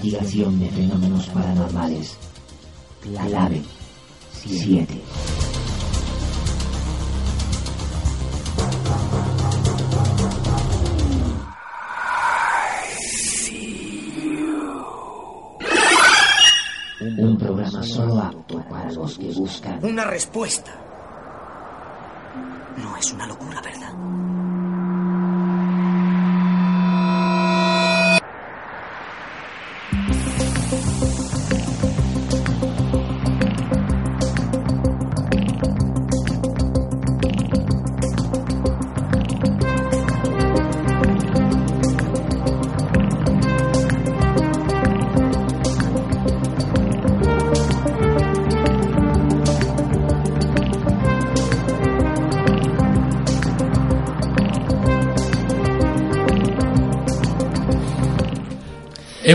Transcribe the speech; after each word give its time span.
Investigación 0.00 0.58
de 0.58 0.70
fenómenos 0.70 1.26
paranormales. 1.28 2.16
Clave 3.02 3.62
7. 4.32 5.00
Un 17.18 17.38
programa 17.38 17.82
solo 17.82 18.20
apto 18.20 18.62
para 18.68 18.92
los 18.92 19.18
que 19.18 19.32
buscan 19.32 19.84
Una 19.84 20.04
respuesta. 20.04 20.79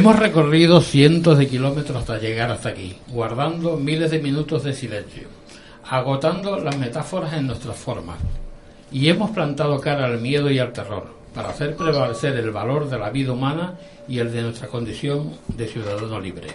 Hemos 0.05 0.19
recorrido 0.19 0.81
cientos 0.81 1.39
de 1.39 1.47
kilómetros 1.47 1.97
hasta 1.97 2.19
llegar 2.19 2.51
hasta 2.51 2.69
aquí, 2.69 2.95
guardando 3.07 3.75
miles 3.75 4.11
de 4.11 4.19
minutos 4.19 4.63
de 4.63 4.71
silencio, 4.71 5.27
agotando 5.89 6.59
las 6.59 6.77
metáforas 6.77 7.33
en 7.33 7.47
nuestras 7.47 7.75
formas, 7.75 8.17
y 8.91 9.09
hemos 9.09 9.31
plantado 9.31 9.81
cara 9.81 10.05
al 10.05 10.21
miedo 10.21 10.51
y 10.51 10.59
al 10.59 10.73
terror, 10.73 11.07
para 11.33 11.49
hacer 11.49 11.75
prevalecer 11.75 12.37
el 12.37 12.51
valor 12.51 12.87
de 12.87 12.99
la 12.99 13.09
vida 13.09 13.31
humana 13.31 13.79
y 14.07 14.19
el 14.19 14.31
de 14.31 14.43
nuestra 14.43 14.67
condición 14.67 15.31
de 15.47 15.67
ciudadano 15.67 16.19
libre. 16.19 16.49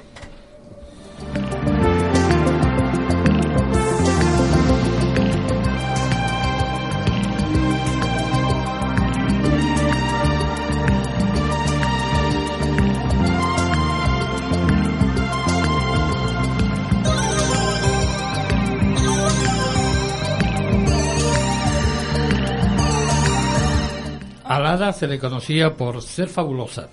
Se 25.00 25.09
le 25.09 25.19
conocía 25.19 25.78
por 25.78 26.03
ser 26.03 26.28
fabulosa, 26.28 26.91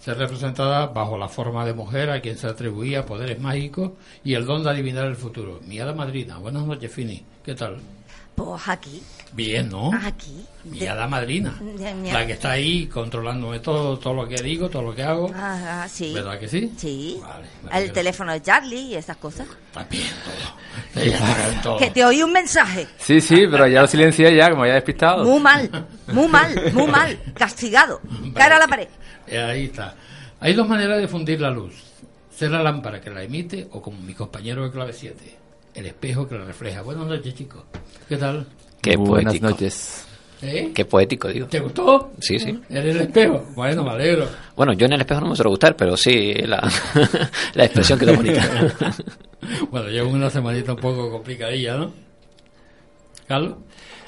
ser 0.00 0.16
representada 0.16 0.86
bajo 0.86 1.18
la 1.18 1.28
forma 1.28 1.66
de 1.66 1.74
mujer 1.74 2.08
a 2.08 2.20
quien 2.20 2.38
se 2.38 2.46
atribuía 2.46 3.04
poderes 3.04 3.40
mágicos 3.40 3.90
y 4.22 4.34
el 4.34 4.46
don 4.46 4.62
de 4.62 4.70
adivinar 4.70 5.06
el 5.06 5.16
futuro. 5.16 5.58
Mi 5.66 5.80
hada 5.80 5.92
madrina, 5.92 6.38
buenas 6.38 6.64
noches, 6.64 6.92
Fini. 6.92 7.20
¿Qué 7.44 7.56
tal? 7.56 7.78
Pues 8.34 8.62
aquí, 8.68 9.02
Bien, 9.34 9.68
¿no? 9.68 9.90
aquí. 10.04 10.44
Mi 10.64 10.78
De- 10.80 10.88
hada 10.88 11.06
madrina. 11.08 11.54
de 11.60 12.12
La 12.12 12.26
que 12.26 12.32
está 12.32 12.52
ahí 12.52 12.86
controlándome 12.86 13.58
todo, 13.60 13.98
todo 13.98 14.14
lo 14.14 14.28
que 14.28 14.36
digo, 14.42 14.68
todo 14.70 14.82
lo 14.82 14.94
que 14.94 15.02
hago. 15.02 15.30
Ah, 15.34 15.82
ah, 15.84 15.88
sí. 15.88 16.12
¿Verdad 16.14 16.38
que 16.38 16.48
sí? 16.48 16.72
Sí. 16.76 17.20
Vale, 17.20 17.84
El 17.84 17.92
teléfono 17.92 18.32
de 18.32 18.40
Charlie 18.42 18.80
y 18.80 18.94
esas 18.94 19.16
cosas. 19.16 19.46
Bien 19.90 20.08
todo. 20.24 21.02
Ella 21.02 21.60
todo. 21.62 21.78
Que 21.78 21.90
te 21.90 22.04
oí 22.04 22.22
un 22.22 22.32
mensaje. 22.32 22.86
Sí, 22.98 23.20
sí, 23.20 23.46
pero 23.50 23.66
ya 23.66 23.82
lo 23.82 23.86
silencié 23.86 24.34
ya, 24.34 24.48
que 24.48 24.54
me 24.54 24.62
había 24.62 24.74
despistado. 24.74 25.24
Muy 25.24 25.40
mal, 25.40 25.86
muy 26.08 26.28
mal, 26.28 26.72
muy 26.72 26.86
mal. 26.86 27.18
Castigado. 27.34 28.00
Cara 28.34 28.56
a 28.56 28.60
la 28.60 28.68
pared. 28.68 28.88
Eh, 29.26 29.38
Ahí 29.38 29.64
está. 29.66 29.94
Hay 30.40 30.54
dos 30.54 30.68
maneras 30.68 30.98
de 31.00 31.08
fundir 31.08 31.40
la 31.40 31.50
luz. 31.50 31.74
Ser 32.34 32.50
la 32.50 32.62
lámpara 32.62 33.00
que 33.00 33.10
la 33.10 33.22
emite 33.22 33.68
o 33.72 33.80
como 33.82 34.00
mi 34.00 34.14
compañero 34.14 34.64
de 34.64 34.70
clave 34.72 34.92
7, 34.92 35.38
el 35.74 35.86
espejo 35.86 36.28
que 36.28 36.36
la 36.38 36.44
refleja. 36.44 36.82
Buenas 36.82 37.06
noches, 37.06 37.34
chicos. 37.34 37.62
¿Qué 38.08 38.16
tal? 38.16 38.46
Qué 38.80 38.96
Muy 38.96 39.08
Buenas 39.08 39.32
poético. 39.34 39.50
noches. 39.50 40.06
¿Eh? 40.42 40.72
Qué 40.74 40.84
poético, 40.84 41.28
digo. 41.28 41.46
¿Te 41.46 41.60
gustó? 41.60 42.12
Sí, 42.20 42.36
sí. 42.38 42.60
¿Eres 42.68 42.96
el 42.96 43.02
espejo? 43.02 43.46
Bueno, 43.54 43.84
me 43.84 43.90
alegro. 43.90 44.28
Bueno, 44.56 44.72
yo 44.72 44.86
en 44.86 44.94
el 44.94 45.00
espejo 45.00 45.20
no 45.20 45.28
me 45.28 45.36
suelo 45.36 45.50
gustar, 45.50 45.76
pero 45.76 45.96
sí, 45.96 46.32
la, 46.34 46.68
la 47.54 47.64
expresión 47.64 47.98
quedó 47.98 48.14
bonita. 48.16 48.42
Bueno, 49.70 49.88
llevo 49.88 50.10
una 50.10 50.30
semanita 50.30 50.72
un 50.72 50.78
poco 50.78 51.10
complicadilla, 51.10 51.76
¿no? 51.76 51.92
¿Carlos? 53.26 53.56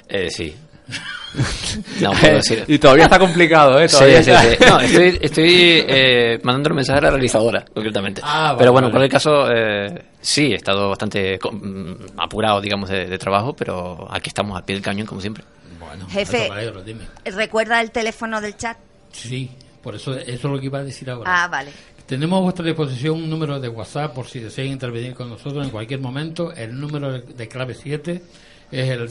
Eh, 0.09 0.31
sí. 0.31 0.55
No 2.01 2.13
puedo 2.13 2.35
decir. 2.37 2.65
Y 2.69 2.79
todavía 2.79 3.05
está 3.05 3.19
complicado, 3.19 3.81
¿eh? 3.81 3.89
Sí, 3.89 3.97
Todavía 3.97 4.23
sí, 4.23 4.31
está- 4.31 4.43
sí. 4.43 4.57
No, 4.71 4.81
estoy, 4.81 5.19
estoy 5.21 5.85
eh, 5.89 6.41
mandando 6.43 6.71
un 6.71 6.77
mensaje 6.77 6.99
a 6.99 7.03
la 7.03 7.11
realizadora, 7.11 7.65
concretamente. 7.75 8.21
Ah, 8.25 8.47
vale, 8.49 8.59
pero 8.59 8.73
bueno, 8.73 8.87
vale. 8.89 9.05
en 9.07 9.11
cualquier 9.11 9.11
caso, 9.13 9.51
eh, 9.53 10.05
sí, 10.21 10.53
he 10.53 10.57
estado 10.57 10.89
bastante 10.91 11.39
mm, 11.51 11.93
apurado, 12.19 12.61
digamos, 12.61 12.89
de, 12.89 13.07
de 13.07 13.19
trabajo, 13.19 13.55
pero 13.55 14.07
aquí 14.11 14.29
estamos 14.31 14.57
al 14.57 14.65
pie 14.65 14.77
del 14.77 14.83
cañón, 14.83 15.07
como 15.07 15.21
siempre. 15.21 15.45
Bueno, 15.79 16.07
Jefe. 16.09 16.49
alegro, 16.51 16.83
dime. 16.83 17.05
¿Recuerda 17.25 17.81
el 17.81 17.91
teléfono 17.91 18.41
del 18.41 18.57
chat? 18.57 18.77
Sí, 19.13 19.51
por 19.83 19.95
eso 19.95 20.15
eso 20.17 20.31
es 20.33 20.43
lo 20.45 20.59
que 20.59 20.67
iba 20.67 20.79
a 20.79 20.85
decir 20.85 21.11
ahora. 21.11 21.45
Ah, 21.45 21.49
vale. 21.49 21.71
Tenemos 22.07 22.39
a 22.39 22.43
vuestra 22.43 22.65
disposición 22.67 23.15
un 23.17 23.31
número 23.31 23.59
de 23.61 23.69
WhatsApp 23.69 24.13
por 24.15 24.27
si 24.27 24.39
desean 24.41 24.69
intervenir 24.69 25.15
con 25.15 25.31
nosotros 25.31 25.65
en 25.65 25.71
cualquier 25.71 26.01
momento. 26.01 26.53
El 26.53 26.79
número 26.79 27.13
de- 27.21 27.49
clave 27.49 27.75
7 27.75 28.23
es 28.71 28.91
el 28.91 29.09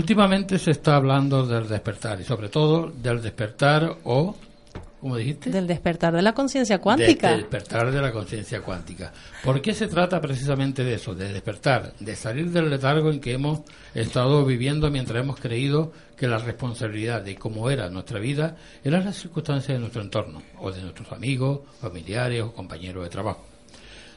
Últimamente 0.03 0.59
se 0.59 0.73
está 0.73 0.97
hablando 0.97 1.47
del 1.47 1.69
despertar 1.69 2.21
y 2.21 2.25
sobre 2.25 2.49
todo 2.49 2.91
del 2.91 3.23
despertar 3.23 3.99
o, 4.03 4.35
¿cómo 5.01 5.17
dijiste? 5.17 5.49
Del 5.49 5.69
despertar 5.69 6.13
de 6.13 6.23
la 6.23 6.35
conciencia 6.35 6.79
cuántica. 6.79 7.31
Del 7.31 7.43
despertar 7.43 7.93
de 7.93 8.03
la 8.03 8.11
conciencia 8.11 8.61
cuántica. 8.63 9.13
¿Por 9.45 9.63
qué 9.63 9.73
se 9.75 9.87
trata 9.87 10.21
precisamente 10.21 10.83
de 10.83 10.95
eso? 10.95 11.15
De 11.15 11.33
despertar, 11.33 11.93
de 12.01 12.17
salir 12.17 12.51
del 12.51 12.69
letargo 12.69 13.13
en 13.13 13.21
que 13.21 13.35
hemos 13.35 13.61
estado 13.95 14.45
viviendo 14.45 14.91
mientras 14.91 15.23
hemos 15.23 15.39
creído 15.39 15.93
que 16.17 16.27
la 16.27 16.39
responsabilidad 16.39 17.23
de 17.23 17.37
cómo 17.37 17.71
era 17.71 17.89
nuestra 17.89 18.19
vida 18.19 18.57
eran 18.83 19.05
las 19.05 19.15
circunstancias 19.15 19.77
de 19.77 19.79
nuestro 19.79 20.03
entorno, 20.03 20.43
o 20.59 20.73
de 20.73 20.83
nuestros 20.83 21.13
amigos, 21.13 21.61
familiares 21.81 22.43
o 22.43 22.53
compañeros 22.53 23.05
de 23.05 23.11
trabajo. 23.11 23.47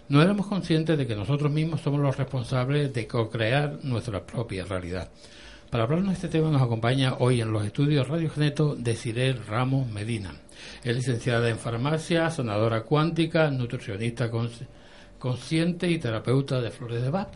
No 0.09 0.19
éramos 0.19 0.47
conscientes 0.47 0.97
de 0.97 1.05
que 1.05 1.15
nosotros 1.15 1.51
mismos 1.51 1.81
somos 1.81 1.99
los 1.99 2.17
responsables 2.17 2.91
de 2.91 3.05
co-crear 3.05 3.77
nuestra 3.83 4.25
propia 4.25 4.65
realidad. 4.65 5.09
Para 5.75 5.83
hablarnos 5.83 6.07
de 6.11 6.13
este 6.13 6.27
tema 6.29 6.49
nos 6.51 6.61
acompaña 6.61 7.15
hoy 7.19 7.41
en 7.41 7.51
los 7.51 7.65
estudios 7.65 8.07
Radio 8.07 8.29
Geneto 8.29 8.77
Desiree 8.77 9.33
Ramos 9.33 9.85
Medina. 9.91 10.31
Es 10.85 10.95
licenciada 10.95 11.49
en 11.49 11.57
farmacia, 11.59 12.29
sanadora 12.31 12.83
cuántica, 12.83 13.51
nutricionista 13.51 14.31
consci- 14.31 14.67
consciente 15.19 15.91
y 15.91 15.97
terapeuta 15.99 16.61
de 16.61 16.71
flores 16.71 17.01
de 17.01 17.09
Bach. 17.09 17.27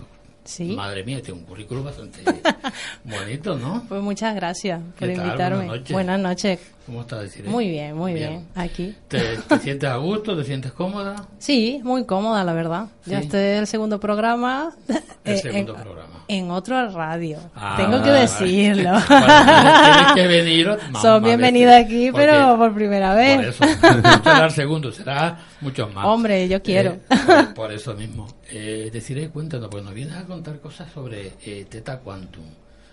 Sí. 0.45 0.74
Madre 0.74 1.03
mía, 1.03 1.21
tiene 1.21 1.41
un 1.41 1.45
currículum 1.45 1.83
bastante 1.83 2.21
bonito, 3.03 3.57
¿no? 3.57 3.83
Pues 3.89 4.01
muchas 4.01 4.33
gracias 4.33 4.81
por 4.97 5.09
invitarme. 5.09 5.65
Buenas 5.65 5.68
noches. 5.75 5.92
Buenas 5.92 6.19
noches. 6.21 6.59
¿Cómo 6.86 7.02
estás, 7.02 7.22
Desiree? 7.22 7.50
Muy 7.52 7.70
bien, 7.70 7.96
muy 7.96 8.14
bien. 8.14 8.48
Aquí. 8.56 8.96
¿Te, 9.08 9.38
te 9.38 9.60
sientes 9.64 9.88
a 9.88 9.98
gusto? 9.98 10.36
¿Te 10.36 10.44
sientes 10.44 10.72
cómoda? 10.72 11.16
Sí, 11.38 11.80
muy 11.84 12.04
cómoda, 12.06 12.44
la 12.44 12.54
verdad. 12.54 12.88
Ya 13.06 13.20
Sí. 13.20 13.26
este 13.26 13.54
es 13.54 13.60
el 13.60 13.68
segundo 13.68 14.00
programa. 14.00 14.72
El 15.24 15.36
eh, 15.36 15.38
segundo 15.38 15.76
en, 15.76 15.81
programa. 15.84 16.24
en 16.28 16.50
otro 16.50 16.90
radio. 16.90 17.38
Ah, 17.54 17.76
Tengo 17.78 18.02
que 18.02 18.10
decirlo. 18.10 18.92
Bueno, 19.10 19.26
tienes 19.28 20.14
que 20.16 20.28
venir 20.28 20.68
más- 20.92 21.02
Son 21.04 21.22
veces, 21.22 21.86
aquí, 21.86 22.10
pero 22.12 22.58
por 22.58 22.74
primera 22.74 23.14
vez. 23.14 23.36
Por 23.36 23.46
eso, 23.46 23.66
no 24.02 24.24
será 24.24 24.46
el 24.46 24.52
segundo, 24.52 24.92
será 24.92 25.38
muchos 25.62 25.94
más. 25.94 26.06
Hombre, 26.06 26.48
yo 26.50 26.64
quiero. 26.64 26.92
Eh, 26.94 27.00
por, 27.28 27.54
por 27.54 27.72
eso 27.72 27.94
mismo. 27.94 28.26
Eh, 28.50 28.90
deciré, 28.92 29.30
cuéntanos, 29.30 29.68
porque 29.70 29.86
nos 29.86 29.94
vienes 29.94 30.16
a 30.16 30.24
contar 30.26 30.60
cosas 30.60 30.92
sobre 30.92 31.34
eh, 31.46 31.68
Teta 31.70 32.00
Quantum, 32.00 32.46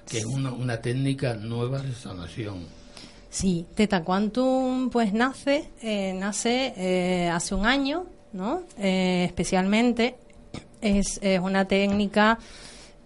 que 0.07 0.19
es 0.19 0.27
una, 0.27 0.51
una 0.53 0.77
técnica 0.83 1.33
nueva 1.35 1.79
de 1.79 1.95
sanación. 1.95 2.67
Sí, 3.37 3.67
Teta 3.75 4.03
Quantum 4.03 4.89
pues 4.89 5.13
nace, 5.13 5.69
eh, 5.83 6.15
nace 6.15 6.73
eh, 6.75 7.29
hace 7.29 7.55
un 7.55 7.67
año, 7.67 8.07
¿no? 8.33 8.63
Eh, 8.79 9.25
especialmente 9.27 10.17
es, 10.81 11.19
es 11.21 11.39
una 11.39 11.67
técnica 11.67 12.39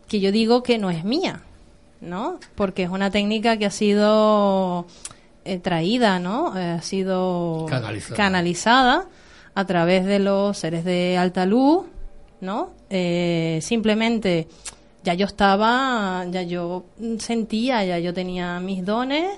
que 0.06 0.20
yo 0.20 0.30
digo 0.30 0.62
que 0.62 0.78
no 0.78 0.88
es 0.88 1.02
mía, 1.02 1.42
¿no? 2.00 2.38
Porque 2.54 2.84
es 2.84 2.90
una 2.90 3.10
técnica 3.10 3.56
que 3.56 3.66
ha 3.66 3.72
sido 3.72 4.86
eh, 5.44 5.58
traída, 5.58 6.20
¿no? 6.20 6.56
Eh, 6.56 6.62
ha 6.78 6.82
sido 6.82 7.66
Canalizada. 7.68 8.16
canalizada 8.16 9.08
a 9.56 9.64
través 9.64 10.04
de 10.04 10.20
los 10.20 10.56
seres 10.56 10.84
de 10.84 11.18
alta 11.18 11.44
luz, 11.44 11.86
¿no? 12.40 12.70
Eh, 12.88 13.58
simplemente 13.62 14.46
ya 15.02 15.14
yo 15.14 15.26
estaba, 15.26 16.24
ya 16.30 16.42
yo 16.42 16.84
sentía, 17.18 17.84
ya 17.84 17.98
yo 17.98 18.14
tenía 18.14 18.60
mis 18.60 18.84
dones. 18.84 19.28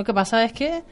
Lo 0.00 0.04
que 0.04 0.14
pasa 0.14 0.42
es 0.44 0.54
que 0.54 0.82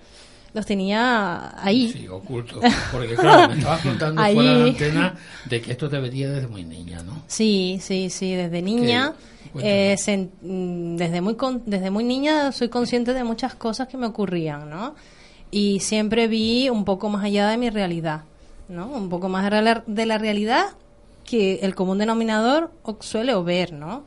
los 0.53 0.67
tenía 0.67 1.55
ahí. 1.65 1.91
Sí, 1.91 2.07
oculto. 2.09 2.61
Porque 2.93 3.15
claro, 3.15 3.49
me 3.55 3.59
estabas 3.59 3.81
contando 3.81 4.21
Ahí. 4.21 4.35
fuera 4.35 4.53
de 4.53 4.59
la 4.59 4.65
antena 4.67 5.15
de 5.47 5.63
que 5.63 5.73
esto 5.73 5.89
te 5.89 5.99
venía 5.99 6.29
desde 6.29 6.47
muy 6.47 6.63
niña, 6.63 7.03
¿no? 7.03 7.23
Sí, 7.27 7.79
sí, 7.81 8.11
sí, 8.11 8.35
desde 8.35 8.61
niña. 8.61 9.15
Eh, 9.61 9.97
mm, 10.43 10.97
desde, 10.97 11.23
muy 11.23 11.37
con- 11.37 11.63
desde 11.65 11.91
muy 11.91 12.05
niña 12.05 12.53
soy 12.53 12.69
consciente 12.69 13.15
de 13.15 13.25
muchas 13.25 13.55
cosas 13.55 13.89
que 13.89 13.97
me 13.97 14.05
ocurrían, 14.07 14.69
¿no? 14.69 14.95
Y 15.51 15.81
siempre 15.81 16.29
vi 16.29 16.69
un 16.69 16.85
poco 16.85 17.09
más 17.09 17.25
allá 17.25 17.49
de 17.49 17.57
mi 17.57 17.71
realidad, 17.71 18.25
¿no? 18.69 18.89
Un 18.89 19.09
poco 19.09 19.31
más 19.31 19.51
de 19.51 19.63
la, 19.63 19.83
de 19.87 20.05
la 20.05 20.19
realidad 20.19 20.67
que 21.25 21.61
el 21.63 21.75
común 21.75 21.97
denominador 21.97 22.71
suele 23.01 23.35
ver, 23.43 23.73
¿no? 23.73 24.05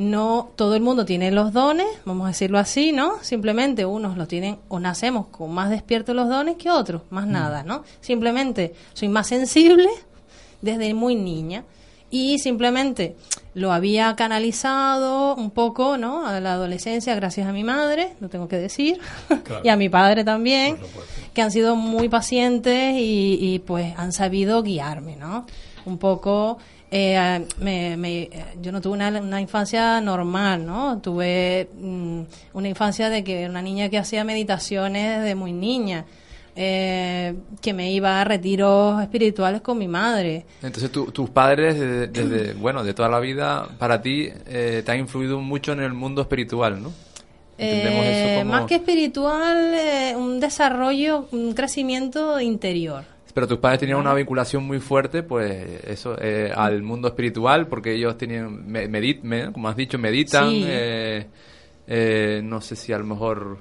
No 0.00 0.50
todo 0.56 0.76
el 0.76 0.80
mundo 0.80 1.04
tiene 1.04 1.30
los 1.30 1.52
dones, 1.52 1.86
vamos 2.06 2.24
a 2.24 2.28
decirlo 2.28 2.58
así, 2.58 2.90
¿no? 2.90 3.22
Simplemente 3.22 3.84
unos 3.84 4.16
los 4.16 4.28
tienen 4.28 4.56
o 4.68 4.80
nacemos 4.80 5.26
con 5.26 5.52
más 5.52 5.68
despiertos 5.68 6.16
los 6.16 6.26
dones 6.26 6.56
que 6.56 6.70
otros, 6.70 7.02
más 7.10 7.26
nada, 7.26 7.62
¿no? 7.64 7.84
Simplemente 8.00 8.72
soy 8.94 9.08
más 9.08 9.26
sensible 9.26 9.90
desde 10.62 10.94
muy 10.94 11.16
niña 11.16 11.64
y 12.08 12.38
simplemente 12.38 13.14
lo 13.52 13.72
había 13.72 14.16
canalizado 14.16 15.34
un 15.34 15.50
poco, 15.50 15.98
¿no? 15.98 16.26
A 16.26 16.40
la 16.40 16.54
adolescencia 16.54 17.14
gracias 17.14 17.46
a 17.46 17.52
mi 17.52 17.62
madre, 17.62 18.14
lo 18.20 18.30
tengo 18.30 18.48
que 18.48 18.56
decir, 18.56 18.98
Claro. 19.44 19.60
y 19.62 19.68
a 19.68 19.76
mi 19.76 19.90
padre 19.90 20.24
también, 20.24 20.78
que 21.34 21.42
han 21.42 21.50
sido 21.50 21.76
muy 21.76 22.08
pacientes 22.08 22.94
y, 22.96 23.36
y, 23.38 23.58
pues 23.58 23.92
han 23.98 24.12
sabido 24.12 24.62
guiarme, 24.62 25.16
¿no? 25.16 25.44
Un 25.84 25.98
poco 25.98 26.56
eh, 26.90 27.46
me- 27.60 27.96
me- 27.96 28.22
eh, 28.22 28.30
yo 28.60 28.72
no 28.72 28.80
tuve 28.80 28.94
una, 28.94 29.08
una 29.20 29.40
infancia 29.40 30.00
normal, 30.00 30.66
¿no? 30.66 30.98
Tuve 31.00 31.68
mm, 31.80 32.20
una 32.54 32.68
infancia 32.68 33.08
de 33.10 33.22
que 33.24 33.46
una 33.48 33.62
niña 33.62 33.88
que 33.88 33.98
hacía 33.98 34.24
meditaciones 34.24 35.20
desde 35.20 35.34
muy 35.34 35.52
niña, 35.52 36.04
eh, 36.56 37.34
que 37.62 37.72
me 37.72 37.92
iba 37.92 38.20
a 38.20 38.24
retiros 38.24 39.00
espirituales 39.02 39.60
con 39.60 39.78
mi 39.78 39.86
madre. 39.88 40.44
Entonces 40.62 40.90
tu- 40.90 41.12
tus 41.12 41.30
padres, 41.30 41.78
desde, 41.78 42.06
desde, 42.08 42.52
bueno, 42.60 42.82
de 42.82 42.92
toda 42.92 43.08
la 43.08 43.20
vida, 43.20 43.68
para 43.78 44.02
ti, 44.02 44.28
eh, 44.46 44.82
te 44.84 44.92
han 44.92 44.98
influido 44.98 45.40
mucho 45.40 45.72
en 45.72 45.80
el 45.80 45.92
mundo 45.92 46.22
espiritual, 46.22 46.82
¿no? 46.82 46.92
Eh, 47.62 48.18
eso 48.26 48.34
como... 48.40 48.52
Más 48.52 48.64
que 48.64 48.76
espiritual, 48.76 49.74
eh, 49.74 50.14
un 50.16 50.40
desarrollo, 50.40 51.28
un 51.30 51.52
crecimiento 51.52 52.40
interior. 52.40 53.04
Pero 53.32 53.46
tus 53.46 53.58
padres 53.58 53.80
tenían 53.80 53.98
una 53.98 54.12
vinculación 54.14 54.64
muy 54.64 54.80
fuerte, 54.80 55.22
pues 55.22 55.84
eso, 55.84 56.16
eh, 56.20 56.52
al 56.54 56.82
mundo 56.82 57.08
espiritual, 57.08 57.68
porque 57.68 57.94
ellos 57.94 58.16
tenían, 58.18 58.66
me- 58.66 58.88
medit, 58.88 59.22
me- 59.22 59.52
como 59.52 59.68
has 59.68 59.76
dicho, 59.76 59.98
meditan, 59.98 60.50
Sí. 60.50 60.64
eh, 60.66 61.26
eh, 61.86 62.40
no 62.42 62.60
sé 62.60 62.74
si 62.76 62.92
a 62.92 62.98
lo 62.98 63.04
mejor 63.04 63.58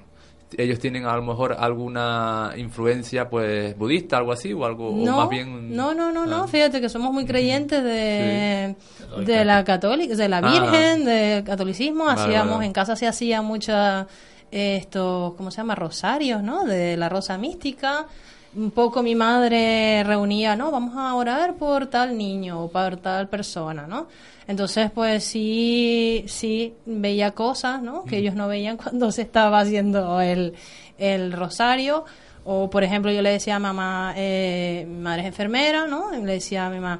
ellos 0.58 0.80
tienen 0.80 1.06
a 1.06 1.16
lo 1.16 1.22
mejor 1.22 1.56
alguna 1.60 2.54
influencia, 2.58 3.30
pues, 3.30 3.78
budista, 3.78 4.18
algo 4.18 4.32
así, 4.32 4.52
o 4.52 4.66
algo, 4.66 4.90
o 4.90 5.06
No, 5.06 5.18
más 5.18 5.30
bien... 5.30 5.76
no, 5.76 5.94
no, 5.94 6.12
no, 6.12 6.26
no, 6.26 6.44
Ah. 6.46 6.48
fíjate 6.48 6.82
que 6.82 6.90
somos 6.90 7.14
muy 7.14 7.26
creyentes 7.26 7.84
de, 7.84 8.76
Sí. 9.20 9.26
de 9.26 9.46
la 9.46 9.64
católica, 9.64 10.16
de 10.16 10.28
la 10.28 10.38
Ah. 10.40 10.52
Virgen, 10.52 11.06
del 11.06 11.44
catolicismo, 11.44 12.06
Vale, 12.06 12.20
hacíamos, 12.22 12.56
vale. 12.56 12.66
en 12.66 12.74
casa 12.74 12.96
se 12.96 13.06
hacía 13.06 13.44
mucha, 13.44 14.08
estos, 14.50 15.36
¿cómo 15.36 15.52
se 15.52 15.58
llama? 15.58 15.76
Rosarios, 15.76 16.42
¿no? 16.42 16.66
De 16.66 16.98
la 16.98 17.10
rosa 17.10 17.38
mística. 17.38 18.08
Un 18.56 18.72
poco 18.72 19.04
mi 19.04 19.14
madre 19.14 20.04
reunía, 20.04 20.56
¿no? 20.56 20.72
Vamos 20.72 20.96
a 20.98 21.14
orar 21.14 21.56
por 21.56 21.86
tal 21.88 22.18
niño 22.18 22.64
o 22.64 22.72
por 22.72 22.98
tal 22.98 23.30
persona, 23.30 23.86
¿no? 23.86 24.08
Entonces, 24.48 24.90
pues 24.90 25.24
sí, 25.24 26.24
sí 26.28 26.74
veía 26.88 27.32
cosas, 27.32 27.80
¿no? 27.84 28.04
Que 28.06 28.18
ellos 28.18 28.34
no 28.34 28.48
veían 28.48 28.78
cuando 28.84 29.12
se 29.12 29.22
estaba 29.22 29.60
haciendo 29.60 30.20
el, 30.22 30.56
el 30.98 31.32
rosario. 31.32 32.06
O, 32.44 32.70
por 32.72 32.84
ejemplo, 32.84 33.12
yo 33.12 33.22
le 33.22 33.30
decía 33.30 33.58
a 33.58 33.60
mamá, 33.60 34.14
eh, 34.18 34.86
mi 34.90 34.98
madre 34.98 35.22
es 35.22 35.28
enfermera, 35.28 35.86
¿no? 35.86 36.12
Y 36.18 36.24
le 36.24 36.34
decía 36.34 36.66
a 36.66 36.70
mi 36.72 36.80
mamá, 36.80 37.00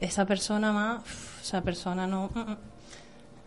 esa 0.00 0.26
persona 0.26 0.72
más, 0.72 1.02
esa 1.42 1.62
persona 1.62 2.06
no... 2.06 2.30
mm, 2.34 2.38
mm". 2.40 2.56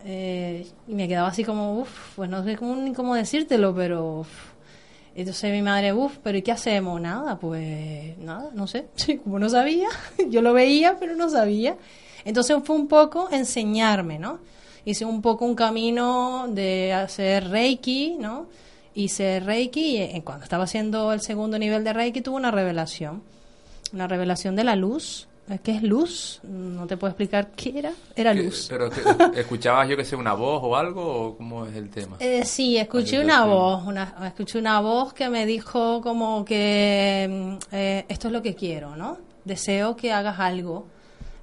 Eh, 0.08 0.68
y 0.88 0.94
me 0.94 1.08
quedaba 1.08 1.30
así 1.30 1.44
como, 1.44 1.80
uff, 1.80 2.16
pues 2.16 2.30
no 2.30 2.44
sé 2.44 2.56
cómo, 2.56 2.76
ni 2.76 2.94
cómo 2.94 3.14
decírtelo, 3.14 3.76
pero... 3.76 4.20
uf. 4.22 4.55
Entonces 5.16 5.52
mi 5.54 5.62
madre, 5.62 5.94
uff, 5.94 6.18
pero 6.22 6.38
¿y 6.38 6.42
qué 6.42 6.52
hacemos? 6.52 7.00
Nada, 7.00 7.40
pues 7.40 8.18
nada, 8.18 8.50
no 8.54 8.68
sé. 8.68 8.88
Sí, 8.96 9.18
como 9.18 9.40
no 9.40 9.50
sabía, 9.50 9.88
yo 10.30 10.42
lo 10.42 10.54
veía, 10.54 10.98
pero 11.00 11.16
no 11.16 11.30
sabía. 11.30 11.78
Entonces 12.26 12.58
fue 12.64 12.76
un 12.76 12.88
poco 12.88 13.30
enseñarme, 13.32 14.20
¿no? 14.20 14.40
Hice 14.84 15.06
un 15.06 15.22
poco 15.22 15.46
un 15.46 15.56
camino 15.56 16.48
de 16.50 16.94
hacer 16.94 17.50
Reiki, 17.50 18.18
¿no? 18.20 18.48
Hice 18.94 19.40
Reiki 19.40 19.98
y 19.98 19.98
eh, 19.98 20.22
cuando 20.24 20.44
estaba 20.44 20.66
haciendo 20.66 21.12
el 21.14 21.22
segundo 21.22 21.58
nivel 21.58 21.84
de 21.84 21.94
Reiki 21.94 22.22
tuve 22.22 22.36
una 22.36 22.52
revelación. 22.52 23.24
Una 23.94 24.08
revelación 24.08 24.56
de 24.56 24.64
la 24.64 24.76
luz. 24.76 25.28
Eh, 25.48 25.60
¿Qué 25.64 25.76
es 25.76 25.84
luz? 25.84 26.40
No 26.44 26.88
te 26.88 26.98
puedo 26.98 27.12
explicar 27.12 27.52
qué 27.56 27.78
era. 27.78 27.92
Era 28.16 28.34
¿Qué- 28.34 28.44
luz. 28.44 28.66
¿Pero 28.70 28.90
que- 28.90 29.02
escuchabas 29.40 29.88
yo 29.88 29.96
que 29.96 30.04
sé 30.04 30.16
una 30.16 30.34
voz 30.34 30.60
o 30.64 30.76
algo 30.76 31.04
o 31.28 31.38
cómo 31.38 31.66
es 31.68 31.76
el 31.76 31.90
tema? 31.90 32.18
Eh, 32.20 32.44
sí, 32.46 32.78
escuché 32.78 33.20
una 33.24 33.46
voz, 33.46 33.86
una, 33.86 34.16
escuché 34.26 34.58
una 34.58 34.80
voz 34.82 35.14
que 35.14 35.30
me 35.30 35.46
dijo 35.46 36.02
como 36.02 36.44
que 36.44 37.28
mm, 37.30 37.76
eh, 37.76 38.06
esto 38.08 38.28
es 38.30 38.34
lo 38.34 38.42
que 38.42 38.56
quiero, 38.56 38.96
¿no? 38.96 39.18
Deseo 39.44 39.96
que 39.96 40.12
hagas 40.12 40.40
algo, 40.40 40.88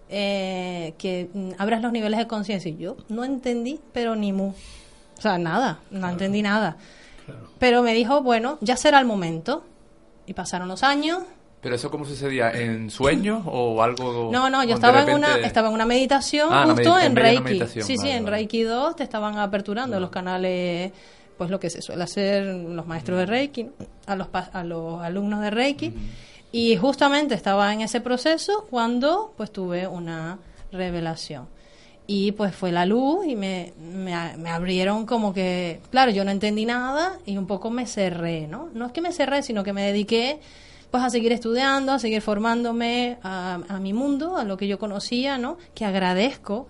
eh, 0.08 0.94
que 0.98 1.30
mm, 1.32 1.50
abras 1.58 1.80
los 1.80 1.92
niveles 1.92 2.18
de 2.18 2.26
conciencia. 2.26 2.70
Y 2.72 2.76
yo 2.78 2.96
no 3.08 3.22
entendí, 3.24 3.78
pero 3.92 4.16
ni 4.16 4.32
mu. 4.32 4.48
O 5.16 5.20
sea, 5.22 5.38
nada, 5.38 5.78
no 5.92 6.08
entendí 6.08 6.42
nada. 6.42 6.76
Pero 7.60 7.82
me 7.84 7.94
dijo, 7.94 8.20
bueno, 8.22 8.58
ya 8.60 8.76
será 8.76 8.98
el 8.98 9.04
momento. 9.06 9.62
Y 10.26 10.34
pasaron 10.34 10.66
los 10.66 10.82
años 10.82 11.18
Pero 11.62 11.76
eso 11.76 11.90
cómo 11.92 12.04
sucedía, 12.04 12.50
¿en 12.50 12.90
sueños 12.90 13.42
o 13.46 13.80
algo? 13.82 14.30
No, 14.32 14.50
no, 14.50 14.64
yo 14.64 14.74
estaba 14.74 15.02
en 15.02 15.14
una 15.14 15.36
estaba 15.38 15.68
en 15.68 15.74
una 15.74 15.86
meditación 15.86 16.48
Ah, 16.50 16.64
justo 16.66 16.94
medita- 16.96 17.06
en 17.06 17.16
Reiki. 17.16 17.82
Sí, 17.82 17.96
sí, 17.96 18.08
en 18.10 18.24
vale. 18.24 18.36
Reiki 18.36 18.62
2 18.62 18.96
te 18.96 19.04
estaban 19.04 19.38
aperturando 19.38 20.00
los 20.00 20.10
canales, 20.10 20.90
pues 21.38 21.50
lo 21.50 21.60
que 21.60 21.70
se 21.70 21.80
suele 21.80 22.02
hacer 22.02 22.44
los 22.44 22.84
maestros 22.86 23.18
de 23.20 23.26
Reiki, 23.26 23.64
¿no? 23.64 23.70
a 24.06 24.16
los 24.16 24.26
a 24.32 24.64
los 24.64 25.00
alumnos 25.02 25.40
de 25.40 25.50
Reiki. 25.50 25.94
Y 26.50 26.76
justamente 26.76 27.34
estaba 27.36 27.72
en 27.72 27.80
ese 27.80 28.00
proceso 28.00 28.66
cuando 28.68 29.32
pues 29.36 29.52
tuve 29.52 29.86
una 29.86 30.38
revelación. 30.72 31.46
Y 32.08 32.32
pues 32.32 32.54
fue 32.54 32.72
la 32.72 32.84
luz 32.84 33.24
y 33.26 33.36
me, 33.36 33.72
me, 33.80 34.36
me 34.36 34.50
abrieron 34.50 35.06
como 35.06 35.32
que, 35.32 35.80
claro, 35.90 36.10
yo 36.10 36.24
no 36.24 36.32
entendí 36.32 36.66
nada 36.66 37.18
y 37.24 37.36
un 37.38 37.46
poco 37.46 37.70
me 37.70 37.86
cerré, 37.86 38.48
¿no? 38.48 38.68
No 38.74 38.86
es 38.86 38.92
que 38.92 39.00
me 39.00 39.12
cerré, 39.12 39.42
sino 39.44 39.62
que 39.62 39.72
me 39.72 39.82
dediqué 39.86 40.40
pues 40.92 41.02
a 41.02 41.10
seguir 41.10 41.32
estudiando, 41.32 41.90
a 41.90 41.98
seguir 41.98 42.20
formándome 42.20 43.18
a, 43.22 43.58
a 43.66 43.80
mi 43.80 43.94
mundo, 43.94 44.36
a 44.36 44.44
lo 44.44 44.56
que 44.56 44.68
yo 44.68 44.78
conocía, 44.78 45.38
¿no? 45.38 45.56
Que 45.74 45.86
agradezco 45.86 46.68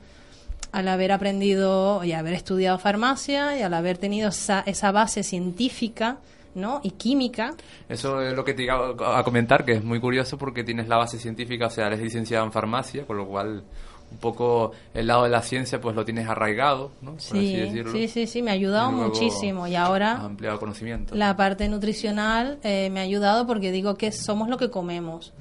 al 0.70 0.86
haber 0.86 1.10
aprendido 1.12 2.04
y 2.04 2.12
haber 2.12 2.32
estudiado 2.32 2.78
farmacia 2.78 3.58
y 3.58 3.62
al 3.62 3.74
haber 3.74 3.98
tenido 3.98 4.28
esa, 4.28 4.60
esa 4.60 4.92
base 4.92 5.24
científica, 5.24 6.18
¿no? 6.54 6.80
Y 6.84 6.92
química. 6.92 7.54
Eso 7.88 8.22
es 8.22 8.32
lo 8.32 8.44
que 8.44 8.54
te 8.54 8.62
iba 8.62 8.94
a 9.18 9.24
comentar, 9.24 9.64
que 9.64 9.72
es 9.72 9.84
muy 9.84 10.00
curioso 10.00 10.38
porque 10.38 10.62
tienes 10.62 10.86
la 10.86 10.98
base 10.98 11.18
científica, 11.18 11.66
o 11.66 11.70
sea, 11.70 11.88
eres 11.88 12.00
licenciado 12.00 12.44
en 12.44 12.52
farmacia, 12.52 13.04
con 13.04 13.16
lo 13.16 13.26
cual 13.26 13.64
un 14.12 14.18
poco 14.18 14.72
el 14.94 15.06
lado 15.08 15.24
de 15.24 15.30
la 15.30 15.42
ciencia 15.42 15.80
pues 15.80 15.96
lo 15.96 16.04
tienes 16.04 16.28
arraigado, 16.28 16.90
¿no? 17.00 17.12
Por 17.12 17.18
así 17.18 17.46
Sí, 17.48 17.56
decirlo. 17.56 17.92
sí, 17.92 18.08
sí, 18.08 18.26
sí, 18.26 18.42
me 18.42 18.50
ha 18.50 18.54
ayudado 18.54 18.90
Y 18.90 18.94
muchísimo 18.94 19.66
y 19.66 19.74
ahora 19.74 20.12
Has 20.12 20.24
ampliado 20.24 20.58
conocimiento. 20.60 21.14
La 21.14 21.36
parte 21.36 21.68
nutricional 21.68 22.58
eh, 22.62 22.88
me 22.92 23.00
ha 23.00 23.02
ayudado 23.02 23.46
porque 23.46 23.72
digo 23.72 23.96
que 23.96 24.12
somos 24.12 24.48
lo 24.48 24.56
que 24.58 24.70
comemos. 24.70 25.32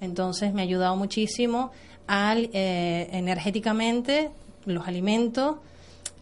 Entonces 0.00 0.54
me 0.54 0.62
ha 0.62 0.64
ayudado 0.64 0.96
muchísimo 0.96 1.72
al 2.06 2.48
eh, 2.52 3.08
energéticamente 3.12 4.30
los 4.64 4.86
alimentos. 4.86 5.56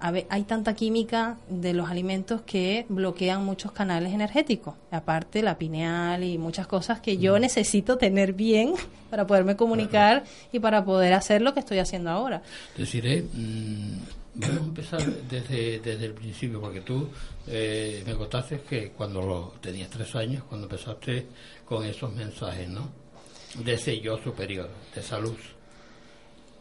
Hay 0.01 0.45
tanta 0.45 0.75
química 0.75 1.39
de 1.49 1.75
los 1.75 1.91
alimentos 1.91 2.43
que 2.43 2.87
bloquean 2.89 3.45
muchos 3.45 3.73
canales 3.73 4.13
energéticos. 4.13 4.75
Aparte 4.93 5.43
la 5.43 5.59
pineal 5.59 6.23
y 6.23 6.39
muchas 6.39 6.69
cosas 6.69 7.01
que 7.01 7.19
yo 7.19 7.39
necesito 7.41 7.99
tener 7.99 8.33
bien 8.33 8.75
para 9.11 9.27
poderme 9.27 9.57
comunicar 9.57 10.25
y 10.53 10.61
para 10.61 10.85
poder 10.85 11.15
hacer 11.15 11.43
lo 11.43 11.53
que 11.53 11.61
estoy 11.61 11.79
haciendo 11.79 12.11
ahora. 12.11 12.43
Deciré, 12.77 13.23
mm, 13.23 13.93
vamos 14.37 14.57
a 14.57 14.65
empezar 14.65 15.05
desde, 15.29 15.81
desde 15.81 16.05
el 16.05 16.13
principio, 16.13 16.61
porque 16.61 16.83
tú 16.83 17.09
eh, 17.49 18.05
me 18.07 18.15
contaste 18.15 18.61
que 18.61 18.91
cuando 18.91 19.21
lo, 19.21 19.55
tenías 19.61 19.91
tres 19.91 20.15
años, 20.15 20.45
cuando 20.45 20.67
empezaste 20.67 21.27
con 21.65 21.85
esos 21.85 22.13
mensajes, 22.15 22.69
¿no? 22.69 22.89
De 23.65 23.75
ese 23.75 23.99
yo 24.01 24.17
superior, 24.19 24.71
de 24.95 25.01
esa 25.01 25.19
luz. 25.19 25.41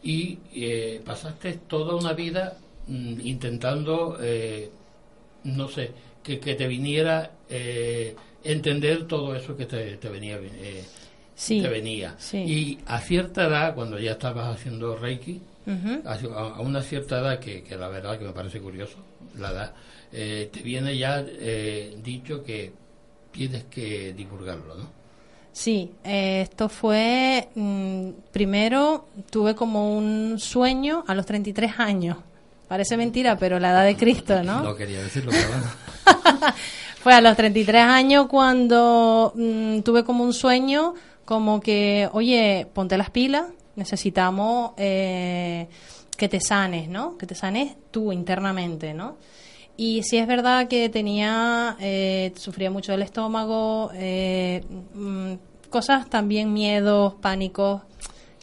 Y 0.02 0.38
eh, 0.54 1.00
pasaste 1.04 1.60
toda 1.68 1.94
una 1.94 2.12
vida 2.14 2.56
mm, 2.88 3.20
intentando, 3.22 4.18
eh, 4.20 4.70
no 5.44 5.68
sé, 5.68 5.92
que, 6.22 6.38
que 6.40 6.54
te 6.54 6.66
viniera 6.66 7.30
eh, 7.48 8.14
entender 8.44 9.06
todo 9.06 9.34
eso 9.34 9.56
que 9.56 9.66
te, 9.66 9.96
te 9.96 10.08
venía. 10.08 10.36
eh, 10.42 10.84
Sí, 11.34 11.62
te 11.62 11.68
venía. 11.68 12.16
sí. 12.18 12.38
Y 12.38 12.78
a 12.86 12.98
cierta 13.00 13.46
edad, 13.46 13.72
cuando 13.76 13.96
ya 14.00 14.12
estabas 14.12 14.56
haciendo 14.56 14.96
Reiki, 14.96 15.40
a, 16.04 16.14
a 16.56 16.60
una 16.60 16.82
cierta 16.82 17.20
edad, 17.20 17.38
que, 17.38 17.62
que 17.62 17.76
la 17.76 17.86
verdad 17.88 18.18
que 18.18 18.24
me 18.24 18.32
parece 18.32 18.58
curioso, 18.60 18.96
la 19.38 19.50
edad, 19.52 19.72
eh, 20.12 20.48
te 20.52 20.60
viene 20.62 20.98
ya 20.98 21.24
eh, 21.28 21.96
dicho 22.02 22.42
que 22.42 22.72
tienes 23.30 23.64
que 23.64 24.12
divulgarlo, 24.14 24.74
¿no? 24.74 24.88
Sí, 25.52 25.92
eh, 26.02 26.40
esto 26.42 26.68
fue, 26.68 27.48
mm, 27.54 28.08
primero 28.32 29.06
tuve 29.30 29.54
como 29.54 29.96
un 29.96 30.38
sueño 30.40 31.04
a 31.06 31.14
los 31.14 31.24
33 31.26 31.78
años. 31.78 32.16
Parece 32.68 32.98
mentira, 32.98 33.36
pero 33.38 33.58
la 33.58 33.70
edad 33.70 33.84
de 33.84 33.96
Cristo, 33.96 34.42
¿no? 34.42 34.62
No 34.62 34.76
quería 34.76 35.02
decirlo, 35.02 35.32
pero. 35.32 36.18
Fue 37.02 37.14
a 37.14 37.20
los 37.22 37.34
33 37.36 37.82
años 37.82 38.26
cuando 38.26 39.32
mm, 39.34 39.80
tuve 39.80 40.04
como 40.04 40.22
un 40.22 40.34
sueño, 40.34 40.94
como 41.24 41.60
que, 41.60 42.08
oye, 42.12 42.66
ponte 42.74 42.98
las 42.98 43.08
pilas, 43.08 43.46
necesitamos 43.76 44.72
eh, 44.76 45.68
que 46.16 46.28
te 46.28 46.40
sanes, 46.40 46.88
¿no? 46.88 47.16
Que 47.16 47.26
te 47.26 47.34
sanes 47.34 47.76
tú 47.90 48.12
internamente, 48.12 48.92
¿no? 48.92 49.16
Y 49.78 50.02
sí 50.02 50.18
es 50.18 50.26
verdad 50.26 50.68
que 50.68 50.88
tenía, 50.88 51.76
eh, 51.80 52.32
sufría 52.36 52.70
mucho 52.70 52.92
del 52.92 53.02
estómago, 53.02 53.90
eh, 53.94 54.64
mm, 54.92 55.34
cosas 55.70 56.10
también, 56.10 56.52
miedos, 56.52 57.14
pánicos, 57.14 57.82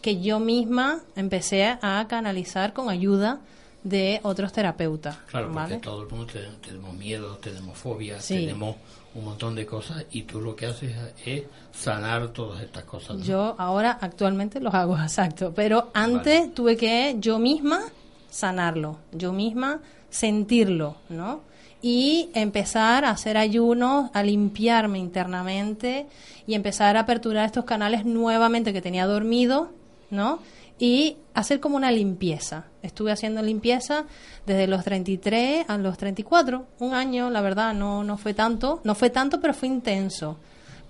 que 0.02 0.22
yo 0.22 0.40
misma 0.40 1.02
empecé 1.16 1.78
a 1.82 2.06
canalizar 2.08 2.74
con 2.74 2.90
ayuda 2.90 3.42
de 3.86 4.20
otros 4.24 4.52
terapeutas. 4.52 5.16
Claro, 5.30 5.46
porque 5.48 5.60
¿vale? 5.62 5.78
todo 5.78 6.02
el 6.04 6.10
mundo 6.10 6.26
te- 6.26 6.68
tenemos 6.68 6.94
miedo, 6.96 7.38
tenemos 7.38 7.78
fobia, 7.78 8.20
Sí. 8.20 8.34
tenemos 8.36 8.76
un 9.14 9.24
montón 9.24 9.56
de 9.56 9.66
cosas 9.66 10.04
y 10.12 10.24
tú 10.24 10.42
lo 10.42 10.56
que 10.58 10.66
haces 10.66 10.94
es 11.26 11.44
sanar 11.72 12.30
todas 12.30 12.62
estas 12.62 12.84
cosas. 12.84 13.18
¿no? 13.18 13.24
Yo 13.24 13.56
ahora 13.58 13.98
actualmente 14.02 14.60
los 14.60 14.74
hago, 14.74 14.98
exacto. 15.02 15.54
Pero 15.56 15.92
antes 15.94 16.54
tuve 16.54 16.76
que 16.76 17.16
yo 17.20 17.40
misma 17.40 17.80
sanarlo, 18.30 18.98
yo 19.14 19.32
misma 19.32 19.80
sentirlo, 20.10 20.96
¿no? 21.10 21.42
Y 21.82 22.30
empezar 22.34 23.06
a 23.06 23.12
hacer 23.12 23.38
ayunos, 23.38 24.10
a 24.14 24.24
limpiarme 24.24 24.98
internamente 24.98 26.08
y 26.48 26.56
empezar 26.56 26.98
a 26.98 27.02
aperturar 27.02 27.46
estos 27.46 27.66
canales 27.66 28.06
nuevamente 28.06 28.74
que 28.74 28.82
tenía 28.82 29.06
dormido, 29.06 29.70
¿no? 30.10 30.40
Y 30.78 31.18
hacer 31.34 31.60
como 31.60 31.78
una 31.78 31.92
limpieza. 31.92 32.66
Estuve 32.82 33.12
haciendo 33.12 33.42
limpieza 33.42 34.06
desde 34.46 34.68
los 34.68 34.84
33 34.84 35.66
a 35.70 35.78
los 35.78 35.98
34, 35.98 36.66
un 36.80 36.94
año, 36.94 37.30
la 37.30 37.42
verdad, 37.42 37.74
no, 37.74 38.04
no 38.04 38.18
fue 38.18 38.34
tanto, 38.34 38.82
no 38.84 38.94
fue 38.96 39.10
tanto, 39.10 39.40
pero 39.40 39.54
fue 39.54 39.70
intenso 39.70 40.38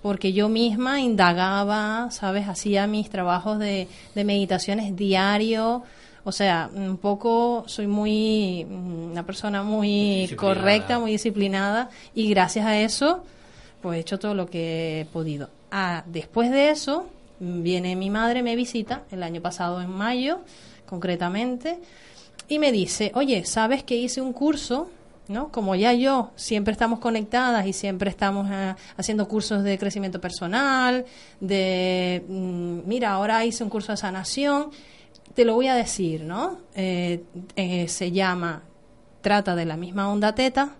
porque 0.02 0.32
yo 0.32 0.48
misma 0.48 1.00
indagaba, 1.00 2.12
¿sabes? 2.12 2.46
Hacía 2.48 2.86
mis 2.86 3.10
trabajos 3.10 3.58
de, 3.58 3.88
de 4.14 4.24
meditaciones 4.24 4.94
diario. 4.94 5.82
O 6.22 6.30
sea, 6.30 6.70
un 6.72 6.96
poco 6.98 7.64
soy 7.66 7.88
muy, 7.88 8.64
mm, 8.64 9.10
una 9.10 9.26
persona 9.26 9.64
muy 9.64 10.32
correcta, 10.36 11.00
muy 11.00 11.12
disciplinada 11.12 11.88
y 12.14 12.28
gracias 12.30 12.66
a 12.66 12.78
eso, 12.78 13.24
pues 13.82 13.98
he 13.98 14.00
hecho 14.02 14.18
todo 14.18 14.34
lo 14.34 14.46
que 14.46 15.00
he 15.00 15.04
podido. 15.06 15.50
Ah, 15.70 16.04
después 16.06 16.50
de 16.50 16.70
eso, 16.70 17.08
viene 17.38 17.96
mi 17.96 18.10
madre, 18.10 18.42
me 18.42 18.56
visita 18.56 19.04
el 19.10 19.22
año 19.22 19.40
pasado 19.40 19.80
en 19.80 19.90
mayo, 19.90 20.40
concretamente, 20.86 21.78
y 22.48 22.58
me 22.58 22.72
dice, 22.72 23.12
oye, 23.14 23.44
¿sabes 23.44 23.82
que 23.82 23.96
hice 23.96 24.20
un 24.20 24.32
curso? 24.32 24.88
¿no? 25.28 25.50
Como 25.50 25.74
ya 25.74 25.92
yo 25.92 26.30
siempre 26.36 26.72
estamos 26.72 27.00
conectadas 27.00 27.66
y 27.66 27.72
siempre 27.72 28.10
estamos 28.10 28.48
eh, 28.50 28.74
haciendo 28.96 29.26
cursos 29.26 29.62
de 29.62 29.78
crecimiento 29.78 30.20
personal, 30.20 31.04
de, 31.40 32.24
mm, 32.28 32.80
mira, 32.86 33.12
ahora 33.12 33.44
hice 33.44 33.64
un 33.64 33.70
curso 33.70 33.92
de 33.92 33.96
sanación, 33.98 34.70
te 35.34 35.44
lo 35.44 35.54
voy 35.54 35.66
a 35.68 35.74
decir, 35.74 36.22
¿no? 36.22 36.58
Eh, 36.74 37.24
eh, 37.56 37.88
se 37.88 38.12
llama, 38.12 38.62
trata 39.20 39.54
de 39.54 39.64
la 39.64 39.76
misma 39.76 40.10
onda 40.10 40.34
teta, 40.34 40.76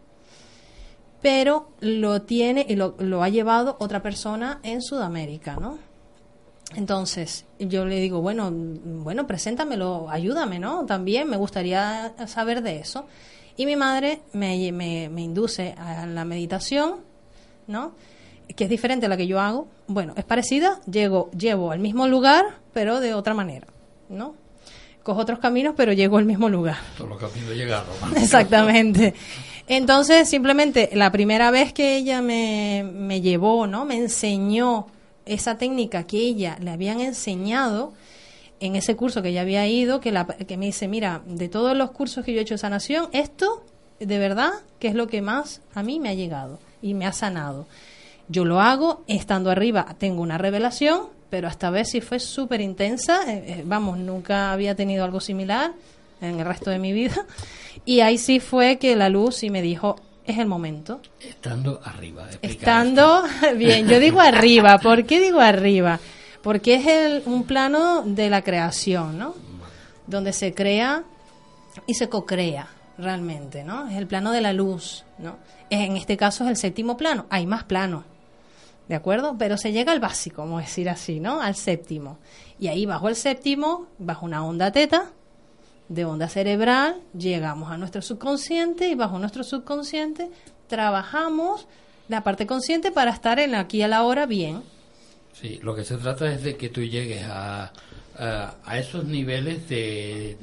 pero 1.20 1.70
lo 1.80 2.22
tiene 2.22 2.64
y 2.68 2.76
lo, 2.76 2.94
lo 2.98 3.22
ha 3.22 3.28
llevado 3.28 3.76
otra 3.80 4.02
persona 4.02 4.60
en 4.62 4.80
Sudamérica, 4.80 5.56
¿no? 5.56 5.78
Entonces, 6.75 7.44
yo 7.58 7.85
le 7.87 8.00
digo, 8.00 8.20
bueno, 8.20 8.50
bueno, 8.52 9.26
preséntamelo, 9.26 10.11
ayúdame, 10.11 10.58
¿no? 10.58 10.85
También 10.85 11.28
me 11.28 11.37
gustaría 11.37 12.12
saber 12.26 12.62
de 12.62 12.80
eso. 12.80 13.06
Y 13.56 13.66
mi 13.66 13.76
madre 13.76 14.20
me, 14.32 14.73
me, 14.73 15.08
me 15.08 15.23
induce 15.23 15.75
a 15.78 16.06
la 16.06 16.25
meditación, 16.25 16.96
¿no? 17.66 17.92
Que 18.54 18.64
es 18.64 18.70
diferente 18.70 19.06
a 19.06 19.08
la 19.08 19.16
que 19.16 19.26
yo 19.26 19.40
hago. 19.40 19.68
Bueno, 19.87 20.12
es 20.16 20.25
parecida, 20.25 20.80
llego, 20.90 21.30
llevo 21.30 21.70
al 21.70 21.78
mismo 21.78 22.08
lugar, 22.08 22.44
pero 22.73 23.00
de 23.00 23.14
otra 23.14 23.32
manera, 23.32 23.68
¿no? 24.08 24.35
Cojo 25.02 25.20
otros 25.20 25.38
caminos, 25.38 25.75
pero 25.76 25.92
llego 25.92 26.18
al 26.18 26.25
mismo 26.25 26.49
lugar. 26.49 26.78
Todos 26.99 27.11
los 27.11 27.18
caminos 27.18 27.54
llegaron. 27.54 27.94
Exactamente. 28.16 29.14
Entonces, 29.68 30.28
simplemente 30.28 30.90
la 30.92 31.11
primera 31.11 31.50
vez 31.50 31.73
que 31.73 31.96
ella 31.96 32.20
me, 32.23 32.85
me 32.92 33.20
llevó, 33.20 33.66
¿no? 33.66 33.85
Me 33.85 33.96
enseñó 33.96 34.88
esa 35.26 35.59
técnica 35.59 36.04
que 36.04 36.18
ella 36.18 36.56
le 36.61 36.71
habían 36.71 37.00
enseñado 37.00 37.92
en 38.61 38.76
ese 38.76 38.97
curso 38.97 39.23
que 39.23 39.28
ella 39.28 39.42
había 39.42 39.66
ido, 39.66 40.00
que, 40.00 40.12
la, 40.12 40.26
que 40.26 40.56
me 40.56 40.66
dice, 40.66 40.88
mira, 40.88 41.23
de 41.26 41.49
todos 41.49 41.76
los 41.76 41.90
cursos 41.90 42.25
que 42.25 42.33
yo 42.33 42.38
he 42.38 42.42
hecho 42.42 42.54
de 42.54 42.59
sanación, 42.59 43.09
esto, 43.12 43.62
de 44.00 44.18
verdad, 44.18 44.52
que 44.78 44.88
es 44.88 44.95
lo 44.95 45.09
que 45.09 45.21
más 45.21 45.61
a 45.75 45.83
mí 45.83 46.00
me 46.00 46.09
ha 46.09 46.14
llegado 46.14 46.59
y 46.80 46.95
me 46.95 47.06
ha 47.06 47.12
sanado. 47.12 47.66
Yo 48.28 48.45
lo 48.45 48.61
hago 48.61 49.04
estando 49.06 49.50
arriba, 49.50 49.95
tengo 49.99 50.23
una 50.23 50.38
revelación, 50.38 51.02
pero 51.28 51.49
esta 51.49 51.71
vez 51.71 51.90
sí 51.90 52.00
fue 52.00 52.18
súper 52.18 52.61
intensa, 52.61 53.30
eh, 53.30 53.45
eh, 53.47 53.62
vamos, 53.66 53.99
nunca 53.99 54.52
había 54.52 54.75
tenido 54.75 55.04
algo 55.04 55.21
similar 55.21 55.73
en 56.21 56.40
el 56.40 56.47
resto 56.47 56.71
de 56.71 56.78
mi 56.78 56.92
vida. 56.92 57.26
Y 57.85 58.00
ahí 58.00 58.18
sí 58.18 58.40
fue 58.40 58.78
que 58.78 58.97
la 58.97 59.11
luz 59.11 59.37
sí 59.37 59.50
me 59.50 59.62
dijo, 59.62 59.97
es 60.26 60.38
el 60.38 60.47
momento. 60.47 61.00
Estando 61.21 61.80
arriba. 61.85 62.28
Estando, 62.42 63.23
bien, 63.56 63.88
yo 63.88 64.00
digo 64.00 64.21
arriba. 64.21 64.78
¿Por 64.78 65.04
qué 65.04 65.21
digo 65.21 65.40
arriba? 65.40 66.00
Porque 66.42 66.75
es 66.75 66.87
el, 66.87 67.23
un 67.26 67.45
plano 67.45 68.02
de 68.02 68.30
la 68.30 68.42
creación, 68.42 69.18
¿no? 69.18 69.35
Donde 70.06 70.33
se 70.33 70.54
crea 70.54 71.04
y 71.87 71.95
se 71.95 72.09
co-crea 72.09 72.68
realmente, 72.99 73.64
¿no? 73.64 73.88
Es 73.88 73.97
el 73.97 74.06
plano 74.06 74.33
de 74.33 74.40
la 74.40 74.52
luz, 74.52 75.04
¿no? 75.18 75.37
En 75.71 75.97
este 75.97 76.16
caso 76.16 76.45
es 76.45 76.50
el 76.50 76.56
séptimo 76.56 76.97
plano. 76.97 77.26
Hay 77.30 77.47
más 77.47 77.64
planos, 77.64 78.04
¿de 78.88 78.95
acuerdo? 78.95 79.37
Pero 79.38 79.56
se 79.56 79.73
llega 79.73 79.92
al 79.92 80.00
básico, 80.00 80.42
vamos 80.42 80.62
a 80.62 80.66
decir 80.66 80.88
así, 80.88 81.21
¿no? 81.21 81.40
Al 81.40 81.56
séptimo. 81.56 82.18
Y 82.59 82.68
ahí 82.68 82.87
bajo 82.87 83.09
el 83.09 83.16
séptimo, 83.16 83.87
bajo 83.99 84.25
una 84.25 84.45
onda 84.45 84.71
teta, 84.71 85.11
de 85.88 86.05
onda 86.05 86.28
cerebral, 86.28 86.97
llegamos 87.16 87.71
a 87.71 87.76
nuestro 87.78 88.02
subconsciente 88.02 88.88
y 88.88 88.95
bajo 88.95 89.19
nuestro 89.19 89.45
subconsciente 89.45 90.31
trabajamos 90.69 91.66
la 92.09 92.23
parte 92.23 92.47
consciente 92.47 92.90
para 92.93 93.11
estar 93.12 93.38
en 93.38 93.55
aquí 93.55 93.83
a 93.83 93.88
la 93.88 94.02
hora 94.05 94.26
bien. 94.26 94.62
Sí, 95.33 95.59
lo 95.62 95.75
que 95.75 95.85
se 95.85 95.97
trata 95.97 96.33
es 96.33 96.43
de 96.43 96.57
que 96.57 96.69
tú 96.69 96.83
llegues 96.83 97.25
a, 97.25 97.73
a, 98.19 98.55
a 98.64 98.78
esos 98.78 99.05
niveles 99.05 99.69
de 99.69 100.37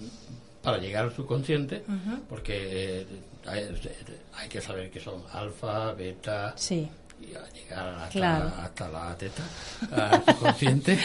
para 0.61 0.77
llegar 0.77 1.03
al 1.03 1.13
subconsciente, 1.13 1.83
porque 2.29 3.01
eh, 3.01 3.07
hay, 3.45 3.63
hay 4.35 4.47
que 4.47 4.61
saber 4.61 4.89
que 4.89 5.01
son 5.01 5.21
alfa, 5.33 5.91
beta, 5.93 6.53
Sí. 6.55 6.87
Y 7.29 7.35
a 7.35 7.43
llegar 7.53 7.87
hasta, 7.95 8.09
Claro. 8.09 8.51
hasta 8.61 8.89
la 8.89 9.17
teta, 9.17 9.43
al 9.91 10.25
subconsciente. 10.25 10.97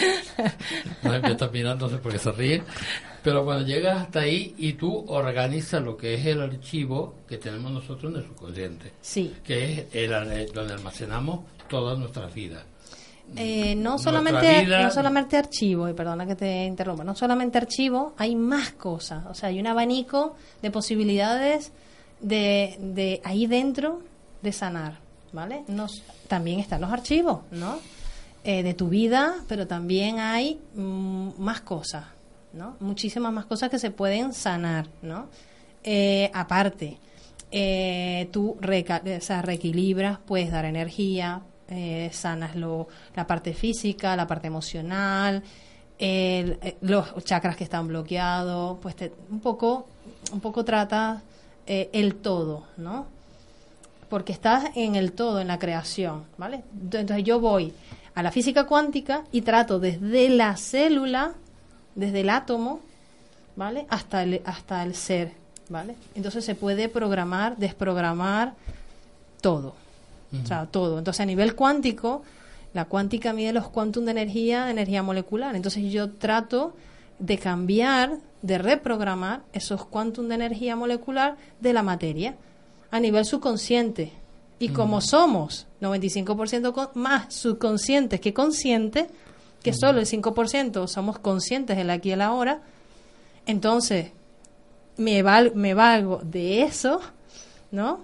no 1.02 1.10
me 1.20 1.30
está 1.32 1.48
mirando, 1.48 1.86
no 1.86 1.92
sé 1.96 1.98
por 1.98 2.12
qué 2.12 2.18
se 2.18 2.32
ríe. 2.32 2.62
Pero 3.22 3.44
cuando 3.44 3.66
llegas 3.66 4.02
hasta 4.02 4.20
ahí 4.20 4.54
y 4.58 4.74
tú 4.74 5.04
organizas 5.08 5.82
lo 5.82 5.96
que 5.96 6.14
es 6.14 6.24
el 6.26 6.40
archivo 6.40 7.16
que 7.28 7.36
tenemos 7.38 7.70
nosotros 7.72 8.12
en 8.12 8.20
el 8.20 8.26
subconsciente, 8.26 8.92
Sí. 9.00 9.34
que 9.44 9.72
es 9.72 9.94
el, 9.94 10.52
donde 10.52 10.74
almacenamos 10.74 11.40
todas 11.68 11.98
nuestras 11.98 12.32
vidas. 12.32 12.62
Eh, 13.36 13.74
no 13.74 13.98
solamente 13.98 14.64
vida- 14.64 14.82
no 14.84 14.90
solamente 14.90 15.36
archivo 15.36 15.86
y 15.86 15.92
perdona 15.92 16.26
que 16.26 16.34
te 16.34 16.64
interrumpa 16.64 17.04
no 17.04 17.14
solamente 17.14 17.58
archivo 17.58 18.14
hay 18.16 18.34
más 18.34 18.70
cosas 18.72 19.26
o 19.26 19.34
sea 19.34 19.50
hay 19.50 19.60
un 19.60 19.66
abanico 19.66 20.34
de 20.62 20.70
posibilidades 20.70 21.70
de, 22.20 22.78
de 22.80 23.20
ahí 23.24 23.46
dentro 23.46 24.00
de 24.40 24.50
sanar 24.50 25.00
vale 25.32 25.64
Nos, 25.68 26.02
también 26.28 26.60
están 26.60 26.80
los 26.80 26.90
archivos 26.92 27.40
no 27.50 27.78
Eh, 28.44 28.62
de 28.62 28.72
tu 28.74 28.88
vida 28.88 29.34
pero 29.48 29.66
también 29.66 30.18
hay 30.20 30.58
mm, 30.74 31.30
más 31.38 31.60
cosas 31.60 32.04
no 32.52 32.76
muchísimas 32.80 33.32
más 33.32 33.46
cosas 33.46 33.68
que 33.70 33.78
se 33.78 33.90
pueden 33.90 34.32
sanar 34.32 34.86
no 35.02 35.26
Eh, 35.84 36.30
aparte 36.34 36.98
eh, 37.50 38.28
tú 38.30 38.56
reca- 38.60 39.02
o 39.02 39.42
reequilibras, 39.42 40.18
puedes 40.18 40.50
dar 40.50 40.64
energía, 40.66 41.40
eh, 41.68 42.10
sanas 42.12 42.56
lo, 42.56 42.88
la 43.16 43.26
parte 43.26 43.54
física, 43.54 44.14
la 44.16 44.26
parte 44.26 44.48
emocional, 44.48 45.42
el- 45.98 46.58
los 46.82 47.24
chakras 47.24 47.56
que 47.56 47.64
están 47.64 47.88
bloqueados, 47.88 48.78
pues 48.82 48.96
te- 48.96 49.12
un 49.30 49.40
poco, 49.40 49.86
un 50.32 50.40
poco 50.40 50.62
trata 50.64 51.22
el 51.92 52.16
todo, 52.16 52.64
¿no? 52.76 53.06
Porque 54.08 54.32
estás 54.32 54.70
en 54.74 54.96
el 54.96 55.12
todo, 55.12 55.40
en 55.40 55.48
la 55.48 55.58
creación, 55.58 56.24
¿vale? 56.38 56.62
Entonces 56.80 57.24
yo 57.24 57.40
voy 57.40 57.72
a 58.14 58.22
la 58.22 58.32
física 58.32 58.64
cuántica 58.64 59.24
y 59.30 59.42
trato 59.42 59.78
desde 59.78 60.28
la 60.28 60.56
célula, 60.56 61.34
desde 61.94 62.22
el 62.22 62.30
átomo, 62.30 62.80
¿vale? 63.54 63.86
Hasta 63.90 64.22
el, 64.22 64.40
hasta 64.44 64.82
el 64.82 64.94
ser, 64.94 65.32
¿vale? 65.68 65.94
Entonces 66.14 66.44
se 66.44 66.54
puede 66.54 66.88
programar, 66.88 67.56
desprogramar 67.56 68.54
todo, 69.40 69.74
o 70.32 70.46
sea, 70.46 70.66
todo. 70.66 70.98
Entonces 70.98 71.20
a 71.20 71.26
nivel 71.26 71.54
cuántico, 71.54 72.22
la 72.74 72.86
cuántica 72.86 73.32
mide 73.32 73.52
los 73.52 73.68
quantum 73.68 74.04
de 74.04 74.12
energía, 74.12 74.64
de 74.64 74.72
energía 74.72 75.02
molecular. 75.02 75.54
Entonces 75.54 75.92
yo 75.92 76.10
trato 76.10 76.74
de 77.18 77.38
cambiar, 77.38 78.18
de 78.42 78.58
reprogramar 78.58 79.42
esos 79.52 79.84
quantum 79.84 80.28
de 80.28 80.36
energía 80.36 80.76
molecular 80.76 81.36
de 81.60 81.72
la 81.72 81.82
materia 81.82 82.36
a 82.90 83.00
nivel 83.00 83.24
subconsciente. 83.24 84.12
Y 84.58 84.70
como 84.70 85.00
somos 85.00 85.66
95% 85.80 86.72
con- 86.72 86.88
más 86.94 87.32
subconscientes 87.34 88.20
que 88.20 88.34
conscientes, 88.34 89.06
que 89.62 89.72
solo 89.72 90.00
el 90.00 90.06
5% 90.06 90.86
somos 90.88 91.18
conscientes 91.18 91.76
del 91.76 91.90
aquí 91.90 92.08
y 92.08 92.12
el 92.12 92.20
ahora, 92.22 92.62
entonces 93.46 94.10
me, 94.96 95.22
val- 95.22 95.52
me 95.54 95.74
valgo 95.74 96.20
de 96.24 96.62
eso, 96.62 97.00
¿no? 97.70 98.00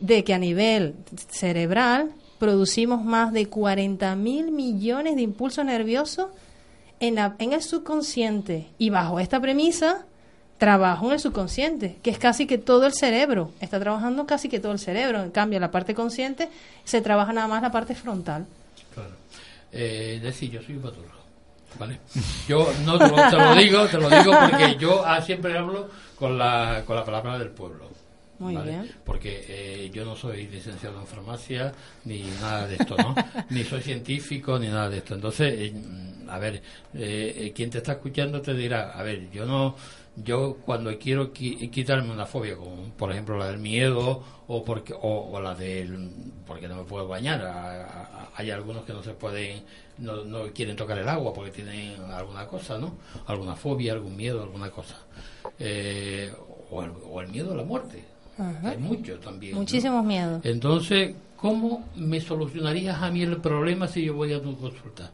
De 0.00 0.24
que 0.24 0.34
a 0.34 0.38
nivel 0.38 0.94
cerebral 1.30 2.12
producimos 2.38 3.04
más 3.04 3.32
de 3.32 3.46
40 3.46 4.14
mil 4.16 4.52
millones 4.52 5.16
de 5.16 5.22
impulsos 5.22 5.64
nerviosos 5.64 6.26
en, 7.00 7.16
la- 7.16 7.34
en 7.38 7.52
el 7.54 7.62
subconsciente. 7.62 8.68
Y 8.78 8.90
bajo 8.90 9.20
esta 9.20 9.40
premisa, 9.40 10.04
trabajo 10.58 11.06
en 11.06 11.12
el 11.12 11.20
subconsciente, 11.20 11.96
que 12.02 12.10
es 12.10 12.18
casi 12.18 12.46
que 12.46 12.58
todo 12.58 12.86
el 12.86 12.92
cerebro. 12.92 13.52
Está 13.60 13.80
trabajando 13.80 14.26
casi 14.26 14.48
que 14.48 14.60
todo 14.60 14.72
el 14.72 14.78
cerebro. 14.78 15.22
En 15.22 15.30
cambio, 15.30 15.60
la 15.60 15.70
parte 15.70 15.94
consciente 15.94 16.48
se 16.84 17.00
trabaja 17.00 17.32
nada 17.32 17.46
más 17.46 17.62
la 17.62 17.70
parte 17.70 17.94
frontal. 17.94 18.46
Claro. 18.92 19.10
Eh, 19.72 20.14
es 20.16 20.22
decir, 20.22 20.50
yo 20.50 20.60
soy 20.62 20.76
un 20.76 20.82
patólogo, 20.82 21.14
¿vale? 21.78 22.00
Yo 22.48 22.66
no 22.84 22.98
te 22.98 23.08
lo, 23.08 23.14
te 23.14 23.36
lo 23.36 23.54
digo, 23.54 23.86
te 23.86 23.98
lo 23.98 24.10
digo 24.10 24.32
porque 24.50 24.76
yo 24.78 25.04
ah, 25.06 25.20
siempre 25.22 25.56
hablo 25.56 25.88
con 26.16 26.36
la, 26.36 26.82
con 26.84 26.96
la 26.96 27.04
palabra 27.04 27.38
del 27.38 27.50
pueblo. 27.50 27.88
Muy 28.40 28.54
¿vale? 28.54 28.70
bien. 28.70 28.90
Porque 29.04 29.44
eh, 29.48 29.90
yo 29.92 30.04
no 30.04 30.14
soy 30.14 30.46
licenciado 30.46 31.00
en 31.00 31.06
farmacia 31.06 31.72
ni 32.04 32.22
nada 32.40 32.66
de 32.66 32.76
esto, 32.76 32.96
¿no? 32.96 33.14
ni 33.50 33.64
soy 33.64 33.80
científico 33.80 34.58
ni 34.58 34.68
nada 34.68 34.88
de 34.88 34.98
esto. 34.98 35.14
Entonces, 35.14 35.54
eh, 35.58 35.74
a 36.28 36.38
ver, 36.38 36.62
eh, 36.94 37.34
eh, 37.36 37.52
quien 37.54 37.70
te 37.70 37.78
está 37.78 37.92
escuchando 37.92 38.40
te 38.40 38.54
dirá, 38.54 38.92
a 38.92 39.02
ver, 39.02 39.30
yo 39.30 39.44
no, 39.44 39.76
yo 40.24 40.56
cuando 40.64 40.96
quiero 40.98 41.32
qui- 41.32 41.70
quitarme 41.70 42.12
una 42.12 42.26
fobia, 42.26 42.56
como 42.56 42.90
por 42.96 43.10
ejemplo 43.12 43.36
la 43.36 43.46
del 43.50 43.58
miedo 43.58 44.22
o 44.48 44.64
porque 44.64 44.92
o, 44.94 45.30
o 45.32 45.40
la 45.40 45.54
del 45.54 46.10
porque 46.46 46.66
no 46.68 46.76
me 46.76 46.84
puedo 46.84 47.06
bañar, 47.06 47.42
a- 47.44 47.84
a- 47.84 48.28
hay 48.34 48.50
algunos 48.50 48.84
que 48.84 48.92
no 48.92 49.02
se 49.02 49.12
pueden, 49.12 49.62
no, 49.98 50.24
no 50.24 50.44
quieren 50.52 50.76
tocar 50.76 50.98
el 50.98 51.08
agua 51.08 51.32
porque 51.34 51.50
tienen 51.50 52.00
alguna 52.12 52.46
cosa, 52.46 52.78
¿no? 52.78 52.94
Alguna 53.26 53.54
fobia, 53.56 53.92
algún 53.92 54.16
miedo, 54.16 54.42
alguna 54.42 54.70
cosa. 54.70 54.96
Eh, 55.58 56.32
o, 56.70 56.82
el, 56.82 56.92
o 57.10 57.20
el 57.20 57.28
miedo 57.28 57.52
a 57.52 57.56
la 57.56 57.64
muerte. 57.64 58.04
Ajá. 58.38 58.70
Hay 58.70 58.78
mucho 58.78 59.18
también. 59.18 59.52
¿no? 59.54 59.58
Muchísimos 59.60 60.04
miedos. 60.04 60.44
Entonces, 60.44 61.14
¿cómo 61.36 61.84
me 61.96 62.20
solucionarías 62.20 63.02
a 63.02 63.10
mí 63.10 63.22
el 63.22 63.38
problema 63.38 63.88
si 63.88 64.04
yo 64.04 64.14
voy 64.14 64.32
a 64.32 64.40
tu 64.40 64.56
consulta? 64.56 65.10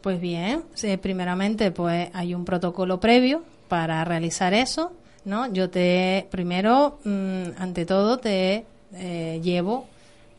Pues 0.00 0.20
bien, 0.20 0.64
sí, 0.74 0.96
primeramente 0.96 1.70
pues 1.70 2.10
hay 2.12 2.34
un 2.34 2.44
protocolo 2.44 2.98
previo 2.98 3.42
para 3.72 4.04
realizar 4.04 4.52
eso, 4.52 4.92
¿no? 5.24 5.50
Yo 5.50 5.70
te, 5.70 6.26
primero, 6.30 6.98
mm, 7.04 7.42
ante 7.58 7.86
todo, 7.86 8.18
te 8.18 8.66
eh, 8.92 9.40
llevo 9.42 9.86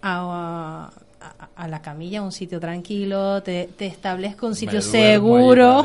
a, 0.04 0.91
a- 1.19 1.48
a 1.56 1.67
la 1.67 1.82
camilla, 1.82 2.19
a 2.19 2.22
un 2.22 2.32
sitio 2.32 2.60
tranquilo, 2.60 3.41
te, 3.41 3.69
te 3.76 3.88
establezco 3.88 4.46
un 4.46 4.54
sitio 4.54 4.82
seguro. 4.84 5.84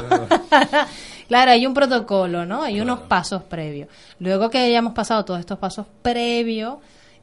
claro, 1.29 1.53
hay 1.53 1.67
un 1.67 1.73
protocolo, 1.73 2.45
¿no? 2.45 2.63
Hay 2.65 2.83
unos 2.83 2.99
pasos 3.01 3.43
previos. 3.45 3.89
Luego 4.19 4.51
que 4.51 4.59
hayamos 4.59 4.93
pasado 4.93 5.25
todos 5.25 5.41
estos 5.41 5.59
pasos 5.59 5.87
previos, 6.03 6.77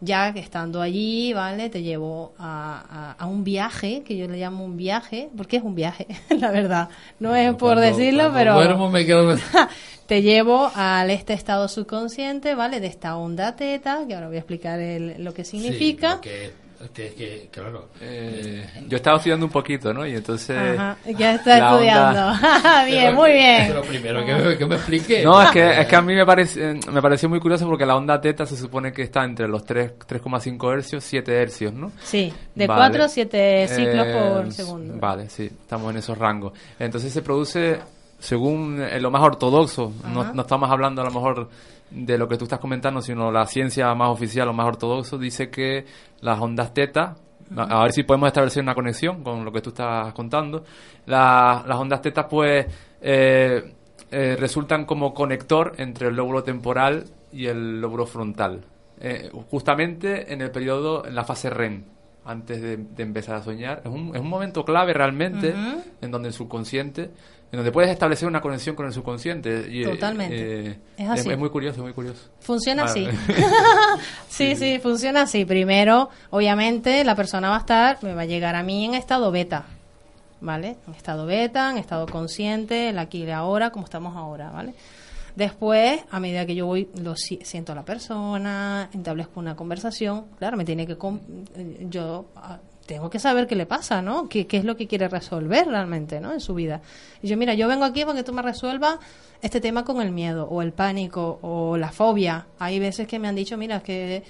ya 0.06 0.32
que 0.34 0.39
estando 0.39 0.82
allí, 0.82 1.34
¿vale? 1.34 1.70
Te 1.70 1.82
llevo 1.82 2.34
a, 2.38 2.84
a- 3.18 3.24
a 3.24 3.26
un 3.26 3.44
viaje, 3.44 4.04
que 4.06 4.15
yo 4.15 4.28
le 4.28 4.38
llamo 4.38 4.63
un 4.63 4.78
viaje, 4.78 5.30
porque 5.36 5.58
es 5.58 5.63
un 5.63 5.76
viaje, 5.76 6.08
la 6.39 6.52
verdad. 6.52 6.89
No 7.20 7.36
es 7.36 7.50
por 7.52 7.76
Cuando- 7.76 7.82
decirlo, 7.82 8.20
cuando 8.24 8.38
pero 8.39 8.54
duermo 8.56 8.89
me 8.89 9.06
quedo... 9.06 9.36
te 10.08 10.22
llevo 10.22 10.72
al 10.76 11.10
este 11.10 11.34
estado 11.34 11.68
subconsciente, 11.68 12.54
¿vale? 12.56 12.80
De 12.80 12.88
esta 12.88 13.18
onda 13.18 13.56
teta, 13.56 14.06
que 14.08 14.13
ahora 14.13 14.28
voy 14.28 14.36
a 14.36 14.39
explicar 14.39 14.80
el- 14.80 15.24
lo 15.24 15.34
que 15.34 15.44
significa. 15.44 16.15
Sí, 16.22 16.30
que, 16.30 16.64
que- 16.93 17.48
claro. 17.52 17.89
Eh, 18.02 18.65
yo 18.88 18.98
estaba 18.98 19.17
estudiando 19.17 19.45
un 19.45 19.52
poquito, 19.52 19.93
¿no? 19.93 20.06
Y 20.06 20.15
entonces... 20.15 20.58
Ajá, 20.78 20.98
ya 21.17 21.36
está 21.36 21.58
la 21.58 21.76
onda- 21.76 22.34
estudiando. 22.34 22.86
bien, 22.86 23.04
Pero- 23.06 23.15
muy 23.15 23.32
bien. 23.32 23.63
Pero 23.67 23.82
primero 23.84 24.26
que, 24.26 24.34
me- 24.36 24.58
que 24.58 24.65
me 24.65 24.76
explique. 24.76 25.24
No, 25.24 25.41
es 25.41 25.52
que, 25.52 25.82
es 25.82 25.88
que 25.88 25.95
a 25.95 26.02
mí 26.02 26.13
me, 26.13 26.26
parece, 26.26 26.71
eh, 26.71 26.80
me 26.91 27.02
pareció 27.02 27.30
muy 27.30 27.39
curioso 27.39 27.65
porque 27.65 27.86
la 27.86 27.95
onda 27.95 28.19
teta 28.19 28.45
se 28.45 28.56
supone 28.58 28.91
que 28.91 29.04
está 29.04 29.24
entre 29.24 29.48
los 29.48 29.63
3 29.65 29.93
3,5 30.08 30.74
hercios, 30.74 31.04
7 31.04 31.34
hercios, 31.41 31.74
¿no? 31.74 31.91
Sí, 32.04 32.32
de 32.54 32.67
Vale. 32.67 32.80
4 32.80 33.04
a 33.04 33.08
7 33.08 33.67
ciclos 33.69 34.06
Eh, 34.08 34.13
por 34.43 34.52
segundo. 34.52 34.93
Vale, 35.00 35.30
sí, 35.30 35.45
estamos 35.45 35.91
en 35.91 35.98
esos 35.98 36.17
rangos. 36.17 36.54
Entonces 36.80 37.12
se 37.12 37.21
produce, 37.21 37.80
según 38.19 38.82
eh, 38.82 39.00
lo 39.00 39.12
más 39.12 39.21
ortodoxo, 39.21 39.93
no, 40.13 40.34
no 40.34 40.41
estamos 40.41 40.69
hablando 40.69 41.02
a 41.02 41.06
lo 41.06 41.12
mejor 41.12 41.50
de 41.91 42.17
lo 42.17 42.28
que 42.28 42.38
tú 42.38 42.45
estás 42.45 42.60
comentando, 42.60 43.02
sino 43.02 43.32
la 43.32 43.45
ciencia 43.45 43.93
más 43.95 44.10
oficial 44.10 44.48
o 44.50 44.54
más 44.54 44.67
ortodoxo, 44.67 45.17
dice 45.17 45.50
que 45.50 45.86
las 46.21 46.39
ondas 46.39 46.74
teta, 46.74 47.15
a- 47.56 47.84
ver 47.84 47.91
si 47.93 48.04
podemos 48.04 48.28
establecer 48.28 48.63
una 48.63 48.74
conexión 48.76 49.24
con 49.24 49.45
lo 49.45 49.52
que 49.52 49.62
tú 49.62 49.69
estás 49.69 50.12
contando, 50.13 50.63
La- 51.06 51.63
las 51.67 51.78
ondas 51.78 52.02
teta 52.02 52.28
pues 52.28 52.65
eh, 53.02 53.74
eh, 54.12 54.36
resultan 54.39 54.86
como 54.86 55.13
conector 55.13 55.74
entre 55.78 56.08
el 56.08 56.15
lóbulo 56.15 56.43
temporal 56.43 57.06
y 57.32 57.45
el 57.48 57.80
lóbulo 57.82 58.06
frontal. 58.06 58.65
eh, 59.00 59.30
justamente 59.52 60.32
en 60.34 60.41
el 60.41 60.52
periodo, 60.52 61.06
en 61.06 61.15
la 61.15 61.24
fase 61.26 61.50
REM, 61.50 61.84
antes 62.24 62.62
de, 62.62 62.78
de 62.78 63.04
empezar 63.04 63.36
a 63.36 63.43
soñar. 63.43 63.82
Es 63.84 63.91
un, 63.91 64.15
es 64.15 64.21
un 64.21 64.30
momento 64.30 64.63
clave 64.63 64.93
realmente 64.93 65.54
en 66.02 66.12
donde 66.12 66.30
el 66.30 66.34
subconsciente, 66.34 67.12
en 67.51 67.58
donde 67.58 67.71
puedes 67.71 67.89
establecer 67.91 68.27
una 68.27 68.41
conexión 68.41 68.75
con 68.75 68.86
el 68.86 68.93
subconsciente. 68.93 69.67
Y, 69.71 69.84
eh, 69.84 69.88
Totalmente. 69.88 70.69
eh, 70.71 70.79
Es 70.97 71.10
así. 71.10 71.29
Es, 71.29 71.38
muy 71.38 71.49
curioso, 71.49 71.81
muy 71.81 71.93
curioso. 71.93 72.21
Funciona 72.41 72.84
Ah, 72.84 72.86
así. 72.86 73.08
sí, 74.29 74.55
sí, 74.55 74.79
funciona 74.81 75.21
así. 75.23 75.45
Primero, 75.45 76.10
obviamente, 76.31 77.03
la 77.03 77.15
persona 77.15 77.49
va 77.49 77.55
a 77.58 77.60
estar, 77.60 77.97
me 78.03 78.13
va 78.13 78.23
a 78.23 78.25
llegar 78.25 78.55
a 78.55 78.63
mí 78.63 78.86
en 78.86 78.93
estado 78.95 79.31
beta, 79.31 79.65
¿vale? 80.41 80.77
En 80.88 80.93
estado 80.95 81.25
beta, 81.25 81.71
en 81.71 81.77
estado 81.77 82.05
consciente, 82.08 82.89
el 82.89 82.99
aquí 82.99 83.19
y 83.19 83.23
el 83.23 83.31
ahora, 83.31 83.69
como 83.69 83.86
estamos 83.86 84.15
ahora, 84.17 84.49
¿vale? 84.51 84.73
Después, 85.36 86.01
a 86.12 86.19
medida 86.21 86.45
que 86.45 86.55
yo 86.55 86.65
voy, 86.65 86.89
lo 87.01 87.15
si- 87.17 87.39
siento 87.43 87.73
a 87.73 87.75
la 87.75 87.84
persona, 87.84 88.89
establezco 88.93 89.39
una 89.39 89.55
conversación, 89.55 90.25
claro, 90.39 90.55
me 90.55 90.63
tiene 90.63 90.88
que, 90.88 90.93
eh, 90.93 91.88
yo 91.89 92.25
ah, 92.38 92.58
tengo 92.86 93.10
que 93.10 93.19
saber 93.19 93.48
qué 93.48 93.56
le 93.56 93.65
pasa, 93.65 94.02
¿no? 94.02 94.30
¿Qué, 94.30 94.45
qué 94.48 94.58
es 94.58 94.63
lo 94.65 94.76
que 94.78 94.88
quiere 94.88 95.08
resolver 95.08 95.67
realmente, 95.67 96.19
¿no? 96.19 96.32
En 96.34 96.39
su 96.39 96.54
vida. 96.54 96.82
Y 97.21 97.28
yo, 97.28 97.38
mira, 97.38 97.54
yo 97.54 97.67
vengo 97.67 97.84
aquí 97.86 98.04
para 98.06 98.17
que 98.17 98.24
tú 98.24 98.32
me 98.34 98.41
resuelvas 98.41 99.00
este 99.41 99.60
tema 99.62 99.84
con 99.84 100.02
el 100.02 100.12
miedo, 100.12 100.48
o 100.50 100.62
el 100.62 100.71
pánico, 100.71 101.39
o 101.41 101.78
la 101.78 101.91
fobia. 101.91 102.48
Hay 102.60 102.80
veces 102.80 103.08
que 103.08 103.17
me 103.19 103.28
han 103.28 103.36
dicho, 103.36 103.58
mira, 103.58 103.82
que 103.82 104.24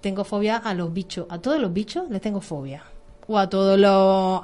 tengo 0.00 0.24
fobia 0.24 0.56
a 0.56 0.74
los 0.74 0.92
bichos, 0.92 1.26
a 1.30 1.38
todos 1.38 1.58
los 1.60 1.72
bichos 1.72 2.08
les 2.10 2.20
tengo 2.20 2.40
fobia. 2.40 2.82
O 3.28 3.38
a 3.38 3.48
todos 3.48 3.78
los, 3.78 3.90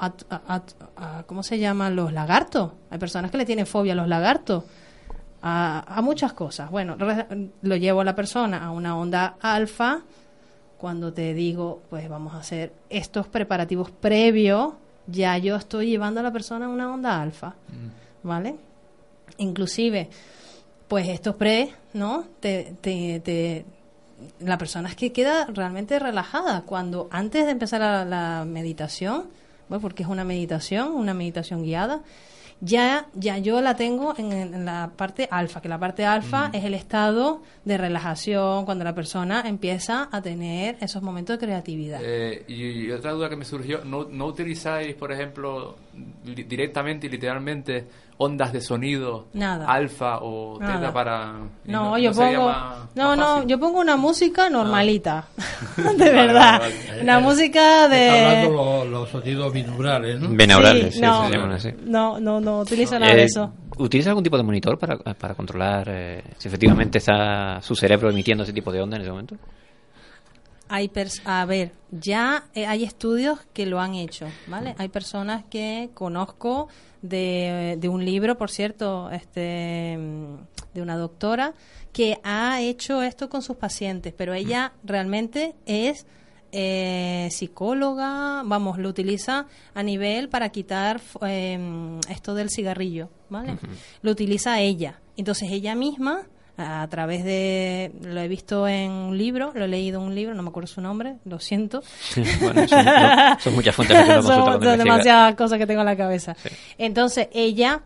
a- 0.00 0.12
a- 0.30 0.62
a- 0.96 1.22
¿cómo 1.24 1.42
se 1.44 1.58
llaman? 1.58 1.94
Los 1.94 2.12
lagartos. 2.12 2.72
Hay 2.90 2.98
personas 2.98 3.30
que 3.30 3.36
le 3.38 3.44
tienen 3.46 3.66
fobia 3.66 3.92
a 3.92 3.96
los 3.96 4.08
lagartos 4.08 4.64
a, 5.40 5.84
a 5.86 6.02
muchas 6.02 6.32
cosas. 6.32 6.70
Bueno, 6.70 6.96
lo 7.62 7.76
llevo 7.76 8.00
a 8.00 8.04
la 8.04 8.14
persona 8.16 8.64
a 8.64 8.70
una 8.70 8.96
onda 8.98 9.36
alfa 9.40 10.02
cuando 10.82 11.12
te 11.12 11.32
digo, 11.32 11.80
pues 11.90 12.08
vamos 12.08 12.34
a 12.34 12.38
hacer 12.38 12.72
estos 12.90 13.28
preparativos 13.28 13.92
previos, 13.92 14.72
ya 15.06 15.38
yo 15.38 15.54
estoy 15.54 15.86
llevando 15.86 16.18
a 16.18 16.24
la 16.24 16.32
persona 16.32 16.66
a 16.66 16.68
una 16.68 16.92
onda 16.92 17.22
alfa, 17.22 17.54
¿vale? 18.24 18.56
Inclusive, 19.38 20.10
pues 20.88 21.08
estos 21.08 21.36
pre, 21.36 21.70
¿no? 21.94 22.24
Te, 22.40 22.74
te, 22.80 23.20
te- 23.20 23.64
la 24.40 24.58
persona 24.58 24.88
es 24.88 24.96
que 24.96 25.12
queda 25.12 25.46
realmente 25.46 26.00
relajada 26.00 26.62
cuando 26.62 27.06
antes 27.12 27.44
de 27.46 27.52
empezar 27.52 27.80
la, 27.80 28.04
la 28.04 28.44
meditación, 28.44 29.28
bueno, 29.68 29.80
porque 29.80 30.02
es 30.02 30.08
una 30.08 30.24
meditación, 30.24 30.88
una 30.92 31.14
meditación 31.14 31.62
guiada, 31.62 32.00
ya, 32.64 33.06
ya 33.14 33.38
yo 33.38 33.60
la 33.60 33.74
tengo 33.74 34.14
en, 34.16 34.30
en 34.32 34.64
la 34.64 34.92
parte 34.96 35.26
alfa, 35.30 35.60
que 35.60 35.68
la 35.68 35.78
parte 35.78 36.06
alfa 36.06 36.48
es 36.52 36.62
el 36.64 36.74
estado 36.74 37.42
de 37.64 37.76
relajación, 37.76 38.64
cuando 38.64 38.84
la 38.84 38.94
persona 38.94 39.42
empieza 39.44 40.08
a 40.12 40.22
tener 40.22 40.76
esos 40.80 41.02
momentos 41.02 41.38
de 41.40 41.44
creatividad. 41.44 42.00
Eh, 42.02 42.44
y, 42.46 42.86
y 42.86 42.90
otra 42.92 43.10
duda 43.12 43.28
que 43.28 43.36
me 43.36 43.44
surgió, 43.44 43.84
¿no, 43.84 44.04
no 44.04 44.26
utilizáis, 44.26 44.94
por 44.94 45.10
ejemplo, 45.12 45.76
li- 46.24 46.44
directamente 46.44 47.08
y 47.08 47.10
literalmente 47.10 47.84
ondas 48.22 48.52
de 48.52 48.60
sonido 48.60 49.26
Nada. 49.32 49.66
alfa 49.66 50.18
o 50.22 50.58
teta 50.58 50.72
Nada. 50.74 50.92
para... 50.92 51.34
y 51.66 51.70
No, 51.72 51.98
yo 51.98 52.12
sería 52.14 52.38
pongo, 52.38 52.48
más- 52.50 52.78
no, 52.94 53.08
más 53.08 53.18
no, 53.18 53.46
yo 53.46 53.58
pongo 53.58 53.80
una 53.80 53.96
música 53.96 54.48
normalita, 54.50 55.26
de 55.76 55.82
Vale, 55.84 56.12
verdad, 56.12 56.60
vale, 56.60 56.74
vale. 56.88 57.02
una 57.02 57.20
música 57.20 57.88
de. 57.88 58.06
Está 58.06 58.28
hablando 58.30 58.50
los, 58.62 58.86
los 58.88 59.08
sonidos 59.10 59.52
binaurales, 59.52 60.20
¿no? 60.20 60.28
Binaurales, 60.28 60.94
sí, 60.94 61.00
no, 61.00 61.26
se 61.28 61.32
llaman 61.34 61.52
así. 61.52 61.70
no, 61.84 62.20
no, 62.20 62.40
no 62.40 62.60
utilizo 62.60 62.98
nada 62.98 63.14
de 63.14 63.22
Eh, 63.22 63.24
eso. 63.24 63.52
¿Utiliza 63.78 64.10
algún 64.10 64.22
tipo 64.24 64.36
de 64.36 64.42
monitor 64.42 64.78
para, 64.78 64.96
para 64.98 65.34
controlar 65.34 65.88
eh, 65.90 66.22
si 66.38 66.48
efectivamente 66.48 66.98
está 66.98 67.60
su 67.62 67.74
cerebro 67.74 68.10
emitiendo 68.10 68.44
ese 68.44 68.52
tipo 68.52 68.70
de 68.70 68.80
onda 68.82 68.96
en 68.96 69.02
ese 69.02 69.10
momento? 69.10 69.36
Hay 70.68 70.88
pers- 70.88 71.20
a 71.26 71.44
ver, 71.44 71.72
ya 71.90 72.44
eh, 72.54 72.66
hay 72.66 72.84
estudios 72.84 73.38
que 73.52 73.66
lo 73.66 73.80
han 73.80 73.94
hecho, 73.94 74.26
¿vale? 74.46 74.74
Hay 74.78 74.88
personas 74.88 75.44
que 75.50 75.90
conozco 75.92 76.68
de, 77.02 77.76
de 77.78 77.88
un 77.88 78.04
libro, 78.04 78.38
por 78.38 78.50
cierto, 78.50 79.10
este 79.10 79.98
de 80.74 80.80
una 80.80 80.96
doctora 80.96 81.54
que 81.92 82.18
ha 82.24 82.60
hecho 82.60 83.02
esto 83.02 83.28
con 83.28 83.42
sus 83.42 83.56
pacientes, 83.56 84.14
pero 84.16 84.32
ella 84.32 84.72
realmente 84.82 85.54
es 85.66 86.06
eh, 86.52 87.28
psicóloga, 87.30 88.42
vamos, 88.44 88.78
lo 88.78 88.88
utiliza 88.88 89.46
a 89.74 89.82
nivel 89.82 90.28
para 90.28 90.50
quitar 90.50 91.00
em, 91.22 91.98
esto 92.08 92.34
del 92.34 92.50
cigarrillo, 92.50 93.08
¿vale? 93.28 93.56
Lo 94.02 94.10
utiliza 94.10 94.60
ella. 94.60 95.00
Entonces 95.16 95.50
ella 95.50 95.74
misma 95.74 96.26
a 96.56 96.86
través 96.88 97.24
de 97.24 97.92
lo 98.02 98.20
he 98.20 98.28
visto 98.28 98.68
en 98.68 98.90
un 98.90 99.18
libro, 99.18 99.52
lo 99.54 99.64
he 99.64 99.68
leído 99.68 100.00
en 100.00 100.06
un 100.06 100.14
libro, 100.14 100.34
no 100.34 100.42
me 100.42 100.50
acuerdo 100.50 100.66
su 100.66 100.80
nombre, 100.80 101.16
lo 101.24 101.38
siento. 101.40 101.82
Bueno, 102.40 102.68
son, 102.68 102.84
no, 102.84 103.40
son 103.40 103.54
muchas 103.54 103.74
fuentes 103.74 103.96
que 103.96 104.12
uno 104.12 104.22
son, 104.22 104.62
son 104.62 104.78
demasiadas 104.78 105.34
cosas 105.34 105.58
que 105.58 105.66
tengo 105.66 105.80
en 105.80 105.86
la 105.86 105.96
cabeza. 105.96 106.36
Entonces 106.78 107.28
ella 107.32 107.82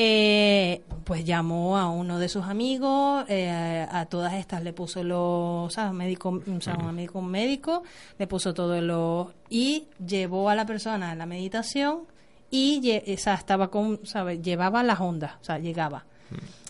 eh, 0.00 0.82
pues 1.02 1.24
llamó 1.24 1.76
a 1.76 1.90
uno 1.90 2.20
de 2.20 2.28
sus 2.28 2.44
amigos, 2.44 3.24
eh, 3.28 3.84
a 3.90 4.06
todas 4.06 4.34
estas 4.34 4.62
le 4.62 4.72
puso 4.72 5.02
los. 5.02 5.76
Médico, 5.92 6.40
o 6.56 6.60
sea, 6.60 6.74
un 6.74 6.86
amigo 6.86 7.18
un 7.18 7.28
médico, 7.28 7.82
le 8.16 8.28
puso 8.28 8.54
todo 8.54 8.80
lo 8.80 9.32
y 9.50 9.88
llevó 10.04 10.50
a 10.50 10.54
la 10.54 10.66
persona 10.66 11.10
a 11.10 11.14
la 11.16 11.26
meditación 11.26 12.02
y 12.48 12.96
o 13.12 13.18
sea, 13.18 13.34
estaba 13.34 13.72
con, 13.72 13.98
llevaba 14.40 14.84
las 14.84 15.00
ondas, 15.00 15.32
o 15.40 15.44
sea, 15.44 15.58
llegaba. 15.58 16.04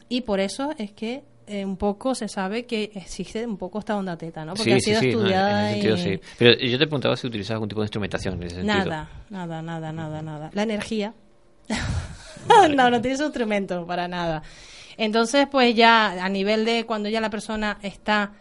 Y 0.08 0.22
por 0.22 0.40
eso 0.40 0.70
es 0.78 0.92
que 0.92 1.22
eh, 1.48 1.64
un 1.64 1.76
poco 1.76 2.14
se 2.14 2.28
sabe 2.28 2.66
que 2.66 2.90
existe 2.94 3.44
un 3.46 3.56
poco 3.56 3.78
esta 3.78 3.96
onda 3.96 4.16
teta, 4.16 4.44
¿no? 4.44 4.54
Porque 4.54 4.80
Sí, 4.80 4.92
ha 4.92 5.00
sido 5.00 5.00
sí, 5.00 5.06
no, 5.06 5.12
en 5.12 5.18
estudiada 5.18 5.70
ese 5.70 5.72
sentido 5.80 5.96
y- 5.96 6.00
sí. 6.16 6.20
Pero 6.38 6.58
yo 6.58 6.78
te 6.78 6.86
preguntaba 6.86 7.16
si 7.16 7.26
utilizabas 7.26 7.56
algún 7.56 7.68
tipo 7.68 7.80
de 7.80 7.84
instrumentación 7.86 8.34
en 8.34 8.42
ese 8.44 8.56
sentido. 8.56 8.84
Nada, 8.84 9.08
nada, 9.30 9.62
nada, 9.62 9.92
nada, 9.92 10.22
nada. 10.22 10.50
La 10.54 10.62
energía. 10.62 11.14
no, 12.76 12.90
no 12.90 13.00
tienes 13.00 13.20
instrumento 13.20 13.86
para 13.86 14.08
nada. 14.08 14.42
Entonces, 14.96 15.46
pues 15.50 15.74
ya 15.74 16.24
a 16.24 16.28
nivel 16.28 16.64
de 16.64 16.84
cuando 16.86 17.08
ya 17.08 17.20
la 17.20 17.30
persona 17.30 17.78
está 17.82 18.32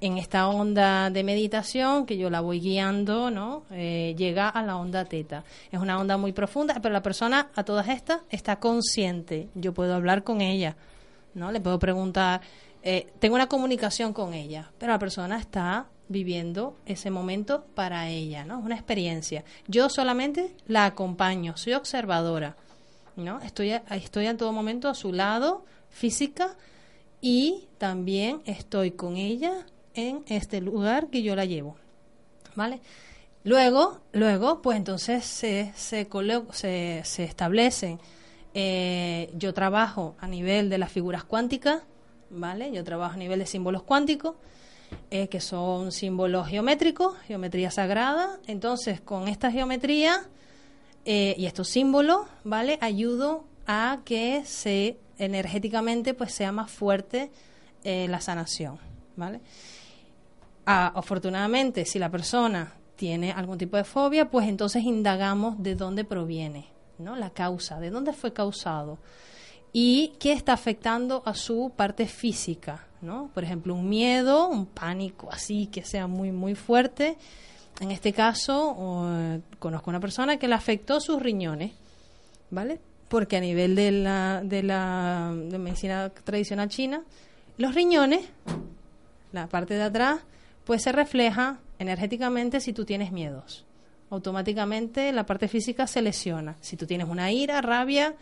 en 0.00 0.18
esta 0.18 0.48
onda 0.48 1.10
de 1.10 1.22
meditación, 1.22 2.06
que 2.06 2.16
yo 2.18 2.28
la 2.28 2.40
voy 2.40 2.58
guiando, 2.60 3.30
¿no? 3.30 3.62
Eh, 3.70 4.14
llega 4.18 4.48
a 4.48 4.62
la 4.62 4.76
onda 4.76 5.04
teta. 5.04 5.44
Es 5.70 5.78
una 5.80 5.98
onda 5.98 6.16
muy 6.16 6.32
profunda, 6.32 6.74
pero 6.82 6.92
la 6.92 7.02
persona 7.02 7.48
a 7.54 7.62
todas 7.62 7.88
estas 7.88 8.20
está 8.30 8.56
consciente. 8.56 9.48
Yo 9.54 9.72
puedo 9.72 9.94
hablar 9.94 10.24
con 10.24 10.40
ella, 10.40 10.76
¿no? 11.34 11.52
Le 11.52 11.60
puedo 11.60 11.78
preguntar, 11.78 12.40
eh, 12.82 13.12
tengo 13.18 13.34
una 13.34 13.48
comunicación 13.48 14.12
con 14.12 14.34
ella, 14.34 14.70
pero 14.78 14.92
la 14.92 14.98
persona 14.98 15.38
está 15.38 15.86
viviendo 16.08 16.76
ese 16.86 17.10
momento 17.10 17.64
para 17.74 18.08
ella, 18.08 18.44
¿no? 18.44 18.58
Es 18.58 18.64
una 18.64 18.74
experiencia. 18.74 19.44
Yo 19.66 19.88
solamente 19.88 20.54
la 20.66 20.86
acompaño, 20.86 21.56
soy 21.56 21.74
observadora, 21.74 22.56
¿no? 23.16 23.40
Estoy, 23.40 23.72
estoy 23.90 24.26
en 24.26 24.36
todo 24.36 24.52
momento 24.52 24.88
a 24.88 24.94
su 24.94 25.12
lado, 25.12 25.64
física, 25.90 26.56
y 27.20 27.68
también 27.78 28.42
estoy 28.44 28.92
con 28.92 29.16
ella 29.16 29.66
en 29.94 30.24
este 30.26 30.60
lugar 30.60 31.08
que 31.08 31.22
yo 31.22 31.36
la 31.36 31.44
llevo, 31.44 31.76
¿vale? 32.54 32.80
Luego, 33.44 34.00
luego, 34.12 34.62
pues 34.62 34.76
entonces 34.76 35.24
se, 35.24 35.72
se, 35.74 36.08
se, 36.52 37.02
se 37.04 37.24
establecen. 37.24 38.00
Eh, 38.54 39.30
yo 39.34 39.54
trabajo 39.54 40.14
a 40.18 40.26
nivel 40.26 40.68
de 40.68 40.78
las 40.78 40.92
figuras 40.92 41.24
cuánticas, 41.24 41.82
¿vale? 42.30 42.70
Yo 42.72 42.84
trabajo 42.84 43.14
a 43.14 43.16
nivel 43.16 43.38
de 43.38 43.46
símbolos 43.46 43.82
cuánticos, 43.82 44.36
eh, 45.10 45.28
que 45.28 45.40
son 45.40 45.92
símbolos 45.92 46.48
geométricos, 46.48 47.16
geometría 47.26 47.70
sagrada. 47.70 48.38
Entonces, 48.46 49.00
con 49.00 49.28
esta 49.28 49.50
geometría 49.50 50.28
eh, 51.04 51.34
y 51.38 51.46
estos 51.46 51.68
símbolos, 51.68 52.26
¿vale? 52.44 52.78
Ayudo 52.80 53.44
a 53.66 54.00
que 54.04 54.42
se 54.44 54.98
energéticamente 55.18 56.14
pues 56.14 56.32
sea 56.32 56.52
más 56.52 56.70
fuerte 56.70 57.30
la 57.84 58.20
sanación, 58.20 58.78
¿vale? 59.16 59.40
Ah, 60.64 60.92
afortunadamente, 60.94 61.84
si 61.84 61.98
la 61.98 62.10
persona 62.10 62.74
tiene 62.94 63.32
algún 63.32 63.58
tipo 63.58 63.76
de 63.76 63.82
fobia, 63.82 64.30
pues 64.30 64.48
entonces 64.48 64.84
indagamos 64.84 65.60
de 65.60 65.74
dónde 65.74 66.04
proviene, 66.04 66.66
¿no? 66.98 67.16
La 67.16 67.30
causa, 67.30 67.80
de 67.80 67.90
dónde 67.90 68.12
fue 68.12 68.32
causado 68.32 68.98
y 69.72 70.12
qué 70.18 70.32
está 70.32 70.52
afectando 70.52 71.22
a 71.24 71.34
su 71.34 71.72
parte 71.74 72.06
física, 72.06 72.86
¿no? 73.00 73.30
Por 73.32 73.42
ejemplo, 73.42 73.74
un 73.74 73.88
miedo, 73.88 74.48
un 74.48 74.66
pánico 74.66 75.30
así 75.32 75.66
que 75.66 75.82
sea 75.82 76.06
muy 76.06 76.30
muy 76.30 76.54
fuerte. 76.54 77.16
En 77.80 77.90
este 77.90 78.12
caso, 78.12 78.74
o, 78.76 79.40
conozco 79.58 79.90
una 79.90 80.00
persona 80.00 80.36
que 80.36 80.46
le 80.46 80.54
afectó 80.54 81.00
sus 81.00 81.20
riñones, 81.22 81.72
¿vale? 82.50 82.80
Porque 83.08 83.38
a 83.38 83.40
nivel 83.40 83.74
de 83.74 83.90
la, 83.90 84.42
de 84.44 84.62
la 84.62 85.32
de 85.34 85.58
medicina 85.58 86.10
tradicional 86.10 86.68
china, 86.68 87.02
los 87.56 87.74
riñones, 87.74 88.26
la 89.32 89.46
parte 89.46 89.74
de 89.74 89.82
atrás, 89.82 90.20
pues 90.64 90.82
se 90.82 90.92
refleja 90.92 91.58
energéticamente 91.78 92.60
si 92.60 92.72
tú 92.72 92.84
tienes 92.84 93.10
miedos. 93.10 93.64
Automáticamente 94.12 95.10
la 95.10 95.24
parte 95.24 95.48
física 95.48 95.86
se 95.86 96.02
lesiona. 96.02 96.54
Si 96.60 96.76
tú 96.76 96.86
tienes 96.86 97.08
una 97.08 97.32
ira, 97.32 97.62
rabia, 97.62 98.14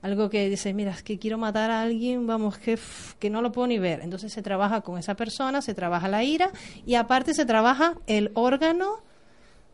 algo 0.00 0.30
que 0.30 0.48
dices, 0.48 0.72
mira, 0.72 0.92
es 0.92 1.02
que 1.02 1.18
quiero 1.18 1.36
matar 1.36 1.72
a 1.72 1.82
alguien, 1.82 2.28
vamos, 2.28 2.58
que, 2.58 2.78
que 3.18 3.28
no 3.28 3.42
lo 3.42 3.50
puedo 3.50 3.66
ni 3.66 3.80
ver. 3.80 4.02
Entonces 4.02 4.32
se 4.32 4.40
trabaja 4.40 4.82
con 4.82 5.00
esa 5.00 5.16
persona, 5.16 5.60
se 5.60 5.74
trabaja 5.74 6.06
la 6.06 6.22
ira 6.22 6.52
y 6.86 6.94
aparte 6.94 7.34
se 7.34 7.44
trabaja 7.44 7.96
el 8.06 8.30
órgano 8.34 9.00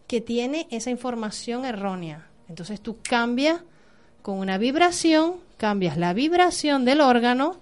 que 0.07 0.23
tiene 0.23 0.67
esa 0.71 0.89
información 0.89 1.67
errónea. 1.67 2.29
Entonces 2.49 2.81
tú 2.81 2.97
cambias 3.03 3.61
con 4.23 4.39
una 4.39 4.57
vibración, 4.57 5.35
cambias 5.59 5.99
la 5.99 6.15
vibración 6.15 6.87
del 6.87 7.03
órgano, 7.03 7.61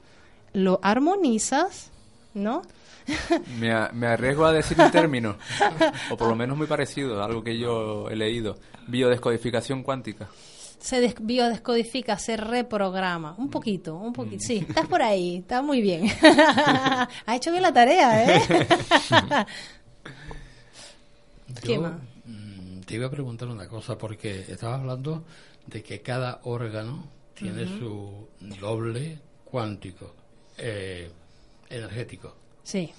lo 0.53 0.79
armonizas, 0.81 1.91
¿no? 2.35 2.63
Me, 3.59 3.73
a- 3.73 3.91
me 3.93 4.07
arriesgo 4.07 4.45
a 4.47 4.53
decir 4.53 4.77
un 4.81 4.91
término, 4.91 5.37
o 6.11 6.17
por 6.17 6.29
lo 6.29 6.35
menos 6.35 6.57
muy 6.57 6.67
parecido, 6.67 7.23
algo 7.23 7.43
que 7.43 7.57
yo 7.59 8.09
he 8.11 8.17
leído, 8.17 8.59
biodescodificación 8.89 9.83
cuántica. 9.83 10.29
Se 10.79 11.01
des- 11.01 11.15
biodescodifica, 11.21 12.19
se 12.19 12.37
reprograma. 12.37 13.35
Un 13.39 13.49
poquito, 13.51 13.97
un 13.97 14.13
poquito. 14.13 14.43
Sí, 14.45 14.65
estás 14.69 14.87
por 14.87 15.03
ahí, 15.03 15.39
está 15.39 15.63
muy 15.63 15.81
bien. 15.81 16.07
Has 17.27 17.37
hecho 17.37 17.51
bien 17.51 17.63
la 17.63 17.73
tarea, 17.73 18.37
¿eh? 18.37 18.41
¿Qué 21.63 21.75
Yo, 21.75 21.81
más? 21.83 21.93
mm, 22.25 22.81
te 22.81 22.95
iba 22.95 23.07
a 23.07 23.11
preguntar 23.11 23.49
una 23.49 23.69
cosa, 23.69 23.97
porque 23.97 24.41
estabas 24.49 24.81
hablando 24.81 25.25
de 25.67 25.83
que 25.83 26.03
cada 26.03 26.41
órgano 26.45 27.09
tiene 27.35 27.67
su 27.67 28.29
doble 28.61 29.19
cuántico, 29.45 30.15
eh, 30.59 31.11
energético, 31.69 32.35
Sí. 32.67 32.93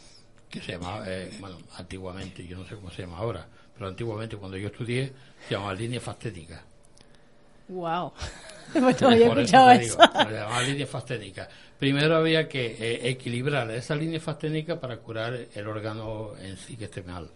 que 0.50 0.62
se 0.62 0.72
llamaba, 0.74 1.04
eh, 1.08 1.30
bueno, 1.42 1.58
antiguamente, 1.78 2.48
yo 2.48 2.58
no 2.58 2.66
sé 2.66 2.76
cómo 2.76 2.90
se 2.90 3.02
llama 3.02 3.18
ahora, 3.18 3.46
pero 3.76 3.90
antiguamente 3.90 4.38
cuando 4.38 4.56
yo 4.56 4.68
estudié 4.70 5.12
se 5.46 5.54
llamaba 5.56 5.74
línea 5.74 6.00
fastética. 6.00 6.64
Wow. 7.70 8.14
Pues 8.74 9.02
no 9.02 9.08
había 9.10 9.28
escuchado 9.28 9.70
te 9.70 9.86
eso. 9.86 9.98
digo, 9.98 10.04
se 10.28 10.34
llamaba 10.36 10.62
línea 10.62 10.86
fasténica. 10.88 11.48
Primero 11.80 12.18
había 12.18 12.50
que 12.50 12.66
eh, 12.78 13.10
equilibrar 13.10 13.72
esa 13.72 13.96
línea 13.96 14.20
fasténica 14.20 14.78
para 14.80 14.98
curar 14.98 15.38
el 15.56 15.68
órgano 15.68 16.32
en 16.42 16.58
sí 16.58 16.76
que 16.76 16.84
esté 16.86 17.02
mal. 17.02 17.30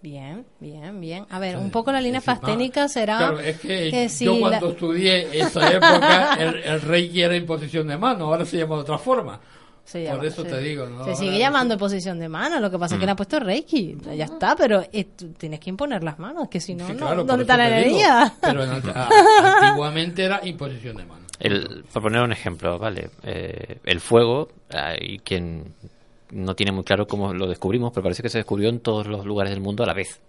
Bien, 0.00 0.44
bien, 0.60 1.00
bien. 1.02 1.26
A 1.30 1.38
ver, 1.38 1.56
un 1.58 1.70
poco 1.70 1.92
la 1.92 2.00
línea 2.00 2.20
fasténica 2.22 2.88
será 2.88 3.18
Claro, 3.18 3.40
es 3.40 3.58
que, 3.60 3.90
que 3.90 4.08
si 4.08 4.24
yo 4.24 4.38
cuando 4.40 4.66
la- 4.68 4.72
estudié 4.72 5.40
esa 5.40 5.70
época, 5.70 6.34
el, 6.38 6.54
el 6.62 6.80
reiki 6.80 7.20
era 7.22 7.36
imposición 7.36 7.86
de 7.88 7.98
mano, 7.98 8.26
ahora 8.26 8.44
se 8.46 8.56
llama 8.58 8.76
de 8.76 8.80
otra 8.82 8.98
forma. 8.98 9.38
Se 9.86 10.06
Por 10.10 10.26
eso 10.26 10.42
se- 10.42 10.48
te 10.50 10.58
digo, 10.60 10.84
¿no? 10.86 11.04
Se 11.04 11.14
sigue 11.14 11.38
llamando 11.38 11.78
posición 11.78 12.18
de 12.18 12.28
mano, 12.28 12.58
lo 12.60 12.70
que 12.70 12.78
pasa 12.78 12.96
es 12.96 12.98
que 13.00 13.06
le 13.06 13.12
ha 13.12 13.16
puesto 13.16 13.38
Reiki. 13.38 13.96
Ya 14.16 14.24
está, 14.24 14.54
pero 14.56 14.82
eh, 14.92 15.04
tú 15.16 15.28
tienes 15.30 15.60
que 15.60 15.70
imponer 15.70 16.02
las 16.02 16.18
manos, 16.18 16.48
que 16.48 16.60
si 16.60 16.74
no, 16.74 16.86
Sí, 16.88 16.92
no, 16.94 16.98
claro, 17.06 17.24
¿dónde 17.24 17.42
está 17.44 17.56
la 17.56 17.68
energía? 17.68 18.34
Pero 18.40 18.64
en 18.64 18.70
ant- 18.70 18.92
a- 18.94 19.58
antiguamente 19.68 20.24
era 20.24 20.44
imposición 20.46 20.96
de 20.96 21.04
mano. 21.06 21.24
El, 21.38 21.84
por 21.92 22.02
poner 22.02 22.20
un 22.22 22.32
ejemplo, 22.32 22.78
¿vale? 22.78 23.10
Eh, 23.22 23.78
el 23.84 24.00
fuego, 24.00 24.48
hay 24.70 25.18
quien 25.20 25.72
no 26.32 26.54
tiene 26.56 26.72
muy 26.72 26.82
claro 26.82 27.06
cómo 27.06 27.32
lo 27.32 27.46
descubrimos, 27.46 27.92
pero 27.92 28.02
parece 28.02 28.22
que 28.22 28.28
se 28.28 28.38
descubrió 28.38 28.68
en 28.68 28.80
todos 28.80 29.06
los 29.06 29.24
lugares 29.24 29.52
del 29.52 29.60
mundo 29.60 29.84
a 29.84 29.86
la 29.86 29.94
vez. 29.94 30.20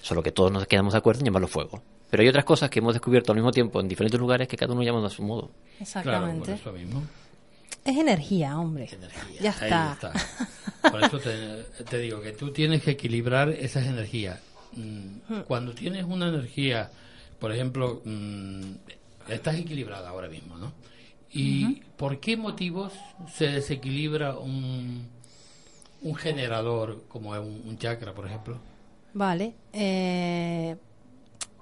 Solo 0.00 0.22
que 0.22 0.32
todos 0.32 0.50
nos 0.50 0.66
quedamos 0.66 0.94
de 0.94 0.98
acuerdo 1.00 1.20
en 1.20 1.26
llamarlo 1.26 1.48
fuego. 1.48 1.82
Pero 2.10 2.22
hay 2.22 2.28
otras 2.28 2.44
cosas 2.44 2.70
que 2.70 2.78
hemos 2.78 2.94
descubierto 2.94 3.32
al 3.32 3.36
mismo 3.36 3.50
tiempo 3.50 3.78
en 3.80 3.88
diferentes 3.88 4.18
lugares 4.18 4.48
que 4.48 4.56
cada 4.56 4.72
uno 4.72 4.82
llama 4.82 5.04
a 5.06 5.10
su 5.10 5.22
modo. 5.22 5.50
Exactamente. 5.80 6.44
Claro, 6.46 6.60
por 6.62 6.72
eso 6.72 6.72
mismo. 6.86 7.02
Es 7.84 7.96
energía, 7.96 8.58
hombre. 8.58 8.88
Ya 9.40 9.50
Ahí 9.50 9.64
está. 9.64 9.92
está. 9.92 10.12
Por 10.90 11.02
eso 11.04 11.18
te, 11.18 11.84
te 11.84 11.98
digo 11.98 12.20
que 12.20 12.32
tú 12.32 12.52
tienes 12.52 12.82
que 12.82 12.92
equilibrar 12.92 13.48
esas 13.50 13.86
energías. 13.86 14.40
Mm, 14.76 15.40
Cuando 15.46 15.72
tienes 15.74 16.04
una 16.04 16.28
energía, 16.28 16.90
por 17.38 17.52
ejemplo, 17.52 18.00
mm, 18.04 18.72
estás 19.28 19.56
equilibrada 19.56 20.08
ahora 20.10 20.28
mismo, 20.28 20.56
¿no? 20.56 20.72
¿Y 21.30 21.80
por 21.96 22.20
qué 22.20 22.36
motivos 22.36 22.92
se 23.32 23.46
desequilibra 23.48 24.36
un, 24.38 25.08
un 26.02 26.14
generador 26.14 27.04
como 27.08 27.34
es 27.34 27.40
un, 27.40 27.62
un 27.66 27.78
chakra, 27.78 28.12
por 28.14 28.26
ejemplo? 28.26 28.58
Vale. 29.14 29.54
eh, 29.72 30.76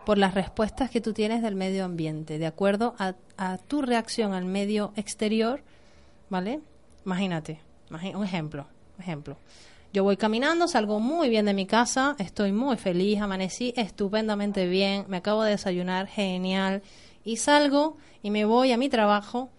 por 0.05 0.19
las 0.19 0.35
respuestas 0.35 0.91
que 0.91 1.01
tú 1.01 1.13
tienes 1.13 1.43
del 1.43 1.55
medio 1.55 1.85
ambiente, 1.85 2.39
de 2.39 2.47
acuerdo 2.47 2.95
a, 2.99 3.15
a 3.37 3.59
tu 3.59 3.83
reacción 3.83 4.33
al 4.33 4.45
medio 4.47 4.93
exterior, 4.97 5.63
¿vale? 6.31 6.61
Imagínate, 7.05 7.61
un 7.91 8.25
ejemplo, 8.25 8.67
ejemplo. 8.99 9.37
Yo 9.93 10.05
voy 10.05 10.17
caminando, 10.17 10.69
salgo 10.69 11.01
muy 11.01 11.29
bien 11.29 11.47
de 11.47 11.53
mi 11.53 11.67
casa, 11.67 12.15
estoy 12.19 12.53
muy 12.53 12.77
feliz, 12.77 13.21
amanecí 13.21 13.75
estupendamente 13.77 14.67
bien, 14.69 15.05
me 15.09 15.17
acabo 15.17 15.43
de 15.43 15.51
desayunar, 15.51 16.07
genial, 16.07 16.83
y 17.25 17.37
salgo 17.37 17.97
y 18.23 18.31
me 18.31 18.45
voy 18.45 18.71
a 18.71 18.77
mi 18.77 18.89
trabajo, 18.89 19.51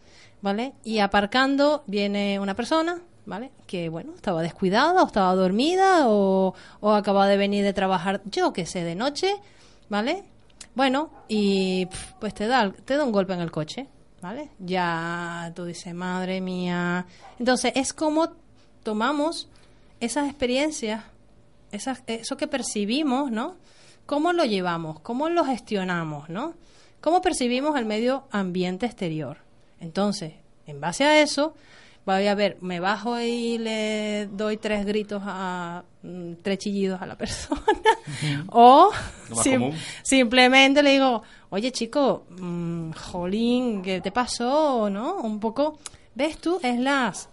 ¿vale? 0.42 0.74
Y 0.86 1.00
aparcando 1.00 1.84
viene 1.86 2.40
una 2.40 2.56
persona, 2.56 3.02
¿vale? 3.26 3.52
Que, 3.68 3.90
bueno, 3.90 4.14
estaba 4.16 4.42
descuidada 4.42 5.04
o 5.04 5.08
estaba 5.08 5.36
dormida 5.36 6.08
o, 6.08 6.54
o 6.80 6.92
acababa 6.92 7.28
de 7.28 7.36
venir 7.36 7.66
de 7.66 7.74
trabajar, 7.74 8.22
yo 8.26 8.54
qué 8.54 8.66
sé, 8.66 8.86
de 8.86 8.96
noche, 8.96 9.36
¿vale? 9.90 10.24
Bueno, 10.76 11.10
y 11.28 11.90
pues 12.22 12.34
te 12.34 12.48
da, 12.48 12.72
te 12.72 12.96
da 12.96 13.04
un 13.04 13.12
golpe 13.12 13.34
en 13.34 13.42
el 13.42 13.52
coche, 13.52 13.90
¿vale? 14.22 14.50
Ya 14.60 15.52
tú 15.56 15.66
dices, 15.66 15.94
madre 15.94 16.42
mía. 16.42 17.06
Entonces, 17.40 17.74
es 17.76 17.94
como 17.94 18.34
tomamos 18.84 19.50
esas 20.00 20.28
experiencias, 20.28 21.04
esas, 21.72 22.04
eso 22.08 22.38
que 22.38 22.48
percibimos, 22.48 23.32
¿no? 23.32 23.56
¿Cómo 24.06 24.34
lo 24.34 24.46
llevamos? 24.46 25.00
¿Cómo 25.00 25.30
lo 25.30 25.46
gestionamos, 25.46 26.30
¿no? 26.30 26.54
¿Cómo 27.02 27.22
percibimos 27.22 27.78
el 27.78 27.86
medio 27.86 28.26
ambiente 28.32 28.86
exterior? 28.86 29.38
Entonces, 29.80 30.34
en 30.68 30.80
base 30.80 31.04
a 31.04 31.22
eso, 31.22 31.56
voy 32.06 32.28
a 32.28 32.36
ver, 32.36 32.58
me 32.62 32.80
bajo 32.80 33.20
y 33.20 33.58
le 33.58 34.28
doy 34.32 34.58
tres 34.58 34.86
gritos 34.86 35.22
a 35.26 35.84
mm, 36.04 36.34
tres 36.42 36.58
chillidos 36.60 37.02
a 37.02 37.06
la 37.06 37.16
persona 37.18 37.62
o 38.50 38.92
sim- 39.42 39.72
simplemente 40.04 40.82
le 40.84 40.92
digo, 40.92 41.22
oye 41.50 41.72
chico, 41.72 42.26
mm, 42.30 42.92
jolín, 42.92 43.82
¿qué 43.82 44.02
te 44.02 44.12
pasó? 44.12 44.90
¿No? 44.90 45.16
Un 45.18 45.40
poco, 45.40 45.78
¿ves 46.16 46.38
tú? 46.38 46.60
Es 46.64 46.80
las, 46.80 47.30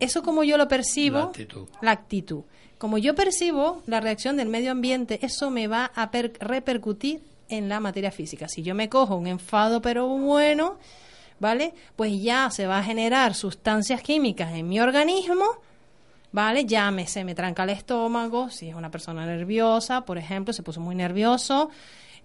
eso 0.00 0.22
como 0.22 0.44
yo 0.44 0.56
lo 0.58 0.68
percibo, 0.68 1.18
La 1.18 1.24
actitud. 1.24 1.68
la 1.82 1.90
actitud. 1.92 2.42
Como 2.78 2.98
yo 2.98 3.14
percibo 3.14 3.82
la 3.86 4.00
reacción 4.00 4.36
del 4.36 4.48
medio 4.48 4.70
ambiente, 4.72 5.18
eso 5.22 5.50
me 5.50 5.68
va 5.68 5.90
a 5.94 6.10
per- 6.10 6.32
repercutir 6.40 7.22
en 7.48 7.68
la 7.68 7.80
materia 7.80 8.10
física. 8.10 8.48
Si 8.48 8.62
yo 8.62 8.74
me 8.74 8.88
cojo 8.88 9.16
un 9.16 9.26
enfado 9.26 9.80
pero 9.80 10.06
bueno, 10.08 10.76
¿vale? 11.40 11.74
Pues 11.96 12.22
ya 12.22 12.50
se 12.50 12.66
va 12.66 12.78
a 12.78 12.84
generar 12.84 13.34
sustancias 13.34 14.02
químicas 14.02 14.52
en 14.52 14.68
mi 14.68 14.80
organismo, 14.80 15.44
¿vale? 16.32 16.64
Ya 16.64 16.90
me, 16.90 17.06
se 17.06 17.24
me 17.24 17.34
tranca 17.34 17.64
el 17.64 17.70
estómago, 17.70 18.50
si 18.50 18.68
es 18.68 18.74
una 18.74 18.90
persona 18.90 19.26
nerviosa, 19.26 20.04
por 20.04 20.18
ejemplo, 20.18 20.52
se 20.52 20.62
puso 20.62 20.80
muy 20.80 20.94
nervioso, 20.94 21.70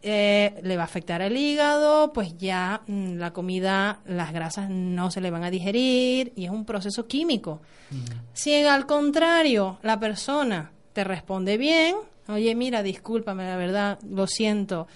eh, 0.01 0.59
le 0.63 0.77
va 0.77 0.83
a 0.83 0.85
afectar 0.85 1.21
el 1.21 1.35
hígado, 1.35 2.13
pues 2.13 2.37
ya 2.37 2.81
mm, 2.87 3.17
la 3.17 3.31
comida, 3.31 3.99
las 4.05 4.31
grasas 4.31 4.69
no 4.69 5.11
se 5.11 5.19
le 5.19 5.29
van 5.29 5.43
a 5.43 5.51
digerir 5.51 6.31
y 6.37 6.45
es 6.45 6.51
un 6.51 6.63
proceso 6.63 7.05
químico. 7.05 7.61
Si 8.33 8.53
al 8.55 8.85
contrario 8.85 9.79
la 9.81 9.99
persona 9.99 10.71
te 10.93 11.03
responde 11.03 11.57
bien, 11.57 11.95
oye, 12.29 12.55
mira, 12.55 12.81
discúlpame, 12.81 13.45
la 13.45 13.57
verdad, 13.57 13.99
lo 14.09 14.25
siento, 14.25 14.87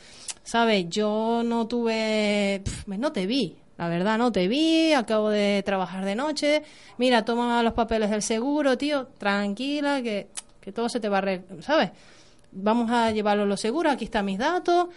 ¿sabes? 0.43 0.85
Yo 0.89 1.41
no 1.43 1.67
tuve, 1.67 2.61
pf, 2.63 2.97
no 2.97 3.11
te 3.11 3.25
vi, 3.25 3.57
la 3.77 3.87
verdad, 3.89 4.17
no 4.17 4.31
te 4.31 4.47
vi, 4.47 4.93
acabo 4.93 5.29
de 5.29 5.63
trabajar 5.65 6.05
de 6.05 6.15
noche, 6.15 6.63
mira, 6.97 7.25
toma 7.25 7.63
los 7.63 7.73
papeles 7.73 8.09
del 8.09 8.21
seguro, 8.21 8.77
tío, 8.77 9.07
tranquila, 9.17 10.01
que, 10.01 10.27
que 10.61 10.71
todo 10.71 10.89
se 10.89 10.99
te 10.99 11.09
va 11.09 11.17
a... 11.19 11.21
re- 11.21 11.43
¿Sabes? 11.61 11.91
Vamos 12.51 12.91
a 12.91 13.09
llevarlo 13.11 13.43
a 13.43 13.45
lo 13.47 13.57
seguro, 13.57 13.89
aquí 13.89 14.05
están 14.05 14.25
mis 14.25 14.37
datos 14.37 14.87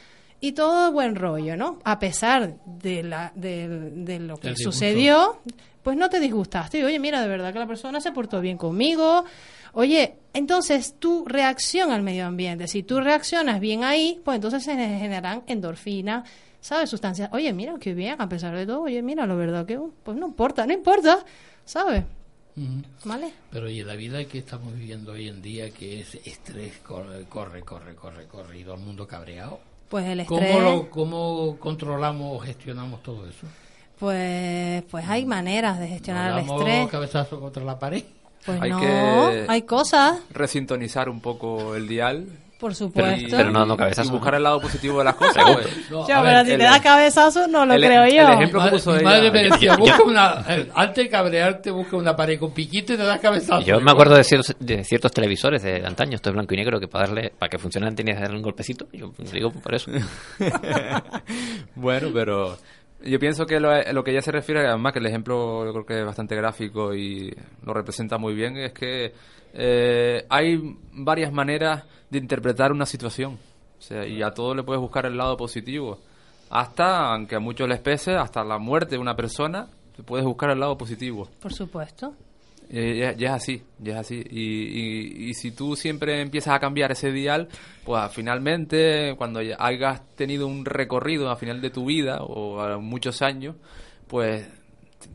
y 0.41 0.53
todo 0.53 0.93
buen 0.93 1.15
rollo, 1.15 1.57
¿no? 1.57 1.79
A 1.85 1.99
pesar 1.99 2.57
de, 2.67 3.03
la, 3.03 3.33
de, 3.35 3.67
de 3.95 4.19
lo 4.21 4.37
que 4.37 4.49
sucedió, 4.65 5.41
pues 5.83 5.97
no 5.97 6.11
te 6.11 6.21
disgustaste. 6.21 6.85
Oye, 6.85 6.99
mira, 6.99 7.23
de 7.23 7.29
verdad 7.29 7.55
que 7.55 7.59
la 7.59 7.67
persona 7.67 8.01
se 8.03 8.13
portó 8.13 8.43
bien 8.43 8.59
conmigo. 8.59 9.25
Oye, 9.73 10.17
entonces 10.35 10.97
tu 10.99 11.25
reacción 11.25 11.91
al 11.93 12.03
medio 12.03 12.27
ambiente, 12.27 12.69
si 12.69 12.83
tú 12.83 13.01
reaccionas 13.01 13.59
bien 13.61 13.85
ahí, 13.85 14.21
pues 14.23 14.35
entonces 14.37 14.63
se 14.63 14.75
generan 14.75 15.43
endorfinas, 15.47 16.29
¿sabes? 16.67 16.91
Sustancias. 16.91 17.31
Oye, 17.33 17.53
mira, 17.53 17.75
qué 17.81 17.95
bien, 17.95 18.21
a 18.21 18.29
pesar 18.29 18.55
de 18.57 18.67
todo. 18.67 18.83
Oye, 18.83 19.01
mira, 19.03 19.27
la 19.27 19.35
verdad 19.35 19.65
que, 19.65 19.79
uh, 19.79 19.93
pues 20.03 20.17
no 20.17 20.27
importa, 20.27 20.67
no 20.67 20.73
importa, 20.73 21.25
¿sabes? 21.65 22.03
Ujú. 22.57 22.83
¿Vale? 23.05 23.33
Pero 23.51 23.69
y 23.71 23.81
en 23.81 23.87
la 23.87 23.95
vida 23.95 24.25
que 24.25 24.39
estamos 24.39 24.75
viviendo 24.75 25.13
hoy 25.13 25.29
en 25.29 25.41
día, 25.43 25.71
que 25.71 26.01
es 26.01 26.15
estrés, 26.27 26.79
corre, 26.79 27.25
corre, 27.29 27.63
corre, 27.63 27.95
corre, 27.95 28.27
corre, 28.27 28.59
y 28.59 28.65
todo 28.65 28.75
el 28.75 28.81
mundo 28.81 29.07
cabreado. 29.07 29.61
Pues 29.89 30.05
el 30.07 30.21
estrés. 30.21 30.53
¿Cómo, 30.53 30.61
lo, 30.61 30.91
¿Cómo 30.91 31.57
controlamos 31.61 32.37
o 32.37 32.39
gestionamos 32.41 33.03
todo 33.03 33.29
eso? 33.29 33.47
Pues, 33.99 34.83
pues 34.91 35.09
hay 35.09 35.25
maneras 35.25 35.79
de 35.79 35.89
gestionar 35.89 36.31
el 36.31 36.37
¿Damos 36.47 36.61
estrés. 36.61 36.89
cabezazo 36.89 37.41
contra 37.41 37.63
la 37.65 37.79
pared? 37.79 38.03
Pues 38.45 38.61
Hay 38.61 38.71
no, 38.71 38.81
que- 38.81 39.47
hay 39.49 39.63
cosas. 39.63 40.21
Resintonizar 40.31 41.09
un 41.09 41.21
poco 41.21 41.75
el 41.77 41.89
dial 41.89 42.27
Por 42.59 42.73
Y- 42.73 42.75
supuesto. 42.75 43.37
Pero 43.37 43.51
no, 43.51 43.67
no 43.67 43.75
y 43.75 43.77
cabezazo. 43.77 44.11
buscar 44.13 44.35
el 44.37 44.43
lado 44.43 44.61
positivo 44.61 44.99
de 45.01 45.05
las 45.05 45.15
cosas. 45.17 45.45
Pues. 45.53 45.91
No, 45.91 46.01
Yo, 46.01 46.07
pero 46.07 46.23
ver, 46.23 46.47
si 46.47 46.53
el- 46.53 46.59
te 46.59 46.65
da 46.65 46.81
cabezazo, 46.81 47.47
no 47.49 47.67
lo 47.67 47.75
el- 47.75 47.83
creo 47.85 48.05
el 48.05 48.13
yo. 48.15 48.23
ejemplo- 48.23 48.39
Mi 48.47 48.51
que 48.51 48.57
madre, 48.57 48.71
puso 48.71 48.91
mi 48.93 48.97
ella. 48.97 49.05
madre 49.05 49.31
me 49.31 49.43
decía, 49.45 49.77
busca 49.77 50.03
una, 50.03 50.45
eh, 50.49 50.71
antes 50.75 51.05
de 51.05 51.11
cabrearte, 51.11 51.71
busca 51.71 51.97
una 51.99 52.17
pared 52.17 52.39
con 52.39 52.53
piquito 52.53 52.95
y 52.95 52.97
te 52.97 53.03
das 53.05 53.21
cabezazo. 53.21 53.61
Yo 53.61 53.79
me 53.81 53.91
acuerdo 53.91 54.15
de 54.17 54.25
ciertos, 54.25 54.57
de 54.59 54.85
ciertos 54.85 55.13
televisores 55.13 55.63
de 55.63 55.85
antaño, 55.85 56.15
esto 56.17 56.31
es 56.31 56.35
blanco 56.35 56.55
y 56.55 56.57
negro, 56.57 56.81
que 56.81 56.89
para 56.89 57.07
darle, 57.07 57.33
para 57.39 57.51
que 57.51 57.59
funcionaran 57.59 57.95
tenías 57.95 58.17
que 58.17 58.23
darle 58.23 58.37
un 58.39 58.43
golpecito. 58.43 58.87
Yo 58.93 59.13
digo 59.33 59.51
por 59.51 59.75
eso. 59.75 59.91
bueno, 61.75 62.09
pero 62.13 62.57
yo 63.05 63.19
pienso 63.19 63.47
que 63.47 63.61
lo, 63.61 63.71
lo 63.93 64.03
que 64.05 64.11
ella 64.13 64.23
se 64.23 64.33
refiere, 64.33 64.67
además 64.67 64.93
que 64.93 64.99
el 64.99 65.07
ejemplo 65.07 65.65
yo 65.65 65.73
creo 65.73 65.87
que 65.87 65.99
es 66.01 66.07
bastante 66.07 66.35
gráfico 66.37 66.95
y 66.95 67.35
lo 67.65 67.75
representa 67.75 68.19
muy 68.19 68.35
bien, 68.35 68.57
es 68.57 68.73
que 68.73 69.13
eh, 69.55 70.25
hay 70.29 70.59
varias 70.93 71.33
maneras 71.33 71.85
de 72.11 72.19
interpretar 72.19 72.73
una 72.73 72.87
situación. 72.87 73.39
O 73.79 73.83
sea, 73.83 74.07
y 74.07 74.23
a 74.23 74.31
todo 74.31 74.55
le 74.55 74.63
puedes 74.63 74.81
buscar 74.81 75.07
el 75.07 75.17
lado 75.17 75.37
positivo. 75.37 75.99
Hasta, 76.51 77.13
aunque 77.13 77.35
a 77.37 77.41
muchos 77.41 77.69
les 77.69 77.81
pese, 77.81 78.15
hasta 78.15 78.45
la 78.45 78.59
muerte 78.59 78.93
de 78.97 78.99
una 79.01 79.17
persona, 79.17 79.69
te 79.97 80.03
puedes 80.03 80.25
buscar 80.25 80.51
el 80.51 80.61
lado 80.61 80.79
positivo. 80.79 81.29
Por 81.41 81.53
supuesto. 81.53 82.15
Eh, 82.69 82.97
ya, 82.99 83.13
ya 83.13 83.29
es 83.29 83.33
así, 83.43 83.63
ya 83.79 83.93
es 83.95 83.99
así. 84.01 84.25
Y, 84.29 84.41
y- 84.41 85.29
y 85.31 85.35
si 85.35 85.53
tú 85.53 85.77
siempre 85.77 86.21
empiezas 86.21 86.55
a 86.55 86.59
cambiar 86.59 86.91
ese 86.93 87.13
dial, 87.13 87.49
pues 87.85 88.11
finalmente, 88.13 89.15
cuando 89.17 89.41
ya 89.43 89.57
hayas 89.59 90.03
tenido 90.17 90.47
un 90.49 90.65
recorrido 90.65 91.31
a 91.31 91.37
final 91.37 91.61
de 91.61 91.71
tu 91.71 91.85
vida 91.87 92.23
o 92.23 92.61
a 92.61 92.79
muchos 92.79 93.23
años, 93.23 93.55
pues 94.09 94.49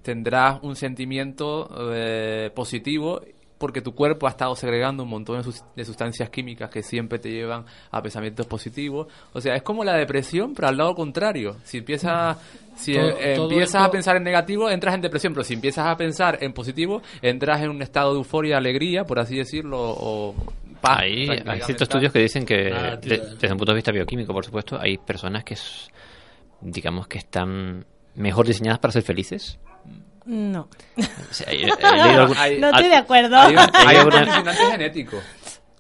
tendrás 0.02 0.60
un 0.64 0.76
sentimiento 0.78 1.70
eh, 1.94 2.52
positivo 2.56 3.22
porque 3.62 3.82
tu 3.82 3.96
cuerpo 3.96 4.28
ha 4.28 4.32
estado 4.32 4.54
segregando 4.56 5.04
un 5.04 5.10
montón 5.10 5.38
de, 5.38 5.44
sus- 5.44 5.64
de 5.76 5.86
sustancias 5.86 6.30
químicas 6.30 6.70
que 6.70 6.84
siempre 6.84 7.20
te 7.20 7.30
llevan 7.32 7.64
a 7.92 8.02
pensamientos 8.02 8.46
positivos. 8.48 9.08
O 9.32 9.40
sea, 9.40 9.56
es 9.56 9.62
como 9.64 9.86
la 9.86 9.94
depresión, 9.96 10.54
pero 10.54 10.68
al 10.68 10.76
lado 10.76 10.94
contrario. 10.96 11.56
Si 11.64 11.78
empiezas, 11.78 12.38
si 12.76 12.94
Todo- 12.96 13.18
eh, 13.20 13.36
todo 13.36 13.46
empiezas 13.52 13.76
esto- 13.76 13.84
a 13.88 13.92
pensar 13.92 14.18
en 14.18 14.24
negativo, 14.24 14.70
entras 14.70 14.96
en 14.96 15.02
depresión, 15.02 15.32
pero 15.34 15.46
si 15.46 15.54
empiezas 15.54 15.86
a 15.88 15.96
pensar 15.96 16.40
en 16.42 16.52
positivo, 16.52 17.02
entras 17.22 17.62
en 17.62 17.70
un 17.70 17.82
estado 17.82 18.12
de 18.12 18.18
euforia, 18.18 18.58
alegría, 18.58 19.06
por 19.06 19.20
así 19.20 19.38
decirlo, 19.38 19.78
o 19.80 20.36
paz. 20.82 21.00
Hay, 21.02 21.28
ciertos 21.62 21.84
estudios 21.84 22.12
que 22.12 22.20
dicen 22.20 22.44
que, 22.46 22.74
Ah, 22.74 22.98
de- 22.98 23.18
desde 23.40 23.52
un 23.52 23.58
punto 23.60 23.72
de 23.72 23.76
vista 23.76 23.92
bioquímico, 23.92 24.34
por 24.34 24.44
supuesto, 24.44 24.80
hay 24.82 24.98
personas 24.98 25.44
que, 25.44 25.56
digamos, 26.62 27.08
que 27.08 27.20
están 27.20 27.86
mejor 28.16 28.48
diseñadas 28.48 28.80
para 28.80 28.92
ser 28.92 29.04
felices. 29.04 29.60
No. 30.26 30.68
Leído 31.48 31.76
algún- 32.22 32.38
Hay- 32.38 32.60
No 32.60 32.68
estoy 32.70 32.88
de 32.90 32.96
acuerdo. 32.96 33.38
Hay 33.38 33.56
un, 33.98 34.10
condicionante 34.12 34.66
genético 34.72 35.18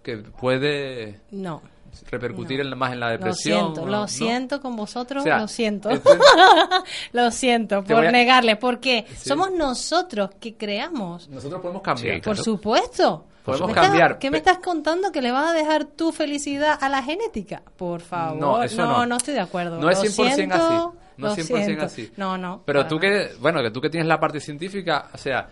que 0.04 0.17
puede 0.17 1.19
No. 1.32 1.62
repercutir 2.10 2.60
en- 2.62 2.77
más 2.77 2.91
en 2.93 2.99
la 2.99 3.08
Lo 3.08 3.12
depresión. 3.13 3.60
siento, 3.60 3.82
¿no? 3.82 3.88
lo 3.91 3.97
¿no? 4.01 4.08
siento 4.08 4.62
con 4.62 4.75
vosotros, 4.75 5.21
O 5.21 5.23
sea, 5.23 5.39
lo 5.39 5.47
siento. 5.47 5.89
entonces- 5.91 6.21
lo 7.13 7.32
siento 7.32 7.84
por 7.84 8.06
a- 8.06 8.12
negarle, 8.12 8.56
porque 8.56 9.06
Sí. 9.15 9.30
somos 9.30 9.51
nosotros 9.51 10.32
que 10.39 10.56
creamos. 10.56 11.30
Nosotros 11.30 11.62
podemos 11.62 11.82
cambiar. 11.84 12.15
Sí, 12.15 12.21
Por 12.21 12.34
Claro. 12.36 12.43
supuesto. 12.43 13.25
Podemos 13.45 13.67
¿Me 13.69 13.71
estás- 13.73 13.88
cambiar. 13.88 14.19
¿Qué 14.19 14.30
me 14.30 14.38
estás 14.38 14.60
contando? 14.60 15.12
¿Que 15.12 15.19
le 15.21 15.32
vas 15.32 15.49
a 15.49 15.54
dejar 15.54 15.86
tu 15.86 16.12
felicidad 16.12 16.77
a 16.80 16.89
la 16.89 17.01
genética? 17.01 17.63
Por 17.75 18.01
favor. 18.01 18.38
No, 18.39 18.62
eso 18.62 18.86
no. 18.86 19.06
no. 19.08 19.17
estoy 19.17 19.34
de 19.34 19.39
acuerdo. 19.39 19.80
No 19.80 19.89
es 19.89 19.97
Lo 19.97 20.04
100% 20.04 20.36
siento, 20.36 20.56
así. 20.56 20.97
No 21.21 21.27
lo 21.27 21.34
es 21.34 21.49
100% 21.49 21.65
siento. 21.65 21.86
así. 21.86 22.12
No, 22.17 22.38
no. 22.38 22.63
Pero 22.65 22.88
tú 22.88 22.99
nada. 22.99 23.29
que, 23.29 23.36
bueno, 23.39 23.62
que 23.62 23.71
tú 23.71 23.79
que 23.79 23.89
tienes 23.89 24.07
la 24.07 24.19
parte 24.19 24.39
científica, 24.39 25.10
o 25.13 25.17
sea, 25.17 25.47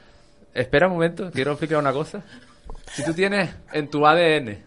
espera 0.53 0.87
un 0.87 0.93
momento, 0.93 1.31
quiero 1.31 1.51
explicar 1.51 1.77
una 1.77 1.93
cosa. 1.93 2.23
Si 2.91 3.03
tú 3.05 3.13
tienes 3.13 3.49
en 3.71 3.89
tu 3.89 4.05
ADN, 4.05 4.57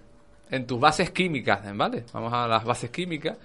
en 0.50 0.66
tus 0.66 0.78
bases 0.78 1.10
químicas, 1.10 1.60
¿vale? 1.76 2.04
Vamos 2.12 2.32
a 2.32 2.46
las 2.46 2.64
bases 2.64 2.90
químicas, 2.90 3.36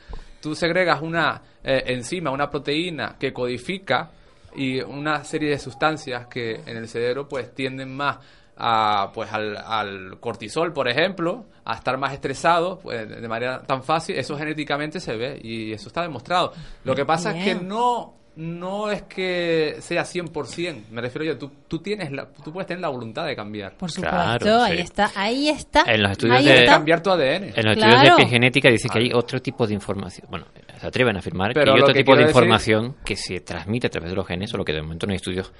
tú 0.41 0.55
segregas 0.55 1.01
una 1.01 1.41
eh, 1.63 1.83
enzima, 1.87 2.31
una 2.31 2.49
proteína 2.49 3.15
que 3.19 3.33
codifica 3.33 4.11
y 4.55 4.81
una 4.81 5.23
serie 5.23 5.49
de 5.51 5.59
sustancias 5.59 6.27
que 6.27 6.61
en 6.65 6.77
el 6.77 6.87
cerebro 6.87 7.27
pues 7.27 7.53
tienden 7.53 7.95
más 7.95 8.17
a, 8.57 9.11
pues 9.13 9.31
al, 9.31 9.55
al 9.57 10.19
cortisol, 10.19 10.73
por 10.73 10.87
ejemplo, 10.89 11.45
a 11.65 11.75
estar 11.75 11.97
más 11.97 12.13
estresado 12.13 12.79
pues, 12.79 13.07
de 13.07 13.27
manera 13.27 13.61
tan 13.63 13.83
fácil, 13.83 14.15
eso 14.17 14.37
genéticamente 14.37 14.99
se 14.99 15.15
ve 15.15 15.39
y 15.43 15.71
eso 15.73 15.87
está 15.89 16.01
demostrado. 16.01 16.53
Lo 16.83 16.95
que 16.95 17.05
pasa 17.05 17.37
es 17.37 17.43
que 17.43 17.55
no 17.55 18.13
no 18.37 18.91
es 18.91 19.01
que 19.01 19.77
sea 19.79 20.03
100%, 20.03 20.89
me 20.91 21.01
refiero 21.01 21.25
yo, 21.25 21.39
tú, 21.39 21.51
tú 21.67 21.79
tienes 21.79 22.11
la, 22.11 22.27
tú 22.29 22.53
puedes 22.53 22.67
tener 22.67 22.81
la 22.81 22.89
voluntad 22.89 23.25
de 23.25 23.35
cambiar. 23.35 23.73
Por 23.75 23.89
supuesto, 23.89 24.15
Claro, 24.15 24.61
ahí 24.61 24.77
sí. 24.77 24.83
está, 24.83 25.11
ahí 25.15 25.49
está. 25.49 25.83
En 25.87 26.03
los 26.03 26.11
estudios 26.11 26.37
ahí 26.37 26.45
de- 26.45 26.59
está. 26.59 26.73
cambiar 26.73 27.01
tu 27.01 27.09
ADN. 27.09 27.45
En 27.55 27.65
los 27.65 27.75
estudios 27.75 28.01
de 28.03 28.07
epigenética 28.09 28.69
dice 28.69 28.89
que 28.89 28.99
hay 28.99 29.11
otro 29.11 29.41
tipo 29.41 29.65
de 29.65 29.73
información. 29.73 30.27
Bueno, 30.29 30.45
se 30.79 30.87
atreven 30.87 31.15
a 31.15 31.19
afirmar 31.19 31.51
Pero 31.53 31.65
que 31.65 31.71
hay 31.71 31.77
lo 31.77 31.83
otro 31.83 31.93
que 31.93 31.99
tipo 32.01 32.15
de 32.15 32.23
decir- 32.23 32.29
información 32.29 32.95
que 33.05 33.15
se 33.15 33.39
transmite 33.41 33.87
a 33.87 33.89
través 33.89 34.09
de 34.11 34.15
los 34.15 34.25
genes, 34.27 34.49
solo 34.49 34.63
que 34.65 34.73
de 34.73 34.81
momento 34.81 35.05
no 35.07 35.11
hay 35.11 35.17
estudios 35.17 35.51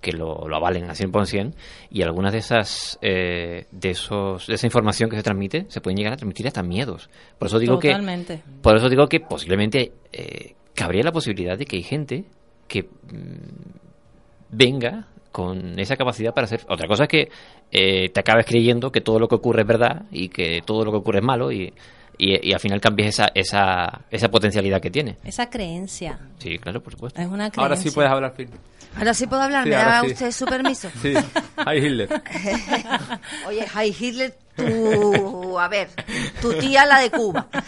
que 0.00 0.12
lo, 0.12 0.46
lo 0.48 0.56
avalen 0.56 0.84
al 0.90 0.96
100%, 0.96 1.54
y 1.90 2.02
algunas 2.02 2.32
de 2.32 2.38
esas 2.38 2.98
eh, 3.00 3.66
de 3.70 3.90
esos 3.90 4.46
de 4.46 4.54
esa 4.54 4.66
información 4.66 5.08
que 5.08 5.16
se 5.16 5.22
transmite 5.22 5.64
se 5.68 5.80
pueden 5.80 5.96
llegar 5.96 6.12
a 6.12 6.16
transmitir 6.16 6.46
hasta 6.46 6.62
miedos. 6.62 7.08
Por 7.38 7.48
eso 7.48 7.58
digo 7.58 7.78
Totalmente. 7.78 8.42
que 8.44 8.60
por 8.62 8.76
eso 8.76 8.88
digo 8.90 9.06
que 9.08 9.20
posiblemente 9.20 9.92
eh, 10.12 10.54
cabría 10.74 11.02
la 11.04 11.12
posibilidad 11.12 11.56
de 11.56 11.64
que 11.64 11.76
hay 11.76 11.82
gente 11.82 12.24
que 12.68 12.82
mm, 12.82 13.70
venga 14.50 15.06
con 15.32 15.78
esa 15.80 15.96
capacidad 15.96 16.32
para 16.32 16.44
hacer. 16.44 16.60
Otra 16.68 16.86
cosa 16.86 17.04
es 17.04 17.08
que 17.08 17.28
eh, 17.72 18.08
te 18.10 18.20
acabes 18.20 18.46
creyendo 18.46 18.92
que 18.92 19.00
todo 19.00 19.18
lo 19.18 19.26
que 19.26 19.34
ocurre 19.34 19.62
es 19.62 19.66
verdad 19.66 20.02
y 20.12 20.28
que 20.28 20.60
todo 20.64 20.84
lo 20.84 20.92
que 20.92 20.98
ocurre 20.98 21.18
es 21.18 21.24
malo 21.24 21.50
y, 21.50 21.72
y, 22.18 22.48
y 22.48 22.52
al 22.52 22.60
final 22.60 22.80
cambies 22.80 23.08
esa, 23.14 23.30
esa, 23.34 24.00
esa 24.10 24.30
potencialidad 24.30 24.80
que 24.80 24.90
tiene. 24.90 25.16
Esa 25.24 25.48
creencia. 25.50 26.18
Sí, 26.38 26.58
claro, 26.58 26.82
por 26.82 26.92
supuesto. 26.92 27.20
Es 27.20 27.26
una 27.26 27.50
creencia. 27.50 27.62
Ahora 27.62 27.76
sí 27.76 27.90
puedes 27.90 28.10
hablar, 28.10 28.34
Phil. 28.34 28.50
Ahora 28.96 29.12
sí 29.14 29.26
puedo 29.26 29.42
hablar, 29.42 29.64
Sí, 29.64 29.70
¿me 29.70 29.76
da 29.76 30.00
sí. 30.02 30.06
usted 30.12 30.30
su 30.30 30.44
permiso? 30.46 30.88
Sí, 31.02 31.14
hay 31.56 31.78
Hitler. 31.84 32.08
Oye, 33.48 33.66
Heil 33.76 33.96
Hitler, 33.98 34.36
tu, 34.56 35.58
a 35.58 35.66
ver, 35.68 35.88
tu 36.40 36.52
tía 36.54 36.86
la 36.86 37.00
de 37.00 37.10
Cuba. 37.10 37.48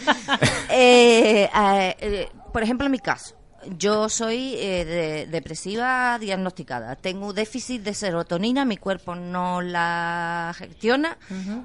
Eh, 0.69 1.49
eh, 1.53 1.95
eh, 1.99 2.29
por 2.53 2.61
ejemplo, 2.63 2.85
en 2.85 2.91
mi 2.91 2.99
caso, 2.99 3.35
yo 3.77 4.07
soy 4.09 4.53
eh, 4.55 4.85
de- 4.85 5.27
depresiva 5.27 6.17
diagnosticada. 6.19 6.95
Tengo 6.95 7.33
déficit 7.33 7.81
de 7.83 7.93
serotonina, 7.93 8.63
mi 8.65 8.77
cuerpo 8.77 9.15
no 9.15 9.61
la 9.61 10.53
gestiona. 10.57 11.17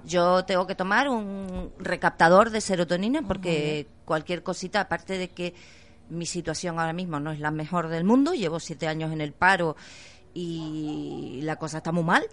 Yo 0.04 0.44
tengo 0.44 0.66
que 0.66 0.74
tomar 0.74 1.08
un 1.08 1.70
recaptador 1.78 2.50
de 2.50 2.60
serotonina 2.60 3.22
porque 3.22 3.86
cualquier 4.04 4.42
cosita, 4.42 4.80
aparte 4.80 5.18
de 5.18 5.28
que 5.28 5.54
mi 6.10 6.26
situación 6.26 6.78
ahora 6.78 6.92
mismo 6.92 7.20
no 7.20 7.30
es 7.32 7.40
la 7.40 7.50
mejor 7.50 7.88
del 7.88 8.04
mundo, 8.04 8.34
llevo 8.34 8.58
siete 8.60 8.88
años 8.88 9.12
en 9.12 9.20
el 9.20 9.32
paro 9.32 9.76
y 10.34 11.40
la 11.42 11.56
cosa 11.56 11.78
está 11.78 11.92
muy 11.92 12.04
mal 12.04 12.24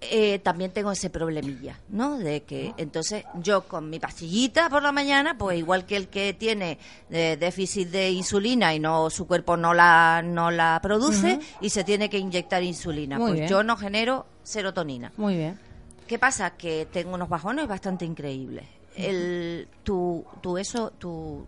eh, 0.00 0.38
también 0.40 0.72
tengo 0.72 0.92
ese 0.92 1.08
problemilla, 1.10 1.78
¿no? 1.88 2.18
De 2.18 2.42
que 2.42 2.74
entonces 2.76 3.24
yo 3.34 3.66
con 3.66 3.88
mi 3.88 3.98
pastillita 3.98 4.68
por 4.68 4.82
la 4.82 4.92
mañana, 4.92 5.38
pues 5.38 5.58
igual 5.58 5.86
que 5.86 5.96
el 5.96 6.08
que 6.08 6.34
tiene 6.34 6.78
eh, 7.10 7.36
déficit 7.40 7.88
de 7.88 8.10
insulina 8.10 8.74
y 8.74 8.78
no 8.78 9.08
su 9.10 9.26
cuerpo 9.26 9.56
no 9.56 9.72
la 9.74 10.22
no 10.24 10.50
la 10.50 10.78
produce 10.82 11.40
y 11.60 11.70
se 11.70 11.82
tiene 11.82 12.10
que 12.10 12.18
inyectar 12.18 12.62
insulina, 12.62 13.18
Muy 13.18 13.28
pues 13.28 13.40
bien. 13.40 13.48
yo 13.48 13.62
no 13.62 13.76
genero 13.76 14.26
serotonina. 14.42 15.12
Muy 15.16 15.36
bien. 15.36 15.58
¿Qué 16.06 16.18
pasa? 16.18 16.50
Que 16.50 16.86
tengo 16.92 17.14
unos 17.14 17.28
bajones 17.28 17.66
bastante 17.66 18.04
increíbles. 18.04 18.64
El 18.96 19.66
tu 19.82 20.24
tu 20.40 20.58
eso 20.58 20.90
tu. 20.98 21.46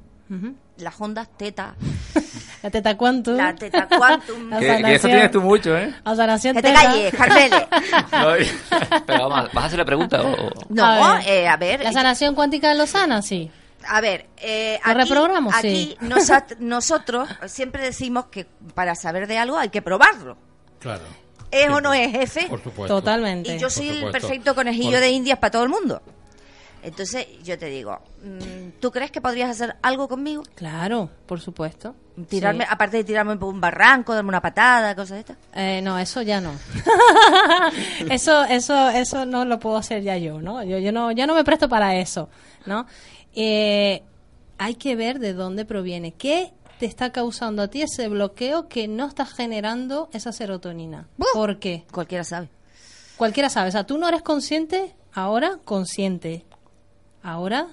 Las 0.79 1.01
ondas 1.01 1.29
teta, 1.37 1.75
La 2.63 2.71
teta 2.71 2.97
quantum. 2.97 3.37
la 3.37 3.55
teta 3.55 3.87
quantum, 3.87 4.51
La 4.51 4.59
Que, 4.59 4.83
que 4.83 4.95
eso 4.97 5.07
tienes 5.09 5.31
tú 5.31 5.41
mucho, 5.41 5.77
¿eh? 5.77 5.95
La 6.05 6.17
sanación 6.17 6.57
que 6.57 6.63
te 6.63 6.69
teta. 6.69 6.83
calles, 6.83 7.15
Carmele. 7.15 7.69
No, 8.13 8.37
y- 8.39 8.51
Pero 9.07 9.29
vamos, 9.29 9.53
¿vas 9.53 9.65
a 9.65 9.67
hacer 9.69 9.79
la 9.79 9.85
pregunta 9.85 10.23
o...? 10.23 10.51
No, 10.69 10.85
A 10.85 11.15
ver. 11.19 11.29
eh, 11.29 11.49
a 11.49 11.57
ver, 11.57 11.83
La 11.85 11.93
sanación 11.93 12.35
cuántica 12.35 12.75
lo 12.75 12.87
sana, 12.87 13.23
sí. 13.23 13.51
A 13.87 14.01
ver, 14.01 14.27
eh, 14.39 14.81
¿Lo 14.85 14.91
aquí, 14.91 15.01
reprogramo? 15.01 15.51
aquí 15.55 15.97
Sí. 16.01 16.07
nosot- 16.07 16.57
nosotros 16.59 17.29
siempre 17.47 17.83
decimos 17.83 18.27
que 18.27 18.45
para 18.75 18.95
saber 18.97 19.29
de 19.29 19.39
algo 19.39 19.57
hay 19.57 19.69
que 19.69 19.81
probarlo. 19.81 20.37
Claro. 20.81 21.05
¿Es 21.51 21.71
o 21.71 21.81
no 21.81 21.95
es, 21.95 22.11
jefe? 22.11 22.47
Por 22.49 22.63
supuesto. 22.63 22.97
Totalmente. 22.97 23.55
Y 23.55 23.59
yo 23.59 23.71
soy 23.71 23.89
el 23.89 24.11
perfecto 24.11 24.55
conejillo 24.55 24.91
Por- 24.91 25.01
de 25.01 25.11
indias 25.11 25.39
para 25.39 25.53
todo 25.53 25.63
el 25.63 25.69
mundo. 25.71 26.03
Entonces, 26.83 27.27
yo 27.43 27.57
te 27.59 27.67
digo, 27.67 27.99
mm, 28.23 28.68
¿tú 28.81 28.91
crees 28.91 29.11
que 29.11 29.21
podrías 29.21 29.51
hacer 29.51 29.77
algo 29.83 30.09
conmigo? 30.09 30.43
Claro, 30.55 31.11
por 31.27 31.41
supuesto. 31.41 31.95
Tirarme, 32.29 32.65
Sí. 32.65 32.71
aparte 32.73 32.97
de 32.99 33.05
tirarme 33.05 33.37
por 33.37 33.49
un 33.53 33.61
barranco, 33.61 34.13
darme 34.15 34.31
una 34.31 34.41
patada, 34.43 34.95
cosas 34.95 35.11
de 35.11 35.21
estas. 35.21 35.37
Eh, 35.55 35.81
no, 35.83 35.99
eso 35.99 36.23
ya 36.23 36.41
no. 36.41 36.53
eso, 38.11 38.45
eso, 38.45 38.89
eso 38.91 39.25
no 39.27 39.45
lo 39.45 39.59
puedo 39.59 39.77
hacer 39.77 40.03
ya 40.03 40.17
yo, 40.17 40.41
¿no? 40.41 40.63
Yo, 40.65 40.79
yo 40.79 40.93
no, 40.93 41.13
ya 41.13 41.27
no 41.27 41.35
me 41.35 41.45
presto 41.45 41.69
para 41.69 41.97
eso, 41.97 42.29
¿no? 42.67 42.87
Eh, 43.35 44.03
hay 44.59 44.75
que 44.75 44.97
ver 44.97 45.19
de 45.21 45.33
dónde 45.35 45.65
proviene. 45.65 46.13
¿Qué 46.13 46.53
te 46.79 46.87
está 46.87 47.11
causando 47.13 47.63
a 47.63 47.69
ti 47.69 47.83
ese 47.83 48.09
bloqueo 48.09 48.69
que 48.69 48.89
no 48.89 49.07
está 49.07 49.25
generando 49.27 50.09
esa 50.13 50.33
serotonina? 50.33 51.07
¿Por 51.35 51.59
qué? 51.59 51.85
Cualquiera 51.93 52.25
sabe. 52.25 52.49
Cualquiera 53.17 53.49
sabe. 53.49 53.69
O 53.69 53.73
sea, 53.73 53.85
tú 53.87 53.99
no 53.99 54.09
eres 54.09 54.23
consciente, 54.23 54.95
ahora 55.13 55.59
consciente. 55.65 56.45
ahora 57.23 57.69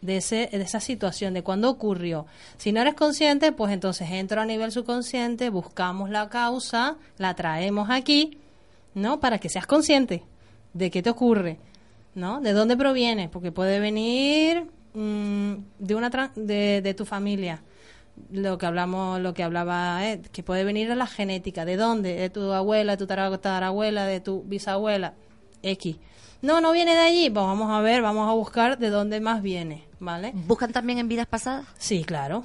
de, 0.00 0.18
ese, 0.18 0.48
de 0.52 0.62
esa 0.62 0.80
situación, 0.80 1.34
de 1.34 1.42
cuándo 1.42 1.68
ocurrió. 1.70 2.26
Si 2.56 2.72
no 2.72 2.80
eres 2.80 2.94
consciente, 2.94 3.52
pues 3.52 3.72
entonces 3.72 4.10
entro 4.10 4.40
a 4.40 4.46
nivel 4.46 4.70
subconsciente, 4.72 5.50
buscamos 5.50 6.10
la 6.10 6.28
causa, 6.28 6.96
la 7.18 7.34
traemos 7.34 7.90
aquí, 7.90 8.38
¿no? 8.94 9.20
Para 9.20 9.38
que 9.38 9.48
seas 9.48 9.66
consciente 9.66 10.22
de 10.72 10.90
qué 10.90 11.02
te 11.02 11.10
ocurre, 11.10 11.58
¿no? 12.14 12.40
De 12.40 12.52
dónde 12.52 12.76
proviene, 12.76 13.28
porque 13.28 13.52
puede 13.52 13.80
venir 13.80 14.64
mm, 14.94 15.52
de 15.78 15.94
una 15.94 16.10
tra- 16.10 16.32
de, 16.34 16.80
de 16.82 16.94
tu 16.94 17.04
familia. 17.04 17.62
Lo 18.32 18.58
que 18.58 18.66
hablamos, 18.66 19.20
lo 19.20 19.32
que 19.32 19.44
hablaba 19.44 20.04
Ed, 20.04 20.26
que 20.32 20.42
puede 20.42 20.64
venir 20.64 20.88
de 20.88 20.96
la 20.96 21.06
genética, 21.06 21.64
¿de 21.64 21.76
dónde? 21.76 22.14
De 22.14 22.30
tu 22.30 22.52
abuela, 22.52 22.92
de 22.92 22.96
tu 22.98 23.06
tara- 23.06 23.30
tatarabuela, 23.30 24.06
de 24.06 24.20
tu 24.20 24.42
bisabuela, 24.42 25.14
X. 25.62 25.96
No, 26.42 26.60
no 26.60 26.72
viene 26.72 26.94
de 26.94 27.00
allí, 27.00 27.30
pues 27.30 27.44
vamos 27.46 27.70
a 27.70 27.80
ver, 27.80 28.02
vamos 28.02 28.28
a 28.28 28.32
buscar 28.32 28.78
de 28.78 28.90
dónde 28.90 29.20
más 29.20 29.40
viene, 29.42 29.84
¿vale? 30.00 30.32
¿Buscan 30.34 30.72
también 30.72 30.98
en 30.98 31.08
vidas 31.08 31.26
pasadas? 31.26 31.66
Sí, 31.78 32.04
claro. 32.04 32.44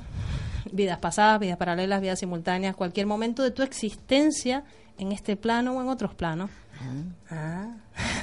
Vidas 0.72 0.98
pasadas, 1.00 1.40
vidas 1.40 1.58
paralelas, 1.58 2.02
vidas 2.02 2.20
simultáneas, 2.20 2.76
cualquier 2.76 3.06
momento 3.06 3.44
de 3.44 3.52
tu 3.52 3.62
existencia 3.64 4.64
en 4.98 5.12
este 5.12 5.36
plano 5.36 5.74
o 5.74 5.82
en 5.82 5.90
otros 5.90 6.14
planos. 6.16 6.50
Ah. 7.30 7.68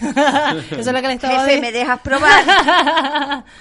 Eso 0.70 0.78
es 0.80 0.86
lo 0.92 1.00
que 1.00 1.08
le 1.08 1.14
estaba 1.14 1.44
Jefe, 1.44 1.60
¿me 1.60 1.72
dejas 1.72 2.00
probar? 2.00 3.44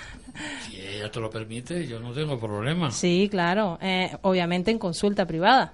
Si 0.69 0.79
ella 0.79 1.11
te 1.11 1.19
lo 1.19 1.29
permite, 1.29 1.85
yo 1.85 1.99
no 1.99 2.13
tengo 2.13 2.39
problema. 2.39 2.91
Sí, 2.91 3.27
claro. 3.29 3.77
Eh, 3.81 4.15
obviamente 4.21 4.71
en 4.71 4.79
consulta 4.79 5.25
privada. 5.25 5.73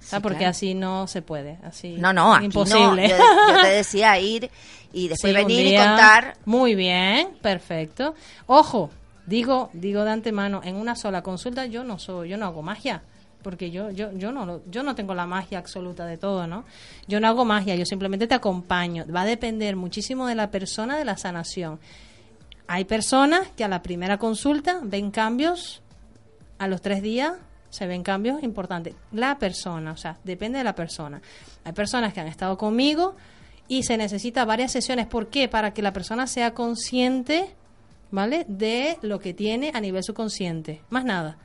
¿sabes? 0.00 0.22
Porque 0.22 0.38
claro. 0.38 0.50
así 0.52 0.74
no 0.74 1.06
se 1.06 1.20
puede. 1.20 1.58
Así 1.62 1.96
No, 1.98 2.12
no, 2.14 2.34
aquí 2.34 2.46
imposible. 2.46 3.08
no. 3.08 3.08
Yo, 3.08 3.16
yo 3.54 3.60
te 3.62 3.68
decía 3.68 4.18
ir 4.18 4.50
y 4.92 5.08
después 5.08 5.32
Sí, 5.32 5.36
venir 5.36 5.66
y 5.66 5.76
contar. 5.76 6.36
Muy 6.46 6.74
bien, 6.74 7.28
perfecto. 7.42 8.14
Ojo, 8.46 8.90
digo, 9.26 9.70
digo 9.72 10.04
de 10.04 10.10
antemano, 10.10 10.60
en 10.64 10.76
una 10.76 10.96
sola 10.96 11.22
consulta 11.22 11.66
yo 11.66 11.84
no 11.84 11.98
soy, 11.98 12.30
yo 12.30 12.36
no 12.36 12.46
hago 12.46 12.62
magia, 12.62 13.02
porque 13.42 13.70
yo, 13.70 13.90
yo, 13.90 14.12
yo 14.12 14.32
no, 14.32 14.60
yo 14.70 14.82
no 14.82 14.94
tengo 14.94 15.14
la 15.14 15.26
magia 15.26 15.58
absoluta 15.58 16.06
de 16.06 16.16
todo, 16.16 16.46
¿no? 16.46 16.64
Yo 17.06 17.20
no 17.20 17.28
hago 17.28 17.44
magia, 17.44 17.76
yo 17.76 17.86
simplemente 17.86 18.26
te 18.26 18.34
acompaño. 18.34 19.04
Va 19.14 19.22
a 19.22 19.26
depender 19.26 19.76
muchísimo 19.76 20.26
de 20.26 20.34
la 20.34 20.50
persona 20.50 20.96
de 20.96 21.04
la 21.04 21.16
sanación. 21.16 21.78
Hay 22.66 22.84
personas 22.84 23.48
que 23.56 23.62
a 23.62 23.68
la 23.68 23.82
primera 23.82 24.18
consulta 24.18 24.80
ven 24.82 25.12
cambios, 25.12 25.80
a 26.58 26.66
los 26.66 26.82
tres 26.82 27.02
días 27.02 27.34
se 27.70 27.86
ven 27.86 28.02
cambios 28.02 28.42
importantes. 28.42 28.94
La 29.12 29.38
persona, 29.38 29.92
o 29.92 29.96
sea, 29.96 30.18
depende 30.24 30.58
de 30.58 30.64
la 30.64 30.74
persona. 30.74 31.20
Hay 31.64 31.72
personas 31.72 32.12
que 32.12 32.20
han 32.20 32.26
estado 32.26 32.56
conmigo 32.56 33.14
y 33.68 33.82
se 33.82 33.96
necesita 33.96 34.44
varias 34.44 34.72
sesiones. 34.72 35.06
¿Por 35.06 35.28
qué? 35.28 35.46
Para 35.46 35.72
que 35.72 35.82
la 35.82 35.92
persona 35.92 36.26
sea 36.26 36.54
consciente, 36.54 37.54
¿vale? 38.10 38.44
De 38.48 38.98
lo 39.02 39.18
que 39.18 39.34
tiene 39.34 39.70
a 39.74 39.80
nivel 39.80 40.02
subconsciente. 40.02 40.82
Más 40.90 41.04
nada. 41.04 41.38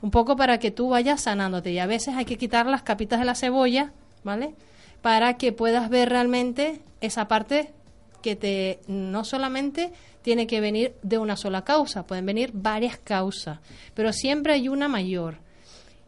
Un 0.00 0.10
poco 0.10 0.36
para 0.36 0.58
que 0.58 0.70
tú 0.70 0.88
vayas 0.88 1.22
sanándote. 1.22 1.72
Y 1.72 1.78
a 1.78 1.86
veces 1.86 2.14
hay 2.16 2.24
que 2.24 2.38
quitar 2.38 2.66
las 2.66 2.82
capitas 2.82 3.20
de 3.20 3.26
la 3.26 3.34
cebolla, 3.34 3.92
¿vale? 4.24 4.54
Para 5.00 5.36
que 5.36 5.52
puedas 5.52 5.88
ver 5.88 6.08
realmente 6.08 6.80
esa 7.00 7.28
parte 7.28 7.72
que 8.22 8.36
te 8.36 8.80
no 8.86 9.24
solamente 9.24 9.92
tiene 10.22 10.46
que 10.46 10.60
venir 10.60 10.94
de 11.02 11.18
una 11.18 11.36
sola 11.36 11.64
causa, 11.64 12.06
pueden 12.06 12.24
venir 12.24 12.52
varias 12.54 12.96
causas, 12.96 13.58
pero 13.94 14.12
siempre 14.12 14.54
hay 14.54 14.68
una 14.68 14.88
mayor. 14.88 15.38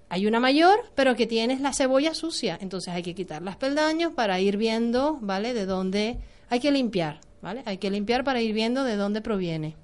Hay 0.09 0.27
una 0.27 0.39
mayor, 0.39 0.79
pero 0.95 1.17
que 1.17 1.27
tienes 1.27 1.61
la 1.61 1.73
cebolla 1.73 2.15
sucia, 2.15 2.57
entonces 2.61 2.95
hay 2.95 3.03
que 3.03 3.15
quitar 3.15 3.43
las 3.43 3.57
peldaños 3.57 4.13
para 4.13 4.39
ir 4.39 4.57
viendo, 4.57 5.19
¿vale? 5.21 5.55
De 5.55 5.67
dónde 5.67 6.19
hay 6.49 6.61
que 6.61 6.71
limpiar, 6.71 7.21
¿vale? 7.43 7.63
Hay 7.67 7.79
que 7.79 7.91
limpiar 7.91 8.23
para 8.23 8.41
ir 8.41 8.55
viendo 8.55 8.85
de 8.85 8.97
dónde 8.97 9.21
proviene. 9.21 9.75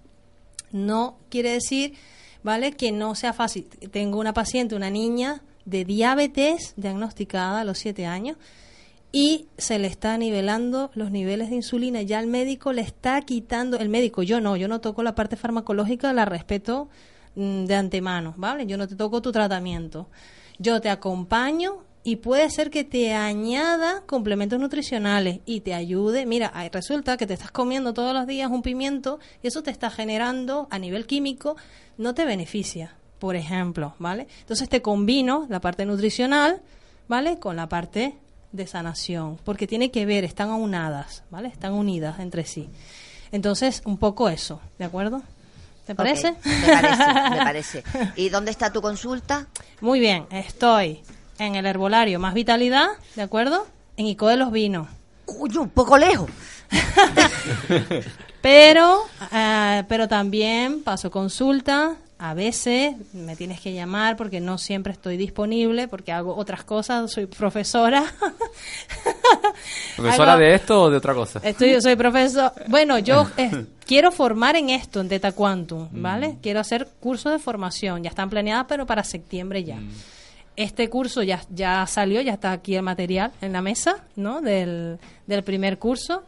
No 0.72 1.16
quiere 1.28 1.50
decir, 1.50 1.94
¿vale? 2.42 2.72
Que 2.72 2.92
no 2.92 3.14
sea 3.14 3.32
fácil. 3.32 3.64
Tengo 3.90 4.18
una 4.18 4.32
paciente, 4.32 4.74
una 4.74 4.90
niña 4.90 5.42
de 5.64 5.84
diabetes 5.84 6.74
diagnosticada 6.76 7.60
a 7.60 7.64
los 7.64 7.78
siete 7.78 8.06
años 8.06 8.36
y 9.12 9.48
se 9.58 9.78
le 9.78 9.88
está 9.88 10.16
nivelando 10.18 10.90
los 10.94 11.10
niveles 11.10 11.50
de 11.50 11.56
insulina. 11.56 12.02
Ya 12.02 12.20
el 12.20 12.26
médico 12.26 12.72
le 12.72 12.82
está 12.82 13.20
quitando, 13.22 13.78
el 13.78 13.88
médico, 13.88 14.22
yo 14.22 14.40
no, 14.40 14.56
yo 14.56 14.68
no 14.68 14.80
toco 14.80 15.02
la 15.02 15.14
parte 15.14 15.36
farmacológica, 15.36 16.12
la 16.12 16.24
respeto 16.24 16.88
mm, 17.34 17.64
de 17.64 17.74
antemano, 17.74 18.34
¿vale? 18.36 18.66
Yo 18.66 18.76
no 18.76 18.86
te 18.86 18.96
toco 18.96 19.20
tu 19.20 19.32
tratamiento. 19.32 20.08
Yo 20.58 20.80
te 20.80 20.90
acompaño 20.90 21.78
y 22.02 22.16
puede 22.16 22.48
ser 22.50 22.70
que 22.70 22.84
te 22.84 23.12
añada 23.12 24.02
complementos 24.06 24.58
nutricionales 24.58 25.40
y 25.44 25.60
te 25.60 25.74
ayude. 25.74 26.24
Mira, 26.24 26.52
resulta 26.72 27.16
que 27.16 27.26
te 27.26 27.34
estás 27.34 27.50
comiendo 27.50 27.92
todos 27.92 28.14
los 28.14 28.26
días 28.26 28.50
un 28.50 28.62
pimiento 28.62 29.18
y 29.42 29.48
eso 29.48 29.62
te 29.62 29.70
está 29.70 29.90
generando 29.90 30.66
a 30.70 30.78
nivel 30.78 31.06
químico, 31.06 31.56
no 31.98 32.14
te 32.14 32.24
beneficia, 32.24 32.94
por 33.18 33.36
ejemplo, 33.36 33.94
¿vale? 33.98 34.28
Entonces 34.40 34.68
te 34.68 34.80
combino 34.80 35.46
la 35.50 35.60
parte 35.60 35.84
nutricional, 35.84 36.62
¿vale? 37.06 37.38
Con 37.38 37.56
la 37.56 37.68
parte 37.68 38.16
de 38.52 38.66
sanación, 38.66 39.38
porque 39.44 39.66
tiene 39.66 39.90
que 39.90 40.06
ver, 40.06 40.24
están 40.24 40.48
aunadas, 40.48 41.22
¿vale? 41.30 41.48
Están 41.48 41.74
unidas 41.74 42.18
entre 42.18 42.44
sí. 42.44 42.68
Entonces, 43.30 43.82
un 43.84 43.96
poco 43.96 44.28
eso, 44.28 44.60
¿de 44.78 44.86
acuerdo? 44.86 45.22
¿Te 45.86 45.94
parece? 45.94 46.34
Me 46.44 46.66
parece, 46.66 47.30
me 47.30 47.36
parece. 47.44 47.84
¿Y 48.16 48.28
dónde 48.28 48.50
está 48.50 48.72
tu 48.72 48.80
consulta? 48.80 49.46
Muy 49.80 50.00
bien, 50.00 50.26
estoy 50.30 51.02
en 51.40 51.56
el 51.56 51.66
herbolario 51.66 52.18
Más 52.20 52.34
Vitalidad, 52.34 52.86
¿de 53.16 53.22
acuerdo? 53.22 53.66
En 53.96 54.06
Ico 54.06 54.28
de 54.28 54.36
los 54.36 54.52
Vinos. 54.52 54.86
Uy, 55.26 55.56
un 55.56 55.68
poco 55.70 55.98
lejos. 55.98 56.30
Pero, 58.42 59.02
eh, 59.32 59.84
pero 59.86 60.08
también 60.08 60.82
paso 60.82 61.10
consulta. 61.10 61.96
A 62.18 62.32
veces 62.34 62.94
me 63.14 63.36
tienes 63.36 63.60
que 63.60 63.72
llamar 63.74 64.16
porque 64.16 64.40
no 64.40 64.56
siempre 64.58 64.92
estoy 64.94 65.16
disponible, 65.18 65.88
porque 65.88 66.12
hago 66.12 66.34
otras 66.36 66.64
cosas, 66.64 67.10
soy 67.12 67.26
profesora. 67.26 68.02
¿Profesora 69.96 70.32
Hago- 70.34 70.40
de 70.40 70.54
esto 70.54 70.82
o 70.84 70.90
de 70.90 70.96
otra 70.96 71.14
cosa? 71.14 71.40
Estoy, 71.42 71.80
soy 71.80 71.96
profesor. 71.96 72.52
Bueno, 72.68 72.98
yo 72.98 73.26
eh, 73.36 73.66
quiero 73.86 74.10
formar 74.10 74.56
en 74.56 74.70
esto, 74.70 75.00
en 75.00 75.08
Teta 75.10 75.32
Quantum, 75.32 75.88
¿vale? 75.92 76.36
Quiero 76.42 76.60
hacer 76.60 76.88
cursos 76.98 77.32
de 77.32 77.38
formación. 77.38 78.02
Ya 78.02 78.10
están 78.10 78.28
planeadas, 78.30 78.66
pero 78.68 78.86
para 78.86 79.04
septiembre 79.04 79.64
ya. 79.64 79.78
Este 80.62 80.88
curso 80.90 81.22
ya, 81.22 81.40
ya 81.50 81.86
salió, 81.86 82.20
ya 82.20 82.32
está 82.34 82.52
aquí 82.52 82.74
el 82.76 82.82
material 82.82 83.32
en 83.40 83.52
la 83.54 83.62
mesa, 83.62 84.04
¿no? 84.16 84.40
Del, 84.42 84.98
del 85.26 85.42
primer 85.42 85.78
curso 85.78 86.22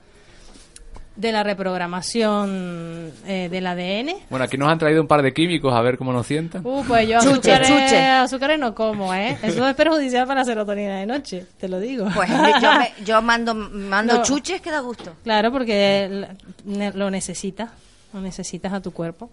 de 1.16 1.30
la 1.32 1.42
reprogramación 1.42 3.12
eh, 3.26 3.48
del 3.50 3.66
ADN. 3.66 4.14
Bueno, 4.30 4.44
aquí 4.46 4.56
nos 4.56 4.70
han 4.70 4.78
traído 4.78 5.02
un 5.02 5.06
par 5.08 5.20
de 5.22 5.34
químicos 5.34 5.74
a 5.74 5.82
ver 5.82 5.98
cómo 5.98 6.12
nos 6.12 6.26
sientan. 6.26 6.62
Uh, 6.64 6.82
pues 6.86 7.06
yo 7.06 7.18
Chuche, 7.20 7.52
azúcares, 7.52 7.68
chuche. 7.68 8.02
azúcares 8.06 8.58
no 8.58 8.74
como, 8.74 9.12
¿eh? 9.12 9.36
Eso 9.42 9.68
es 9.68 9.74
perjudicial 9.74 10.26
para 10.26 10.40
la 10.40 10.44
serotonina 10.46 10.98
de 11.00 11.04
noche, 11.06 11.44
te 11.58 11.68
lo 11.68 11.78
digo. 11.78 12.06
Pues 12.14 12.30
yo, 12.62 12.72
me- 12.78 12.92
yo 13.04 13.20
mando, 13.22 13.54
mando 13.54 14.14
No. 14.18 14.22
chuches 14.22 14.62
que 14.62 14.70
da 14.70 14.80
gusto. 14.80 15.12
Claro, 15.22 15.52
porque 15.52 16.26
lo 16.64 17.10
necesitas, 17.10 17.70
lo 18.14 18.20
necesitas 18.22 18.72
a 18.72 18.80
tu 18.80 18.92
cuerpo. 18.92 19.30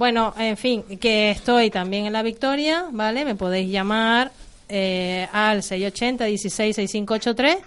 Bueno, 0.00 0.32
en 0.38 0.56
fin, 0.56 0.82
que 0.98 1.30
estoy 1.30 1.68
también 1.68 2.06
en 2.06 2.14
la 2.14 2.22
Victoria, 2.22 2.86
¿vale? 2.90 3.26
Me 3.26 3.34
podéis 3.34 3.70
llamar 3.70 4.32
eh, 4.70 5.28
al 5.30 5.60
680-166583, 5.60 7.58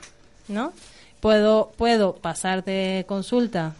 ¿no? 0.47 0.73
Puedo, 1.19 1.71
puedo 1.77 2.15
pasarte 2.15 3.05
consulta 3.07 3.75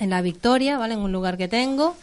en 0.00 0.10
la 0.10 0.20
Victoria, 0.20 0.76
¿vale? 0.76 0.92
En 0.92 1.00
un 1.00 1.12
lugar 1.12 1.38
que 1.38 1.48
tengo. 1.48 1.96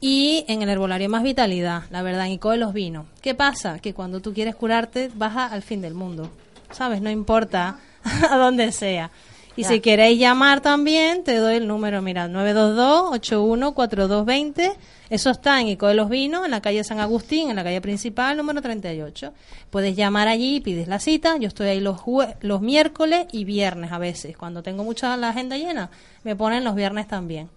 Y 0.00 0.46
en 0.48 0.62
el 0.62 0.70
herbolario 0.70 1.10
más 1.10 1.22
vitalidad, 1.22 1.82
la 1.90 2.00
verdad, 2.00 2.24
en 2.24 2.32
Ico 2.32 2.48
de 2.48 2.56
los 2.56 2.72
Vinos. 2.72 3.04
¿Qué 3.20 3.34
pasa? 3.34 3.80
Que 3.80 3.92
cuando 3.92 4.20
tú 4.20 4.32
quieres 4.32 4.54
curarte, 4.54 5.10
vas 5.14 5.52
al 5.52 5.60
fin 5.60 5.82
del 5.82 5.92
mundo. 5.92 6.30
¿Sabes? 6.70 7.02
No 7.02 7.10
importa 7.10 7.76
a 8.30 8.38
dónde 8.38 8.72
sea. 8.72 9.10
Y 9.56 9.62
Ya. 9.62 9.68
si 9.68 9.80
queréis 9.80 10.18
llamar 10.18 10.60
también, 10.62 11.24
te 11.24 11.36
doy 11.36 11.56
el 11.56 11.66
número, 11.68 12.00
mira, 12.00 12.26
922-814220. 12.28 14.72
Eso 15.10 15.28
está 15.30 15.60
en 15.60 15.68
Ico 15.68 15.88
de 15.88 15.94
los 15.94 16.08
Vinos, 16.08 16.44
en 16.46 16.50
la 16.52 16.62
calle 16.62 16.82
San 16.84 17.00
Agustín, 17.00 17.50
en 17.50 17.56
la 17.56 17.64
calle 17.64 17.80
principal, 17.82 18.34
número 18.36 18.62
38. 18.62 19.32
Puedes 19.70 19.94
llamar 19.94 20.26
allí, 20.28 20.60
pides 20.60 20.88
la 20.88 20.98
cita. 20.98 21.36
Yo 21.38 21.48
estoy 21.48 21.68
ahí 21.68 21.80
los, 21.80 21.98
jue- 21.98 22.34
los 22.40 22.62
miércoles 22.62 23.26
y 23.32 23.44
viernes 23.44 23.92
a 23.92 23.98
veces. 23.98 24.36
Cuando 24.36 24.62
tengo 24.62 24.84
mucha 24.84 25.14
la 25.18 25.28
agenda 25.30 25.56
llena, 25.58 25.90
me 26.24 26.34
ponen 26.34 26.64
los 26.64 26.74
viernes 26.74 27.06
también. 27.08 27.50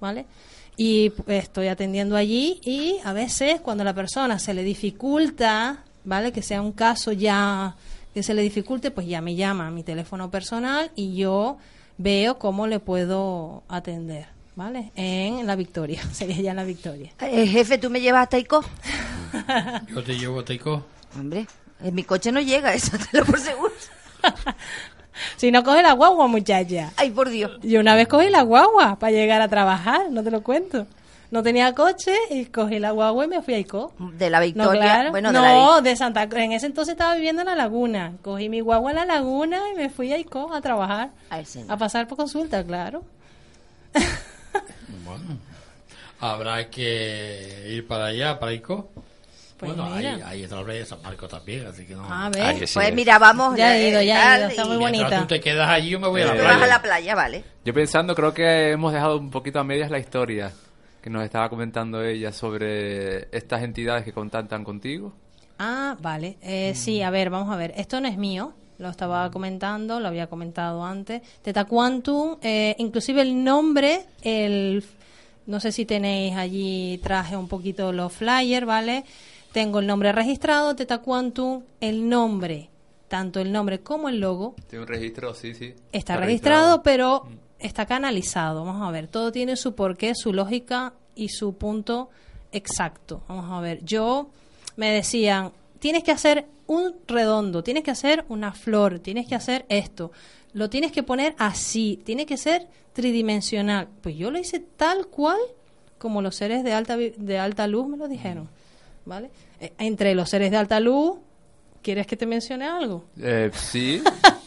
¿Vale? 0.00 0.26
Y 0.76 1.12
estoy 1.28 1.68
atendiendo 1.68 2.16
allí 2.16 2.60
y 2.64 2.96
a 3.04 3.12
veces 3.12 3.60
cuando 3.60 3.82
a 3.82 3.84
la 3.84 3.94
persona 3.94 4.38
se 4.38 4.54
le 4.54 4.62
dificulta, 4.64 5.78
¿vale? 6.04 6.32
Que 6.32 6.42
sea 6.42 6.62
un 6.62 6.72
caso 6.72 7.12
ya 7.12 7.74
que 8.14 8.22
se 8.22 8.32
le 8.32 8.42
dificulte, 8.42 8.92
pues 8.92 9.08
ya 9.08 9.20
me 9.20 9.34
llama 9.34 9.66
a 9.66 9.70
mi 9.70 9.82
teléfono 9.82 10.30
personal 10.30 10.92
y 10.94 11.16
yo 11.16 11.58
veo 11.98 12.38
cómo 12.38 12.68
le 12.68 12.78
puedo 12.78 13.64
atender, 13.68 14.28
¿vale? 14.54 14.92
En 14.94 15.46
la 15.46 15.56
Victoria, 15.56 16.00
sería 16.12 16.40
ya 16.40 16.50
en 16.52 16.56
la 16.56 16.64
Victoria. 16.64 17.10
Eh, 17.20 17.46
jefe, 17.46 17.76
¿tú 17.76 17.90
me 17.90 18.00
llevas 18.00 18.22
hasta 18.22 18.38
Ico? 18.38 18.64
Yo 19.88 20.04
te 20.04 20.16
llevo 20.16 20.40
a 20.40 20.44
Taiko. 20.44 20.84
Hombre, 21.18 21.46
en 21.82 21.94
mi 21.94 22.04
coche 22.04 22.30
no 22.30 22.40
llega, 22.40 22.72
eso 22.74 22.96
te 22.96 23.18
lo 23.18 23.26
por 23.26 23.40
seguro. 23.40 23.72
si 25.36 25.50
no 25.50 25.64
coge 25.64 25.82
la 25.82 25.92
guagua, 25.92 26.28
muchacha. 26.28 26.92
Ay, 26.96 27.10
por 27.10 27.28
Dios. 27.30 27.58
Yo 27.62 27.80
una 27.80 27.96
vez 27.96 28.06
cogí 28.06 28.30
la 28.30 28.42
guagua 28.42 28.96
para 29.00 29.10
llegar 29.10 29.42
a 29.42 29.48
trabajar, 29.48 30.10
no 30.10 30.22
te 30.22 30.30
lo 30.30 30.42
cuento. 30.44 30.86
No 31.34 31.42
tenía 31.42 31.74
coche 31.74 32.14
y 32.30 32.44
cogí 32.44 32.78
la 32.78 32.92
guagua 32.92 33.24
y 33.24 33.26
me 33.26 33.42
fui 33.42 33.54
a 33.54 33.58
Ico. 33.58 33.92
De 33.98 34.30
la 34.30 34.38
No, 34.38 34.44
Victoria. 34.44 34.80
claro. 34.80 35.10
Bueno, 35.10 35.32
de 35.32 35.38
no, 35.40 35.74
la 35.74 35.80
de 35.80 35.96
Santa 35.96 36.28
Cruz. 36.28 36.42
En 36.42 36.52
ese 36.52 36.66
entonces 36.66 36.92
estaba 36.92 37.16
viviendo 37.16 37.42
en 37.42 37.46
la 37.48 37.56
laguna. 37.56 38.12
Cogí 38.22 38.48
mi 38.48 38.60
guagua 38.60 38.92
en 38.92 38.98
la 38.98 39.04
laguna 39.04 39.58
y 39.72 39.76
me 39.76 39.90
fui 39.90 40.12
a 40.12 40.16
Ico 40.16 40.54
a 40.54 40.60
trabajar. 40.60 41.10
Ay. 41.30 41.44
A 41.66 41.76
pasar 41.76 42.06
por 42.06 42.18
consulta, 42.18 42.62
claro. 42.62 43.02
Bueno, 45.04 45.38
habrá 46.20 46.70
que 46.70 47.64
ir 47.68 47.84
para 47.88 48.06
allá, 48.06 48.38
para 48.38 48.52
Ico. 48.52 48.92
Pues 49.58 49.74
bueno, 49.74 49.92
hay, 49.92 50.06
mira. 50.06 50.28
hay 50.28 50.44
otra 50.44 50.62
vez 50.62 50.78
de 50.78 50.86
San 50.86 51.02
Marcos 51.02 51.28
también, 51.28 51.66
así 51.66 51.84
que 51.84 51.96
no. 51.96 52.04
A 52.08 52.30
ver. 52.30 52.42
Ay, 52.42 52.58
que 52.60 52.68
sí. 52.68 52.74
Pues 52.74 52.94
mira, 52.94 53.18
vamos. 53.18 53.56
Ya 53.56 53.76
he 53.76 53.86
eh, 53.86 53.88
ido, 53.88 54.02
ya 54.02 54.36
he 54.36 54.38
ido, 54.38 54.48
está 54.50 54.64
muy 54.66 54.76
bonita. 54.76 55.18
tú 55.18 55.26
te 55.26 55.40
quedas 55.40 55.68
allí, 55.68 55.90
yo 55.90 55.98
me 55.98 56.06
voy 56.06 56.22
a 56.22 56.26
la 56.26 56.34
vas 56.34 56.42
a 56.42 56.44
playa. 56.44 56.66
la 56.68 56.82
playa, 56.82 57.14
vale. 57.16 57.44
Yo 57.64 57.74
pensando, 57.74 58.14
creo 58.14 58.32
que 58.32 58.70
hemos 58.70 58.92
dejado 58.92 59.18
un 59.18 59.30
poquito 59.32 59.58
a 59.58 59.64
medias 59.64 59.90
la 59.90 59.98
historia 59.98 60.52
que 61.04 61.10
nos 61.10 61.22
estaba 61.22 61.50
comentando 61.50 62.02
ella 62.02 62.32
sobre 62.32 63.28
estas 63.36 63.62
entidades 63.62 64.04
que 64.06 64.12
contactan 64.14 64.64
contigo. 64.64 65.12
Ah, 65.58 65.98
vale. 66.00 66.38
Eh, 66.40 66.72
Sí, 66.74 67.02
a 67.02 67.10
ver, 67.10 67.28
vamos 67.28 67.52
a 67.52 67.58
ver. 67.58 67.74
Esto 67.76 68.00
no 68.00 68.08
es 68.08 68.16
mío. 68.16 68.54
Lo 68.78 68.88
estaba 68.88 69.30
comentando, 69.30 70.00
lo 70.00 70.08
había 70.08 70.28
comentado 70.28 70.82
antes. 70.82 71.20
Teta 71.42 71.66
Quantum, 71.66 72.38
eh, 72.40 72.74
inclusive 72.78 73.20
el 73.20 73.44
nombre, 73.44 74.06
el, 74.22 74.82
no 75.44 75.60
sé 75.60 75.72
si 75.72 75.84
tenéis 75.84 76.36
allí, 76.36 76.98
traje 77.02 77.36
un 77.36 77.48
poquito 77.48 77.92
los 77.92 78.10
flyers, 78.10 78.66
¿vale? 78.66 79.04
Tengo 79.52 79.80
el 79.80 79.86
nombre 79.86 80.10
registrado, 80.10 80.74
Teta 80.74 81.02
Quantum, 81.02 81.64
el 81.82 82.08
nombre, 82.08 82.70
tanto 83.08 83.40
el 83.40 83.52
nombre 83.52 83.80
como 83.80 84.08
el 84.08 84.20
logo, 84.20 84.56
Tiene 84.70 84.84
un 84.84 84.88
registro, 84.88 85.34
sí, 85.34 85.54
sí. 85.54 85.74
está 85.92 86.16
registrado, 86.16 86.82
pero 86.82 87.28
está 87.64 87.86
canalizado. 87.86 88.64
Vamos 88.64 88.86
a 88.86 88.90
ver, 88.90 89.08
todo 89.08 89.32
tiene 89.32 89.56
su 89.56 89.74
porqué, 89.74 90.14
su 90.14 90.32
lógica 90.32 90.92
y 91.14 91.30
su 91.30 91.54
punto 91.54 92.10
exacto. 92.52 93.22
Vamos 93.26 93.50
a 93.50 93.60
ver, 93.60 93.84
yo 93.84 94.28
me 94.76 94.90
decían, 94.90 95.52
tienes 95.78 96.04
que 96.04 96.12
hacer 96.12 96.46
un 96.66 96.94
redondo, 97.06 97.62
tienes 97.62 97.82
que 97.82 97.90
hacer 97.90 98.24
una 98.28 98.52
flor, 98.52 98.98
tienes 98.98 99.26
que 99.26 99.34
hacer 99.34 99.64
esto, 99.68 100.12
lo 100.52 100.70
tienes 100.70 100.92
que 100.92 101.02
poner 101.02 101.34
así, 101.38 102.00
tiene 102.04 102.26
que 102.26 102.36
ser 102.36 102.68
tridimensional. 102.92 103.88
Pues 104.02 104.16
yo 104.16 104.30
lo 104.30 104.38
hice 104.38 104.60
tal 104.60 105.06
cual 105.06 105.38
como 105.98 106.20
los 106.20 106.36
seres 106.36 106.64
de 106.64 106.74
alta 106.74 106.96
de 106.96 107.38
alta 107.38 107.66
luz 107.66 107.88
me 107.88 107.96
lo 107.96 108.08
dijeron, 108.08 108.48
¿vale? 109.06 109.30
Eh, 109.60 109.72
Entre 109.78 110.14
los 110.14 110.28
seres 110.28 110.50
de 110.50 110.58
alta 110.58 110.80
luz, 110.80 111.16
¿quieres 111.84 112.06
que 112.08 112.16
te 112.16 112.26
mencione 112.26 112.66
algo? 112.66 113.04
Eh, 113.22 113.50
sí, 113.54 114.02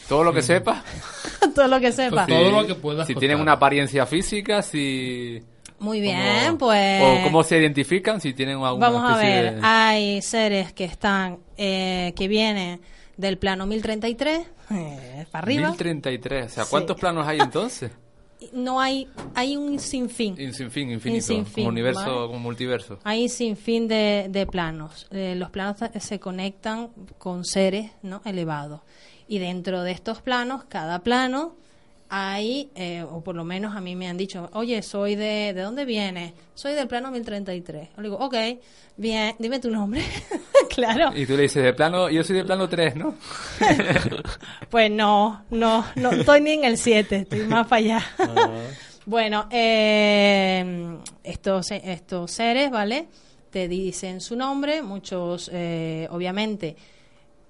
todo 0.09 0.25
lo 0.25 0.33
que 0.33 0.41
sepa. 0.41 0.83
Todo 1.55 1.67
lo 1.69 1.79
que 1.79 1.91
sepa. 1.91 2.25
Todo 2.27 2.51
lo 2.61 2.67
que 2.67 2.75
puedas 2.75 3.07
Si 3.07 3.13
contar. 3.13 3.19
tienen 3.27 3.39
una 3.39 3.53
apariencia 3.53 4.05
física, 4.05 4.61
si... 4.61 5.41
Muy 5.79 6.01
bien, 6.01 6.57
pues. 6.57 7.01
O 7.03 7.23
cómo 7.23 7.41
se 7.43 7.57
identifican, 7.57 8.19
si 8.21 8.33
tienen 8.33 8.57
alguna 8.61 8.89
Vamos 8.89 9.11
a 9.11 9.17
ver, 9.17 9.55
de- 9.55 9.61
hay 9.63 10.21
seres 10.21 10.73
que 10.73 10.83
están, 10.85 11.37
eh, 11.57 12.13
que 12.15 12.27
vienen 12.27 12.81
del 13.15 13.37
plano 13.39 13.65
1033, 13.65 14.47
eh, 14.71 15.25
para 15.31 15.43
arriba. 15.43 15.67
1033, 15.69 16.45
o 16.45 16.49
sea, 16.49 16.63
Sí. 16.65 16.69
¿cuántos 16.71 16.99
planos 16.99 17.27
hay 17.27 17.39
entonces? 17.39 17.91
No 18.53 18.79
hay, 18.79 19.07
hay 19.33 19.57
un 19.57 19.79
sinfín. 19.79 20.39
Y 20.39 20.53
sin 20.53 20.69
fin, 20.69 20.91
infinito, 20.91 21.25
sinfín, 21.25 21.63
como 21.63 21.69
universo, 21.69 22.01
¿vale? 22.01 22.27
como 22.27 22.39
multiverso. 22.39 22.99
Hay 23.03 23.29
sinfín 23.29 23.87
de, 23.87 24.27
de 24.29 24.45
planos. 24.45 25.07
Eh, 25.11 25.35
los 25.35 25.49
planos 25.49 25.77
se 25.99 26.19
conectan 26.19 26.89
con 27.17 27.45
seres 27.45 27.91
¿no? 28.03 28.21
elevados. 28.25 28.81
Y 29.27 29.39
dentro 29.39 29.83
de 29.83 29.91
estos 29.91 30.21
planos, 30.21 30.65
cada 30.65 30.99
plano, 30.99 31.55
hay, 32.09 32.69
eh, 32.75 33.03
o 33.03 33.21
por 33.21 33.35
lo 33.35 33.43
menos 33.43 33.75
a 33.75 33.81
mí 33.81 33.95
me 33.95 34.07
han 34.07 34.17
dicho, 34.17 34.49
oye, 34.53 34.81
soy 34.81 35.15
de, 35.15 35.53
¿de 35.53 35.61
dónde 35.61 35.85
vienes? 35.85 36.33
Soy 36.55 36.73
del 36.73 36.87
plano 36.87 37.11
1033. 37.11 37.89
Yo 37.95 38.01
le 38.01 38.09
digo, 38.09 38.17
ok, 38.17 38.35
bien, 38.95 39.35
dime 39.39 39.59
tu 39.59 39.69
nombre. 39.69 40.01
claro. 40.73 41.11
Y 41.15 41.25
tú 41.25 41.35
le 41.35 41.43
dices, 41.43 41.63
de 41.63 41.73
plano, 41.73 42.09
yo 42.09 42.23
soy 42.23 42.37
de 42.37 42.45
plano 42.45 42.67
3, 42.69 42.95
¿no? 42.95 43.15
Pues 44.69 44.91
no, 44.91 45.45
no, 45.49 45.85
no 45.95 46.11
estoy 46.11 46.41
ni 46.41 46.51
en 46.51 46.65
el 46.65 46.77
7, 46.77 47.15
estoy 47.15 47.39
más 47.41 47.67
para 47.67 47.79
allá. 47.79 48.05
bueno, 49.05 49.47
eh, 49.51 50.97
estos, 51.23 51.71
estos 51.71 52.31
seres, 52.31 52.71
¿vale? 52.71 53.07
Te 53.49 53.67
dicen 53.67 54.21
su 54.21 54.35
nombre, 54.35 54.81
muchos, 54.81 55.49
eh, 55.53 56.07
obviamente, 56.11 56.75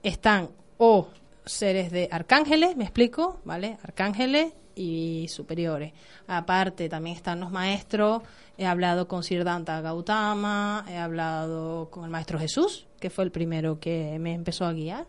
están 0.03 0.49
o 0.77 1.07
seres 1.51 1.91
de 1.91 2.07
arcángeles, 2.11 2.75
me 2.77 2.83
explico, 2.83 3.39
¿vale? 3.45 3.77
Arcángeles 3.83 4.53
y 4.75 5.27
superiores. 5.29 5.93
Aparte, 6.27 6.87
también 6.89 7.15
están 7.15 7.39
los 7.39 7.51
maestros. 7.51 8.21
He 8.57 8.65
hablado 8.65 9.07
con 9.07 9.23
Siddhartha 9.23 9.81
Gautama, 9.81 10.85
he 10.89 10.97
hablado 10.97 11.89
con 11.89 12.03
el 12.05 12.09
maestro 12.09 12.39
Jesús, 12.39 12.87
que 12.99 13.09
fue 13.09 13.23
el 13.23 13.31
primero 13.31 13.79
que 13.79 14.17
me 14.19 14.33
empezó 14.33 14.65
a 14.65 14.73
guiar. 14.73 15.05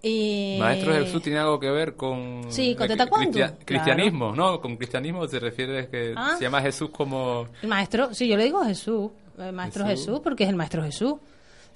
Y... 0.00 0.56
Maestro 0.60 0.92
Jesús 0.94 1.20
tiene 1.22 1.38
algo 1.40 1.58
que 1.58 1.70
ver 1.70 1.94
con... 1.96 2.42
Sí, 2.50 2.74
con 2.76 2.84
eh, 2.86 2.88
Teta 2.88 3.06
cristia- 3.06 3.48
claro. 3.48 3.56
Cristianismo, 3.64 4.34
¿no? 4.34 4.60
Con 4.60 4.76
cristianismo 4.76 5.26
se 5.26 5.40
refiere 5.40 5.88
que 5.88 6.14
Ah. 6.16 6.36
se 6.38 6.44
llama 6.44 6.60
Jesús 6.62 6.90
como... 6.90 7.48
El 7.62 7.68
maestro, 7.68 8.14
sí, 8.14 8.28
yo 8.28 8.36
le 8.36 8.44
digo 8.44 8.64
Jesús, 8.64 9.10
el 9.38 9.52
maestro 9.52 9.84
Jesús. 9.84 10.06
Jesús, 10.06 10.20
porque 10.22 10.44
es 10.44 10.50
el 10.50 10.56
maestro 10.56 10.84
Jesús. 10.84 11.14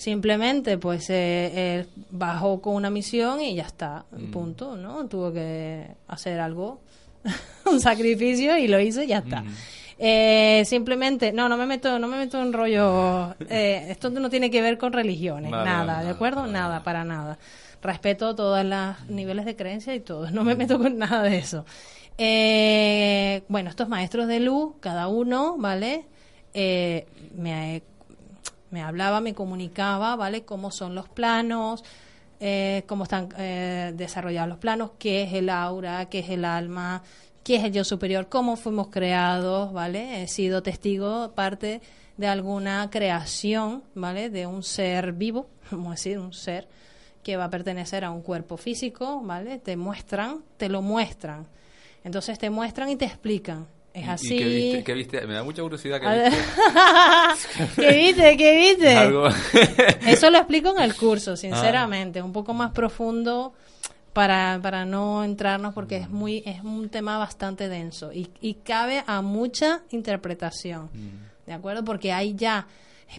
Simplemente, 0.02 0.78
pues, 0.78 1.08
eh, 1.10 1.76
él 1.76 1.88
bajó 2.10 2.60
con 2.60 2.74
una 2.74 2.90
misión 2.90 3.40
y 3.40 3.54
ya 3.54 3.62
está, 3.62 4.04
punto, 4.32 4.76
¿no? 4.76 5.06
Tuvo 5.06 5.32
que 5.32 5.86
hacer 6.08 6.40
algo, 6.40 6.80
un 7.70 7.80
sacrificio 7.80 8.58
y 8.58 8.66
lo 8.66 8.80
hizo 8.80 9.04
y 9.04 9.06
ya 9.06 9.18
está. 9.18 9.44
Eh, 10.00 10.64
simplemente, 10.66 11.32
no, 11.32 11.48
no 11.48 11.56
me 11.56 11.66
meto, 11.66 12.00
no 12.00 12.08
me 12.08 12.16
meto 12.16 12.42
en 12.42 12.52
rollo. 12.52 13.36
eh, 13.48 13.86
esto 13.90 14.10
no 14.10 14.28
tiene 14.28 14.50
que 14.50 14.60
ver 14.60 14.76
con 14.76 14.92
religiones, 14.92 15.52
Vale, 15.52 15.70
nada, 15.70 15.94
vale, 15.94 16.06
¿de 16.06 16.10
acuerdo? 16.10 16.40
vale, 16.40 16.52
nada, 16.52 16.82
para 16.82 17.04
nada. 17.04 17.38
Respeto 17.80 18.34
todos 18.34 18.64
los 18.64 19.08
niveles 19.08 19.44
de 19.44 19.54
creencia 19.54 19.94
y 19.94 20.00
todo, 20.00 20.32
no 20.32 20.42
me 20.42 20.56
meto 20.56 20.80
con 20.80 20.98
nada 20.98 21.22
de 21.22 21.38
eso. 21.38 21.64
Eh, 22.18 23.44
bueno, 23.46 23.70
estos 23.70 23.88
maestros 23.88 24.26
de 24.26 24.40
luz, 24.40 24.74
cada 24.80 25.06
uno, 25.06 25.58
¿vale? 25.58 26.06
Eh, 26.54 27.06
me, 27.36 27.82
me 28.72 28.82
hablaba, 28.82 29.20
me 29.20 29.34
comunicaba, 29.34 30.16
¿vale? 30.16 30.44
Cómo 30.44 30.70
son 30.70 30.94
los 30.94 31.08
planos, 31.08 31.84
eh, 32.40 32.82
cómo 32.88 33.04
están 33.04 33.28
eh, 33.38 33.92
desarrollados 33.94 34.48
los 34.48 34.58
planos, 34.58 34.92
qué 34.98 35.22
es 35.22 35.32
el 35.34 35.48
aura, 35.50 36.06
qué 36.06 36.20
es 36.20 36.30
el 36.30 36.44
alma, 36.44 37.02
qué 37.44 37.56
es 37.56 37.64
el 37.64 37.72
yo 37.72 37.84
superior, 37.84 38.28
cómo 38.28 38.56
fuimos 38.56 38.88
creados, 38.88 39.72
¿vale? 39.72 40.22
He 40.22 40.26
sido 40.26 40.62
testigo, 40.62 41.32
parte 41.34 41.82
de 42.16 42.26
alguna 42.26 42.88
creación, 42.90 43.84
¿vale? 43.94 44.30
De 44.30 44.46
un 44.46 44.62
ser 44.62 45.12
vivo, 45.12 45.46
vamos 45.70 45.88
a 45.88 45.90
decir, 45.90 46.18
un 46.18 46.32
ser 46.32 46.66
que 47.22 47.36
va 47.36 47.44
a 47.44 47.50
pertenecer 47.50 48.04
a 48.04 48.10
un 48.10 48.22
cuerpo 48.22 48.56
físico, 48.56 49.20
¿vale? 49.22 49.58
Te 49.58 49.76
muestran, 49.76 50.42
te 50.56 50.68
lo 50.68 50.82
muestran. 50.82 51.46
Entonces 52.04 52.38
te 52.38 52.50
muestran 52.50 52.88
y 52.88 52.96
te 52.96 53.04
explican. 53.04 53.68
Es 53.94 54.06
¿Y- 54.06 54.08
así. 54.08 54.34
¿Y 54.34 54.38
qué 54.38 54.44
viste, 54.46 54.84
qué 54.84 54.94
viste? 54.94 55.26
Me 55.26 55.34
da 55.34 55.44
mucha 55.44 55.62
curiosidad 55.62 56.00
que 56.00 56.08
viste. 56.08 56.38
¿Qué 57.76 57.92
viste? 57.92 58.36
¿Qué 58.36 58.56
viste? 58.56 58.96
Algo- 58.96 59.28
Eso 60.06 60.30
lo 60.30 60.38
explico 60.38 60.74
en 60.76 60.82
el 60.82 60.94
curso, 60.94 61.36
sinceramente, 61.36 62.22
un 62.22 62.32
poco 62.32 62.54
más 62.54 62.72
profundo 62.72 63.52
para, 64.12 64.58
para 64.62 64.84
no 64.84 65.24
entrarnos 65.24 65.72
porque 65.74 65.96
es 65.96 66.08
muy 66.10 66.42
es 66.44 66.62
un 66.62 66.88
tema 66.90 67.16
bastante 67.18 67.68
denso 67.68 68.12
y, 68.12 68.28
y 68.42 68.54
cabe 68.54 69.02
a 69.06 69.22
mucha 69.22 69.80
interpretación, 69.90 70.90
¿de 71.46 71.52
acuerdo? 71.52 71.82
Porque 71.84 72.12
hay 72.12 72.34
ya 72.34 72.66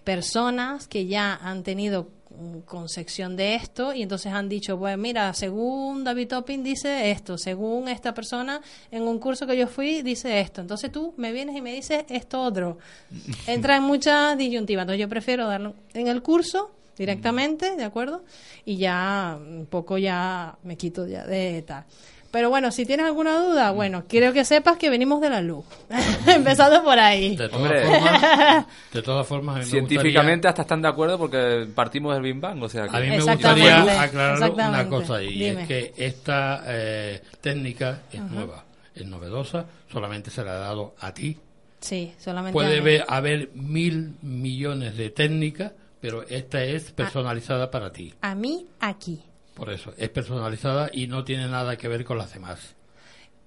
personas 0.03 0.87
que 0.87 1.05
ya 1.07 1.35
han 1.35 1.63
tenido 1.63 2.03
mm, 2.03 2.22
concepción 2.65 3.35
de 3.35 3.55
esto 3.55 3.93
y 3.93 4.01
entonces 4.01 4.31
han 4.31 4.49
dicho, 4.49 4.77
pues 4.77 4.97
mira, 4.97 5.33
según 5.33 6.03
David 6.03 6.29
Topping 6.29 6.63
dice 6.63 7.11
esto, 7.11 7.37
según 7.37 7.87
esta 7.87 8.13
persona 8.13 8.61
en 8.91 9.03
un 9.03 9.19
curso 9.19 9.45
que 9.47 9.57
yo 9.57 9.67
fui 9.67 10.01
dice 10.01 10.39
esto, 10.39 10.61
entonces 10.61 10.91
tú 10.91 11.13
me 11.17 11.31
vienes 11.31 11.55
y 11.55 11.61
me 11.61 11.73
dices 11.73 12.05
esto 12.09 12.41
otro. 12.41 12.77
Entra 13.47 13.77
en 13.77 13.83
muchas 13.83 14.37
disyuntivas, 14.37 14.83
entonces 14.83 15.01
yo 15.01 15.09
prefiero 15.09 15.47
darlo 15.47 15.75
en 15.93 16.07
el 16.07 16.21
curso 16.21 16.71
directamente, 16.97 17.75
¿de 17.75 17.83
acuerdo? 17.83 18.23
Y 18.65 18.77
ya 18.77 19.37
un 19.39 19.65
poco 19.65 19.97
ya 19.97 20.57
me 20.63 20.77
quito 20.77 21.07
ya 21.07 21.25
de 21.25 21.61
tal. 21.63 21.85
Pero 22.33 22.49
bueno, 22.49 22.71
si 22.71 22.83
tienes 22.83 23.05
alguna 23.05 23.37
duda, 23.37 23.69
bueno, 23.69 24.05
quiero 24.09 24.33
que 24.33 24.43
sepas 24.43 24.77
que 24.77 24.89
venimos 24.89 25.21
de 25.21 25.29
la 25.29 25.39
luz. 25.39 25.65
Empezando 26.27 26.83
por 26.83 26.97
ahí. 26.97 27.35
De 27.35 27.47
todas 27.47 27.61
Hombre. 27.61 27.85
formas, 27.85 28.65
de 28.91 29.01
todas 29.03 29.27
formas, 29.27 29.55
a 29.55 29.59
mí 29.59 29.65
me 29.65 29.69
Científicamente 29.69 30.47
hasta 30.47 30.63
están 30.63 30.81
de 30.81 30.87
acuerdo 30.87 31.19
porque 31.19 31.67
partimos 31.75 32.11
del 32.15 32.23
Big 32.23 32.39
Bang, 32.39 32.63
o 32.63 32.67
sea 32.67 32.87
que... 32.87 32.97
A 32.97 33.01
mí 33.01 33.09
me 33.09 33.21
gustaría 33.21 34.01
aclarar 34.01 34.51
una 34.51 34.89
cosa 34.89 35.21
y 35.21 35.27
Dime. 35.27 35.61
es 35.61 35.67
que 35.67 35.93
esta 35.95 36.63
eh, 36.65 37.21
técnica 37.39 37.99
es 38.11 38.21
nueva, 38.21 38.63
es 38.95 39.05
novedosa, 39.05 39.67
solamente 39.91 40.31
se 40.31 40.43
la 40.43 40.53
ha 40.53 40.59
dado 40.59 40.95
a 41.01 41.13
ti. 41.13 41.37
Sí, 41.81 42.15
solamente. 42.17 42.53
Puede 42.53 42.69
a 42.69 42.71
mí. 42.71 42.77
haber, 42.79 43.05
haber 43.09 43.49
mil 43.53 44.15
millones 44.23 44.97
de 44.97 45.11
técnicas, 45.11 45.73
pero 46.01 46.23
esta 46.27 46.63
es 46.63 46.93
personalizada 46.93 47.69
para 47.69 47.91
ti. 47.91 48.11
A 48.21 48.33
mí 48.33 48.65
aquí. 48.79 49.21
Por 49.53 49.71
eso, 49.71 49.93
es 49.97 50.09
personalizada 50.09 50.89
y 50.91 51.07
no 51.07 51.23
tiene 51.23 51.47
nada 51.47 51.77
que 51.77 51.87
ver 51.87 52.03
con 52.05 52.17
las 52.17 52.33
demás. 52.33 52.75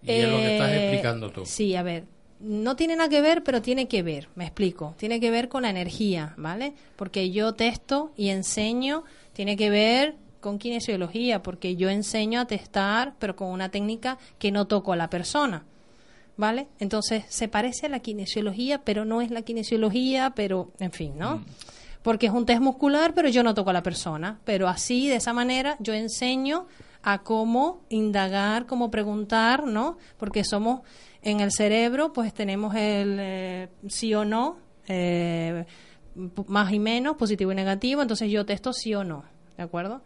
Y 0.02 0.12
es 0.12 0.28
lo 0.28 0.36
que 0.36 0.52
estás 0.54 0.70
Eh, 0.70 0.76
explicando 0.82 1.30
tú. 1.30 1.44
Sí, 1.46 1.74
a 1.74 1.82
ver. 1.82 2.04
No 2.38 2.76
tiene 2.76 2.96
nada 2.96 3.08
que 3.08 3.20
ver, 3.22 3.42
pero 3.42 3.62
tiene 3.62 3.88
que 3.88 4.02
ver, 4.02 4.28
me 4.34 4.44
explico. 4.44 4.94
Tiene 4.98 5.18
que 5.20 5.30
ver 5.30 5.48
con 5.48 5.62
la 5.62 5.70
energía, 5.70 6.34
¿vale? 6.36 6.74
Porque 6.96 7.30
yo 7.30 7.54
testo 7.54 8.12
y 8.16 8.28
enseño, 8.28 9.04
tiene 9.32 9.56
que 9.56 9.70
ver 9.70 10.14
con 10.40 10.58
kinesiología, 10.58 11.42
porque 11.42 11.76
yo 11.76 11.88
enseño 11.88 12.40
a 12.40 12.46
testar, 12.46 13.14
pero 13.18 13.34
con 13.34 13.48
una 13.48 13.70
técnica 13.70 14.18
que 14.38 14.52
no 14.52 14.66
toco 14.66 14.92
a 14.92 14.96
la 14.96 15.08
persona, 15.10 15.64
¿vale? 16.36 16.68
Entonces, 16.78 17.24
se 17.28 17.48
parece 17.48 17.86
a 17.86 17.88
la 17.88 18.00
kinesiología, 18.00 18.82
pero 18.84 19.04
no 19.06 19.22
es 19.22 19.30
la 19.30 19.42
kinesiología, 19.42 20.34
pero, 20.36 20.70
en 20.78 20.92
fin, 20.92 21.14
¿no? 21.18 21.42
Porque 22.06 22.26
es 22.26 22.32
un 22.32 22.46
test 22.46 22.60
muscular, 22.60 23.14
pero 23.14 23.28
yo 23.28 23.42
no 23.42 23.52
toco 23.52 23.70
a 23.70 23.72
la 23.72 23.82
persona. 23.82 24.38
Pero 24.44 24.68
así, 24.68 25.08
de 25.08 25.16
esa 25.16 25.32
manera, 25.32 25.76
yo 25.80 25.92
enseño 25.92 26.68
a 27.02 27.24
cómo 27.24 27.80
indagar, 27.88 28.66
cómo 28.66 28.92
preguntar, 28.92 29.66
¿no? 29.66 29.98
Porque 30.16 30.44
somos 30.44 30.82
en 31.22 31.40
el 31.40 31.50
cerebro, 31.50 32.12
pues 32.12 32.32
tenemos 32.32 32.76
el 32.76 33.16
eh, 33.18 33.68
sí 33.88 34.14
o 34.14 34.24
no, 34.24 34.58
eh, 34.86 35.64
más 36.46 36.72
y 36.72 36.78
menos, 36.78 37.16
positivo 37.16 37.50
y 37.50 37.56
negativo. 37.56 38.02
Entonces 38.02 38.30
yo 38.30 38.46
testo 38.46 38.72
sí 38.72 38.94
o 38.94 39.02
no, 39.02 39.24
¿de 39.56 39.64
acuerdo? 39.64 40.02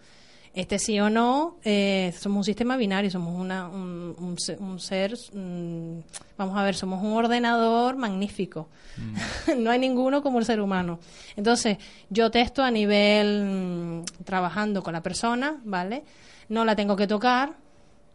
Este 0.53 0.81
sí 0.81 0.99
o 0.99 1.09
no, 1.11 1.59
eh, 1.65 2.13
somos 2.19 2.39
un 2.39 2.45
sistema 2.45 2.77
binario, 2.77 3.09
somos 3.09 3.39
una, 3.41 3.69
un, 3.69 4.17
un 4.19 4.37
se- 4.37 4.57
un 4.57 4.81
ser, 4.81 5.15
mm, 5.33 5.99
vamos 6.37 6.59
a 6.59 6.65
ver, 6.65 6.75
somos 6.75 7.01
un 7.05 7.13
ordenador 7.13 7.97
magnífico. 7.97 8.69
no 9.57 9.71
hay 9.71 9.79
ninguno 9.79 10.23
como 10.23 10.41
el 10.41 10.45
ser 10.45 10.61
humano. 10.61 10.99
Entonces, 11.37 11.79
yo 12.09 12.33
testo 12.33 12.65
a 12.65 12.71
nivel 12.73 13.45
mm, 13.45 14.25
trabajando 14.25 14.83
con 14.83 14.93
la 14.93 15.03
persona, 15.03 15.61
¿vale? 15.65 16.03
No 16.49 16.65
la 16.65 16.75
tengo 16.75 16.97
que 16.97 17.07
tocar, 17.07 17.55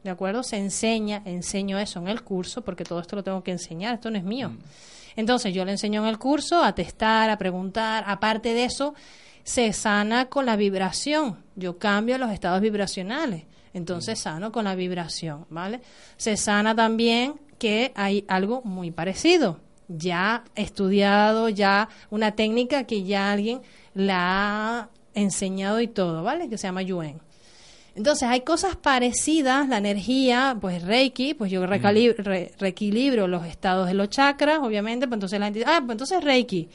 ¿de 0.04 0.10
acuerdo? 0.10 0.44
Se 0.44 0.58
enseña, 0.58 1.22
enseño 1.24 1.80
eso 1.80 2.00
en 2.00 2.10
el 2.10 2.22
curso, 2.22 2.64
porque 2.64 2.84
todo 2.84 3.00
esto 3.00 3.16
lo 3.16 3.24
tengo 3.24 3.44
que 3.44 3.52
enseñar, 3.52 3.94
esto 3.96 4.12
no 4.12 4.18
es 4.18 4.26
mío. 4.26 4.52
Entonces, 5.16 5.54
yo 5.54 5.64
le 5.64 5.72
enseño 5.72 6.02
en 6.04 6.10
el 6.10 6.20
curso 6.20 6.62
a 6.62 6.76
testar, 6.76 7.30
a 7.30 7.38
preguntar, 7.38 8.04
aparte 8.06 8.54
de 8.54 8.66
eso, 8.66 8.94
se 9.46 9.72
sana 9.72 10.26
con 10.26 10.46
la 10.46 10.58
vibración. 10.58 11.38
Yo 11.56 11.78
cambio 11.78 12.18
los 12.18 12.32
estados 12.32 12.60
vibracionales. 12.60 13.44
Entonces 13.74 14.20
sano 14.20 14.52
con 14.52 14.66
la 14.66 14.76
vibración, 14.76 15.46
¿vale? 15.50 15.80
Se 16.18 16.36
sana 16.36 16.76
también 16.76 17.36
que 17.58 17.94
hay 17.96 18.26
algo 18.28 18.62
muy 18.64 18.92
parecido. 18.92 19.60
Ya 19.88 20.44
estudiado, 20.56 21.48
ya 21.48 21.88
una 22.10 22.32
técnica 22.32 22.86
que 22.86 23.04
ya 23.04 23.32
alguien 23.32 23.62
la 23.94 24.18
ha 24.82 24.90
enseñado 25.14 25.80
y 25.80 25.88
todo, 25.88 26.24
¿vale? 26.24 26.50
Que 26.50 26.58
se 26.58 26.68
llama 26.68 26.82
Yuen. 26.82 27.22
Entonces 27.96 28.28
hay 28.28 28.42
cosas 28.42 28.76
parecidas, 28.76 29.70
la 29.70 29.78
energía, 29.78 30.58
pues 30.60 30.84
Reiki, 30.84 31.34
pues 31.34 31.50
yo 31.52 31.64
recali- 31.66 32.14
re- 32.18 32.52
reequilibro 32.60 33.28
los 33.28 33.46
estados 33.46 33.88
de 33.88 33.94
los 33.94 34.10
chakras, 34.10 34.60
obviamente, 34.60 35.08
pues 35.08 35.16
entonces 35.18 35.40
la 35.40 35.46
gente 35.46 35.60
dice, 35.60 35.72
ah, 35.72 35.80
pues 35.86 35.92
entonces 35.94 36.22
Reiki. 36.24 36.68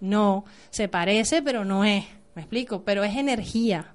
No, 0.00 0.44
se 0.70 0.86
parece, 0.88 1.42
pero 1.42 1.64
no 1.64 1.84
es, 1.84 2.04
me 2.38 2.42
explico, 2.42 2.82
pero 2.84 3.02
es 3.02 3.16
energía, 3.16 3.86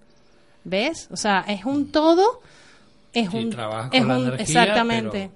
¿ves? 0.65 1.07
O 1.11 1.15
sea, 1.15 1.45
es 1.47 1.63
un 1.63 1.91
todo, 1.93 2.41
es 3.13 3.29
Sí, 3.31 3.37
un, 3.37 3.49
es 3.91 4.03
un- 4.03 4.11
energía, 4.27 4.35
exactamente, 4.63 5.31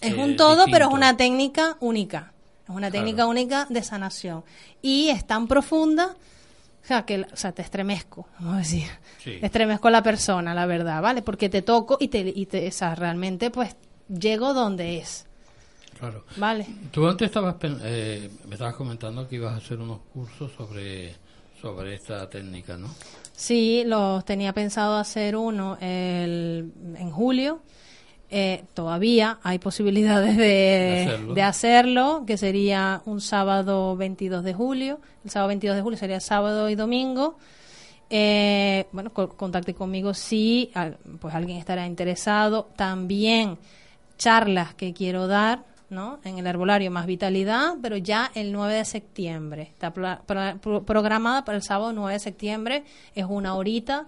es 0.00 0.14
un 0.16 0.36
todo, 0.36 0.64
pero 0.70 0.86
es 0.88 0.92
una 0.92 1.16
técnica 1.18 1.76
única, 1.80 2.32
es 2.64 2.70
una 2.74 2.90
técnica 2.90 3.26
única 3.26 3.66
de 3.68 3.82
sanación 3.82 4.42
y 4.80 5.08
es 5.10 5.26
tan 5.26 5.46
profunda 5.46 6.16
que, 7.06 7.20
o 7.30 7.36
sea, 7.36 7.52
te 7.52 7.62
estremezco, 7.62 8.26
vamos 8.40 8.54
a 8.54 8.58
decir. 8.58 8.88
Sí. 9.22 9.38
Estremezco 9.42 9.86
a 9.88 9.90
la 9.92 10.02
persona, 10.02 10.54
la 10.54 10.64
verdad, 10.66 11.00
¿vale? 11.02 11.22
Porque 11.22 11.48
te 11.48 11.62
toco 11.62 11.98
y 12.00 12.08
te, 12.08 12.20
y 12.34 12.46
te 12.46 12.66
o 12.66 12.72
sea, 12.72 12.94
realmente, 12.96 13.50
pues, 13.50 13.76
llego 14.08 14.54
donde 14.54 14.98
es, 14.98 15.26
Claro. 15.98 16.24
¿vale? 16.36 16.66
Tú 16.90 17.06
antes 17.06 17.26
estabas, 17.26 17.56
eh, 17.62 18.30
me 18.48 18.54
estabas 18.54 18.74
comentando 18.74 19.28
que 19.28 19.36
ibas 19.36 19.52
a 19.52 19.58
hacer 19.58 19.78
unos 19.78 19.98
cursos 20.14 20.50
sobre, 20.56 21.14
sobre 21.60 21.94
esta 21.94 22.28
técnica, 22.28 22.76
¿no? 22.76 22.88
Sí, 23.34 23.82
los 23.86 24.24
tenía 24.24 24.52
pensado 24.52 24.96
hacer 24.96 25.36
uno 25.36 25.76
el, 25.80 26.72
en 26.96 27.10
julio. 27.10 27.60
Eh, 28.32 28.62
todavía 28.74 29.38
hay 29.42 29.58
posibilidades 29.58 30.36
de, 30.36 30.44
De 30.44 31.02
hacerlo. 31.06 31.34
de 31.34 31.42
hacerlo, 31.42 32.24
que 32.26 32.36
sería 32.36 33.02
un 33.06 33.20
sábado 33.20 33.96
22 33.96 34.44
de 34.44 34.54
julio. 34.54 35.00
El 35.24 35.30
sábado 35.30 35.48
22 35.48 35.76
de 35.76 35.82
julio 35.82 35.98
sería 35.98 36.20
sábado 36.20 36.68
y 36.70 36.74
domingo. 36.76 37.36
Eh, 38.08 38.86
bueno, 38.92 39.12
co- 39.12 39.30
contacte 39.30 39.74
conmigo 39.74 40.14
si 40.14 40.70
al- 40.74 40.98
pues 41.20 41.34
alguien 41.34 41.58
estará 41.58 41.86
interesado. 41.86 42.68
También 42.76 43.58
charlas 44.18 44.74
que 44.74 44.92
quiero 44.92 45.26
dar, 45.26 45.64
¿no? 45.90 46.20
En 46.24 46.38
el 46.38 46.46
herbolario 46.46 46.90
Más 46.90 47.04
Vitalidad, 47.06 47.74
pero 47.82 47.96
ya 47.96 48.30
el 48.34 48.52
9 48.52 48.74
de 48.74 48.84
septiembre. 48.84 49.62
Está 49.62 49.92
pro- 49.92 50.20
programada 50.86 51.44
para 51.44 51.56
el 51.56 51.62
sábado 51.62 51.92
9 51.92 52.14
de 52.14 52.18
septiembre. 52.20 52.84
Es 53.14 53.26
una 53.28 53.54
horita. 53.54 54.06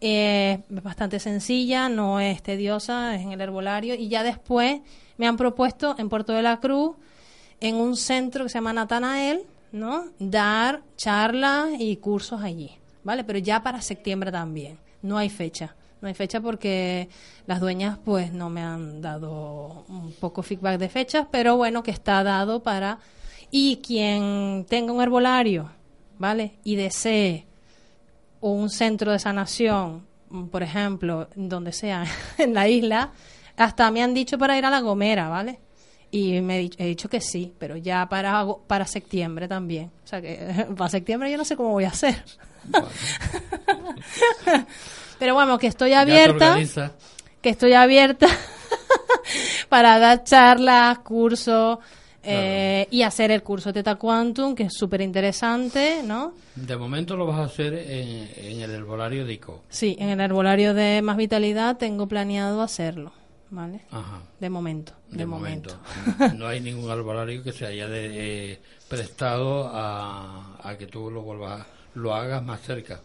Eh, 0.00 0.60
es 0.74 0.82
bastante 0.82 1.20
sencilla, 1.20 1.88
no 1.90 2.20
es 2.20 2.42
tediosa, 2.42 3.14
es 3.14 3.20
en 3.22 3.32
el 3.32 3.40
herbolario. 3.40 3.94
Y 3.94 4.08
ya 4.08 4.22
después 4.22 4.80
me 5.18 5.28
han 5.28 5.36
propuesto 5.36 5.94
en 5.98 6.08
Puerto 6.08 6.32
de 6.32 6.42
la 6.42 6.58
Cruz, 6.58 6.96
en 7.60 7.76
un 7.76 7.96
centro 7.96 8.44
que 8.44 8.48
se 8.48 8.54
llama 8.54 8.72
Natanael, 8.72 9.42
¿no? 9.72 10.06
Dar 10.18 10.80
charlas 10.96 11.68
y 11.78 11.96
cursos 11.98 12.40
allí, 12.42 12.70
¿vale? 13.04 13.24
Pero 13.24 13.38
ya 13.38 13.62
para 13.62 13.82
septiembre 13.82 14.32
también. 14.32 14.78
No 15.02 15.18
hay 15.18 15.28
fecha. 15.28 15.74
No 16.00 16.08
hay 16.08 16.14
fecha 16.14 16.40
porque 16.40 17.08
las 17.46 17.60
dueñas 17.60 17.98
pues 18.04 18.32
no 18.32 18.48
me 18.48 18.62
han 18.62 19.02
dado 19.02 19.84
un 19.88 20.14
poco 20.18 20.42
feedback 20.42 20.78
de 20.78 20.88
fechas, 20.88 21.26
pero 21.30 21.56
bueno, 21.56 21.82
que 21.82 21.90
está 21.90 22.22
dado 22.22 22.62
para... 22.62 22.98
Y 23.50 23.76
quien 23.78 24.64
tenga 24.68 24.92
un 24.92 25.02
herbolario, 25.02 25.70
¿vale? 26.18 26.52
Y 26.62 26.76
desee 26.76 27.46
o 28.40 28.52
un 28.52 28.70
centro 28.70 29.12
de 29.12 29.18
sanación, 29.18 30.06
mm, 30.30 30.46
por 30.46 30.62
ejemplo, 30.62 31.28
donde 31.34 31.72
sea, 31.72 32.04
en 32.38 32.54
la 32.54 32.68
isla, 32.68 33.12
hasta 33.56 33.90
me 33.90 34.02
han 34.02 34.14
dicho 34.14 34.38
para 34.38 34.56
ir 34.56 34.64
a 34.64 34.70
La 34.70 34.80
Gomera, 34.80 35.28
¿vale? 35.28 35.58
Y 36.12 36.40
me 36.40 36.56
he 36.56 36.60
dicho, 36.60 36.76
he 36.80 36.86
dicho 36.86 37.08
que 37.08 37.20
sí, 37.20 37.52
pero 37.58 37.76
ya 37.76 38.08
para, 38.08 38.44
para 38.66 38.86
septiembre 38.86 39.46
también. 39.46 39.92
O 40.04 40.06
sea 40.06 40.20
que 40.20 40.66
para 40.76 40.90
septiembre 40.90 41.30
yo 41.30 41.36
no 41.36 41.44
sé 41.44 41.56
cómo 41.56 41.70
voy 41.70 41.84
a 41.84 41.88
hacer. 41.88 42.24
pero 45.20 45.34
bueno, 45.34 45.56
que 45.58 45.68
estoy 45.68 45.92
abierta, 45.92 46.56
que 47.40 47.48
estoy 47.50 47.74
abierta 47.74 48.26
para 49.68 49.98
dar 50.00 50.24
charlas, 50.24 50.98
cursos 51.00 51.78
eh, 52.22 52.86
y 52.90 53.02
hacer 53.02 53.30
el 53.30 53.42
curso 53.42 53.72
Teta 53.72 53.94
Quantum, 53.96 54.54
que 54.54 54.64
es 54.64 54.74
súper 54.74 55.00
interesante, 55.00 56.02
¿no? 56.04 56.34
De 56.54 56.76
momento 56.76 57.16
lo 57.16 57.26
vas 57.26 57.38
a 57.38 57.44
hacer 57.44 57.72
en, 57.74 58.28
en 58.36 58.60
el 58.60 58.70
herbolario 58.70 59.24
de 59.24 59.32
ICO. 59.34 59.62
Sí, 59.68 59.96
en 59.98 60.08
el 60.10 60.20
herbolario 60.20 60.74
de 60.74 61.00
Más 61.02 61.16
Vitalidad 61.16 61.76
tengo 61.78 62.06
planeado 62.08 62.60
hacerlo, 62.60 63.12
¿vale? 63.50 63.82
Ajá. 63.90 64.20
De 64.38 64.50
momento, 64.50 64.92
de, 65.08 65.18
De 65.18 65.26
momento. 65.26 65.78
momento. 66.08 66.36
No 66.36 66.46
hay 66.46 66.60
ningún 66.60 66.90
herbolario 66.90 67.42
que 67.42 67.52
se 67.52 67.66
haya 67.66 67.88
de- 67.88 68.52
eh, 68.52 68.60
prestado 68.88 69.68
a, 69.72 70.58
a 70.62 70.76
que 70.76 70.86
tú 70.86 71.10
lo 71.10 71.22
vuelvas, 71.22 71.64
lo 71.94 72.14
hagas 72.14 72.42
más 72.42 72.60
cerca, 72.60 73.00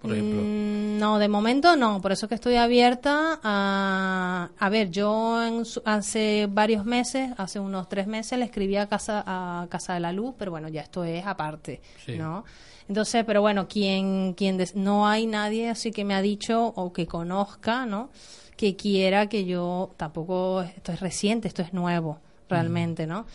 por 0.00 0.12
ejemplo. 0.12 0.40
Mm, 0.42 0.98
no, 0.98 1.18
de 1.18 1.28
momento 1.28 1.76
no, 1.76 2.00
por 2.00 2.12
eso 2.12 2.26
es 2.26 2.28
que 2.28 2.34
estoy 2.34 2.56
abierta 2.56 3.38
a... 3.42 4.50
A 4.58 4.68
ver, 4.68 4.90
yo 4.90 5.42
en 5.42 5.62
hace 5.84 6.48
varios 6.50 6.84
meses, 6.84 7.30
hace 7.36 7.60
unos 7.60 7.88
tres 7.88 8.06
meses, 8.06 8.38
le 8.38 8.44
escribí 8.44 8.76
a 8.76 8.86
Casa, 8.86 9.22
a 9.26 9.66
Casa 9.70 9.94
de 9.94 10.00
la 10.00 10.12
Luz, 10.12 10.34
pero 10.38 10.50
bueno, 10.50 10.68
ya 10.68 10.80
esto 10.82 11.04
es 11.04 11.26
aparte, 11.26 11.80
Sí. 12.04 12.16
¿no? 12.16 12.44
Entonces, 12.88 13.24
pero 13.24 13.40
bueno, 13.40 13.68
quien, 13.68 14.34
quien 14.34 14.56
des- 14.56 14.74
no 14.74 15.06
hay 15.06 15.26
nadie 15.26 15.68
así 15.70 15.92
que 15.92 16.04
me 16.04 16.14
ha 16.14 16.22
dicho 16.22 16.72
o 16.74 16.92
que 16.92 17.06
conozca, 17.06 17.86
¿no? 17.86 18.10
Que 18.56 18.74
quiera 18.74 19.28
que 19.28 19.44
yo, 19.44 19.92
tampoco, 19.96 20.62
esto 20.62 20.90
es 20.92 21.00
reciente, 21.00 21.46
esto 21.46 21.62
es 21.62 21.72
nuevo, 21.72 22.18
realmente, 22.48 23.06
¿no? 23.06 23.26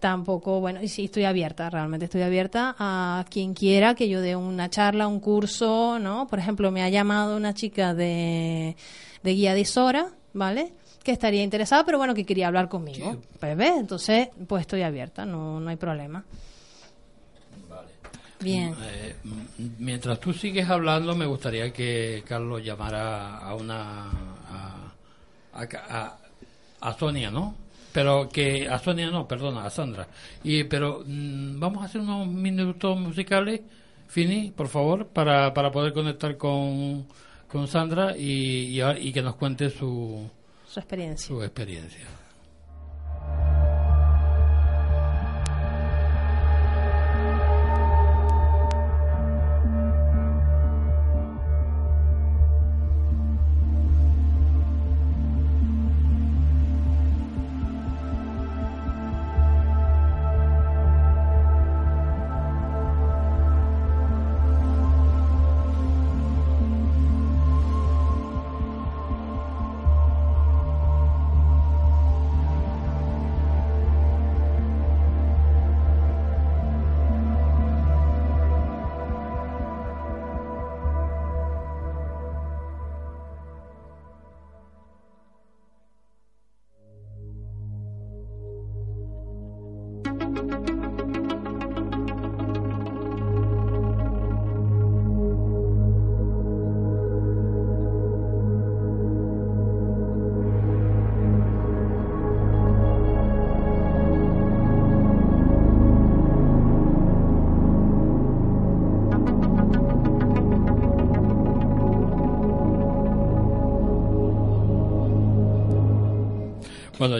Tampoco, 0.00 0.60
bueno, 0.60 0.82
y 0.82 0.88
sí, 0.88 1.06
estoy 1.06 1.24
abierta, 1.24 1.70
realmente 1.70 2.04
estoy 2.04 2.20
abierta 2.22 2.76
a 2.78 3.24
quien 3.30 3.54
quiera 3.54 3.94
que 3.94 4.08
yo 4.10 4.20
dé 4.20 4.36
una 4.36 4.68
charla, 4.68 5.08
un 5.08 5.20
curso, 5.20 5.98
¿no? 5.98 6.26
Por 6.26 6.38
ejemplo, 6.38 6.70
me 6.70 6.82
ha 6.82 6.88
llamado 6.90 7.36
una 7.36 7.54
chica 7.54 7.94
de, 7.94 8.76
de 9.22 9.30
Guía 9.34 9.54
de 9.54 9.60
Isora, 9.60 10.08
¿vale? 10.34 10.74
Que 11.02 11.12
estaría 11.12 11.42
interesada, 11.42 11.84
pero 11.84 11.96
bueno, 11.98 12.14
que 12.14 12.26
quería 12.26 12.46
hablar 12.48 12.68
conmigo. 12.68 13.16
Pues 13.40 13.56
ve, 13.56 13.68
entonces, 13.68 14.28
pues 14.46 14.60
estoy 14.62 14.82
abierta, 14.82 15.24
no, 15.24 15.60
no 15.60 15.70
hay 15.70 15.76
problema. 15.76 16.24
Bien. 18.40 18.74
Eh, 18.82 19.16
m- 19.24 19.46
mientras 19.78 20.20
tú 20.20 20.32
sigues 20.34 20.68
hablando, 20.68 21.14
me 21.16 21.24
gustaría 21.26 21.72
que 21.72 22.22
Carlos 22.26 22.62
llamara 22.62 23.38
a 23.38 23.54
una. 23.54 24.10
a, 24.50 24.92
a, 25.54 25.62
a- 25.88 26.18
a 26.78 26.92
Sonia, 26.98 27.30
¿no? 27.30 27.54
Pero 27.96 28.28
que. 28.28 28.68
a 28.68 28.78
Sonia 28.78 29.10
no, 29.10 29.26
perdona, 29.26 29.64
a 29.64 29.70
Sandra. 29.70 30.06
Y, 30.44 30.64
pero 30.64 31.02
mm, 31.06 31.58
vamos 31.58 31.82
a 31.82 31.86
hacer 31.86 32.02
unos 32.02 32.26
minutos 32.28 32.98
musicales, 33.00 33.62
Fini, 34.06 34.50
por 34.50 34.68
favor, 34.68 35.06
para, 35.06 35.54
para 35.54 35.70
poder 35.70 35.94
conectar 35.94 36.36
con, 36.36 37.06
con 37.48 37.66
Sandra 37.66 38.14
y, 38.14 38.78
y, 38.78 38.82
y 39.00 39.12
que 39.14 39.22
nos 39.22 39.36
cuente 39.36 39.70
su, 39.70 40.28
Su 40.68 40.78
experiencia. 40.78 41.26
su 41.26 41.42
experiencia. 41.42 42.04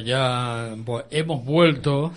Ya 0.06 0.70
vo- 0.76 1.04
hemos 1.10 1.44
vuelto 1.44 2.12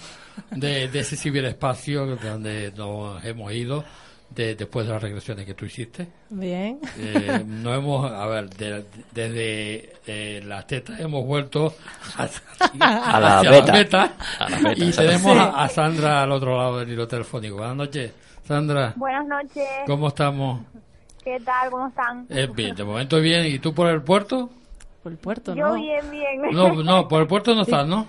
de, 0.51 0.87
de 0.87 0.99
ese 0.99 1.17
ciberespacio 1.17 2.05
donde 2.15 2.71
nos 2.77 3.23
hemos 3.25 3.51
ido 3.51 3.83
de- 4.29 4.53
después 4.55 4.85
de 4.85 4.93
las 4.93 5.01
regresiones 5.01 5.45
que 5.45 5.53
tú 5.55 5.65
hiciste. 5.65 6.07
Bien. 6.29 6.79
Eh, 6.97 7.43
no 7.47 7.73
hemos, 7.73 8.11
a 8.11 8.25
ver, 8.27 8.49
de- 8.51 8.85
desde 9.11 9.93
eh, 10.05 10.41
las 10.45 10.67
tetas 10.67 10.99
hemos 10.99 11.25
vuelto 11.25 11.73
hacia, 12.15 12.41
A 12.79 13.19
la 13.19 13.39
hacia 13.39 13.51
beta. 13.51 14.13
A 14.39 14.49
la 14.49 14.57
beta, 14.59 14.85
y 14.85 14.91
tenemos 14.91 15.33
Sí. 15.33 15.39
a, 15.39 15.63
a 15.63 15.67
Sandra 15.69 16.21
al 16.23 16.31
otro 16.31 16.55
lado 16.57 16.79
del 16.79 16.91
hilo 16.91 17.07
telefónico. 17.07 17.57
Buenas 17.57 17.75
noches, 17.75 18.11
Sandra. 18.47 18.93
Buenas 18.95 19.25
noches. 19.27 19.67
¿Cómo 19.87 20.07
estamos? 20.09 20.61
¿Qué 21.23 21.39
tal? 21.41 21.69
¿Cómo 21.69 21.87
están? 21.87 22.25
Eh, 22.29 22.47
bien, 22.53 22.75
de 22.75 22.83
momento 22.83 23.19
bien. 23.19 23.45
¿Y 23.47 23.59
tú 23.59 23.73
por 23.73 23.87
el 23.89 24.01
puerto? 24.03 24.49
Por 25.03 25.11
el 25.13 25.17
puerto, 25.17 25.55
Yo 25.55 25.69
¿no? 25.69 25.73
bien, 25.75 26.11
bien. 26.11 26.41
No, 26.51 26.83
no, 26.83 27.07
por 27.07 27.21
el 27.21 27.27
puerto 27.27 27.55
no 27.55 27.61
estás, 27.61 27.87
¿no? 27.87 28.07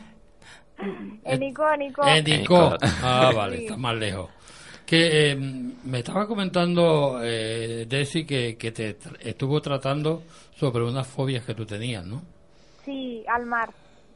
En 1.25 1.43
Icónico. 1.43 2.07
En 2.07 2.27
Icó. 2.27 2.75
Icó. 2.75 2.77
Ah, 3.03 3.31
vale, 3.35 3.59
Sí. 3.59 3.65
está 3.65 3.77
más 3.77 3.97
lejos. 3.97 4.31
Que 4.87 5.31
eh, 5.31 5.37
me 5.37 5.99
estaba 6.01 6.27
comentando, 6.27 7.21
eh, 7.23 7.87
Desi, 7.89 8.25
que, 8.25 8.57
que 8.57 8.73
te 8.73 8.97
estuvo 9.21 9.61
tratando 9.61 10.23
sobre 10.57 10.83
unas 10.83 11.07
fobias 11.07 11.45
que 11.45 11.55
tú 11.55 11.65
tenías, 11.65 12.05
¿no? 12.05 12.23
Sí, 12.85 13.23
al 13.29 13.47
mar. 13.47 13.71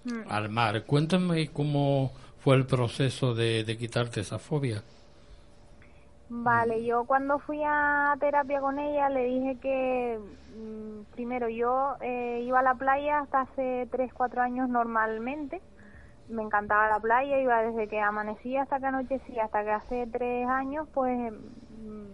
Mm. 0.04 0.22
Al 0.28 0.48
mar. 0.48 0.82
Cuéntame 0.84 1.48
cómo 1.48 2.12
fue 2.40 2.56
el 2.56 2.66
proceso 2.66 3.34
de, 3.34 3.62
de 3.62 3.76
quitarte 3.78 4.20
esa 4.22 4.38
fobia. 4.40 4.82
Vale, 6.28 6.84
yo 6.84 7.04
cuando 7.04 7.38
fui 7.38 7.62
a 7.64 8.16
terapia 8.18 8.60
con 8.60 8.78
ella 8.78 9.08
le 9.10 9.24
dije 9.24 9.58
que 9.60 10.18
mm, 10.56 11.12
primero 11.12 11.48
yo 11.48 11.96
eh, 12.00 12.42
iba 12.44 12.60
a 12.60 12.62
la 12.62 12.74
playa 12.74 13.20
hasta 13.20 13.42
hace 13.42 13.86
3, 13.90 14.12
4 14.12 14.42
años 14.42 14.68
normalmente. 14.68 15.60
Me 16.28 16.42
encantaba 16.42 16.88
la 16.88 16.98
playa, 17.00 17.38
iba 17.40 17.62
desde 17.62 17.88
que 17.88 18.00
amanecía 18.00 18.62
hasta 18.62 18.80
que 18.80 18.86
anochecía, 18.86 19.44
hasta 19.44 19.64
que 19.64 19.70
hace 19.70 20.06
3 20.10 20.48
años 20.48 20.88
pues 20.94 21.32
mm, 21.32 22.06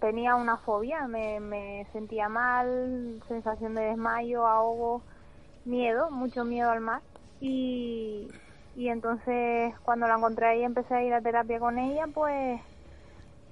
tenía 0.00 0.36
una 0.36 0.58
fobia, 0.58 1.08
me, 1.08 1.40
me 1.40 1.86
sentía 1.92 2.28
mal, 2.28 3.22
sensación 3.28 3.74
de 3.74 3.82
desmayo, 3.82 4.46
ahogo, 4.46 5.02
miedo, 5.64 6.10
mucho 6.10 6.44
miedo 6.44 6.70
al 6.70 6.80
mar. 6.80 7.02
Y, 7.40 8.28
y 8.76 8.88
entonces 8.88 9.74
cuando 9.84 10.06
la 10.06 10.16
encontré 10.16 10.46
ahí 10.48 10.62
empecé 10.64 10.94
a 10.94 11.02
ir 11.02 11.14
a 11.14 11.22
terapia 11.22 11.58
con 11.58 11.78
ella, 11.78 12.06
pues 12.14 12.60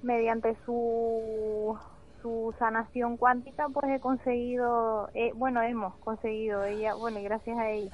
mediante 0.05 0.55
su 0.65 1.77
su 2.21 2.53
sanación 2.57 3.17
cuántica 3.17 3.67
pues 3.69 3.85
he 3.91 3.99
conseguido 3.99 5.09
eh, 5.13 5.31
bueno 5.35 5.61
hemos 5.61 5.95
conseguido 5.97 6.63
ella 6.63 6.93
bueno 6.95 7.19
y 7.19 7.23
gracias 7.23 7.57
a 7.57 7.69
ella 7.69 7.91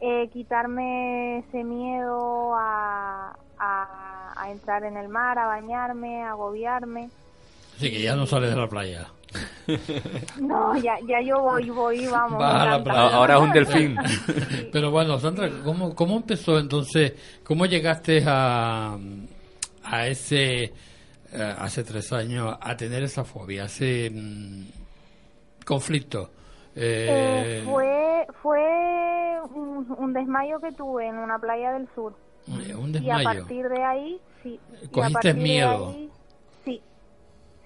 eh, 0.00 0.28
quitarme 0.32 1.38
ese 1.38 1.64
miedo 1.64 2.54
a, 2.54 3.36
a, 3.58 4.32
a 4.36 4.50
entrar 4.50 4.84
en 4.84 4.96
el 4.96 5.08
mar 5.08 5.38
a 5.38 5.46
bañarme 5.46 6.22
a 6.22 6.30
agobiarme 6.30 7.10
Así 7.76 7.90
que 7.90 8.02
ya 8.02 8.14
no 8.14 8.26
sales 8.26 8.50
de 8.50 8.56
la 8.56 8.68
playa. 8.68 9.06
no 10.38 10.76
ya 10.76 10.98
ya 11.08 11.22
yo 11.22 11.40
voy 11.40 11.70
voy 11.70 12.06
vamos. 12.08 12.42
Ahora 12.42 13.36
es 13.36 13.40
un 13.40 13.52
delfín. 13.52 13.96
Pero 14.70 14.90
bueno, 14.90 15.18
Sandra, 15.18 15.48
¿cómo, 15.64 15.94
cómo 15.94 16.16
empezó 16.16 16.58
entonces? 16.58 17.14
¿Cómo 17.42 17.64
llegaste 17.64 18.22
a, 18.26 18.98
a 19.82 20.06
ese, 20.06 20.74
hace 21.58 21.84
tres 21.84 22.12
años, 22.12 22.56
a 22.60 22.76
tener 22.76 23.02
esa 23.02 23.24
fobia, 23.24 23.64
ese 23.64 24.10
mm, 24.10 24.64
conflicto? 25.64 26.30
Eh, 26.76 27.60
Eh, 27.60 27.62
fue 27.64 28.26
fue 28.42 29.40
un, 29.54 29.86
un 29.98 30.12
desmayo 30.12 30.60
que 30.60 30.72
tuve 30.72 31.06
en 31.06 31.16
una 31.16 31.38
playa 31.38 31.72
del 31.72 31.88
sur 31.94 32.14
eh, 32.68 32.74
un 32.74 32.92
y 32.92 33.10
a 33.10 33.14
desmayo. 33.14 33.44
partir 33.44 33.68
de 33.68 33.82
ahí 33.84 34.20
sí 34.42 34.60
Cogiste 34.92 35.34
miedo. 35.34 35.88
ahí, 35.88 36.10
sí 36.64 36.80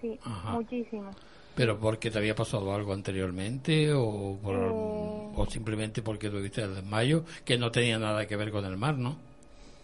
sí 0.01 0.19
Ajá. 0.25 0.53
muchísimo 0.53 1.11
¿Pero 1.57 1.79
porque 1.79 2.11
te 2.11 2.19
había 2.19 2.35
pasado 2.35 2.75
algo 2.75 2.93
anteriormente 2.93 3.93
o, 3.93 4.37
por- 4.43 4.57
Eh. 4.57 5.29
o 5.37 5.47
simplemente 5.47 6.03
porque 6.03 6.29
tuviste 6.29 6.63
el 6.63 6.75
desmayo 6.75 7.25
que 7.45 7.57
no 7.59 7.71
tenía 7.71 7.99
nada 7.99 8.27
que 8.27 8.37
ver 8.37 8.51
con 8.51 8.65
el 8.65 8.77
mar, 8.77 8.97
¿no? 8.99 9.17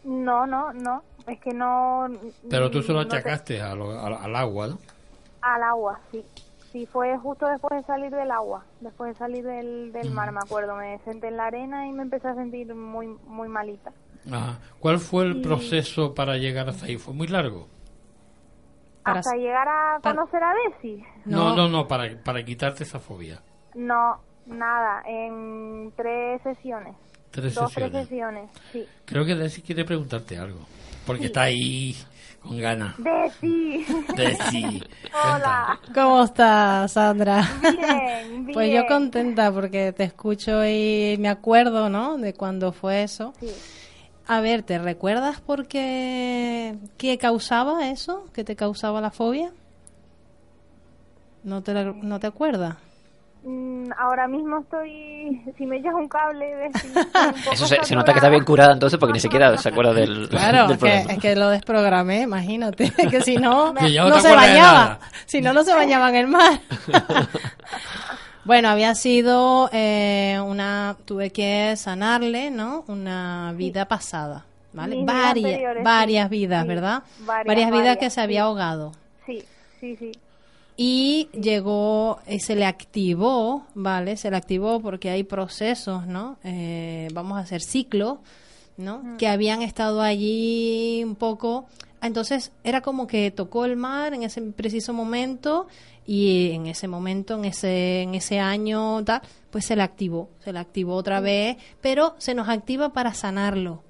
No, 0.04 0.46
no, 0.46 0.72
no. 0.72 1.02
Es 1.26 1.38
que 1.40 1.52
no. 1.52 2.08
Pero 2.48 2.70
tú 2.70 2.82
se 2.82 2.92
lo 2.92 3.02
no 3.02 3.08
te- 3.08 3.16
achacaste 3.16 3.60
a 3.62 3.74
lo- 3.74 3.98
al, 4.00 4.14
al 4.14 4.36
agua, 4.36 4.68
¿no? 4.68 4.78
Al 5.42 5.62
agua, 5.62 6.00
sí. 6.10 6.24
Sí, 6.72 6.86
fue 6.86 7.16
justo 7.18 7.46
después 7.48 7.80
de 7.80 7.86
salir 7.86 8.10
del 8.10 8.30
agua. 8.30 8.64
Después 8.80 9.12
de 9.12 9.18
salir 9.18 9.44
del, 9.44 9.92
del 9.92 10.10
mar, 10.12 10.30
me 10.32 10.38
acuerdo. 10.38 10.76
Me 10.76 10.98
senté 11.00 11.28
en 11.28 11.36
la 11.36 11.46
arena 11.46 11.86
y 11.88 11.92
me 11.92 12.02
empecé 12.02 12.28
a 12.28 12.34
sentir 12.34 12.72
muy, 12.74 13.08
muy 13.26 13.48
malita. 13.48 13.90
Ajá. 14.30 14.58
¿Cuál 14.78 14.98
fue 15.00 15.24
el 15.24 15.38
Y- 15.38 15.42
proceso 15.42 16.14
para 16.14 16.36
llegar 16.36 16.68
hasta 16.68 16.86
ahí? 16.86 16.96
¿Fue 16.96 17.12
muy 17.12 17.26
largo? 17.26 17.66
Para- 19.02 19.18
Hasta 19.20 19.34
llegar 19.36 19.66
a 19.68 19.98
para- 20.00 20.14
conocer 20.16 20.42
a 20.44 20.52
Desi. 20.54 21.02
No, 21.24 21.50
No. 21.50 21.56
no, 21.56 21.68
no, 21.68 21.88
para, 21.88 22.16
para 22.22 22.44
quitarte 22.44 22.84
esa 22.84 23.00
fobia. 23.00 23.40
No, 23.74 24.20
nada. 24.46 25.02
En 25.06 25.92
tres 25.96 26.40
sesiones. 26.42 26.94
Tres 27.30 27.54
Dos, 27.54 27.72
tres 27.72 27.92
sesiones. 27.92 28.50
sí. 28.72 28.86
Creo 29.04 29.24
que 29.24 29.34
Desi 29.34 29.62
quiere 29.62 29.84
preguntarte 29.84 30.36
algo. 30.38 30.60
Porque 31.06 31.26
está 31.26 31.42
ahí 31.42 31.96
con 32.42 32.58
ganas. 32.58 32.94
Desi. 32.98 33.84
Desi. 34.16 34.82
Hola. 35.24 35.78
¿Cómo 35.94 36.24
estás, 36.24 36.92
Sandra? 36.92 37.48
Bien, 37.62 38.46
bien. 38.46 38.52
Pues 38.54 38.72
yo 38.72 38.86
contenta 38.86 39.52
porque 39.52 39.92
te 39.92 40.04
escucho 40.04 40.64
y 40.66 41.16
me 41.18 41.28
acuerdo, 41.28 41.88
¿no? 41.88 42.18
De 42.18 42.34
cuando 42.34 42.72
fue 42.72 43.02
eso. 43.04 43.32
Sí. 43.40 43.48
A 44.26 44.40
ver, 44.40 44.62
¿te 44.62 44.78
recuerdas 44.78 45.40
por 45.40 45.66
qué, 45.66 46.76
qué 46.98 47.18
causaba 47.18 47.88
eso? 47.90 48.26
¿Qué 48.32 48.44
te 48.44 48.54
causaba 48.56 49.00
la 49.00 49.10
fobia? 49.10 49.52
¿No 51.42 51.62
te, 51.62 51.74
la- 51.74 51.84
no 51.84 52.20
te 52.20 52.26
acuerdas? 52.26 52.76
Mm, 53.42 53.90
ahora 53.98 54.28
mismo 54.28 54.58
estoy. 54.58 55.40
Si 55.56 55.64
me 55.64 55.78
echas 55.78 55.94
un 55.94 56.08
cable, 56.08 56.44
un 56.66 56.72
poco 56.72 57.52
Eso 57.52 57.66
se, 57.66 57.82
se 57.84 57.94
nota 57.94 58.12
que 58.12 58.18
está 58.18 58.28
bien 58.28 58.44
curada 58.44 58.72
entonces 58.74 58.98
porque 58.98 59.14
ni 59.14 59.20
siquiera 59.20 59.56
se 59.56 59.68
acuerda 59.70 59.94
del, 59.94 60.28
Claro, 60.30 60.64
del 60.68 60.72
es 60.72 60.78
que, 60.78 60.86
problema. 60.86 61.12
es 61.12 61.18
que 61.18 61.36
lo 61.36 61.48
desprogramé, 61.48 62.20
imagínate, 62.22 62.90
que 63.10 63.22
si 63.22 63.36
no, 63.36 63.72
no 63.72 64.20
se 64.20 64.28
de 64.28 64.34
bañaba. 64.34 64.98
Si 65.26 65.40
no, 65.40 65.52
no 65.54 65.64
se 65.64 65.74
bañaba 65.74 66.10
en 66.10 66.16
el 66.16 66.26
mar. 66.28 66.60
bueno, 68.44 68.68
había 68.68 68.94
sido 68.94 69.70
eh, 69.72 70.38
una, 70.44 70.96
tuve 71.06 71.30
que 71.30 71.74
sanarle, 71.76 72.50
¿no? 72.50 72.84
Una 72.88 73.52
vida 73.56 73.86
pasada, 73.86 74.44
¿vale? 74.74 74.96
Mis 74.96 75.06
vidas 75.06 75.24
varias, 75.24 75.82
varias 75.84 76.30
vidas, 76.30 76.62
Sí, 76.62 76.68
¿verdad? 76.68 77.02
varias, 77.20 77.70
vidas 77.70 77.96
que 77.96 78.06
varias, 78.06 78.12
se 78.14 78.20
había 78.20 78.40
sí. 78.40 78.44
ahogado. 78.46 78.92
Sí, 79.24 79.44
sí, 79.80 79.96
sí. 79.96 80.12
Y 80.76 81.28
llegó, 81.32 82.20
eh, 82.26 82.40
se 82.40 82.56
le 82.56 82.64
activó, 82.64 83.66
¿vale? 83.74 84.16
Se 84.16 84.30
le 84.30 84.36
activó 84.36 84.80
porque 84.80 85.10
hay 85.10 85.24
procesos, 85.24 86.06
¿no? 86.06 86.38
Eh, 86.44 87.08
vamos 87.12 87.38
a 87.38 87.42
hacer 87.42 87.60
ciclos, 87.60 88.18
¿no? 88.76 89.16
Que 89.18 89.28
habían 89.28 89.62
estado 89.62 90.00
allí 90.00 91.02
un 91.04 91.16
poco. 91.16 91.66
Entonces 92.02 92.52
era 92.64 92.80
como 92.80 93.06
que 93.06 93.30
tocó 93.30 93.66
el 93.66 93.76
mar 93.76 94.14
en 94.14 94.22
ese 94.22 94.40
preciso 94.40 94.94
momento 94.94 95.66
y 96.06 96.52
en 96.52 96.66
ese 96.66 96.88
momento, 96.88 97.36
en 97.36 97.44
ese, 97.44 98.02
en 98.02 98.14
ese 98.14 98.40
año, 98.40 99.04
tal, 99.04 99.20
pues 99.50 99.66
se 99.66 99.76
le 99.76 99.82
activó, 99.82 100.30
se 100.42 100.52
le 100.52 100.58
activó 100.58 100.94
otra 100.94 101.20
vez, 101.20 101.56
pero 101.80 102.14
se 102.18 102.34
nos 102.34 102.48
activa 102.48 102.92
para 102.92 103.12
sanarlo, 103.12 103.82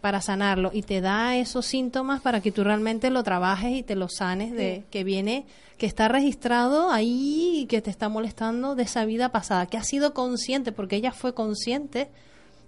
para 0.00 0.20
sanarlo 0.20 0.70
y 0.72 0.82
te 0.82 1.00
da 1.00 1.36
esos 1.36 1.66
síntomas 1.66 2.20
para 2.20 2.40
que 2.40 2.52
tú 2.52 2.62
realmente 2.64 3.10
lo 3.10 3.22
trabajes 3.22 3.72
y 3.72 3.82
te 3.82 3.96
lo 3.96 4.08
sanes 4.08 4.52
de 4.52 4.84
que 4.90 5.04
viene 5.04 5.46
que 5.78 5.86
está 5.86 6.08
registrado 6.08 6.90
ahí 6.90 7.60
y 7.62 7.66
que 7.66 7.82
te 7.82 7.90
está 7.90 8.08
molestando 8.08 8.74
de 8.74 8.84
esa 8.84 9.04
vida 9.04 9.30
pasada, 9.30 9.66
que 9.66 9.76
ha 9.76 9.82
sido 9.82 10.14
consciente 10.14 10.72
porque 10.72 10.96
ella 10.96 11.12
fue 11.12 11.34
consciente 11.34 12.08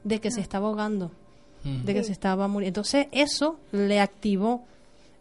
de 0.05 0.21
que 0.21 0.31
se 0.31 0.41
estaba 0.41 0.69
ahogando, 0.69 1.11
de 1.65 1.95
que 1.95 2.05
se 2.05 2.13
estaba 2.13 2.49
muriendo. 2.49 2.81
Entonces 2.81 3.07
eso 3.13 3.59
le 3.73 4.01
activó 4.01 4.65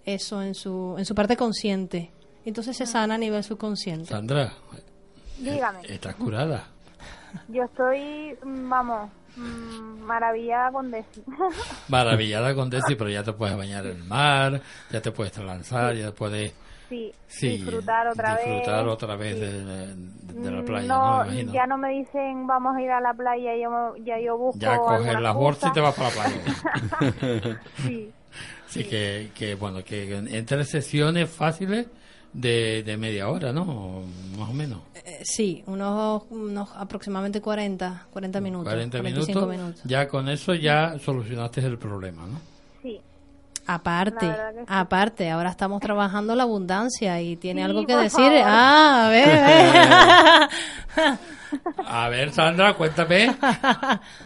eso 0.05 0.41
en 0.41 0.55
su 0.55 0.95
en 0.97 1.05
su 1.05 1.14
parte 1.16 1.38
consciente. 1.38 2.12
Entonces 2.45 2.78
se 2.78 2.86
sana 2.86 3.16
a 3.16 3.18
nivel 3.18 3.43
subconsciente. 3.43 4.05
Sandra, 4.05 4.53
Dígame. 5.38 5.80
estás 5.88 6.16
curada. 6.16 6.68
Yo 7.49 7.64
estoy, 7.64 8.38
vamos, 8.43 9.10
mm, 9.38 10.00
maravillada 10.06 10.72
con 10.72 10.92
Desi. 10.92 11.24
Maravillada 11.90 12.54
con 12.56 12.70
Desi, 12.70 12.96
pero 12.96 13.10
ya 13.10 13.24
te 13.24 13.34
puedes 13.34 13.56
bañar 13.58 13.86
en 13.86 13.98
el 13.98 14.04
mar, 14.04 14.62
ya 14.92 15.02
te 15.02 15.12
puedes 15.12 15.38
lanzar, 15.38 15.96
ya 15.96 16.12
puedes 16.12 16.54
Sí, 16.90 17.14
sí, 17.28 17.58
disfrutar 17.58 18.08
otra 18.08 18.36
vez. 18.36 18.46
disfrutar 18.46 18.88
otra 18.88 19.16
vez 19.18 19.38
de, 19.40 19.64
de- 19.66 19.96
de 20.42 20.52
la 20.52 20.64
playa, 20.64 20.88
no, 20.88 21.26
ya 21.54 21.68
no 21.68 21.78
me 21.78 21.90
dicen 21.90 22.48
vamos 22.48 22.78
a 22.78 22.82
ir 22.82 22.90
a 22.92 23.02
la 23.02 23.14
playa, 23.14 23.56
yo, 23.58 23.96
ya 24.06 24.18
yo 24.20 24.38
busco 24.38 24.60
Ya 24.60 24.78
coges 24.80 25.00
alguna 25.10 25.20
las 25.20 25.36
bolsas 25.36 25.72
y 25.72 25.74
te 25.74 25.82
vas 25.82 25.94
para 25.96 26.10
la 26.10 26.16
playa. 26.16 27.58
Sí. 27.86 28.12
Sí, 28.70 28.84
que, 28.84 29.32
que, 29.36 29.56
bueno, 29.56 29.84
que 29.84 30.14
en 30.16 30.46
tres 30.46 30.70
sesiones 30.70 31.30
fáciles 31.30 31.88
de, 32.34 32.84
de 32.84 32.98
media 32.98 33.30
hora, 33.30 33.52
¿no? 33.52 34.04
Más 34.38 34.50
o 34.50 34.54
menos. 34.54 34.80
Eh, 34.96 35.20
sí, 35.24 35.64
unos, 35.68 36.24
unos 36.30 36.70
aproximadamente 36.76 37.42
40, 37.42 38.08
40 38.12 38.42
minutos. 38.42 38.68
40 38.74 39.00
45 39.00 39.40
minutos, 39.40 39.58
minutos. 39.58 39.82
Ya 39.86 40.08
con 40.08 40.30
eso 40.30 40.54
ya 40.54 40.98
solucionaste 41.00 41.62
el 41.62 41.78
problema, 41.78 42.24
¿no? 42.28 42.40
Sí. 42.82 43.02
Aparte, 43.70 44.26
sí. 44.28 44.64
aparte, 44.68 45.30
ahora 45.30 45.50
estamos 45.50 45.82
trabajando 45.82 46.36
la 46.36 46.44
abundancia 46.44 47.22
y 47.22 47.36
tiene 47.36 47.62
Sí, 47.62 47.66
algo 47.66 47.86
que 47.86 47.96
decir. 47.98 48.24
favor. 48.26 48.42
Ah, 48.46 49.08
a 49.08 49.10
ver, 49.10 49.30
a 49.30 50.50
ver. 50.96 51.20
A 51.86 52.10
ver, 52.10 52.32
Sandra, 52.34 52.74
cuéntame. 52.74 53.34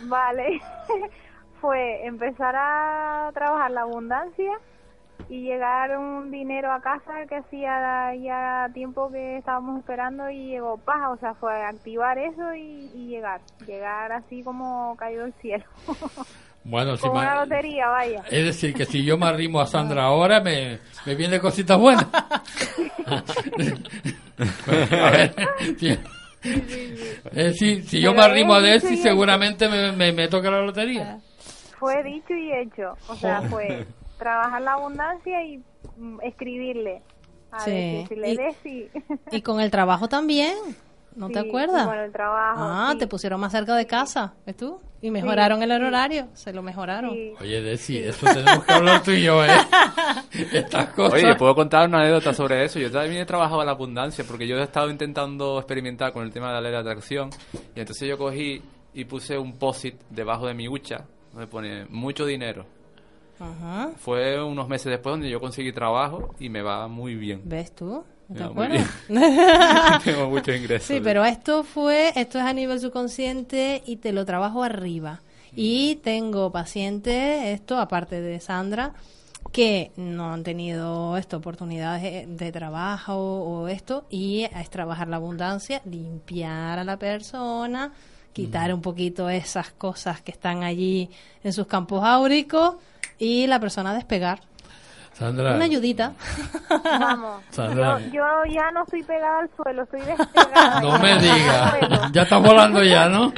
Vale. 0.06 0.60
Fue 1.62 2.06
empezar 2.06 2.56
a 2.56 3.30
trabajar 3.34 3.70
la 3.72 3.82
abundancia 3.82 4.52
y 5.32 5.44
llegar 5.44 5.98
un 5.98 6.30
dinero 6.30 6.74
a 6.74 6.82
casa 6.82 7.26
que 7.30 7.38
hacía 7.38 8.14
ya 8.16 8.68
tiempo 8.74 9.10
que 9.10 9.38
estábamos 9.38 9.80
esperando 9.80 10.30
y 10.30 10.50
llegó 10.50 10.78
paja, 10.78 11.10
o 11.10 11.18
sea, 11.18 11.34
fue 11.36 11.54
activar 11.64 12.18
eso 12.18 12.54
y, 12.54 12.90
y 12.94 13.08
llegar, 13.08 13.40
llegar 13.66 14.12
así 14.12 14.44
como 14.44 14.94
caído 14.98 15.24
del 15.24 15.34
cielo. 15.36 15.64
Bueno, 16.64 16.96
si 16.96 17.08
ma- 17.10 17.22
una 17.22 17.40
lotería, 17.44 17.88
vaya. 17.88 18.22
es 18.30 18.46
decir, 18.46 18.76
que 18.76 18.86
si 18.86 19.04
yo 19.04 19.18
me 19.18 19.26
arrimo 19.26 19.60
a 19.62 19.66
Sandra 19.66 20.04
ahora, 20.08 20.42
me, 20.42 20.78
me 21.08 21.16
viene 21.16 21.40
cositas 21.40 21.80
buenas. 21.80 22.06
a 24.92 25.10
ver, 25.10 25.34
si, 25.80 25.98
decir, 27.32 27.84
si 27.84 28.00
yo 28.00 28.14
me 28.14 28.22
arrimo 28.22 28.54
a 28.54 28.60
es 28.60 28.84
Desi, 28.84 28.90
dicho 28.90 29.00
y 29.00 29.04
seguramente 29.04 29.68
me, 29.70 29.92
me, 29.94 30.12
me 30.12 30.28
toca 30.28 30.52
la 30.52 30.62
lotería. 30.62 31.18
Fue 31.80 32.04
dicho 32.04 32.34
y 32.36 32.52
hecho, 32.54 32.96
o 33.10 33.16
sea, 33.16 33.42
fue 33.50 33.88
trabajar 34.22 34.62
la 34.62 34.74
abundancia 34.74 35.44
y 35.44 35.58
mm, 35.98 36.20
escribirle. 36.24 37.02
A 37.52 37.60
Sí. 37.60 38.06
ver, 38.10 38.56
Y- 39.32 39.42
con 39.42 39.60
el 39.60 39.70
trabajo 39.72 40.08
también, 40.08 40.56
¿no 41.16 41.30
te 41.30 41.40
acuerdas? 41.40 41.84
y 41.84 41.90
con 41.90 41.98
el 42.00 42.12
trabajo, 42.14 42.60
Ah, 42.64 42.90
sí. 42.94 43.00
te 43.00 43.08
pusieron 43.08 43.42
más 43.42 43.52
cerca 43.52 43.76
de 43.76 43.86
casa, 43.86 44.36
¿ves 44.46 44.56
tú? 44.56 44.80
Y 45.02 45.10
mejoraron 45.12 45.62
el 45.64 45.72
horario, 45.72 46.28
se 46.34 46.54
lo 46.54 46.62
mejoraron. 46.62 47.18
Oye, 47.42 47.62
Desi, 47.62 47.98
eso 47.98 48.28
tenemos 48.34 48.64
que 48.64 48.72
hablar 48.72 49.02
tú 49.04 49.12
y 49.12 49.24
yo, 49.24 49.44
¿eh? 49.44 49.50
Estas 50.54 50.90
cosas. 50.94 51.14
Oye, 51.16 51.36
puedo 51.36 51.56
contar 51.56 51.88
una 51.90 52.02
anécdota 52.02 52.34
sobre 52.34 52.64
eso. 52.64 52.80
Yo 52.80 52.92
también 52.92 53.22
he 53.24 53.26
trabajado 53.26 53.62
en 53.62 53.66
la 53.66 53.72
abundancia 53.74 54.24
porque 54.28 54.48
yo 54.48 54.58
he 54.58 54.64
estado 54.64 54.90
intentando 54.92 55.58
experimentar 55.58 56.14
con 56.14 56.24
el 56.24 56.32
tema 56.32 56.50
de 56.50 56.54
la 56.54 56.62
ley 56.62 56.72
de 56.72 56.78
atracción 56.78 57.32
y 57.76 57.80
entonces 57.80 58.08
yo 58.08 58.18
cogí 58.18 58.62
y 58.94 59.06
puse 59.06 59.38
un 59.38 59.58
posit 59.58 59.96
debajo 60.10 60.46
de 60.48 60.54
mi 60.54 60.68
hucha 60.70 61.06
donde 61.34 61.48
pone 61.48 61.86
mucho 61.90 62.26
dinero. 62.26 62.66
Ajá. 63.42 63.92
Fue 63.98 64.42
unos 64.44 64.68
meses 64.68 64.86
después 64.86 65.14
donde 65.14 65.30
yo 65.30 65.40
conseguí 65.40 65.72
trabajo 65.72 66.36
y 66.40 66.50
me 66.50 66.62
va 66.62 66.88
muy 66.88 67.16
bien. 67.16 67.42
¿Ves 67.44 67.74
tú? 67.74 67.86
¿No 67.88 68.04
Me 68.30 68.38
¿Te 68.38 68.44
acuerdas? 68.44 68.90
Tengo 70.04 70.30
muchos 70.30 70.56
ingresos. 70.56 70.88
Sí, 70.88 71.02
pero 71.04 71.26
esto 71.26 71.64
fue, 71.64 72.14
esto 72.16 72.38
es 72.38 72.46
a 72.46 72.54
nivel 72.54 72.80
subconsciente 72.80 73.82
y 73.86 73.98
te 73.98 74.14
lo 74.14 74.26
trabajo 74.26 74.64
arriba. 74.64 75.22
Y 75.54 75.98
tengo 75.98 76.52
pacientes, 76.52 77.46
esto 77.48 77.78
aparte 77.78 78.22
de 78.22 78.40
Sandra, 78.40 78.94
que 79.52 79.92
no 79.98 80.32
han 80.32 80.44
tenido 80.44 81.18
esto, 81.18 81.38
oportunidades 81.38 82.04
de, 82.04 82.26
de 82.28 82.52
trabajo 82.54 83.16
o 83.16 83.68
esto, 83.68 84.06
y 84.10 84.44
es 84.44 84.70
trabajar 84.70 85.10
la 85.10 85.18
abundancia, 85.18 85.82
limpiar 85.84 86.80
a 86.80 86.86
la 86.86 86.96
persona, 86.96 87.92
quitar 88.32 88.74
un 88.74 88.82
poquito 88.82 89.30
esas 89.30 89.72
cosas 89.72 90.22
que 90.22 90.32
están 90.32 90.64
allí 90.64 91.10
en 91.44 91.52
sus 91.52 91.68
campos 91.68 92.02
áuricos 92.02 92.76
y 93.22 93.46
la 93.46 93.60
persona 93.60 93.94
despegar. 93.94 94.40
Sandra, 95.14 95.54
Una 95.56 95.66
ayudita. 95.66 96.14
Vamos. 96.84 97.44
Sandra. 97.52 98.00
Yo, 98.00 98.10
yo 98.14 98.46
ya 98.52 98.72
no 98.72 98.84
estoy 98.84 99.04
pegada 99.04 99.42
al 99.42 99.50
suelo, 99.56 99.84
estoy 99.84 100.02
despegada. 100.06 100.82
no 100.82 100.98
me 100.98 101.20
digas. 101.20 102.12
Ya 102.12 102.24
estás 102.24 102.42
volando 102.42 102.84
ya, 102.84 103.08
¿no? 103.10 103.32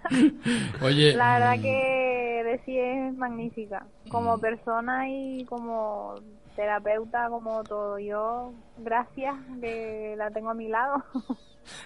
Oye, 0.82 1.14
La 1.16 1.38
verdad 1.38 1.56
mm, 1.58 1.62
que 1.62 2.42
Desi 2.44 2.78
es 2.78 3.14
magnífica, 3.16 3.84
como 4.10 4.38
persona 4.38 5.08
y 5.08 5.44
como 5.46 6.14
terapeuta, 6.54 7.28
como 7.30 7.64
todo. 7.64 7.98
Yo, 7.98 8.52
gracias 8.78 9.34
que 9.60 10.14
la 10.16 10.30
tengo 10.30 10.50
a 10.50 10.54
mi 10.54 10.68
lado 10.68 11.02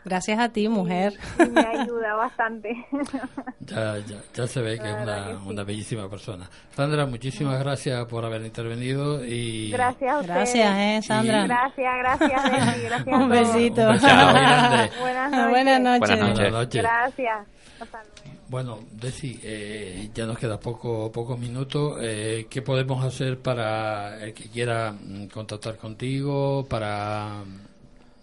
Gracias 0.05 0.39
a 0.39 0.49
ti, 0.51 0.69
mujer. 0.69 1.15
y 1.39 1.49
me 1.49 1.61
ayuda 1.61 2.15
bastante. 2.15 2.87
Ya, 3.61 3.99
ya, 3.99 4.17
ya 4.35 4.47
se 4.47 4.63
ve 4.63 4.79
que 4.79 4.89
es 4.89 4.97
una, 4.97 5.39
una 5.45 5.65
bellísima 5.65 6.09
persona. 6.09 6.49
Sandra, 6.75 7.07
muchísimas 7.07 7.59
gracias 7.59 8.07
por 8.07 8.25
haber 8.25 8.43
intervenido 8.43 9.25
y 9.25 9.71
Gracias 9.71 10.11
a 10.11 10.19
ustedes. 10.21 10.37
Gracias, 10.37 10.77
eh, 10.77 11.01
Sandra. 11.03 11.47
Gracias, 11.47 11.99
gracias, 11.99 12.45
Desi, 12.45 12.83
gracias 12.85 13.17
Un 13.17 13.29
besito. 13.29 13.91
Un. 13.91 13.99
Buenas 15.01 15.31
noches. 15.31 15.51
Buenas 15.51 15.81
noches. 15.81 15.81
Buenas 15.81 15.81
noches. 15.81 16.21
Buenas 16.21 16.53
noches. 16.53 16.83
Gracias. 16.83 17.39
Hasta 17.81 18.03
luego. 18.03 18.39
Bueno, 18.49 18.79
Desi, 18.93 19.39
eh, 19.43 20.09
ya 20.15 20.25
nos 20.25 20.39
queda 20.39 20.59
poco, 20.59 21.13
pocos 21.13 21.39
minutos. 21.39 21.99
Eh, 22.01 22.47
¿Qué 22.49 22.63
podemos 22.63 23.05
hacer 23.05 23.39
para 23.39 24.25
el 24.25 24.33
que 24.33 24.49
quiera 24.49 24.93
mm, 24.93 25.27
contactar 25.27 25.77
contigo? 25.77 26.67
Para, 26.67 27.43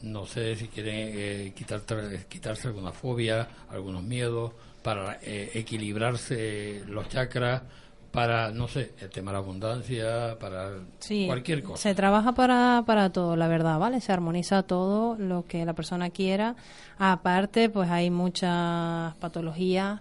no 0.05 0.25
sé, 0.25 0.55
si 0.55 0.67
quiere 0.67 1.47
eh, 1.47 1.53
quitarte, 1.53 2.25
quitarse 2.29 2.67
alguna 2.69 2.91
fobia, 2.91 3.47
algunos 3.69 4.03
miedos, 4.03 4.51
para 4.81 5.19
eh, 5.23 5.51
equilibrarse 5.55 6.83
los 6.87 7.09
chakras, 7.09 7.63
para, 8.11 8.49
no 8.51 8.67
sé, 8.69 8.93
el 9.01 9.09
tema 9.09 9.31
de 9.31 9.33
la 9.33 9.39
abundancia, 9.39 10.37
para 10.39 10.69
Sí, 10.99 11.25
cualquier 11.27 11.63
cosa. 11.63 11.83
Se 11.83 11.93
trabaja 11.95 12.31
para, 12.33 12.83
para 12.85 13.09
todo, 13.11 13.35
la 13.35 13.47
verdad, 13.49 13.77
¿vale? 13.77 13.99
Se 13.99 14.13
armoniza 14.13 14.63
todo 14.63 15.15
lo 15.17 15.45
que 15.45 15.65
la 15.65 15.73
persona 15.73 16.09
quiera. 16.11 16.55
Aparte, 16.97 17.69
pues 17.69 17.89
hay 17.89 18.09
muchas 18.11 19.15
patologías. 19.15 19.99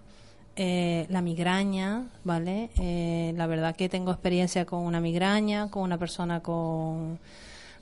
eh, 0.57 1.05
la 1.09 1.21
migraña, 1.21 2.03
¿vale? 2.23 2.69
Eh, 2.79 3.33
la 3.35 3.45
verdad 3.47 3.75
que 3.75 3.89
tengo 3.89 4.11
experiencia 4.11 4.63
con 4.65 4.79
una 4.83 5.01
migraña, 5.01 5.69
con 5.69 5.83
una 5.83 5.97
persona 5.97 6.39
con, 6.41 7.19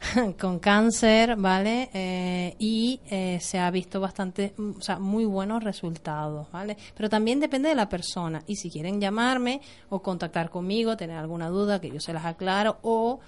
con 0.40 0.60
cáncer, 0.60 1.36
¿vale? 1.36 1.90
Eh, 1.94 2.56
y 2.60 3.00
eh, 3.10 3.40
se 3.42 3.60
ha 3.60 3.70
visto 3.72 4.00
bastante, 4.00 4.54
mm, 4.58 4.72
o 4.78 4.82
sea, 4.82 5.00
muy 5.00 5.26
buenos 5.26 5.64
resultados, 5.64 6.48
¿vale? 6.52 6.78
Pero 6.96 7.10
también 7.10 7.40
depende 7.40 7.70
de 7.70 7.76
la 7.76 7.90
persona. 7.90 8.44
Y 8.48 8.56
si 8.56 8.70
quieren 8.70 9.00
llamarme 9.00 9.62
o 9.90 10.02
contactar 10.02 10.50
conmigo, 10.50 10.98
tener 10.98 11.18
alguna 11.18 11.50
duda, 11.50 11.80
que 11.80 11.90
yo 11.90 12.00
se 12.00 12.14
las 12.14 12.26
aclaro, 12.26 12.78
o, 12.82 13.20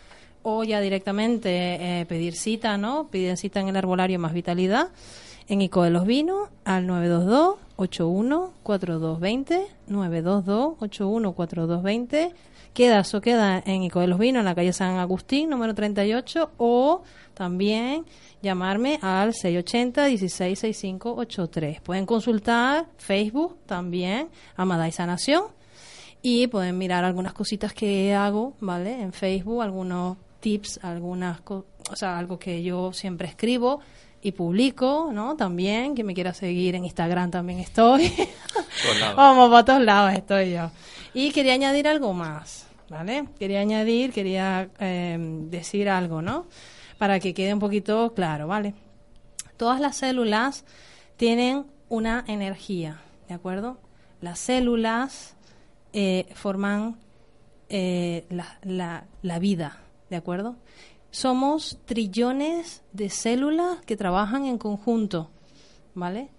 o 0.44 0.64
ya 0.64 0.80
directamente 0.82 2.00
eh, 2.02 2.06
pedir 2.06 2.36
cita, 2.36 2.78
¿no? 2.78 3.08
Piden 3.08 3.38
cita 3.38 3.60
en 3.60 3.70
el 3.70 3.76
herbolario 3.76 4.20
Más 4.20 4.34
Vitalidad, 4.34 4.90
en 5.48 5.62
ICO 5.62 5.84
de 5.84 5.92
los 5.92 6.06
Vinos, 6.06 6.50
al 6.64 6.88
922 6.88 7.58
81 7.78 8.54
4220 8.64 9.68
922 9.88 10.76
81 10.80 11.34
4220 11.34 12.34
queda 12.76 13.00
eso 13.00 13.22
queda 13.22 13.64
en 13.66 13.82
Ico 13.84 14.02
de 14.02 14.08
los 14.08 14.20
Vinos, 14.20 14.42
en 14.42 14.46
la 14.46 14.54
calle 14.54 14.74
San 14.74 14.98
Agustín, 14.98 15.50
número 15.50 15.74
38, 15.74 16.52
o 16.58 17.04
también 17.34 18.06
llamarme 18.42 19.00
al 19.02 19.32
680-166583. 19.34 21.80
Pueden 21.82 22.06
consultar 22.06 22.88
Facebook 22.98 23.58
también, 23.66 24.28
Amada 24.58 24.88
y 24.88 24.92
Sanación, 24.92 25.46
y 26.22 26.46
pueden 26.48 26.78
mirar 26.78 27.06
algunas 27.06 27.34
cositas 27.34 27.74
que 27.74 28.14
hago, 28.14 28.54
¿vale? 28.60 29.02
En 29.02 29.14
Facebook, 29.14 29.64
algunos 29.64 30.18
tips, 30.42 30.82
algunas 30.84 31.40
co 31.42 31.66
o 31.90 31.96
sea, 31.96 32.18
algo 32.18 32.38
que 32.38 32.62
yo 32.62 32.92
siempre 32.92 33.30
escribo 33.30 33.80
y 34.22 34.34
publico, 34.34 35.12
¿no? 35.14 35.38
También, 35.38 35.96
que 35.96 36.04
me 36.04 36.14
quiera 36.14 36.34
seguir 36.34 36.76
en 36.76 36.84
Instagram 36.84 37.32
también 37.32 37.60
estoy. 37.60 38.12
Vamos, 39.16 39.50
para 39.50 39.64
todos 39.64 39.82
lados 39.82 40.12
estoy 40.14 40.52
yo. 40.52 40.72
Y 41.14 41.32
quería 41.32 41.54
añadir 41.54 41.88
algo 41.88 42.12
más. 42.12 42.65
¿Vale? 42.90 43.26
Quería 43.40 43.62
añadir, 43.62 44.12
quería 44.14 44.70
eh, 44.80 45.18
decir 45.50 45.90
algo, 45.90 46.22
¿no? 46.22 46.46
Para 46.98 47.20
que 47.20 47.34
quede 47.34 47.54
un 47.54 47.60
poquito 47.60 48.14
claro, 48.14 48.48
¿vale? 48.48 48.74
Todas 49.58 49.80
las 49.80 49.98
células 49.98 50.66
tienen 51.18 51.66
una 51.90 52.24
energía, 52.28 53.02
¿de 53.28 53.36
acuerdo? 53.36 53.78
Las 54.22 54.40
células 54.40 55.36
eh, 55.94 56.28
forman 56.36 56.98
eh, 57.70 58.26
la, 58.30 58.60
la- 58.64 59.06
la 59.22 59.40
vida, 59.40 59.80
¿de 60.10 60.16
acuerdo? 60.18 60.56
Somos 61.12 61.80
trillones 61.86 62.82
de 62.92 63.10
células 63.10 63.80
que 63.86 63.96
trabajan 63.96 64.46
en 64.46 64.58
conjunto, 64.58 65.30
¿vale? 65.94 66.30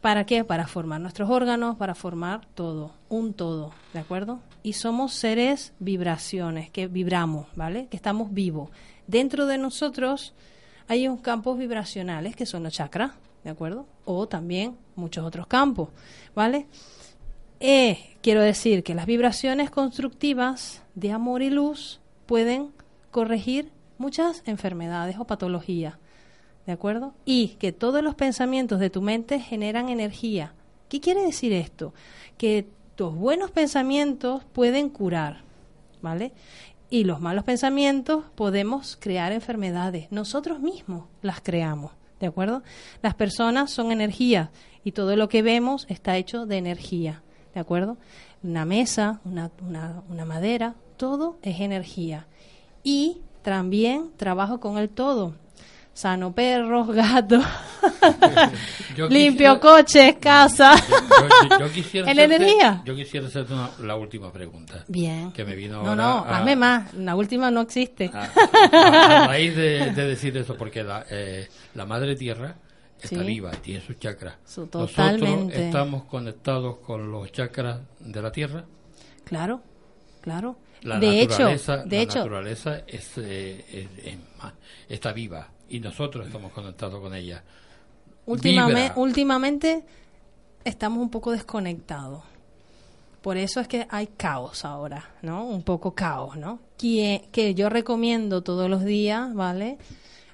¿Para 0.00 0.24
qué? 0.24 0.44
Para 0.44 0.66
formar 0.66 1.00
nuestros 1.00 1.30
órganos, 1.30 1.76
para 1.76 1.94
formar 1.94 2.46
todo, 2.54 2.92
un 3.08 3.34
todo, 3.34 3.72
¿de 3.92 4.00
acuerdo? 4.00 4.40
Y 4.62 4.74
somos 4.74 5.14
seres 5.14 5.72
vibraciones, 5.78 6.70
que 6.70 6.86
vibramos, 6.86 7.46
¿vale? 7.56 7.88
Que 7.88 7.96
estamos 7.96 8.32
vivos. 8.32 8.70
Dentro 9.06 9.46
de 9.46 9.58
nosotros 9.58 10.34
hay 10.88 11.08
unos 11.08 11.22
campos 11.22 11.58
vibracionales 11.58 12.36
que 12.36 12.46
son 12.46 12.62
los 12.62 12.72
chakras, 12.72 13.12
¿de 13.42 13.50
acuerdo? 13.50 13.86
O 14.04 14.28
también 14.28 14.76
muchos 14.94 15.24
otros 15.24 15.46
campos, 15.46 15.88
¿vale? 16.34 16.66
Eh, 17.60 18.16
quiero 18.22 18.42
decir 18.42 18.84
que 18.84 18.94
las 18.94 19.06
vibraciones 19.06 19.70
constructivas 19.70 20.82
de 20.94 21.12
amor 21.12 21.42
y 21.42 21.50
luz 21.50 22.00
pueden 22.26 22.72
corregir 23.10 23.72
muchas 23.98 24.42
enfermedades 24.46 25.16
o 25.18 25.24
patologías, 25.24 25.94
¿de 26.66 26.72
acuerdo? 26.72 27.14
Y 27.24 27.56
que 27.58 27.72
todos 27.72 28.02
los 28.02 28.14
pensamientos 28.14 28.80
de 28.80 28.90
tu 28.90 29.00
mente 29.00 29.40
generan 29.40 29.88
energía. 29.88 30.52
¿Qué 30.88 31.00
quiere 31.00 31.22
decir 31.22 31.52
esto? 31.52 31.94
Que 32.36 32.66
tus 32.96 33.14
buenos 33.14 33.50
pensamientos 33.50 34.44
pueden 34.52 34.88
curar, 34.88 35.42
¿vale? 36.02 36.32
Y 36.90 37.04
los 37.04 37.20
malos 37.20 37.44
pensamientos 37.44 38.24
podemos 38.34 38.96
crear 39.00 39.32
enfermedades. 39.32 40.10
Nosotros 40.10 40.60
mismos 40.60 41.04
las 41.22 41.40
creamos, 41.40 41.92
¿de 42.20 42.26
acuerdo? 42.26 42.62
Las 43.02 43.14
personas 43.14 43.70
son 43.70 43.92
energía 43.92 44.50
y 44.84 44.92
todo 44.92 45.16
lo 45.16 45.28
que 45.28 45.42
vemos 45.42 45.86
está 45.88 46.16
hecho 46.16 46.46
de 46.46 46.58
energía, 46.58 47.22
¿de 47.54 47.60
acuerdo? 47.60 47.96
Una 48.42 48.64
mesa, 48.64 49.20
una, 49.24 49.50
una, 49.66 50.02
una 50.08 50.24
madera, 50.24 50.74
todo 50.96 51.38
es 51.42 51.60
energía. 51.60 52.26
Y 52.84 53.18
también 53.42 54.10
trabajo 54.16 54.60
con 54.60 54.78
el 54.78 54.88
todo. 54.88 55.34
Sano 55.96 56.30
perros, 56.34 56.88
gatos, 56.94 57.42
limpio 59.08 59.58
quisiera- 59.58 59.60
coches, 59.60 60.16
casa. 60.20 60.74
Yo, 60.76 61.48
yo- 61.48 61.58
yo 61.58 61.72
quisiera 61.72 62.10
¿En 62.10 62.18
hacerte- 62.18 62.34
energía? 62.36 62.82
Yo 62.84 62.94
quisiera 62.94 63.26
hacerte 63.28 63.54
una- 63.54 63.70
la 63.80 63.96
última 63.96 64.30
pregunta. 64.30 64.84
Bien. 64.88 65.32
Que 65.32 65.44
me 65.46 65.54
vino 65.54 65.82
No, 65.82 65.88
ahora 65.90 65.94
no, 65.96 66.08
a- 66.18 66.38
hazme 66.38 66.54
más. 66.56 66.92
La 66.94 67.16
última 67.16 67.50
no 67.50 67.62
existe. 67.62 68.10
a, 68.12 68.24
a- 68.72 69.24
a 69.24 69.26
raíz 69.28 69.56
de, 69.56 69.92
de 69.92 70.06
decir 70.06 70.36
eso, 70.36 70.54
porque 70.56 70.82
la, 70.84 71.06
eh, 71.10 71.48
la 71.74 71.86
madre 71.86 72.14
tierra 72.14 72.56
está 73.00 73.20
Sí. 73.20 73.26
viva, 73.26 73.50
tiene 73.52 73.80
sus 73.80 73.98
chakras. 73.98 74.34
Su- 74.44 74.68
Nosotros 74.72 75.50
estamos 75.52 76.04
conectados 76.04 76.76
con 76.78 77.10
los 77.10 77.32
chakras 77.32 77.80
de 78.00 78.20
la 78.22 78.30
tierra. 78.32 78.64
Claro, 79.24 79.62
claro. 80.20 80.58
La 80.82 80.98
de 81.00 81.20
hecho, 81.22 81.30
naturaleza, 81.30 81.76
de 81.78 81.96
la 81.96 82.02
hecho, 82.02 82.18
naturaleza 82.18 82.80
es, 82.86 83.12
eh, 83.16 83.88
es- 84.04 84.18
está 84.90 85.12
viva 85.12 85.48
y 85.68 85.80
nosotros 85.80 86.26
estamos 86.26 86.52
conectados 86.52 87.00
con 87.00 87.14
ella. 87.14 87.42
últimamente, 88.96 89.84
estamos 90.64 90.98
un 90.98 91.10
poco 91.10 91.30
desconectados. 91.32 92.22
Por 93.22 93.36
eso 93.36 93.60
es 93.60 93.66
que 93.68 93.86
hay 93.90 94.06
caos 94.08 94.64
ahora, 94.64 95.10
¿no? 95.22 95.44
Un 95.46 95.62
poco 95.62 95.94
caos, 95.94 96.36
¿no? 96.36 96.60
Que, 96.78 97.28
que 97.32 97.54
yo 97.54 97.68
recomiendo 97.68 98.42
todos 98.42 98.70
los 98.70 98.84
días, 98.84 99.34
¿vale? 99.34 99.78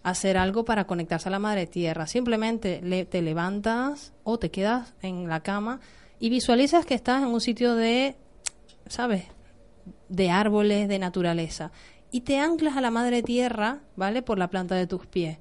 Hacer 0.02 0.36
algo 0.36 0.64
para 0.64 0.84
conectarse 0.86 1.28
a 1.28 1.32
la 1.32 1.38
madre 1.38 1.66
tierra. 1.66 2.06
Simplemente 2.06 2.80
le- 2.82 3.04
te 3.06 3.22
levantas 3.22 4.12
o 4.24 4.38
te 4.38 4.50
quedas 4.50 4.92
en 5.00 5.28
la 5.28 5.40
cama 5.40 5.80
y 6.18 6.28
visualizas 6.28 6.84
que 6.84 6.94
estás 6.94 7.22
en 7.22 7.28
un 7.28 7.40
sitio 7.40 7.74
de, 7.76 8.14
¿sabes? 8.88 9.24
De 10.08 10.30
árboles, 10.30 10.86
de 10.88 10.98
naturaleza. 10.98 11.70
Y 12.12 12.20
te 12.20 12.38
anclas 12.38 12.76
a 12.76 12.80
la 12.80 12.92
madre 12.92 13.24
tierra, 13.24 13.80
¿vale? 13.96 14.22
Por 14.22 14.38
la 14.38 14.48
planta 14.48 14.76
de 14.76 14.86
tus 14.86 15.06
pies 15.06 15.38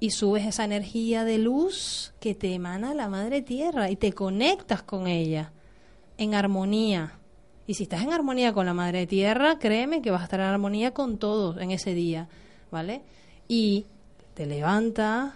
y 0.00 0.10
subes 0.10 0.46
esa 0.46 0.64
energía 0.64 1.24
de 1.24 1.38
luz 1.38 2.12
que 2.20 2.34
te 2.34 2.54
emana 2.54 2.94
la 2.94 3.08
madre 3.08 3.42
tierra 3.42 3.90
y 3.90 3.96
te 3.96 4.12
conectas 4.12 4.82
con 4.82 5.06
ella 5.06 5.52
en 6.16 6.34
armonía. 6.34 7.18
Y 7.66 7.74
si 7.74 7.82
estás 7.82 8.02
en 8.02 8.12
armonía 8.12 8.52
con 8.52 8.66
la 8.66 8.74
madre 8.74 9.06
tierra, 9.06 9.58
créeme 9.58 10.00
que 10.00 10.10
vas 10.10 10.22
a 10.22 10.24
estar 10.24 10.40
en 10.40 10.46
armonía 10.46 10.94
con 10.94 11.18
todos 11.18 11.58
en 11.58 11.70
ese 11.70 11.94
día, 11.94 12.28
¿vale? 12.70 13.02
Y 13.46 13.86
te 14.34 14.46
levantas, 14.46 15.34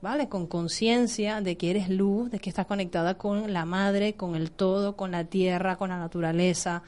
¿vale? 0.00 0.28
Con 0.28 0.46
conciencia 0.46 1.40
de 1.40 1.56
que 1.56 1.70
eres 1.70 1.88
luz, 1.88 2.30
de 2.30 2.40
que 2.40 2.48
estás 2.48 2.66
conectada 2.66 3.16
con 3.16 3.52
la 3.52 3.64
madre, 3.64 4.14
con 4.14 4.34
el 4.34 4.50
todo, 4.50 4.96
con 4.96 5.10
la 5.10 5.24
tierra, 5.24 5.76
con 5.76 5.90
la 5.90 5.98
naturaleza, 5.98 6.82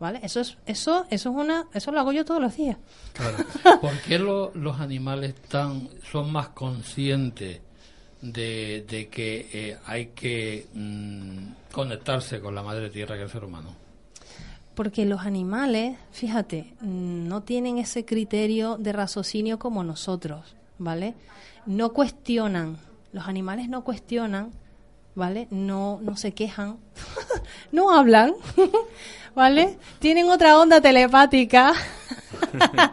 ¿vale? 0.00 0.20
Eso 0.22 0.40
es 0.40 0.56
eso 0.66 1.06
eso 1.10 1.30
es 1.30 1.36
una 1.36 1.66
eso 1.74 1.92
lo 1.92 2.00
hago 2.00 2.12
yo 2.12 2.24
todos 2.24 2.40
los 2.40 2.56
días. 2.56 2.76
Claro. 3.12 3.36
¿Por 3.80 3.98
qué 4.02 4.18
lo- 4.18 4.52
los 4.54 4.80
animales 4.80 5.34
tan, 5.48 5.88
son 6.10 6.30
más 6.32 6.48
conscientes 6.48 7.60
de, 8.20 8.84
de 8.88 9.08
que 9.08 9.48
eh, 9.52 9.78
hay 9.86 10.06
que 10.06 10.66
mm, 10.74 11.70
conectarse 11.72 12.40
con 12.40 12.54
la 12.54 12.62
madre 12.62 12.90
tierra 12.90 13.16
que 13.16 13.22
el 13.22 13.30
ser 13.30 13.44
humano? 13.44 13.74
Porque 14.74 15.04
los 15.06 15.22
animales, 15.22 15.96
fíjate, 16.12 16.74
no 16.80 17.42
tienen 17.42 17.78
ese 17.78 18.04
criterio 18.04 18.76
de 18.78 18.92
raciocinio 18.92 19.58
como 19.58 19.82
nosotros, 19.82 20.54
¿vale? 20.78 21.14
No 21.66 21.92
cuestionan, 21.92 22.78
los 23.12 23.26
animales 23.26 23.68
no 23.68 23.82
cuestionan, 23.82 24.52
¿vale? 25.16 25.48
No, 25.50 25.98
no 26.00 26.16
se 26.16 26.32
quejan, 26.32 26.76
no 27.72 27.90
hablan, 27.92 28.34
¿vale? 29.38 29.78
Tienen 30.00 30.28
otra 30.30 30.58
onda 30.58 30.80
telepática, 30.80 31.72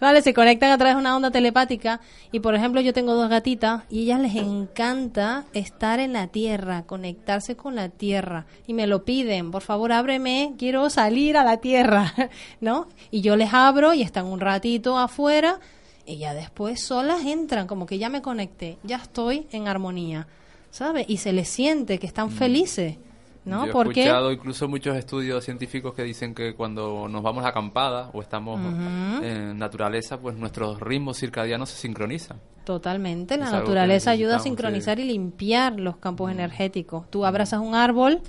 ¿vale? 0.00 0.20
Se 0.20 0.34
conectan 0.34 0.70
a 0.70 0.76
través 0.76 0.94
de 0.94 1.00
una 1.00 1.16
onda 1.16 1.30
telepática 1.30 2.02
y, 2.30 2.40
por 2.40 2.54
ejemplo, 2.54 2.82
yo 2.82 2.92
tengo 2.92 3.14
dos 3.14 3.30
gatitas 3.30 3.84
y 3.88 4.00
a 4.00 4.02
ellas 4.02 4.20
les 4.20 4.36
encanta 4.36 5.46
estar 5.54 5.98
en 5.98 6.12
la 6.12 6.26
tierra, 6.26 6.82
conectarse 6.82 7.56
con 7.56 7.76
la 7.76 7.88
tierra 7.88 8.44
y 8.66 8.74
me 8.74 8.86
lo 8.86 9.06
piden, 9.06 9.50
por 9.50 9.62
favor, 9.62 9.90
ábreme, 9.90 10.52
quiero 10.58 10.90
salir 10.90 11.38
a 11.38 11.44
la 11.44 11.62
tierra, 11.62 12.12
¿no? 12.60 12.88
Y 13.10 13.22
yo 13.22 13.34
les 13.36 13.54
abro 13.54 13.94
y 13.94 14.02
están 14.02 14.26
un 14.26 14.40
ratito 14.40 14.98
afuera 14.98 15.60
y 16.04 16.18
ya 16.18 16.34
después 16.34 16.78
solas 16.78 17.24
entran, 17.24 17.66
como 17.66 17.86
que 17.86 17.96
ya 17.96 18.10
me 18.10 18.20
conecté, 18.20 18.76
ya 18.82 18.96
estoy 18.96 19.46
en 19.50 19.66
armonía, 19.66 20.26
¿sabes? 20.70 21.06
Y 21.08 21.16
se 21.16 21.32
les 21.32 21.48
siente 21.48 21.98
que 21.98 22.06
están 22.06 22.30
felices, 22.30 22.98
¿no? 23.46 23.64
Yo 23.64 23.70
he 23.70 23.72
Porque 23.72 24.00
escuchado 24.00 24.32
incluso 24.32 24.68
muchos 24.68 24.96
estudios 24.96 25.44
científicos 25.44 25.94
que 25.94 26.02
dicen 26.02 26.34
que 26.34 26.54
cuando 26.54 27.08
nos 27.08 27.22
vamos 27.22 27.44
a 27.44 27.48
acampada 27.48 28.10
o 28.12 28.20
estamos 28.20 28.60
en 28.60 29.56
naturaleza, 29.56 30.20
pues 30.20 30.36
nuestros 30.36 30.80
ritmos 30.80 31.18
circadianos 31.18 31.70
se 31.70 31.76
sincronizan. 31.76 32.40
Totalmente, 32.64 33.38
la 33.38 33.50
naturaleza 33.50 34.10
ayuda 34.10 34.36
a 34.36 34.40
sincronizar 34.40 34.98
y 34.98 35.04
limpiar 35.04 35.78
los 35.78 35.96
campos 35.96 36.32
energéticos. 36.32 37.08
Tú 37.08 37.24
abrazas 37.24 37.60
un 37.60 37.76
árbol, 37.76 38.20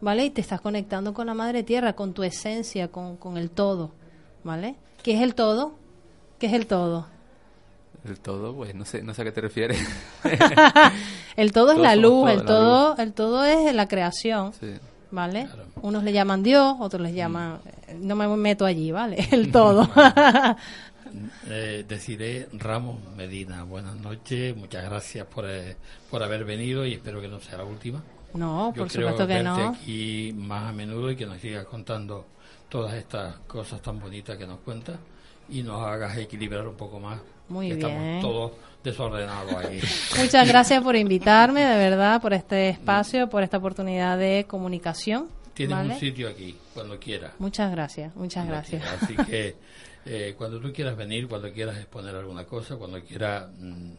¿vale? 0.00 0.24
Y 0.24 0.30
te 0.30 0.40
estás 0.40 0.60
conectando 0.60 1.14
con 1.14 1.28
la 1.28 1.34
madre 1.34 1.62
tierra, 1.62 1.94
con 1.94 2.12
tu 2.12 2.24
esencia, 2.24 2.88
con, 2.88 3.16
con 3.16 3.36
el 3.36 3.50
todo, 3.50 3.92
¿vale? 4.42 4.74
¿Qué 5.04 5.14
es 5.14 5.20
el 5.20 5.36
todo? 5.36 5.76
¿Qué 6.40 6.46
es 6.46 6.52
el 6.52 6.66
todo? 6.66 7.06
El 8.04 8.20
todo, 8.20 8.54
pues 8.54 8.74
no 8.74 8.84
sé, 8.84 9.02
no 9.02 9.14
sé 9.14 9.22
a 9.22 9.24
qué 9.24 9.32
te 9.32 9.40
refieres. 9.40 9.78
El 11.36 11.52
todo 11.52 11.72
es 11.72 11.78
la 11.78 11.96
luz, 11.96 12.24
todo, 12.24 12.28
el 12.30 12.44
todo, 12.44 12.96
el 12.98 13.12
todo 13.12 13.44
es 13.44 13.74
la 13.74 13.88
creación, 13.88 14.52
Sí. 14.52 14.74
¿vale? 15.10 15.48
Unos 15.82 16.04
le 16.04 16.12
llaman 16.12 16.42
Dios, 16.42 16.76
otros 16.80 17.02
les 17.02 17.14
llaman, 17.14 17.58
eh, 17.88 17.96
no 18.00 18.14
me 18.14 18.28
meto 18.28 18.64
allí, 18.66 18.92
¿vale? 18.92 19.16
El 19.32 19.50
todo. 19.50 19.88
Eh, 21.48 21.84
deciré 21.86 22.48
Ramos 22.54 22.98
Medina. 23.16 23.62
Buenas 23.62 23.94
noches, 23.94 24.56
muchas 24.56 24.84
gracias 24.84 25.24
por, 25.26 25.48
eh, 25.48 25.76
por 26.10 26.24
haber 26.24 26.44
venido 26.44 26.84
y 26.84 26.94
espero 26.94 27.20
que 27.20 27.28
no 27.28 27.38
sea 27.38 27.58
la 27.58 27.64
última. 27.64 28.02
No, 28.32 28.70
Yo 28.74 28.82
por 28.82 28.88
creo 28.90 29.10
supuesto 29.10 29.26
que 29.28 29.34
verte 29.34 29.44
no. 29.48 29.68
aquí 29.68 30.34
más 30.36 30.70
a 30.70 30.72
menudo 30.72 31.12
y 31.12 31.14
que 31.16 31.24
nos 31.26 31.40
sigas 31.40 31.66
contando 31.66 32.26
todas 32.68 32.94
estas 32.94 33.36
cosas 33.46 33.80
tan 33.80 34.00
bonitas 34.00 34.36
que 34.36 34.44
nos 34.44 34.58
cuentas 34.60 34.96
y 35.48 35.62
nos 35.62 35.82
hagas 35.86 36.16
equilibrar 36.18 36.66
un 36.66 36.74
poco 36.74 36.98
más. 36.98 37.20
Muy 37.48 37.68
que 37.68 37.74
bien. 37.76 37.90
Estamos 37.90 38.20
todos 38.22 38.52
desordenados 38.82 39.54
ahí. 39.54 39.80
Muchas 40.18 40.46
gracias 40.48 40.82
por 40.82 40.96
invitarme, 40.96 41.64
de 41.64 41.76
verdad, 41.78 42.20
por 42.20 42.32
este 42.34 42.68
espacio, 42.70 43.28
por 43.28 43.42
esta 43.42 43.58
oportunidad 43.58 44.18
de 44.18 44.44
comunicación. 44.48 45.28
Tienes 45.54 45.76
¿vale? 45.76 45.94
un 45.94 46.00
sitio 46.00 46.28
aquí, 46.28 46.56
cuando 46.74 46.98
quieras. 46.98 47.32
Muchas 47.38 47.70
gracias, 47.70 48.14
muchas 48.16 48.44
Cuando 48.46 48.54
gracias. 48.54 48.82
quieras. 48.82 49.02
Así 49.02 49.30
que 49.30 49.56
eh, 50.06 50.34
cuando 50.36 50.60
tú 50.60 50.72
quieras 50.72 50.96
venir, 50.96 51.28
cuando 51.28 51.52
quieras 51.52 51.76
exponer 51.78 52.14
alguna 52.14 52.44
cosa, 52.44 52.76
cuando 52.76 53.00
quieras 53.02 53.48
mm, 53.58 53.90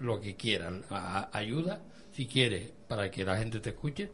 lo 0.00 0.20
que 0.20 0.36
quieras, 0.36 0.72
a- 0.90 1.30
ayuda, 1.32 1.80
si 2.12 2.26
quieres, 2.26 2.70
para 2.86 3.10
que 3.10 3.24
la 3.24 3.36
gente 3.38 3.58
te 3.60 3.70
escuche, 3.70 4.10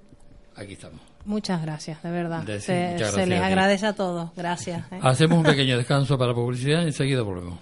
aquí 0.57 0.75
estamos. 0.75 1.01
Muchas 1.25 1.61
gracias, 1.62 2.03
de 2.03 2.11
verdad. 2.11 2.45
Se 2.47 2.61
se 2.99 3.27
les 3.27 3.41
a 3.41 3.47
agradece 3.47 3.87
a 3.87 3.93
todos. 3.93 4.31
Gracias. 4.37 4.91
¿eh? 4.93 4.99
Hacemos 5.03 5.39
un 5.39 5.45
pequeño 5.45 5.77
descanso 5.77 6.16
para 6.16 6.33
publicidad 6.33 6.83
y 6.83 6.87
enseguida 6.87 7.23
volvemos. 7.23 7.59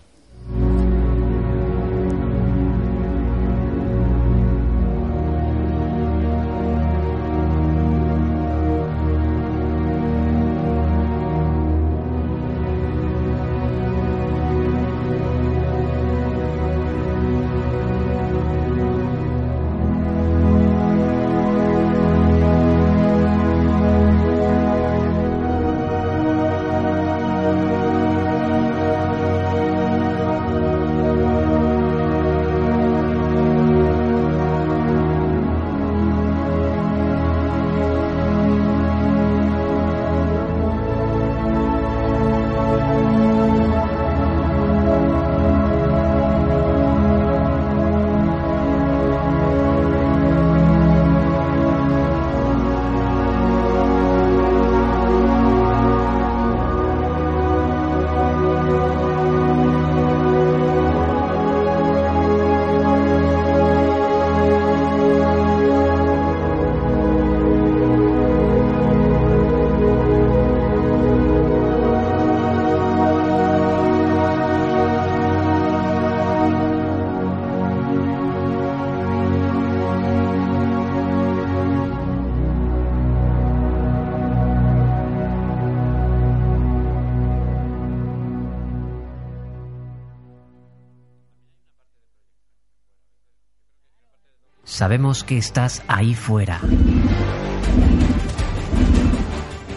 Sabemos 94.79 95.25
que 95.25 95.37
estás 95.37 95.83
ahí 95.89 96.15
fuera. 96.15 96.61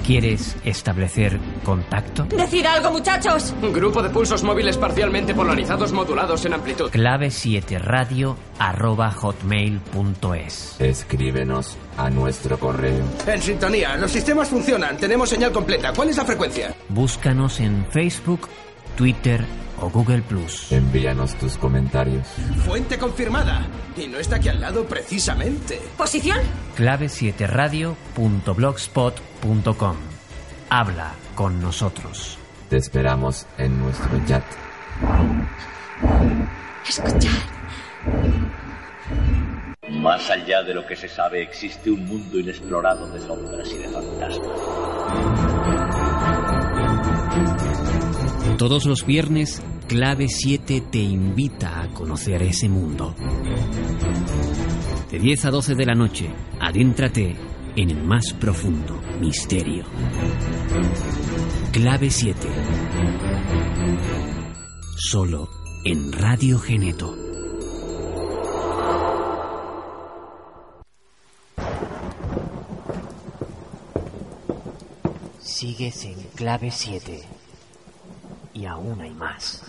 ¿Quieres 0.05 0.55
establecer 0.63 1.39
contacto? 1.63 2.25
¡Decid 2.25 2.67
algo, 2.67 2.91
muchachos! 2.91 3.51
Grupo 3.73 4.03
de 4.03 4.11
pulsos 4.11 4.43
móviles 4.43 4.77
parcialmente 4.77 5.33
polarizados 5.33 5.91
modulados 5.91 6.45
en 6.45 6.53
amplitud. 6.53 6.91
Clave 6.91 7.31
7 7.31 7.79
radio 7.79 8.37
arroba 8.59 9.09
hotmail.es. 9.09 10.75
Escríbenos 10.79 11.79
a 11.97 12.11
nuestro 12.11 12.59
correo. 12.59 13.03
En 13.25 13.41
sintonía, 13.41 13.97
los 13.97 14.11
sistemas 14.11 14.49
funcionan, 14.49 14.97
tenemos 14.97 15.29
señal 15.29 15.51
completa. 15.51 15.93
¿Cuál 15.95 16.09
es 16.09 16.17
la 16.17 16.25
frecuencia? 16.25 16.75
Búscanos 16.89 17.59
en 17.59 17.87
Facebook, 17.89 18.47
Twitter 18.95 19.43
o 19.79 19.89
Google 19.89 20.21
Plus. 20.21 20.71
Envíanos 20.71 21.35
tus 21.35 21.57
comentarios. 21.57 22.27
Fuente 22.65 22.97
confirmada. 22.97 23.67
Y 23.97 24.07
no 24.07 24.19
está 24.19 24.37
aquí 24.37 24.47
al 24.49 24.61
lado 24.61 24.85
precisamente. 24.85 25.79
¿Posición? 25.97 26.39
Clave 26.75 27.09
7 27.09 27.45
radio.blogspot.com. 27.47 29.95
Habla 30.69 31.11
con 31.35 31.61
nosotros. 31.61 32.37
Te 32.69 32.77
esperamos 32.77 33.45
en 33.57 33.77
nuestro 33.79 34.09
chat. 34.25 34.43
Escuchad. 36.87 37.29
Más 39.89 40.29
allá 40.29 40.63
de 40.63 40.73
lo 40.73 40.85
que 40.87 40.95
se 40.95 41.07
sabe, 41.07 41.43
existe 41.43 41.91
un 41.91 42.05
mundo 42.07 42.39
inexplorado 42.39 43.07
de 43.11 43.19
sombras 43.19 43.69
y 43.71 43.77
de 43.77 43.89
fantasmas. 43.89 44.47
Todos 48.61 48.85
los 48.85 49.07
viernes, 49.07 49.59
Clave 49.87 50.27
7 50.27 50.83
te 50.91 50.99
invita 50.99 51.81
a 51.81 51.87
conocer 51.95 52.43
ese 52.43 52.69
mundo. 52.69 53.15
De 55.09 55.17
10 55.17 55.45
a 55.45 55.49
12 55.49 55.73
de 55.73 55.85
la 55.87 55.95
noche, 55.95 56.29
adéntrate 56.59 57.35
en 57.75 57.89
el 57.89 58.03
más 58.03 58.33
profundo 58.33 59.01
misterio. 59.19 59.83
Clave 61.71 62.11
7. 62.11 62.37
Solo 64.95 65.49
en 65.83 66.11
Radio 66.11 66.59
Geneto. 66.59 67.15
Sigues 75.39 76.05
en 76.05 76.13
Clave 76.35 76.69
7. 76.69 77.23
Y 78.71 78.73
aún 78.73 79.01
hay 79.01 79.11
más. 79.11 79.61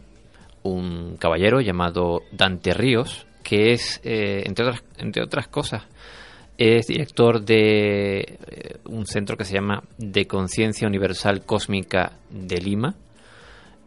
un 0.64 1.18
caballero 1.18 1.61
llamado 1.61 2.22
Dante 2.31 2.73
Ríos, 2.73 3.26
que 3.43 3.72
es, 3.72 3.99
eh, 4.03 4.43
entre, 4.45 4.65
otras, 4.65 4.84
entre 4.98 5.23
otras 5.23 5.48
cosas, 5.48 5.84
es 6.57 6.88
director 6.88 7.43
de 7.43 8.19
eh, 8.19 8.77
un 8.85 9.07
centro 9.07 9.35
que 9.35 9.45
se 9.45 9.56
llama 9.56 9.84
De 9.98 10.27
Conciencia 10.27 10.88
Universal 10.88 11.43
Cósmica 11.43 12.14
de 12.30 12.57
Lima. 12.57 12.95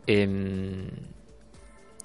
Em, 0.06 0.88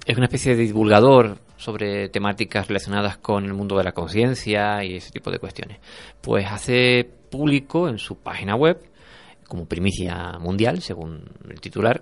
es 0.05 0.15
una 0.15 0.25
especie 0.25 0.55
de 0.55 0.63
divulgador 0.63 1.37
sobre 1.59 2.07
temáticas 2.07 2.69
relacionadas 2.69 3.17
con 3.17 3.43
el 3.43 3.53
mundo 3.53 3.77
de 3.77 3.83
la 3.83 3.91
conciencia 3.91 4.81
y 4.85 4.95
ese 4.95 5.11
tipo 5.11 5.29
de 5.29 5.39
cuestiones. 5.39 5.79
Pues 6.21 6.45
hace 6.49 7.03
público 7.29 7.89
en 7.89 7.97
su 7.97 8.15
página 8.15 8.55
web, 8.55 8.81
como 9.45 9.65
primicia 9.65 10.39
mundial, 10.39 10.81
según 10.81 11.25
el 11.49 11.59
titular, 11.59 12.01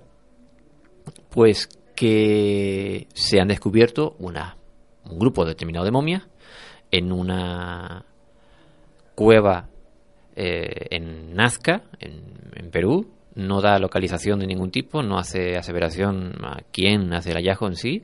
pues 1.31 1.67
que 1.95 3.07
se 3.15 3.39
han 3.39 3.47
descubierto 3.47 4.15
una, 4.19 4.57
un 5.09 5.17
grupo 5.17 5.43
determinado 5.43 5.85
de 5.85 5.91
momias 5.91 6.27
en 6.91 7.11
una 7.11 8.05
cueva 9.15 9.69
eh, 10.35 10.85
en 10.91 11.33
Nazca, 11.33 11.81
en, 11.99 12.21
en 12.53 12.69
Perú. 12.69 13.11
No 13.33 13.61
da 13.61 13.79
localización 13.79 14.39
de 14.39 14.47
ningún 14.47 14.69
tipo, 14.69 15.01
no 15.01 15.17
hace 15.17 15.57
aseveración 15.57 16.33
a 16.43 16.61
quién 16.71 17.11
hace 17.13 17.31
el 17.31 17.37
hallazgo 17.37 17.67
en 17.67 17.75
sí. 17.75 18.03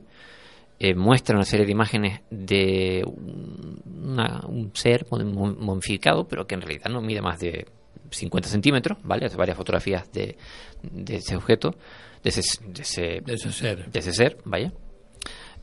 Eh, 0.78 0.94
muestra 0.94 1.36
una 1.36 1.44
serie 1.44 1.64
de 1.66 1.72
imágenes 1.72 2.20
de 2.30 3.04
un, 3.06 3.80
una- 4.12 4.42
un 4.46 4.72
ser 4.74 5.06
mom- 5.06 5.56
momificado, 5.56 6.26
pero 6.26 6.46
que 6.46 6.56
en 6.56 6.62
realidad 6.62 6.90
no 6.90 7.00
mide 7.00 7.22
más 7.22 7.38
de 7.38 7.66
50 8.10 8.48
centímetros, 8.48 8.98
¿vale? 9.04 9.26
Hace 9.26 9.36
varias 9.36 9.56
fotografías 9.56 10.10
de, 10.12 10.36
de 10.82 11.16
ese 11.16 11.36
objeto, 11.36 11.74
de 12.22 12.30
ese, 12.30 12.42
de 12.66 12.82
ese, 12.82 13.02
De 13.24 13.34
ese 13.34 13.52
ser. 13.52 13.90
de 13.90 13.98
ese 14.00 14.12
ser, 14.12 14.36
vaya. 14.44 14.72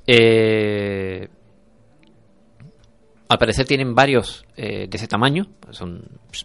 Eh, 0.08 1.28
al 3.28 3.38
parecer 3.38 3.66
tienen 3.66 3.94
varios 3.96 4.46
eh, 4.58 4.88
de 4.90 4.98
ese 4.98 5.08
tamaño, 5.08 5.48
son 5.72 6.00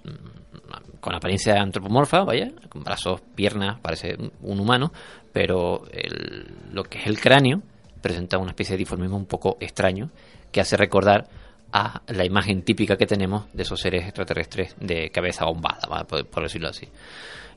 mm, 0.05 1.01
con 1.01 1.15
apariencia 1.15 1.61
antropomorfa, 1.61 2.25
vaya, 2.25 2.53
con 2.69 2.83
brazos, 2.85 3.21
piernas, 3.35 3.79
parece 3.81 4.17
un 4.43 4.61
humano, 4.61 4.93
pero 5.33 5.85
el- 5.93 6.47
lo 6.73 6.85
que 6.85 6.99
es 6.99 7.07
el 7.07 7.19
cráneo 7.21 7.63
presenta 8.07 8.39
una 8.39 8.51
especie 8.51 8.74
de 8.77 8.85
dimorfismo 8.85 9.16
un 9.16 9.27
poco 9.27 9.57
extraño 9.61 10.11
que 10.53 10.61
hace 10.61 10.77
recordar 10.77 11.28
a 11.73 12.03
la 12.07 12.24
imagen 12.24 12.62
típica 12.62 12.97
que 12.97 13.05
tenemos 13.05 13.53
de 13.53 13.65
esos 13.65 13.81
seres 13.81 14.05
extraterrestres 14.05 14.77
de 14.78 15.11
cabeza 15.11 15.45
bombada, 15.45 16.05
por, 16.07 16.43
decirlo 16.45 16.69
así. 16.69 16.87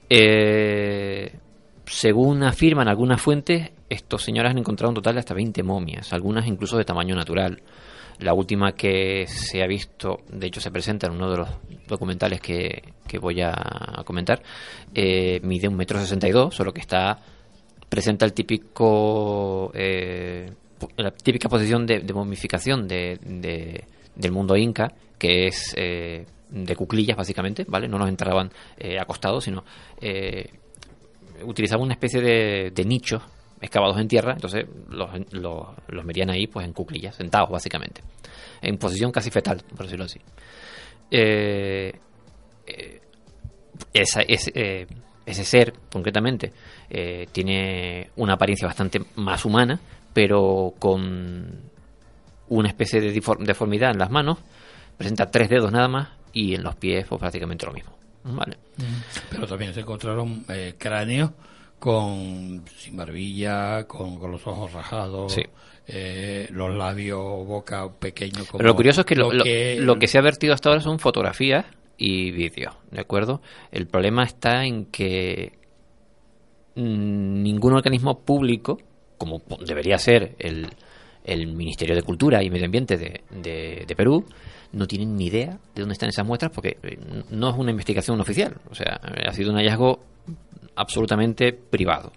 Eh, 0.10 1.32
según 1.86 2.42
afirman 2.44 2.88
algunas 2.88 3.22
fuentes, 3.22 3.70
estos 3.90 4.24
señores 4.24 4.50
han 4.50 4.58
encontrado 4.58 4.90
un 4.90 4.96
total 4.96 5.14
de 5.14 5.20
hasta 5.20 5.36
20 5.36 5.62
momias, 5.62 6.14
algunas 6.14 6.48
incluso 6.48 6.78
de 6.78 6.84
tamaño 6.84 7.16
natural. 7.16 7.62
La 8.18 8.34
última 8.34 8.72
que 8.72 9.28
se 9.28 9.62
ha 9.62 9.68
visto, 9.68 10.22
de 10.30 10.48
hecho 10.48 10.60
se 10.60 10.72
presenta 10.72 11.08
en 11.08 11.14
uno 11.14 11.30
de 11.30 11.38
los 11.38 11.50
documentales 11.88 12.42
que, 12.42 12.82
que 13.08 13.20
voy 13.20 13.42
a 13.42 13.54
comentar, 14.04 14.42
eh, 14.96 15.40
mide 15.44 15.68
un 15.68 15.76
metro 15.76 16.00
sesenta 16.00 16.28
solo 16.50 16.74
que 16.74 16.82
está 16.82 17.20
presenta 17.90 18.26
el 18.26 18.34
típico 18.34 19.72
eh, 19.74 20.52
la 20.98 21.12
típica 21.12 21.50
posición 21.50 21.86
de, 21.86 22.02
momificación 22.14 22.88
de, 22.88 23.20
de- 23.22 23.84
del 24.16 24.32
mundo 24.32 24.56
inca, 24.56 24.94
que 25.18 25.48
es 25.48 25.74
eh, 25.78 26.26
de 26.50 26.76
cuclillas 26.76 27.18
básicamente, 27.18 27.66
¿vale? 27.68 27.88
No 27.88 27.98
nos 27.98 28.08
enterraban 28.10 28.50
eh, 28.78 28.98
acostados, 29.00 29.44
sino 29.44 29.64
eh, 30.02 30.50
utilizaban 31.44 31.84
una 31.86 31.94
especie 31.94 32.22
de, 32.22 32.72
de 32.74 32.86
nichos 32.86 33.22
excavados 33.62 33.98
en 34.00 34.08
tierra, 34.08 34.34
entonces 34.34 34.66
los, 34.90 35.10
los, 35.32 35.68
los 35.88 36.06
metían 36.06 36.30
ahí 36.30 36.48
pues 36.48 36.66
en 36.66 36.72
cuclillas, 36.74 37.16
sentados 37.16 37.50
básicamente, 37.50 38.02
en 38.62 38.78
posición 38.78 39.12
casi 39.12 39.30
fetal, 39.32 39.62
por 39.76 39.86
decirlo 39.86 40.06
así. 40.06 40.20
Eh, 41.12 41.92
eh, 42.68 43.02
esa, 43.94 44.22
ese, 44.22 44.52
eh, 44.56 44.88
ese 45.30 45.46
ser, 45.46 45.74
concretamente, 45.92 46.52
eh, 46.90 47.28
tiene 47.32 48.10
una 48.18 48.34
apariencia 48.34 48.68
bastante 48.68 49.02
más 49.16 49.46
humana, 49.46 49.80
pero 50.14 50.74
con 50.80 51.70
una 52.50 52.68
especie 52.68 53.00
de 53.02 53.12
deformidad 53.12 53.92
en 53.92 54.00
las 54.00 54.10
manos, 54.12 54.40
presenta 54.98 55.30
tres 55.30 55.50
dedos 55.50 55.72
nada 55.72 55.88
más 55.88 56.10
y 56.34 56.56
en 56.56 56.64
los 56.64 56.76
pies 56.76 57.06
pues 57.08 57.20
prácticamente 57.20 57.66
lo 57.66 57.74
mismo. 57.74 57.92
¿vale? 58.24 58.58
Pero 59.30 59.48
también 59.48 59.74
se 59.74 59.80
encontraron 59.82 60.44
eh, 60.50 60.76
cráneos 60.78 61.32
con 61.80 62.64
sin 62.78 62.98
barbilla, 62.98 63.86
con, 63.88 64.20
con 64.20 64.32
los 64.32 64.46
ojos 64.46 64.74
rajados, 64.74 65.32
Sí. 65.34 65.42
eh, 65.88 66.48
los 66.52 66.76
labios, 66.76 67.20
boca 67.48 67.88
pequeño. 67.98 68.46
Como 68.46 68.58
Pero 68.58 68.70
lo 68.70 68.76
curioso 68.76 69.02
es 69.02 69.08
que 69.08 69.16
lo, 69.16 69.32
lo- 69.32 69.44
que- 69.44 69.78
lo 69.80 69.98
que 69.98 70.08
se 70.08 70.18
ha 70.18 70.22
vertido 70.22 70.54
hasta 70.54 70.70
ahora 70.70 70.82
son 70.82 71.00
fotografías 71.00 71.66
y 72.00 72.32
vídeos, 72.32 72.76
¿de 72.92 73.02
acuerdo? 73.02 73.42
El 73.72 73.88
problema 73.88 74.24
está 74.24 74.66
en 74.66 74.86
que 74.86 75.52
mm, 76.76 77.44
ningún 77.44 77.74
organismo 77.74 78.20
público, 78.22 78.80
como 79.18 79.42
debería 79.66 79.98
ser 79.98 80.36
el, 80.40 80.68
el 81.26 81.48
Ministerio 81.48 81.96
de 81.96 82.04
Cultura 82.04 82.42
y 82.42 82.50
Medio 82.50 82.66
Ambiente 82.66 82.96
de, 82.98 83.22
de- 83.86 83.96
Perú, 83.96 84.26
no 84.72 84.88
tienen 84.88 85.16
ni 85.18 85.26
idea 85.28 85.60
de 85.76 85.82
dónde 85.82 85.94
están 85.94 86.10
esas 86.10 86.26
muestras 86.26 86.52
porque 86.54 86.78
eh, 86.84 86.98
no 87.32 87.50
es 87.50 87.56
una 87.58 87.72
investigación 87.72 88.20
oficial, 88.22 88.56
o 88.72 88.76
sea, 88.76 89.00
ha 89.28 89.34
sido 89.34 89.52
un 89.52 89.58
hallazgo 89.58 90.00
absolutamente 90.76 91.52
privado. 91.54 92.14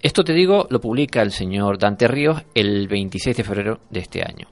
Esto 0.00 0.24
te 0.24 0.32
digo, 0.32 0.66
lo 0.70 0.80
publica 0.80 1.20
el 1.20 1.32
señor 1.32 1.76
Dante 1.76 2.08
Ríos 2.08 2.40
el 2.54 2.88
26 2.88 3.36
de 3.36 3.44
febrero 3.44 3.80
de 3.90 4.00
este 4.00 4.22
año. 4.22 4.46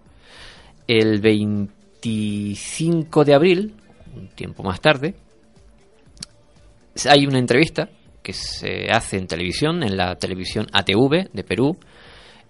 El 0.87 1.21
25 1.23 3.25
de 3.25 3.35
abril, 3.35 3.75
tiempo 4.27 4.63
más 4.63 4.81
tarde, 4.81 5.15
hay 7.07 7.27
una 7.27 7.39
entrevista 7.39 7.89
que 8.23 8.33
se 8.33 8.91
hace 8.91 9.17
en 9.17 9.27
televisión, 9.27 9.83
en 9.83 9.97
la 9.97 10.17
televisión 10.17 10.67
ATV 10.73 11.31
de 11.33 11.45
Perú, 11.45 11.77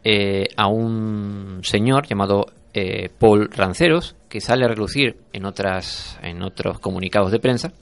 eh, 0.02 0.46
a 0.56 0.68
un 0.68 1.60
señor 1.62 2.06
llamado 2.06 2.46
eh, 2.72 3.10
Paul 3.18 3.50
Ranceros, 3.50 4.16
que 4.28 4.40
sale 4.40 4.64
a 4.64 4.68
relucir 4.68 5.16
en, 5.32 5.44
otras, 5.44 6.18
en 6.22 6.42
otros 6.42 6.78
comunicados 6.80 7.30
de 7.30 7.40
prensa, 7.40 7.72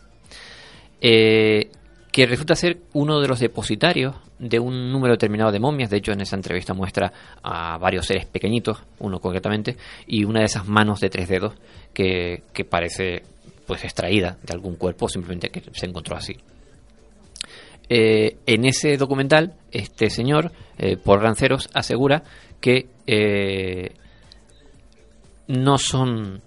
eh, 1.00 1.70
que 2.10 2.26
resulta 2.26 2.54
ser 2.54 2.78
uno 2.94 3.20
de 3.20 3.28
los 3.28 3.40
depositarios 3.40 4.16
de 4.38 4.58
un 4.58 4.90
número 4.90 5.14
determinado 5.14 5.52
de 5.52 5.60
momias. 5.60 5.90
De 5.90 5.98
hecho, 5.98 6.12
en 6.12 6.20
esa 6.20 6.36
entrevista 6.36 6.74
muestra 6.74 7.12
a 7.42 7.78
varios 7.78 8.06
seres 8.06 8.26
pequeñitos, 8.26 8.82
uno 8.98 9.20
concretamente, 9.20 9.76
y 10.06 10.24
una 10.24 10.40
de 10.40 10.46
esas 10.46 10.66
manos 10.66 11.00
de 11.00 11.10
tres 11.10 11.28
dedos 11.28 11.54
que 11.92 12.42
parece 12.68 13.22
pues 13.66 13.84
extraída 13.84 14.38
de 14.42 14.52
algún 14.52 14.76
cuerpo, 14.76 15.08
simplemente 15.08 15.50
que 15.50 15.62
se 15.72 15.86
encontró 15.86 16.16
así. 16.16 16.36
Eh, 17.88 18.38
en 18.46 18.64
ese 18.64 18.96
documental, 18.96 19.54
este 19.70 20.10
señor, 20.10 20.52
eh, 20.78 20.96
Paul 20.96 21.20
Ranceros, 21.20 21.68
asegura 21.72 22.22
que 22.60 22.88
eh, 23.06 23.92
no 25.46 25.78
son 25.78 26.42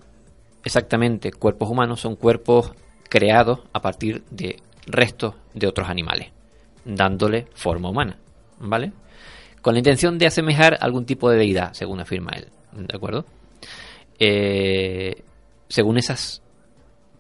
exactamente 0.64 1.32
cuerpos 1.32 1.70
humanos, 1.70 2.02
son 2.02 2.16
cuerpos 2.16 2.72
creados 3.10 3.60
a 3.74 3.82
partir 3.82 4.24
de 4.30 4.58
restos 4.86 5.36
de 5.54 5.68
otros 5.68 5.90
animales, 5.90 6.32
dándole 6.84 7.48
forma 7.54 7.90
humana, 7.90 8.18
¿vale? 8.60 8.92
Con 9.62 9.74
la 9.74 9.80
intención 9.80 10.18
de 10.18 10.28
asemejar 10.28 10.78
algún 10.82 11.06
tipo 11.06 11.30
de 11.30 11.38
deidad, 11.38 11.74
según 11.74 12.00
afirma 12.00 12.32
él, 12.36 12.48
¿de 12.74 12.96
acuerdo? 12.96 13.26
Eh, 14.20 15.24
según 15.70 15.98
esas 15.98 16.42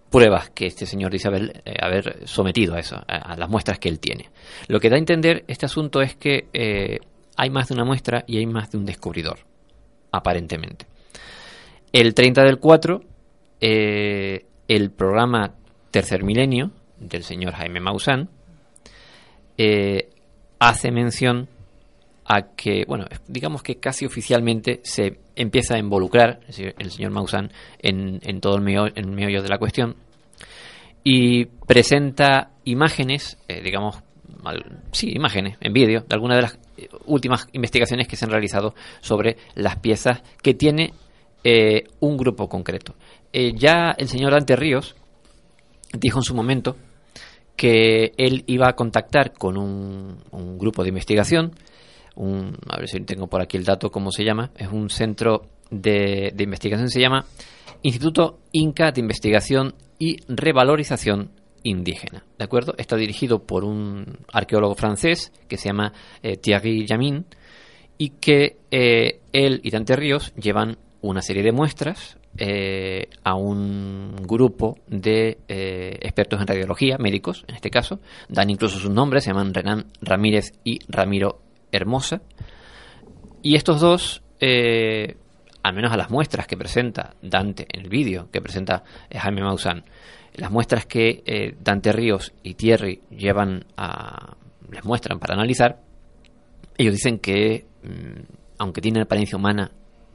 pruebas 0.09 0.49
que 0.49 0.67
este 0.67 0.85
señor 0.85 1.11
dice 1.11 1.27
haber, 1.27 1.61
eh, 1.65 1.75
haber 1.79 2.27
sometido 2.27 2.75
a 2.75 2.79
eso, 2.79 2.97
a, 3.07 3.35
las 3.37 3.49
muestras 3.49 3.79
que 3.79 3.89
él 3.89 3.99
tiene. 3.99 4.29
Lo 4.67 4.79
que 4.79 4.89
da 4.89 4.95
a 4.95 4.99
entender 4.99 5.43
este 5.47 5.65
asunto 5.65 6.01
es 6.01 6.15
que 6.15 6.47
eh, 6.53 6.99
hay 7.37 7.49
más 7.49 7.69
de 7.69 7.75
una 7.75 7.85
muestra 7.85 8.23
y 8.27 8.37
hay 8.37 8.45
más 8.45 8.71
de 8.71 8.77
un 8.77 8.85
descubridor, 8.85 9.39
aparentemente. 10.11 10.85
El 11.91 12.13
30 12.13 12.43
del 12.43 12.59
4, 12.59 13.01
eh, 13.61 14.45
el 14.67 14.91
programa 14.91 15.55
Tercer 15.89 16.23
Milenio 16.23 16.71
del 16.99 17.23
señor 17.23 17.53
Jaime 17.53 17.79
Maussan 17.79 18.29
eh, 19.57 20.09
hace 20.59 20.91
mención 20.91 21.47
a 22.25 22.53
que, 22.55 22.83
bueno, 22.87 23.05
digamos 23.27 23.63
que 23.63 23.75
casi 23.75 24.05
oficialmente 24.05 24.81
se 24.83 25.19
empieza 25.39 25.75
a 25.75 25.79
involucrar 25.79 26.41
el 26.47 26.91
señor 26.91 27.11
Maussan 27.11 27.51
en, 27.79 28.19
en 28.23 28.41
todo 28.41 28.57
el 28.57 28.61
meollo, 28.61 29.41
de 29.41 29.47
la 29.47 29.57
cuestión 29.57 29.95
y 31.01 31.45
presenta 31.45 32.51
imágenes, 32.65 33.37
eh, 33.47 33.61
digamos, 33.63 34.03
sí, 34.91 35.11
imágenes 35.15 35.57
en 35.61 35.71
vídeo 35.71 36.01
de 36.01 36.13
algunas 36.13 36.37
de 36.37 36.41
las 36.41 36.59
eh, 36.75 36.89
últimas 37.05 37.47
investigaciones 37.53 38.07
que 38.07 38.17
se 38.17 38.25
han 38.25 38.31
realizado 38.31 38.75
sobre 38.99 39.37
las 39.55 39.77
piezas 39.77 40.21
que 40.43 40.53
tiene 40.53 40.93
eh, 41.45 41.85
un 42.01 42.17
grupo 42.17 42.49
concreto. 42.49 42.95
Ya 43.31 43.95
el 43.97 44.09
señor 44.09 44.31
Dante 44.31 44.55
Ríos 44.55 44.95
dijo 45.93 46.19
en 46.19 46.23
su 46.23 46.35
momento 46.35 46.75
que 47.55 48.11
él 48.17 48.43
iba 48.47 48.67
a 48.67 48.75
contactar 48.75 49.33
con 49.33 49.55
un 49.55 50.57
grupo 50.57 50.81
de 50.81 50.89
investigación, 50.89 51.53
un, 52.19 52.55
a 52.67 52.77
ver 52.77 52.87
si 52.87 52.99
tengo 53.01 53.27
por 53.27 53.41
aquí 53.41 53.57
el 53.57 53.63
dato, 53.63 53.89
cómo 53.89 54.11
se 54.11 54.23
llama, 54.23 54.51
es 54.57 54.67
un 54.67 54.89
centro 54.89 55.43
de, 55.71 56.31
de 56.35 56.43
investigación, 56.43 56.89
se 56.89 57.01
llama 57.01 57.25
Instituto 57.81 58.39
Inca 58.51 58.91
de 58.91 59.01
Investigación 59.01 59.73
y 59.97 60.17
Revalorización 60.27 61.31
Indígena, 61.63 62.23
¿de 62.37 62.45
acuerdo? 62.45 62.73
Está 62.77 62.95
dirigido 62.95 63.43
por 63.43 63.63
un 63.63 64.19
arqueólogo 64.31 64.75
francés 64.75 65.31
que 65.47 65.57
se 65.57 65.69
llama 65.69 65.93
eh, 66.23 66.37
Thierry 66.37 66.85
Jamin 66.87 67.25
y 67.97 68.09
que 68.11 68.57
eh, 68.71 69.19
él 69.33 69.59
y 69.63 69.69
Dante 69.69 69.95
Ríos 69.95 70.33
llevan 70.35 70.77
una 71.01 71.21
serie 71.21 71.43
de 71.43 71.51
muestras 71.51 72.17
eh, 72.37 73.09
a 73.23 73.35
un 73.35 74.15
grupo 74.25 74.77
de 74.87 75.37
expertos 75.47 76.39
en 76.39 76.47
radiología, 76.47 76.97
médicos 76.97 77.43
en 77.47 77.55
este 77.55 77.69
caso, 77.69 77.99
dan 78.29 78.49
incluso 78.49 78.79
sus 78.79 78.91
nombres, 78.91 79.25
se 79.25 79.31
llaman 79.31 79.53
Renan 79.53 79.85
Ramírez 80.01 80.53
y 80.63 80.79
Ramiro 80.87 81.39
Hermosa, 81.71 82.21
y 83.41 83.55
estos 83.55 83.79
dos, 83.79 84.21
eh, 84.39 85.15
al 85.63 85.73
menos 85.73 85.91
a 85.91 85.97
las 85.97 86.09
muestras 86.09 86.47
que 86.47 86.57
presenta 86.57 87.15
Dante 87.21 87.67
en 87.71 87.83
el 87.83 87.89
vídeo 87.89 88.29
que 88.31 88.41
presenta 88.41 88.83
eh, 89.09 89.17
Jaime 89.17 89.41
Maussan, 89.41 89.85
las 90.35 90.51
muestras 90.51 90.85
que 90.85 91.23
eh, 91.25 91.55
Dante 91.59 91.91
Ríos 91.91 92.33
y 92.43 92.55
Thierry 92.55 93.01
llevan 93.09 93.65
a, 93.77 94.35
les 94.71 94.83
muestran 94.83 95.19
para 95.19 95.35
analizar, 95.35 95.79
ellos 96.77 96.93
dicen 96.93 97.19
que, 97.19 97.65
mm, 97.83 98.21
aunque 98.57 98.81
tienen 98.81 99.03
apariencia 99.03 99.37
humana, 99.37 99.71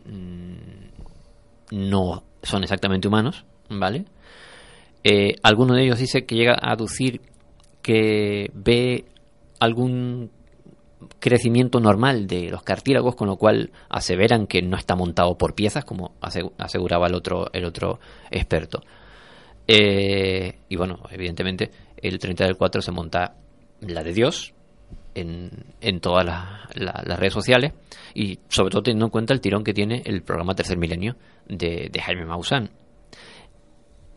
mm, 0.06 1.76
no 1.76 2.24
son 2.42 2.62
exactamente 2.62 3.08
humanos, 3.08 3.44
¿vale? 3.70 4.04
Alguno 5.42 5.74
de 5.74 5.84
ellos 5.84 5.98
dice 5.98 6.24
que 6.24 6.34
llega 6.34 6.54
a 6.54 6.72
aducir 6.72 7.20
que 7.82 8.50
ve 8.54 9.04
algún 9.60 10.30
crecimiento 11.20 11.80
normal 11.80 12.26
de 12.26 12.48
los 12.50 12.62
cartílagos, 12.62 13.14
con 13.16 13.28
lo 13.28 13.36
cual 13.36 13.70
aseveran 13.88 14.46
que 14.46 14.62
no 14.62 14.76
está 14.76 14.94
montado 14.96 15.36
por 15.38 15.54
piezas, 15.54 15.84
como 15.84 16.12
ase- 16.20 16.50
aseguraba 16.58 17.06
el 17.06 17.14
otro, 17.14 17.46
el 17.52 17.64
otro 17.64 18.00
experto. 18.30 18.82
Eh, 19.66 20.58
y 20.68 20.76
bueno, 20.76 21.00
evidentemente, 21.10 21.70
el 21.96 22.18
30 22.18 22.44
del 22.44 22.56
4 22.56 22.82
se 22.82 22.92
monta 22.92 23.34
la 23.80 24.02
de 24.02 24.12
Dios 24.12 24.52
en, 25.14 25.50
en 25.80 26.00
todas 26.00 26.24
la- 26.24 26.68
la- 26.74 27.02
las 27.06 27.18
redes 27.18 27.32
sociales 27.32 27.72
y 28.14 28.38
sobre 28.48 28.70
todo 28.70 28.82
teniendo 28.82 29.06
en 29.06 29.10
cuenta 29.10 29.32
el 29.32 29.40
tirón 29.40 29.64
que 29.64 29.72
tiene 29.72 30.02
el 30.04 30.22
programa 30.22 30.54
Tercer 30.54 30.76
Milenio 30.76 31.16
de, 31.48 31.88
de 31.90 32.00
Jaime 32.02 32.26
Maussan. 32.26 32.70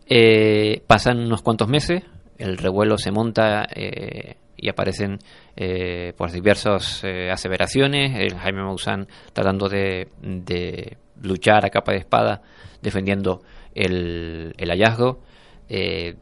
Eh, 0.09 0.81
pasan 0.87 1.19
unos 1.19 1.41
cuantos 1.41 1.67
meses, 1.67 2.03
el 2.37 2.57
revuelo 2.57 2.97
se 2.97 3.11
monta 3.11 3.67
eh, 3.75 4.37
y 4.57 4.69
aparecen 4.69 5.19
eh, 5.55 6.13
pues 6.17 6.33
diversas 6.33 7.03
eh, 7.03 7.29
aseveraciones, 7.31 8.19
el 8.19 8.35
Jaime 8.37 8.63
Maussan 8.63 9.07
tratando 9.33 9.69
de, 9.69 10.09
de 10.21 10.97
luchar 11.21 11.65
a 11.65 11.69
capa 11.69 11.91
de 11.91 11.99
espada 11.99 12.41
defendiendo 12.81 13.41
el, 13.73 14.53
el 14.57 14.69
hallazgo. 14.69 15.21
Eh, 15.69 16.15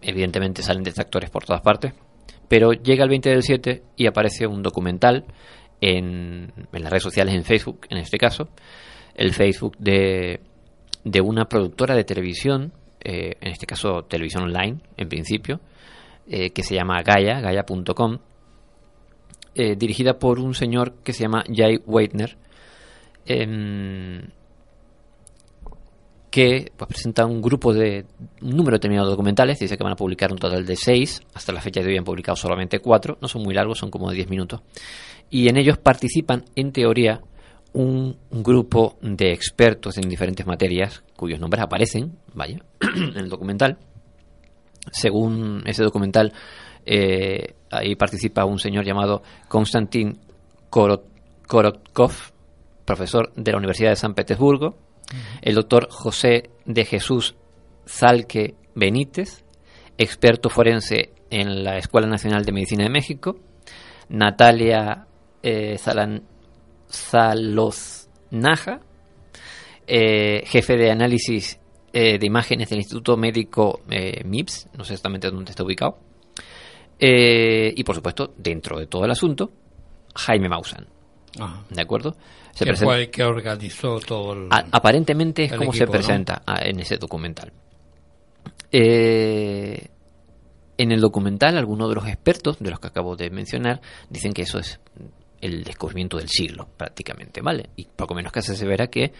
evidentemente 0.00 0.62
salen 0.62 0.82
detractores 0.82 1.30
por 1.30 1.44
todas 1.44 1.62
partes, 1.62 1.94
pero 2.48 2.72
llega 2.72 3.04
el 3.04 3.10
20 3.10 3.30
del 3.30 3.42
7 3.42 3.82
y 3.96 4.06
aparece 4.06 4.46
un 4.46 4.62
documental 4.62 5.24
en, 5.80 6.52
en 6.72 6.82
las 6.82 6.90
redes 6.90 7.02
sociales, 7.02 7.34
en 7.34 7.44
Facebook 7.44 7.86
en 7.88 7.98
este 7.98 8.18
caso, 8.18 8.48
el 9.14 9.32
Facebook 9.32 9.76
de, 9.78 10.40
de 11.04 11.20
una 11.20 11.46
productora 11.46 11.94
de 11.94 12.04
televisión, 12.04 12.72
eh, 13.00 13.36
en 13.40 13.52
este 13.52 13.66
caso 13.66 14.02
televisión 14.02 14.44
online 14.44 14.78
en 14.96 15.08
principio, 15.08 15.60
eh, 16.26 16.50
que 16.50 16.62
se 16.62 16.74
llama 16.74 17.02
Gaia, 17.02 17.40
gaia.com, 17.40 18.18
eh, 19.54 19.76
dirigida 19.76 20.18
por 20.18 20.38
un 20.38 20.54
señor 20.54 20.94
que 21.02 21.12
se 21.12 21.22
llama 21.22 21.44
Jay 21.52 21.80
Weidner, 21.86 22.36
em, 23.26 24.22
que 26.30 26.72
pues, 26.76 26.88
presenta 26.88 27.26
un 27.26 27.42
grupo 27.42 27.74
de 27.74 28.06
un 28.40 28.56
número 28.56 28.76
determinado 28.76 29.08
de 29.08 29.12
documentales, 29.12 29.58
dice 29.58 29.76
que 29.76 29.84
van 29.84 29.92
a 29.92 29.96
publicar 29.96 30.32
un 30.32 30.38
total 30.38 30.64
de 30.64 30.76
seis, 30.76 31.20
hasta 31.34 31.52
la 31.52 31.60
fecha 31.60 31.82
de 31.82 31.88
hoy 31.88 31.98
han 31.98 32.04
publicado 32.04 32.36
solamente 32.36 32.78
cuatro, 32.78 33.18
no 33.20 33.28
son 33.28 33.42
muy 33.42 33.52
largos, 33.52 33.78
son 33.78 33.90
como 33.90 34.08
de 34.08 34.16
10 34.16 34.30
minutos, 34.30 34.62
y 35.28 35.48
en 35.48 35.58
ellos 35.58 35.76
participan, 35.76 36.44
en 36.56 36.72
teoría, 36.72 37.20
un 37.74 38.16
grupo 38.30 38.96
de 39.02 39.32
expertos 39.32 39.98
en 39.98 40.08
diferentes 40.08 40.46
materias, 40.46 41.02
cuyos 41.16 41.38
nombres 41.40 41.62
aparecen, 41.62 42.18
vaya, 42.34 42.58
en 42.80 43.16
el 43.16 43.28
documental. 43.28 43.78
Según 44.90 45.62
ese 45.66 45.82
documental, 45.84 46.32
eh, 46.84 47.54
ahí 47.70 47.94
participa 47.94 48.44
un 48.44 48.58
señor 48.58 48.84
llamado 48.84 49.22
Konstantin 49.48 50.18
Korot- 50.70 51.04
Korotkov, 51.46 52.12
profesor 52.84 53.32
de 53.36 53.52
la 53.52 53.58
Universidad 53.58 53.90
de 53.90 53.96
San 53.96 54.14
Petersburgo, 54.14 54.76
el 55.42 55.54
doctor 55.54 55.88
José 55.90 56.50
de 56.64 56.84
Jesús 56.84 57.34
Zalque 57.86 58.54
Benítez, 58.74 59.44
experto 59.98 60.48
forense 60.48 61.10
en 61.30 61.62
la 61.64 61.78
Escuela 61.78 62.06
Nacional 62.08 62.44
de 62.44 62.52
Medicina 62.52 62.84
de 62.84 62.90
México, 62.90 63.36
Natalia 64.08 65.06
eh, 65.42 65.76
Zalan- 65.78 66.22
Zaloznaja, 67.52 68.80
eh, 69.86 70.42
jefe 70.46 70.76
de 70.76 70.90
análisis 70.90 71.58
eh, 71.92 72.18
de 72.18 72.26
imágenes 72.26 72.68
del 72.70 72.78
Instituto 72.80 73.16
Médico 73.16 73.80
eh, 73.90 74.22
MIPS, 74.24 74.68
no 74.76 74.84
sé 74.84 74.94
exactamente 74.94 75.30
dónde 75.30 75.50
está 75.50 75.62
ubicado, 75.64 75.98
eh, 76.98 77.72
y 77.76 77.84
por 77.84 77.94
supuesto, 77.96 78.32
dentro 78.36 78.78
de 78.78 78.86
todo 78.86 79.04
el 79.04 79.10
asunto, 79.10 79.50
Jaime 80.14 80.48
Maussan. 80.48 80.86
Ajá. 81.38 81.64
¿De 81.70 81.80
acuerdo? 81.82 82.16
que 82.56 82.66
presenta- 82.66 82.84
fue 82.84 83.02
el 83.04 83.10
que 83.10 83.24
organizó 83.24 83.98
todo 84.00 84.34
el... 84.34 84.48
a- 84.50 84.66
aparentemente 84.72 85.44
es 85.44 85.52
el 85.52 85.58
como 85.58 85.70
equipo, 85.70 85.78
se 85.84 85.86
¿no? 85.86 85.92
presenta 85.92 86.42
ah, 86.46 86.60
en 86.62 86.80
ese 86.80 86.98
documental. 86.98 87.50
Eh, 88.70 89.88
en 90.78 90.92
el 90.92 91.00
documental, 91.00 91.56
algunos 91.58 91.88
de 91.88 91.94
los 91.94 92.06
expertos, 92.06 92.58
de 92.58 92.70
los 92.70 92.80
que 92.80 92.88
acabo 92.88 93.16
de 93.16 93.30
mencionar, 93.30 93.80
dicen 94.08 94.32
que 94.32 94.42
eso 94.42 94.58
es 94.58 94.80
el 95.40 95.64
descubrimiento 95.64 96.16
del 96.18 96.28
siglo, 96.28 96.68
prácticamente, 96.76 97.40
¿vale? 97.40 97.70
Y 97.76 97.84
poco 97.86 98.14
menos 98.14 98.32
que 98.32 98.42
se 98.42 98.52
asevera 98.52 98.86
que 98.88 99.12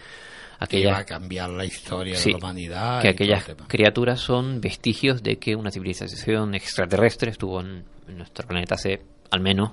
aquellas 0.63 0.93
va 0.93 0.97
a 0.99 1.05
cambiar 1.05 1.49
la 1.49 1.65
historia 1.65 2.15
Sí, 2.15 2.29
de 2.29 2.31
la 2.33 2.37
humanidad. 2.45 3.01
que 3.01 3.09
aquellas 3.09 3.45
criaturas 3.67 4.19
son 4.19 4.59
vestigios 4.61 5.21
de 5.23 5.37
que 5.37 5.55
una 5.55 5.71
civilización 5.71 6.55
extraterrestre 6.55 7.31
estuvo 7.31 7.61
en, 7.61 7.83
en 8.07 8.17
nuestro 8.17 8.47
planeta 8.47 8.75
hace 8.75 9.01
al 9.31 9.39
menos 9.41 9.71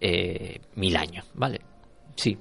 eh, 0.00 0.60
mil 0.74 0.96
años, 0.96 1.24
¿vale? 1.34 1.60
Sí, 2.16 2.36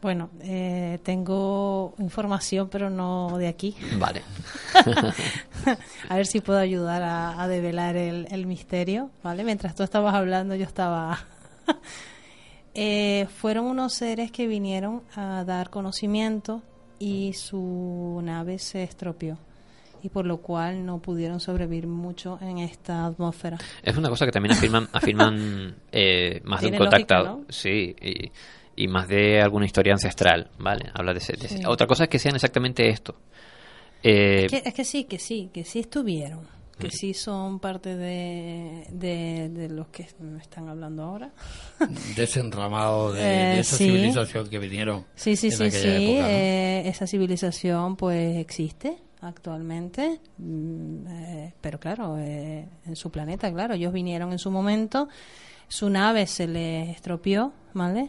Bueno, 0.00 0.30
eh, 0.42 0.98
tengo 1.04 1.94
información, 1.98 2.68
pero 2.68 2.90
no 2.90 3.36
de 3.38 3.46
aquí. 3.48 3.76
vale. 3.98 4.22
a 6.08 6.16
ver 6.16 6.26
si 6.26 6.40
puedo 6.40 6.58
ayudar 6.58 7.02
a, 7.02 7.40
a 7.40 7.46
develar 7.48 7.96
el, 7.96 8.26
el 8.30 8.46
misterio, 8.46 9.10
¿vale? 9.22 9.44
Mientras 9.44 9.74
tú 9.74 9.82
estabas 9.82 10.14
hablando, 10.14 10.54
yo 10.54 10.64
estaba... 10.64 11.18
Eh, 12.74 13.26
fueron 13.36 13.66
unos 13.66 13.92
seres 13.92 14.32
que 14.32 14.46
vinieron 14.46 15.02
a 15.14 15.44
dar 15.44 15.68
conocimiento 15.68 16.62
y 17.02 17.32
su 17.32 18.20
nave 18.22 18.58
se 18.58 18.82
estropeó 18.82 19.38
y 20.02 20.08
por 20.08 20.26
lo 20.26 20.38
cual 20.38 20.84
no 20.84 20.98
pudieron 20.98 21.38
sobrevivir 21.40 21.86
mucho 21.86 22.38
en 22.40 22.58
esta 22.58 23.06
atmósfera. 23.06 23.58
Es 23.82 23.96
una 23.96 24.08
cosa 24.08 24.26
que 24.26 24.32
también 24.32 24.52
afirman, 24.56 24.88
afirman 24.92 25.76
eh, 25.92 26.40
más 26.44 26.60
de 26.60 26.66
un 26.68 26.72
lógica, 26.72 26.78
contactado. 26.90 27.24
¿no? 27.24 27.44
Sí, 27.48 27.94
y, 28.02 28.30
y 28.74 28.88
más 28.88 29.06
de 29.08 29.40
alguna 29.40 29.64
historia 29.66 29.92
ancestral, 29.92 30.50
¿vale? 30.58 30.90
Habla 30.94 31.12
de, 31.12 31.18
ese- 31.18 31.36
de 31.36 31.46
ese-. 31.46 31.66
Otra 31.66 31.86
cosa 31.86 32.04
es 32.04 32.10
que 32.10 32.18
sean 32.18 32.34
exactamente 32.34 32.88
esto. 32.88 33.14
Eh, 34.02 34.46
Es 34.46 34.50
que, 34.62 34.68
es 34.68 34.74
que 34.74 34.84
sí, 34.84 35.04
que 35.04 35.18
sí, 35.20 35.50
que 35.54 35.64
sí 35.64 35.78
estuvieron, 35.78 36.40
que 36.78 36.90
sí 36.90 37.14
son 37.14 37.60
parte 37.60 37.96
de, 37.96 38.86
de, 38.90 39.48
de 39.50 39.68
los 39.68 39.88
que 39.88 40.06
me 40.20 40.40
están 40.40 40.68
hablando 40.68 41.02
ahora. 41.04 41.30
Desenramado 42.16 43.12
de, 43.12 43.22
Eh, 43.22 43.54
de 43.54 43.60
esa 43.60 43.76
sí. 43.76 43.84
civilización 43.84 44.48
que 44.48 44.58
vinieron. 44.58 45.04
Sí, 45.14 45.36
sí, 45.36 45.48
en 45.48 45.52
sí, 45.52 45.64
aquella 45.64 45.98
sí. 45.98 46.04
época, 46.04 46.22
¿no? 46.22 46.28
eh, 46.28 46.88
esa 46.88 47.06
civilización 47.06 47.96
pues 47.96 48.36
existe 48.36 48.96
actualmente, 49.20 50.20
mm, 50.38 51.06
eh, 51.08 51.54
pero 51.60 51.78
claro, 51.78 52.16
eh, 52.18 52.66
en 52.84 52.96
su 52.96 53.10
planeta, 53.10 53.52
claro, 53.52 53.74
ellos 53.74 53.92
vinieron 53.92 54.32
en 54.32 54.38
su 54.38 54.50
momento, 54.50 55.08
su 55.68 55.88
nave 55.88 56.26
se 56.26 56.48
les 56.48 56.88
estropeó, 56.96 57.52
¿vale? 57.72 58.08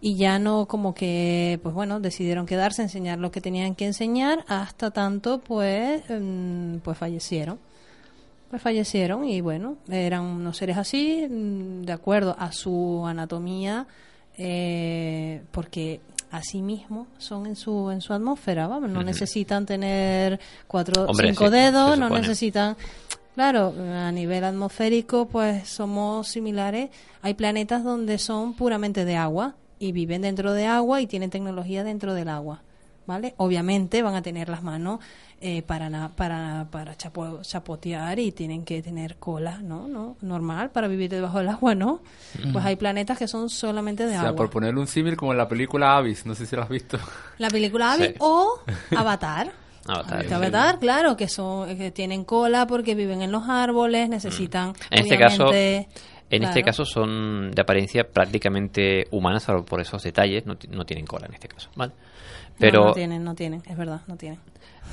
Y 0.00 0.16
ya 0.16 0.38
no 0.38 0.66
como 0.66 0.94
que, 0.94 1.60
pues 1.62 1.74
bueno, 1.74 2.00
decidieron 2.00 2.46
quedarse, 2.46 2.80
enseñar 2.82 3.18
lo 3.18 3.30
que 3.30 3.40
tenían 3.42 3.74
que 3.74 3.84
enseñar, 3.84 4.44
hasta 4.48 4.90
tanto 4.90 5.40
pues, 5.40 6.02
mm, 6.08 6.78
pues 6.78 6.96
fallecieron. 6.96 7.58
Pues 8.54 8.62
fallecieron 8.62 9.24
y 9.24 9.40
bueno, 9.40 9.78
eran 9.90 10.22
unos 10.22 10.58
seres 10.58 10.76
así, 10.76 11.26
mm, 11.28 11.82
de 11.82 11.92
acuerdo 11.92 12.36
a 12.38 12.52
su 12.52 13.04
anatomía, 13.04 13.88
eh, 14.38 15.42
porque 15.50 16.00
así 16.30 16.62
mismo 16.62 17.08
son 17.18 17.46
en 17.46 17.56
su 17.56 17.90
en 17.90 18.00
su 18.00 18.12
atmósfera, 18.12 18.68
vamos, 18.68 18.90
no 18.90 19.02
necesitan 19.02 19.66
tener 19.66 20.38
cuatro, 20.68 21.06
Hombre, 21.06 21.30
cinco 21.30 21.46
sí, 21.46 21.50
dedos, 21.50 21.98
no 21.98 22.08
necesitan, 22.10 22.76
claro, 23.34 23.74
a 23.76 24.12
nivel 24.12 24.44
atmosférico, 24.44 25.26
pues 25.26 25.68
somos 25.68 26.28
similares. 26.28 26.90
Hay 27.22 27.34
planetas 27.34 27.82
donde 27.82 28.18
son 28.18 28.54
puramente 28.54 29.04
de 29.04 29.16
agua 29.16 29.56
y 29.80 29.90
viven 29.90 30.22
dentro 30.22 30.52
de 30.52 30.66
agua 30.66 31.00
y 31.00 31.08
tienen 31.08 31.30
tecnología 31.30 31.82
dentro 31.82 32.14
del 32.14 32.28
agua. 32.28 32.62
¿Vale? 33.06 33.34
Obviamente 33.36 34.02
van 34.02 34.14
a 34.14 34.22
tener 34.22 34.48
las 34.48 34.62
manos 34.62 34.98
eh, 35.40 35.60
para, 35.62 35.90
na- 35.90 36.08
para, 36.16 36.68
para 36.70 36.96
chapo- 36.96 37.42
chapotear 37.42 38.18
y 38.18 38.32
tienen 38.32 38.64
que 38.64 38.80
tener 38.82 39.16
cola, 39.16 39.58
¿no? 39.62 39.86
¿no? 39.88 40.16
Normal 40.22 40.70
para 40.70 40.88
vivir 40.88 41.10
debajo 41.10 41.38
del 41.38 41.48
agua, 41.50 41.74
¿no? 41.74 42.00
Pues 42.52 42.64
hay 42.64 42.76
planetas 42.76 43.18
que 43.18 43.28
son 43.28 43.50
solamente 43.50 44.04
de 44.04 44.10
O 44.16 44.20
sea, 44.20 44.20
agua. 44.28 44.36
por 44.36 44.48
ponerle 44.50 44.80
un 44.80 44.86
símil 44.86 45.16
como 45.18 45.32
en 45.32 45.38
la 45.38 45.46
película 45.48 45.96
Abyss, 45.98 46.24
no 46.24 46.34
sé 46.34 46.46
si 46.46 46.56
lo 46.56 46.62
has 46.62 46.68
visto. 46.70 46.98
La 47.36 47.50
película 47.50 47.94
Sí. 47.96 48.04
Abyss 48.04 48.16
o 48.20 48.60
Avatar. 48.96 49.52
Avatar. 49.86 50.78
Claro, 50.78 51.16
que 51.16 51.28
son 51.28 51.76
que 51.76 51.90
tienen 51.90 52.24
cola 52.24 52.66
porque 52.66 52.94
viven 52.94 53.20
en 53.20 53.30
los 53.32 53.48
árboles, 53.48 54.08
necesitan 54.08 54.72
En 54.90 55.00
este 55.00 55.18
caso, 55.18 55.52
en 55.52 56.42
este 56.42 56.62
caso 56.62 56.84
son 56.86 57.50
de 57.52 57.60
apariencia 57.60 58.08
prácticamente 58.10 59.06
humanas, 59.10 59.42
salvo 59.44 59.64
por 59.64 59.80
esos 59.80 60.02
detalles, 60.02 60.46
no, 60.46 60.56
no 60.70 60.84
tienen 60.86 61.06
cola 61.06 61.26
en 61.26 61.34
este 61.34 61.48
caso, 61.48 61.68
¿vale? 61.76 61.92
Pero 62.58 62.80
no, 62.80 62.86
no 62.88 62.92
tienen, 62.94 63.24
no 63.24 63.34
tienen, 63.34 63.62
es 63.66 63.76
verdad, 63.76 64.00
no 64.06 64.16
tienen. 64.16 64.38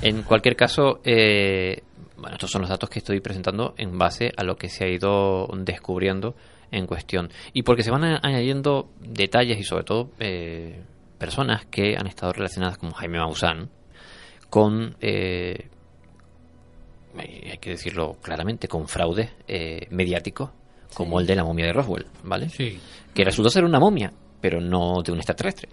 en 0.00 0.22
cualquier 0.22 0.56
caso, 0.56 1.00
eh, 1.04 1.82
bueno, 2.16 2.34
estos 2.34 2.50
son 2.50 2.62
los 2.62 2.70
datos 2.70 2.88
que 2.88 2.98
estoy 2.98 3.20
presentando 3.20 3.74
en 3.76 3.98
base 3.98 4.32
a 4.36 4.44
lo 4.44 4.56
que 4.56 4.68
se 4.68 4.84
ha 4.84 4.88
ido 4.88 5.48
descubriendo 5.58 6.34
en 6.70 6.86
cuestión. 6.86 7.30
Y 7.52 7.62
porque 7.62 7.82
se 7.82 7.90
van 7.90 8.04
añadiendo 8.04 8.88
detalles 9.00 9.58
y 9.58 9.62
sobre 9.62 9.84
todo 9.84 10.10
eh, 10.18 10.80
personas 11.18 11.66
que 11.66 11.96
han 11.96 12.06
estado 12.06 12.32
relacionadas 12.32 12.78
como 12.78 12.92
Jaime 12.94 13.18
Maussan 13.18 13.70
con, 14.50 14.96
eh, 15.00 15.68
hay 17.16 17.58
que 17.58 17.70
decirlo 17.70 18.16
claramente, 18.20 18.68
con 18.68 18.88
fraudes 18.88 19.30
eh, 19.46 19.86
mediáticos 19.90 20.50
como 20.94 21.20
el 21.20 21.26
de 21.26 21.36
la 21.36 21.44
momia 21.44 21.66
de 21.66 21.72
Roswell, 21.72 22.06
¿vale? 22.22 22.48
Sí. 22.50 22.78
Que 23.14 23.24
resultó 23.24 23.50
ser 23.50 23.64
una 23.64 23.78
momia, 23.78 24.12
pero 24.40 24.60
no 24.60 25.02
de 25.02 25.12
un 25.12 25.18
extraterrestre. 25.18 25.68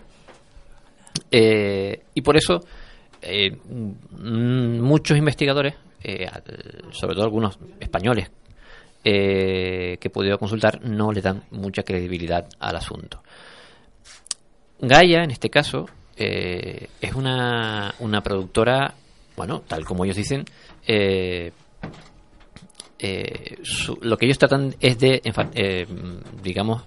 Eh, 1.31 2.01
y 2.13 2.21
por 2.21 2.35
eso 2.37 2.59
eh, 3.21 3.51
mm, 3.51 4.79
muchos 4.79 5.17
investigadores, 5.17 5.75
eh, 6.03 6.27
sobre 6.91 7.13
todo 7.15 7.23
algunos 7.25 7.59
españoles 7.79 8.31
eh, 9.03 9.97
que 9.99 10.07
he 10.07 10.11
podido 10.11 10.37
consultar, 10.37 10.81
no 10.83 11.11
le 11.11 11.21
dan 11.21 11.43
mucha 11.51 11.83
credibilidad 11.83 12.47
al 12.59 12.75
asunto. 12.77 13.21
Gaia, 14.79 15.23
en 15.23 15.31
este 15.31 15.49
caso, 15.49 15.87
es 16.15 17.13
una, 17.15 17.93
una 17.99 18.21
productora, 18.21 18.93
bueno, 19.35 19.61
tal 19.67 19.83
como 19.85 20.03
ellos 20.05 20.17
dicen, 20.17 20.45
su- 23.63 23.97
lo 24.01 24.17
que 24.17 24.25
ellos 24.25 24.37
tratan 24.37 24.75
es 24.79 24.99
de, 24.99 25.21
digamos, 26.43 26.83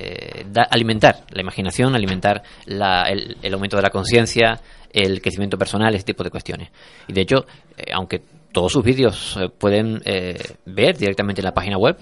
eh, 0.00 0.46
da- 0.50 0.68
alimentar 0.70 1.24
la 1.30 1.40
imaginación, 1.42 1.94
alimentar 1.94 2.42
la- 2.66 3.02
el, 3.10 3.54
aumento 3.54 3.76
de 3.76 3.82
la 3.82 3.90
conciencia, 3.90 4.60
el 4.92 5.20
crecimiento 5.20 5.58
personal, 5.58 5.94
ese 5.94 6.04
tipo 6.04 6.22
de 6.24 6.30
cuestiones. 6.30 6.70
Y 7.08 7.12
de 7.12 7.20
hecho, 7.22 7.46
eh, 7.76 7.90
aunque 7.92 8.22
todos 8.52 8.72
sus 8.72 8.84
vídeos 8.84 9.34
se 9.34 9.48
pueden 9.48 10.00
eh, 10.04 10.38
ver 10.66 10.96
directamente 10.96 11.40
en 11.40 11.44
la 11.46 11.52
página 11.54 11.76
web, 11.76 11.96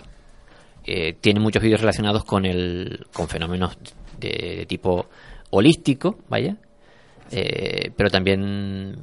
eh, 0.85 1.15
tienen 1.21 1.43
muchos 1.43 1.63
vídeos 1.63 1.81
relacionados 1.81 2.25
con 2.25 2.45
el 2.45 3.07
con 3.13 3.29
fenómenos 3.29 3.77
de, 4.21 4.57
de 4.59 4.67
tipo 4.67 5.07
holístico, 5.51 6.19
vaya, 6.29 6.57
eh, 7.31 7.91
pero 7.97 8.09
también 8.11 8.97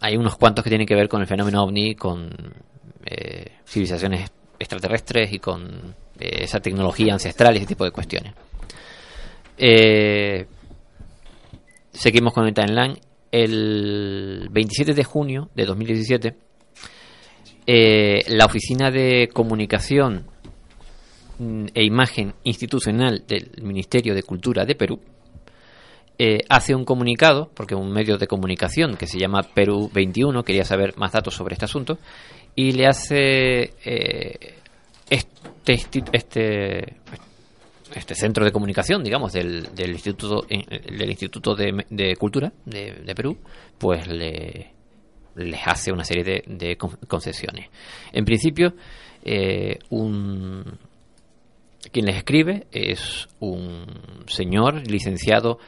hay 0.00 0.16
unos 0.16 0.36
cuantos 0.36 0.62
que 0.64 0.70
tienen 0.70 0.86
que 0.86 0.94
ver 0.94 1.08
con 1.08 1.20
el 1.20 1.26
fenómeno 1.26 1.62
ovni, 1.62 1.94
con 1.94 2.30
eh, 3.04 3.52
civilizaciones 3.66 4.30
extraterrestres 4.58 5.32
y 5.32 5.38
con 5.38 5.62
eh, 5.66 6.07
esa 6.18 6.60
tecnología 6.60 7.12
ancestral 7.12 7.54
y 7.54 7.58
ese 7.58 7.66
tipo 7.66 7.84
de 7.84 7.90
cuestiones. 7.90 8.34
Eh, 9.56 10.46
seguimos 11.92 12.32
con 12.32 12.46
el 12.46 12.54
timeline. 12.54 12.98
El 13.30 14.48
27 14.50 14.94
de 14.94 15.04
junio 15.04 15.50
de 15.54 15.66
2017, 15.66 16.36
eh, 17.66 18.24
la 18.28 18.46
Oficina 18.46 18.90
de 18.90 19.28
Comunicación 19.30 20.24
mm, 21.38 21.66
e 21.74 21.84
Imagen 21.84 22.32
Institucional 22.44 23.24
del 23.26 23.50
Ministerio 23.62 24.14
de 24.14 24.22
Cultura 24.22 24.64
de 24.64 24.74
Perú 24.74 24.98
eh, 26.20 26.40
hace 26.48 26.74
un 26.74 26.84
comunicado, 26.84 27.48
porque 27.54 27.76
un 27.76 27.92
medio 27.92 28.18
de 28.18 28.26
comunicación 28.26 28.96
que 28.96 29.06
se 29.06 29.20
llama 29.20 29.42
Perú 29.54 29.88
21 29.94 30.42
quería 30.42 30.64
saber 30.64 30.96
más 30.96 31.12
datos 31.12 31.34
sobre 31.34 31.52
este 31.52 31.66
asunto, 31.66 31.98
y 32.56 32.72
le 32.72 32.86
hace 32.86 33.74
eh, 33.84 34.54
este, 35.10 36.04
este, 36.12 36.96
este 37.94 38.14
centro 38.14 38.44
de 38.44 38.52
comunicación, 38.52 39.02
digamos, 39.02 39.32
del, 39.32 39.74
del 39.74 39.92
Instituto, 39.92 40.46
eh, 40.48 40.64
del 40.96 41.10
Instituto 41.10 41.54
de, 41.54 41.84
de 41.90 42.16
Cultura 42.16 42.52
de, 42.64 42.92
de 43.04 43.14
Perú, 43.14 43.38
pues 43.78 44.06
le, 44.06 44.72
les 45.36 45.60
hace 45.66 45.92
una 45.92 46.04
serie 46.04 46.24
de, 46.24 46.44
de 46.46 46.76
con- 46.76 46.98
concesiones. 47.06 47.68
En 48.12 48.24
principio, 48.24 48.74
eh, 49.24 49.78
un, 49.90 50.64
quien 51.92 52.06
les 52.06 52.16
escribe 52.16 52.66
es 52.72 53.28
un 53.40 53.84
señor 54.26 54.86
licenciado, 54.90 55.58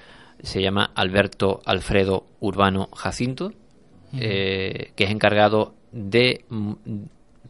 se 0.42 0.62
llama 0.62 0.90
Alberto 0.94 1.60
Alfredo 1.66 2.26
Urbano 2.40 2.88
Jacinto, 2.94 3.52
eh, 4.12 4.92
que 4.96 5.04
es 5.04 5.10
encargado 5.10 5.74
de, 5.92 6.44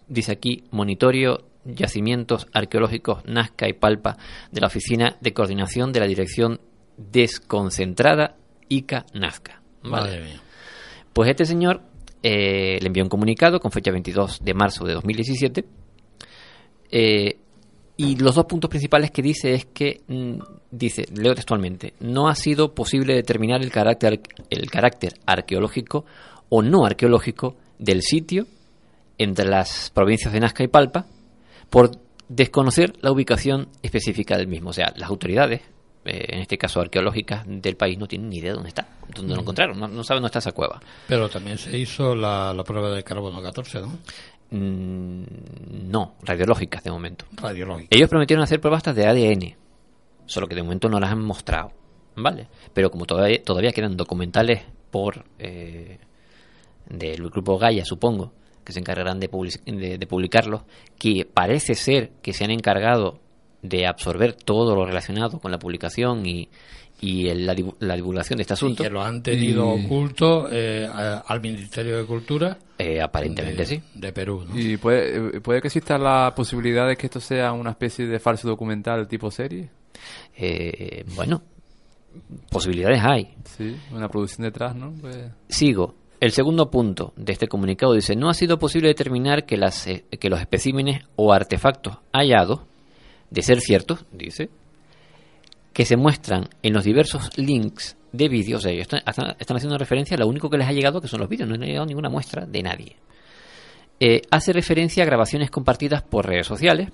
dice 0.09 0.33
aquí, 0.33 0.65
monitorio 0.73 1.45
yacimientos 1.65 2.47
arqueológicos 2.53 3.25
Nazca 3.25 3.69
y 3.69 3.73
Palpa 3.73 4.17
de 4.51 4.61
la 4.61 4.69
Oficina 4.69 5.17
de 5.21 5.33
Coordinación 5.33 5.93
de 5.93 6.01
la 6.01 6.07
Dirección 6.07 6.61
Desconcentrada 6.97 8.37
ICA 8.69 9.07
Nazca. 9.15 9.63
¿vale? 9.83 10.07
Madre 10.07 10.25
mía. 10.25 10.41
Pues 11.13 11.31
este 11.31 11.45
señor 11.45 11.83
eh, 12.23 12.79
le 12.81 12.87
envió 12.87 13.03
un 13.03 13.09
comunicado 13.09 13.61
con 13.61 13.71
fecha 13.71 13.91
22 13.91 14.41
de 14.45 14.55
marzo 14.55 14.85
de 14.85 14.95
2017 14.95 15.65
eh, 16.91 17.39
y 17.97 18.17
los 18.17 18.35
dos 18.35 18.47
puntos 18.47 18.71
principales 18.71 19.11
que 19.11 19.23
dice 19.23 19.53
es 19.53 19.67
que, 19.67 20.01
mm, 20.07 20.39
dice, 20.71 21.07
leo 21.15 21.35
textualmente, 21.35 21.95
no 22.01 22.29
ha 22.29 22.35
sido 22.35 22.75
posible 22.75 23.15
determinar 23.15 23.63
el 23.63 23.71
carácter, 23.71 24.21
el 24.49 24.71
carácter 24.71 25.15
arqueológico 25.27 26.05
o 26.49 26.63
no 26.63 26.85
arqueológico 26.85 27.57
del 27.79 28.03
sitio 28.03 28.47
entre 29.19 29.47
las 29.47 29.91
provincias 29.91 30.33
de 30.33 30.41
Nazca 30.41 30.65
y 30.65 30.69
Palpa 30.69 31.07
por 31.71 31.93
desconocer 32.29 32.93
la 33.01 33.11
ubicación 33.11 33.69
específica 33.83 34.37
del 34.37 34.49
mismo. 34.49 34.71
O 34.71 34.73
sea, 34.73 34.93
las 34.97 35.09
autoridades, 35.09 35.63
eh, 36.05 36.27
en 36.29 36.41
este 36.41 36.59
caso 36.59 36.81
arqueológicas 36.81 37.45
del 37.47 37.77
país, 37.77 37.99
no 37.99 38.07
tienen 38.07 38.29
ni 38.29 38.39
idea 38.39 38.51
de 38.51 38.57
dónde 38.57 38.69
está, 38.69 38.89
dónde 39.15 39.35
lo 39.35 39.41
encontraron, 39.41 39.79
no, 39.79 39.89
no 39.89 40.05
saben 40.05 40.23
dónde 40.23 40.29
está 40.29 40.39
esa 40.41 40.53
cueva. 40.53 40.81
Pero 41.09 41.29
también 41.29 41.57
se 41.59 41.77
hizo 41.79 42.15
la, 42.15 42.53
la 42.53 42.65
prueba 42.65 42.91
de 42.91 43.03
carbono 43.03 43.41
14, 43.41 43.81
¿no? 43.81 43.99
Mm, 44.51 45.23
no, 45.91 46.17
radiológicas 46.23 46.83
de 46.83 46.91
momento. 46.91 47.25
Radiológicas. 47.33 47.97
Ellos 47.97 48.09
prometieron 48.09 48.43
hacer 48.43 48.61
pruebas 48.61 48.79
hasta 48.79 48.93
de 48.93 49.07
ADN, 49.07 49.57
solo 50.27 50.49
que 50.49 50.55
de 50.55 50.63
momento 50.63 50.89
no 50.89 50.99
las 50.99 51.11
han 51.11 51.23
mostrado, 51.23 51.73
¿vale? 52.17 52.49
Pero 52.73 52.91
como 52.91 53.07
todavía, 53.07 53.43
todavía 53.43 53.73
quedan 53.73 53.97
documentales 53.97 54.63
por 54.91 55.25
eh, 55.39 55.99
del 56.89 57.31
grupo 57.31 57.59
Gaia, 57.59 57.85
supongo, 57.85 58.33
que 58.71 58.75
se 58.75 58.81
encargarán 58.81 59.21
de, 59.21 59.31
public- 59.31 59.63
de, 59.65 59.99
de 59.99 60.07
publicarlos, 60.07 60.63
que 60.99 61.27
parece 61.33 61.75
ser 61.75 62.13
que 62.23 62.33
se 62.33 62.45
han 62.45 62.51
encargado 62.51 63.21
de 63.63 63.87
absorber 63.87 64.33
todo 64.33 64.75
lo 64.75 64.87
relacionado 64.87 65.39
con 65.39 65.51
la 65.51 65.59
publicación 65.59 66.25
y, 66.27 66.49
y 67.03 67.29
el- 67.29 67.45
la, 67.47 67.55
divu- 67.55 67.77
la 67.81 67.95
divulgación 67.97 68.39
de 68.39 68.43
este 68.43 68.55
asunto. 68.55 68.83
Que 68.83 68.89
lo 68.91 69.03
han 69.03 69.23
tenido 69.23 69.77
Y- 69.77 69.85
oculto 69.85 70.49
eh, 70.51 70.87
a- 70.91 71.19
al 71.27 71.41
Ministerio 71.41 71.99
de 71.99 72.05
Cultura. 72.07 72.57
Eh, 72.79 73.01
aparentemente 73.03 73.59
de, 73.63 73.67
sí. 73.67 73.83
De 73.95 74.13
Perú, 74.13 74.45
¿no? 74.49 74.59
¿Y 74.59 74.79
puede, 74.79 75.37
eh, 75.37 75.41
puede 75.43 75.61
que 75.61 75.69
exista 75.69 75.99
la 75.99 76.33
posibilidad 76.35 76.89
de 76.89 76.97
que 76.97 77.07
esto 77.07 77.21
sea 77.21 77.53
una 77.53 77.71
especie 77.71 78.07
de 78.07 78.19
falso 78.19 78.49
documental 78.49 79.07
tipo 79.09 79.31
serie? 79.31 79.69
Eh, 80.37 81.05
bueno, 81.15 81.43
posibilidades 82.51 83.03
hay. 83.05 83.35
Sí, 83.57 83.77
una 83.93 84.09
producción 84.09 84.45
detrás, 84.45 84.75
¿no? 84.75 84.93
Pues- 85.01 85.19
Sigo. 85.49 85.95
El 86.21 86.33
segundo 86.33 86.71
punto 86.71 87.15
de 87.17 87.33
este 87.33 87.49
comunicado 87.49 87.95
dice, 87.95 88.15
no 88.15 88.29
ha 88.29 88.35
sido 88.35 88.59
posible 88.59 88.89
determinar 88.89 89.47
que, 89.47 89.57
las, 89.57 89.87
eh, 89.87 90.05
que 90.21 90.29
los 90.29 90.39
especímenes 90.39 91.03
o 91.17 91.33
artefactos 91.33 91.97
hallados, 92.13 92.61
de 93.31 93.41
ser 93.41 93.61
ciertos, 93.61 94.05
dice, 94.13 94.51
que 95.73 95.87
se 95.87 95.97
muestran 95.97 96.49
en 96.63 96.75
los 96.75 96.85
diversos 96.85 97.31
links 97.39 97.97
de 98.13 98.29
vídeos, 98.29 98.67
están 98.67 99.03
haciendo 99.57 99.79
referencia 99.79 100.17
a 100.17 100.21
lo 100.21 100.27
único 100.27 100.51
que 100.51 100.59
les 100.59 100.69
ha 100.69 100.73
llegado, 100.73 101.01
que 101.01 101.09
son 101.09 101.21
los 101.21 101.29
vídeos, 101.29 101.49
no 101.49 101.55
les 101.55 101.63
ha 101.63 101.67
llegado 101.67 101.87
ninguna 101.87 102.11
muestra 102.11 102.45
de 102.45 102.63
nadie. 102.63 102.97
Eh, 103.99 104.21
hace 104.31 104.53
referencia 104.53 105.05
a 105.05 105.07
grabaciones 105.07 105.51
compartidas 105.51 106.03
por 106.03 106.27
redes 106.27 106.47
sociales, 106.47 106.91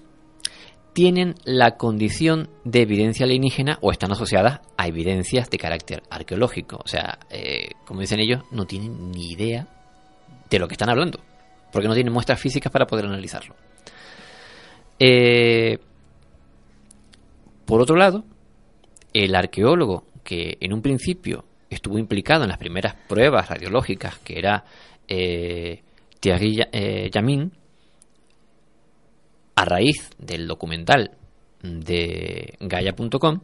tienen 0.97 1.35
la 1.45 1.77
condición 1.77 2.49
de 2.65 2.81
evidencia 2.81 3.27
alienígena 3.27 3.77
o 3.83 3.93
están 3.93 4.13
asociadas 4.13 4.63
a 4.79 4.89
evidencias 4.89 5.51
de 5.51 5.59
carácter 5.59 6.03
arqueológico. 6.09 6.81
O 6.83 6.89
sea, 6.89 7.19
eh, 7.29 7.69
como 7.85 8.01
dicen 8.01 8.19
ellos, 8.19 8.45
no 8.51 8.65
tienen 8.65 9.11
ni 9.11 9.33
idea 9.33 9.69
de 10.49 10.59
lo 10.59 10.67
que 10.67 10.73
están 10.73 10.89
hablando, 10.89 11.21
porque 11.71 11.87
no 11.87 11.93
tienen 11.93 12.15
muestras 12.15 12.41
físicas 12.41 12.73
para 12.73 12.87
poder 12.87 13.05
analizarlo. 13.05 13.55
Eh, 14.99 15.77
por 17.67 17.83
otro 17.83 17.97
lado, 17.97 18.25
el 19.13 19.35
arqueólogo 19.35 20.07
que 20.25 20.57
en 20.63 20.73
un 20.73 20.81
principio 20.81 21.45
estuvo 21.69 21.99
implicado 21.99 22.45
en 22.45 22.49
las 22.49 22.59
primeras 22.59 22.95
pruebas 23.07 23.51
radiológicas, 23.51 24.19
que 24.21 24.39
era 24.39 24.65
eh, 25.07 25.83
Thierry 26.21 26.63
eh, 26.73 27.11
Yamin, 27.13 27.53
a 29.57 29.65
raíz 29.65 30.11
del 30.19 30.47
documental 30.47 31.17
de 31.63 32.57
Gaia.com, 32.61 33.41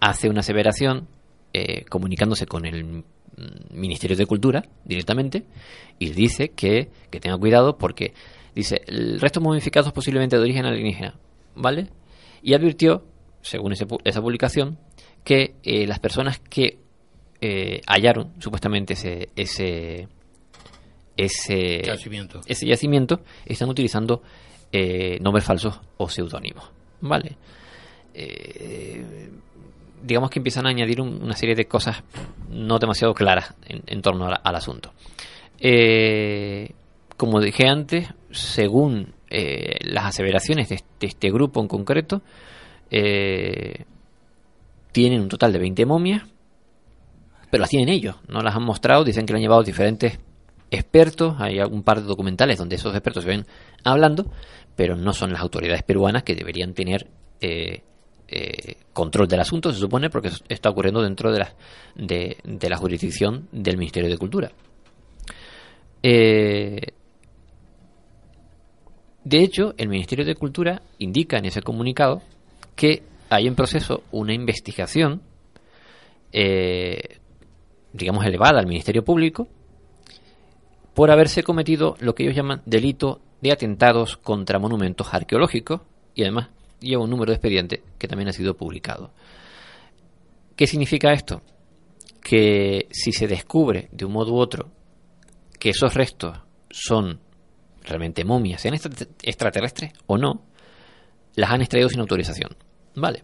hace 0.00 0.28
una 0.28 0.40
aseveración 0.40 1.08
eh, 1.52 1.84
comunicándose 1.84 2.46
con 2.46 2.64
el 2.64 3.04
Ministerio 3.70 4.16
de 4.16 4.24
Cultura 4.24 4.64
directamente 4.84 5.44
y 5.98 6.10
dice 6.10 6.50
que, 6.50 6.90
que 7.10 7.20
tenga 7.20 7.36
cuidado 7.36 7.76
porque 7.76 8.14
dice 8.54 8.82
el 8.86 9.20
restos 9.20 9.42
momificados 9.42 9.92
posiblemente 9.92 10.36
de 10.36 10.42
origen 10.42 10.64
alienígena, 10.64 11.18
¿vale? 11.54 11.88
Y 12.40 12.54
advirtió, 12.54 13.04
según 13.42 13.72
ese 13.72 13.86
esa 14.04 14.22
publicación, 14.22 14.78
que 15.24 15.56
eh, 15.64 15.86
las 15.86 15.98
personas 15.98 16.38
que 16.38 16.78
eh, 17.40 17.82
hallaron 17.86 18.32
supuestamente 18.38 18.94
ese 18.94 19.28
ese 19.36 20.08
ese 21.16 21.82
Yacimiento. 21.82 22.40
ese 22.46 22.66
yacimiento 22.66 23.20
están 23.44 23.68
utilizando 23.68 24.22
eh, 24.72 25.18
nombres 25.20 25.44
falsos 25.44 25.80
o 25.96 26.08
seudónimos, 26.08 26.70
¿vale? 27.00 27.36
Eh, 28.14 29.30
digamos 30.02 30.30
que 30.30 30.38
empiezan 30.38 30.66
a 30.66 30.70
añadir 30.70 31.00
un- 31.00 31.22
una 31.22 31.34
serie 31.34 31.54
de 31.54 31.66
cosas 31.66 32.02
no 32.50 32.78
demasiado 32.78 33.14
claras 33.14 33.54
en, 33.66 33.82
en 33.86 34.02
torno 34.02 34.28
la- 34.28 34.36
al 34.36 34.54
asunto. 34.56 34.92
Eh, 35.58 36.70
como 37.16 37.40
dije 37.40 37.66
antes, 37.68 38.08
según 38.30 39.14
eh, 39.30 39.76
las 39.82 40.04
aseveraciones 40.04 40.68
de, 40.68 40.80
de 41.00 41.06
este 41.06 41.30
grupo 41.30 41.60
en 41.60 41.68
concreto, 41.68 42.22
eh, 42.90 43.84
tienen 44.92 45.20
un 45.22 45.28
total 45.28 45.52
de 45.52 45.58
20 45.58 45.84
momias, 45.86 46.22
pero 47.50 47.60
las 47.62 47.70
tienen 47.70 47.88
ellos, 47.88 48.16
no 48.28 48.40
las 48.40 48.54
han 48.54 48.62
mostrado, 48.64 49.04
dicen 49.04 49.24
que 49.26 49.32
lo 49.32 49.38
han 49.38 49.42
llevado 49.42 49.62
diferentes 49.62 50.18
expertos, 50.70 51.36
hay 51.38 51.60
un 51.60 51.82
par 51.82 52.00
de 52.00 52.06
documentales 52.06 52.58
donde 52.58 52.76
esos 52.76 52.92
expertos 52.94 53.24
se 53.24 53.30
ven 53.30 53.46
hablando, 53.84 54.30
pero 54.74 54.96
no 54.96 55.12
son 55.12 55.32
las 55.32 55.40
autoridades 55.40 55.82
peruanas 55.82 56.22
que 56.22 56.34
deberían 56.34 56.74
tener 56.74 57.06
eh, 57.40 57.82
eh, 58.28 58.76
control 58.92 59.28
del 59.28 59.40
asunto, 59.40 59.72
se 59.72 59.78
supone, 59.78 60.10
porque 60.10 60.30
está 60.48 60.70
ocurriendo 60.70 61.02
dentro 61.02 61.32
de 61.32 61.38
la, 61.38 61.54
de, 61.94 62.38
de 62.44 62.68
la 62.68 62.76
jurisdicción 62.76 63.48
del 63.52 63.76
Ministerio 63.76 64.10
de 64.10 64.18
Cultura. 64.18 64.50
Eh, 66.02 66.80
de 69.24 69.42
hecho, 69.42 69.74
el 69.76 69.88
Ministerio 69.88 70.24
de 70.24 70.36
Cultura 70.36 70.82
indica 70.98 71.36
en 71.38 71.46
ese 71.46 71.62
comunicado 71.62 72.22
que 72.76 73.02
hay 73.28 73.48
en 73.48 73.56
proceso 73.56 74.04
una 74.12 74.32
investigación, 74.32 75.22
eh, 76.32 77.18
digamos, 77.92 78.24
elevada 78.24 78.60
al 78.60 78.66
Ministerio 78.66 79.04
Público 79.04 79.48
por 80.96 81.10
haberse 81.10 81.42
cometido 81.42 81.94
lo 82.00 82.14
que 82.14 82.22
ellos 82.22 82.34
llaman 82.34 82.62
delito 82.64 83.20
de 83.42 83.52
atentados 83.52 84.16
contra 84.16 84.58
monumentos 84.58 85.12
arqueológicos 85.12 85.82
y 86.14 86.22
además 86.22 86.48
lleva 86.80 87.04
un 87.04 87.10
número 87.10 87.30
de 87.32 87.36
expediente 87.36 87.82
que 87.98 88.08
también 88.08 88.30
ha 88.30 88.32
sido 88.32 88.56
publicado. 88.56 89.10
¿Qué 90.56 90.66
significa 90.66 91.12
esto? 91.12 91.42
Que 92.22 92.88
si 92.90 93.12
se 93.12 93.26
descubre 93.26 93.90
de 93.92 94.06
un 94.06 94.12
modo 94.12 94.32
u 94.32 94.38
otro 94.38 94.70
que 95.60 95.68
esos 95.68 95.92
restos 95.92 96.38
son 96.70 97.20
realmente 97.82 98.24
momias, 98.24 98.62
sean 98.62 98.72
extra- 98.72 99.06
extraterrestres 99.22 99.92
o 100.06 100.16
no, 100.16 100.44
las 101.34 101.50
han 101.50 101.60
extraído 101.60 101.90
sin 101.90 102.00
autorización. 102.00 102.56
Vale. 102.94 103.22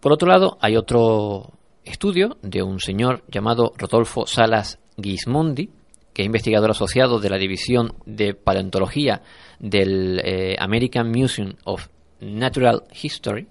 Por 0.00 0.12
otro 0.12 0.26
lado, 0.26 0.58
hay 0.60 0.76
otro 0.76 1.52
estudio 1.84 2.36
de 2.42 2.64
un 2.64 2.80
señor 2.80 3.22
llamado 3.28 3.72
Rodolfo 3.76 4.26
Salas 4.26 4.80
Gismondi, 5.02 5.70
que 6.18 6.22
es 6.22 6.26
investigador 6.26 6.72
asociado 6.72 7.20
de 7.20 7.30
la 7.30 7.38
División 7.38 7.94
de 8.04 8.34
Paleontología 8.34 9.22
del 9.60 10.20
eh, 10.24 10.56
American 10.58 11.10
Museum 11.10 11.54
of 11.64 11.86
Natural 12.20 12.82
History 13.00 13.46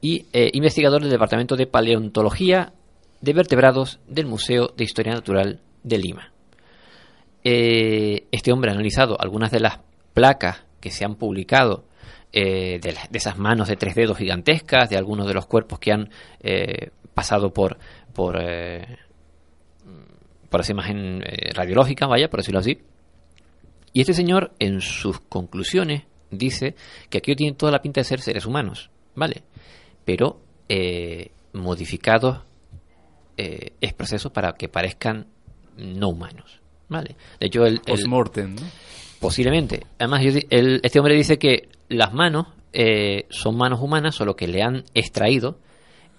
y 0.00 0.26
eh, 0.32 0.50
investigador 0.54 1.02
del 1.02 1.10
Departamento 1.12 1.54
de 1.54 1.68
Paleontología 1.68 2.72
de 3.20 3.32
Vertebrados 3.32 4.00
del 4.08 4.26
Museo 4.26 4.72
de 4.76 4.82
Historia 4.82 5.12
Natural 5.12 5.60
de 5.84 5.98
Lima. 5.98 6.32
Eh, 7.44 8.26
este 8.32 8.52
hombre 8.52 8.72
ha 8.72 8.74
analizado 8.74 9.16
algunas 9.20 9.52
de 9.52 9.60
las 9.60 9.78
placas 10.14 10.64
que 10.80 10.90
se 10.90 11.04
han 11.04 11.14
publicado 11.14 11.84
de, 12.32 12.80
esas 13.12 13.38
manos 13.38 13.68
de 13.68 13.76
tres 13.76 13.94
dedos 13.94 14.16
gigantescas, 14.16 14.88
de 14.88 14.96
algunos 14.96 15.28
de 15.28 15.34
los 15.34 15.46
cuerpos 15.46 15.78
que 15.78 15.92
han 15.92 16.08
pasado 17.14 17.52
por, 17.52 17.76
por, 18.14 18.38
por 20.52 20.60
esa 20.60 20.70
imagen 20.72 21.22
eh, 21.26 21.50
radiológica, 21.52 22.06
vaya, 22.06 22.30
por 22.30 22.38
decirlo 22.40 22.60
así. 22.60 22.78
Y 23.92 24.00
este 24.00 24.14
señor, 24.14 24.52
en 24.60 24.80
sus 24.80 25.18
conclusiones, 25.20 26.04
dice 26.30 26.76
que 27.10 27.18
aquello 27.18 27.36
tiene 27.36 27.56
toda 27.56 27.72
la 27.72 27.82
pinta 27.82 28.00
de 28.00 28.04
ser 28.04 28.20
seres 28.20 28.46
humanos, 28.46 28.90
¿vale? 29.16 29.42
Pero 30.04 30.40
eh, 30.68 31.30
modificados 31.52 32.38
eh, 33.36 33.72
es 33.80 33.92
proceso 33.92 34.32
para 34.32 34.52
que 34.52 34.68
parezcan 34.68 35.26
no 35.76 36.08
humanos, 36.10 36.60
¿vale? 36.88 37.16
De 37.40 37.46
hecho, 37.48 37.64
el, 37.66 37.80
Postmortem, 37.80 38.54
¿no? 38.54 38.62
Posiblemente. 39.20 39.82
Además, 39.98 40.22
yo 40.24 40.30
el- 40.50 40.80
este 40.82 40.98
hombre 40.98 41.14
dice 41.14 41.38
que 41.38 41.68
las 41.88 42.12
manos 42.12 42.46
eh, 42.72 43.26
son 43.28 43.56
manos 43.56 43.80
humanas, 43.80 44.14
solo 44.14 44.34
que 44.36 44.48
le 44.48 44.62
han 44.62 44.84
extraído 44.94 45.58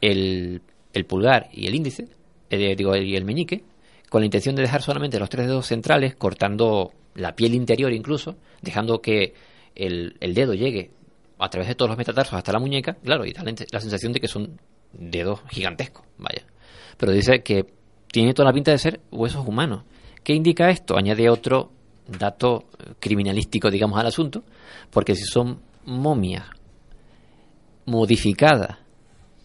el, 0.01 0.61
el 0.93 1.05
pulgar 1.05 1.49
y 1.51 1.65
el 1.67 1.75
índice, 1.75 2.07
digo, 2.49 2.95
y 2.95 3.15
el 3.15 3.25
meñique, 3.25 3.63
con 4.13 4.21
la 4.21 4.27
intención 4.27 4.53
de 4.55 4.61
dejar 4.61 4.83
solamente 4.83 5.17
los 5.17 5.27
tres 5.27 5.47
dedos 5.47 5.65
centrales, 5.65 6.13
cortando 6.13 6.93
la 7.15 7.35
piel 7.35 7.55
interior 7.55 7.91
incluso, 7.91 8.35
dejando 8.61 9.01
que 9.01 9.33
el, 9.73 10.15
dedo 10.35 10.53
llegue 10.53 10.91
a 11.39 11.49
través 11.49 11.67
de 11.67 11.73
todos 11.73 11.89
los 11.89 11.97
metatarsos 11.97 12.35
hasta 12.35 12.51
la 12.51 12.59
muñeca, 12.59 12.93
claro, 13.03 13.25
y 13.25 13.33
da 13.33 13.41
la, 13.43 13.55
la 13.71 13.79
sensación 13.79 14.13
de 14.13 14.19
que 14.19 14.27
son 14.27 14.61
dedos 14.91 15.39
gigantescos, 15.49 16.05
vaya. 16.19 16.45
Pero 16.95 17.11
dice 17.11 17.41
que 17.41 17.65
tiene 18.11 18.35
toda 18.35 18.49
la 18.49 18.53
pinta 18.53 18.69
de 18.69 18.77
ser 18.77 19.01
huesos 19.09 19.47
humanos. 19.47 19.81
¿Qué 20.23 20.33
indica 20.35 20.69
esto? 20.69 20.95
Añade 20.95 21.27
otro 21.27 21.71
dato 22.07 22.65
criminalístico, 22.99 23.71
digamos, 23.71 23.99
al 23.99 24.05
asunto, 24.05 24.43
porque 24.91 25.15
si 25.15 25.23
son 25.23 25.59
momias 25.85 26.45
modificadas 27.87 28.77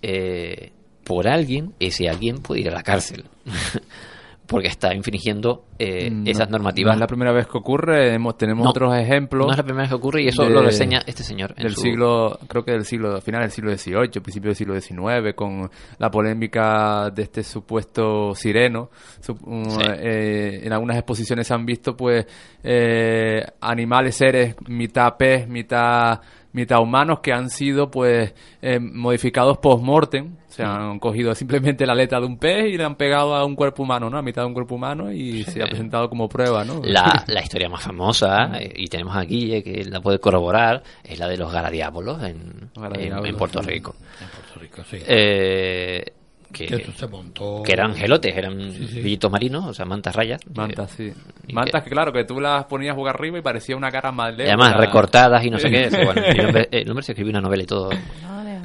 eh, 0.03 0.73
por 1.05 1.27
alguien, 1.27 1.73
ese 1.81 2.07
alguien 2.11 2.43
puede 2.43 2.61
ir 2.61 2.69
a 2.69 2.75
la 2.75 2.83
cárcel. 2.83 3.25
porque 4.49 4.67
está 4.69 4.95
infringiendo 4.95 5.67
eh, 5.79 6.11
No, 6.11 6.29
esas 6.29 6.51
normativas. 6.51 6.91
No 6.91 6.95
es 6.95 7.01
la 7.01 7.07
primera 7.07 7.33
vez 7.33 7.47
que 7.47 7.59
ocurre, 7.59 8.15
hemos- 8.15 8.37
tenemos 8.37 8.65
No, 8.65 8.71
otros 8.71 8.97
ejemplos. 8.97 9.47
no 9.47 9.53
es 9.53 9.59
la 9.59 9.63
primera 9.63 9.83
vez 9.83 9.91
que 9.91 9.95
ocurre 9.95 10.23
y 10.23 10.29
eso 10.29 10.49
lo 10.49 10.63
reseña 10.63 11.03
este 11.07 11.23
señor 11.23 11.55
en 11.57 11.65
Del 11.65 11.75
su- 11.75 11.83
siglo, 11.83 12.39
creo 12.49 12.65
que 12.65 12.73
del 12.73 12.85
siglo, 12.85 13.21
final 13.21 13.43
del 13.43 13.51
siglo 13.51 13.71
XVIII, 13.77 14.21
principio 14.23 14.49
del 14.49 14.57
siglo 14.57 14.81
XIX, 14.81 15.35
con 15.35 15.71
la 15.99 16.11
polémica 16.11 17.11
de 17.15 17.23
este 17.23 17.43
supuesto 17.45 18.35
sireno. 18.35 18.91
Su- 19.21 19.35
Sí. 19.37 19.81
eh, 19.87 20.63
en 20.65 20.73
algunas 20.73 20.97
exposiciones 20.97 21.47
se 21.47 21.55
han 21.55 21.65
visto, 21.67 21.95
pues, 21.97 22.27
eh, 22.65 23.45
animales, 23.61 24.17
seres, 24.17 24.57
mitad 24.67 25.17
pez, 25.17 25.47
mitad 25.47 26.21
mitad 26.53 26.81
humanos 26.81 27.21
que 27.21 27.33
han 27.33 27.51
sido 27.51 27.91
pues 27.91 28.35
eh, 28.63 28.79
modificados 28.81 29.59
post-mortem 29.59 30.37
se 30.59 30.65
han 30.65 30.99
cogido 30.99 31.35
simplemente 31.37 31.87
la 31.87 31.93
aleta 31.93 32.19
de 32.19 32.27
un 32.27 32.37
pez 32.37 32.73
y 32.73 32.77
le 32.77 32.85
han 32.85 32.97
pegado 32.97 33.37
a 33.37 33.45
un 33.45 33.55
cuerpo 33.55 33.85
humano, 33.85 34.11
¿no? 34.11 34.19
A 34.19 34.23
mitad 34.23 34.43
de 34.43 34.49
un 34.49 34.55
cuerpo 34.55 34.75
humano 34.75 35.13
y 35.13 35.45
se 35.45 35.63
ha 35.63 35.67
presentado 35.67 36.09
como 36.09 36.29
prueba, 36.29 36.65
¿no? 36.65 36.81
La, 36.83 37.25
la 37.29 37.43
historia 37.43 37.69
más 37.69 37.83
famosa, 37.83 38.59
eh, 38.59 38.73
y 38.75 38.89
tenemos 38.89 39.15
a 39.15 39.23
Guille 39.23 39.63
que 39.63 39.85
la 39.85 40.01
puede 40.01 40.19
corroborar, 40.19 40.83
es 41.05 41.19
la 41.19 41.29
de 41.29 41.37
los 41.37 41.53
garadiábolos 41.53 42.23
en, 42.25 42.71
en, 42.75 42.83
Garadiábolos, 42.83 43.29
en 43.29 43.37
Puerto. 43.37 43.63
Rico. 43.63 43.95
En 44.21 44.29
Puerto 44.29 44.61
Rico, 44.61 44.83
sí. 44.91 44.99
Eh, 45.07 46.05
que, 46.53 46.67
Que 46.67 46.93
se 46.93 47.07
montó- 47.07 47.63
que 47.63 47.73
eran 47.73 47.95
gelotes, 47.95 48.35
eran 48.37 48.73
Sí, 48.73 48.87
sí. 48.89 49.01
billitos 49.03 49.31
marinos, 49.31 49.67
o 49.67 49.75
sea, 49.75 49.85
mantas 49.85 50.15
rayas. 50.17 50.41
Mantas, 50.55 50.91
sí. 50.93 51.13
Mantas 51.53 51.83
que, 51.85 51.91
claro, 51.91 52.13
que 52.13 52.25
tú 52.25 52.41
las 52.41 52.65
ponías 52.65 52.97
boca 52.97 53.11
arriba 53.11 53.39
y 53.39 53.43
parecía 53.43 53.77
una 53.77 53.91
cara 53.91 54.13
más 54.13 54.33
y 54.33 54.37
lejos. 54.39 54.49
además 54.55 54.77
recortadas 54.77 55.45
y 55.45 55.51
no 55.51 55.59
sé 55.59 55.71
qué. 55.71 55.89
Bueno, 55.91 56.23
el, 56.25 56.41
hombre, 56.47 56.69
el 56.71 56.89
hombre 56.91 57.03
se 57.05 57.13
escribió 57.13 57.31
una 57.31 57.41
novela 57.41 57.63
y 57.63 57.67
todo 57.67 57.91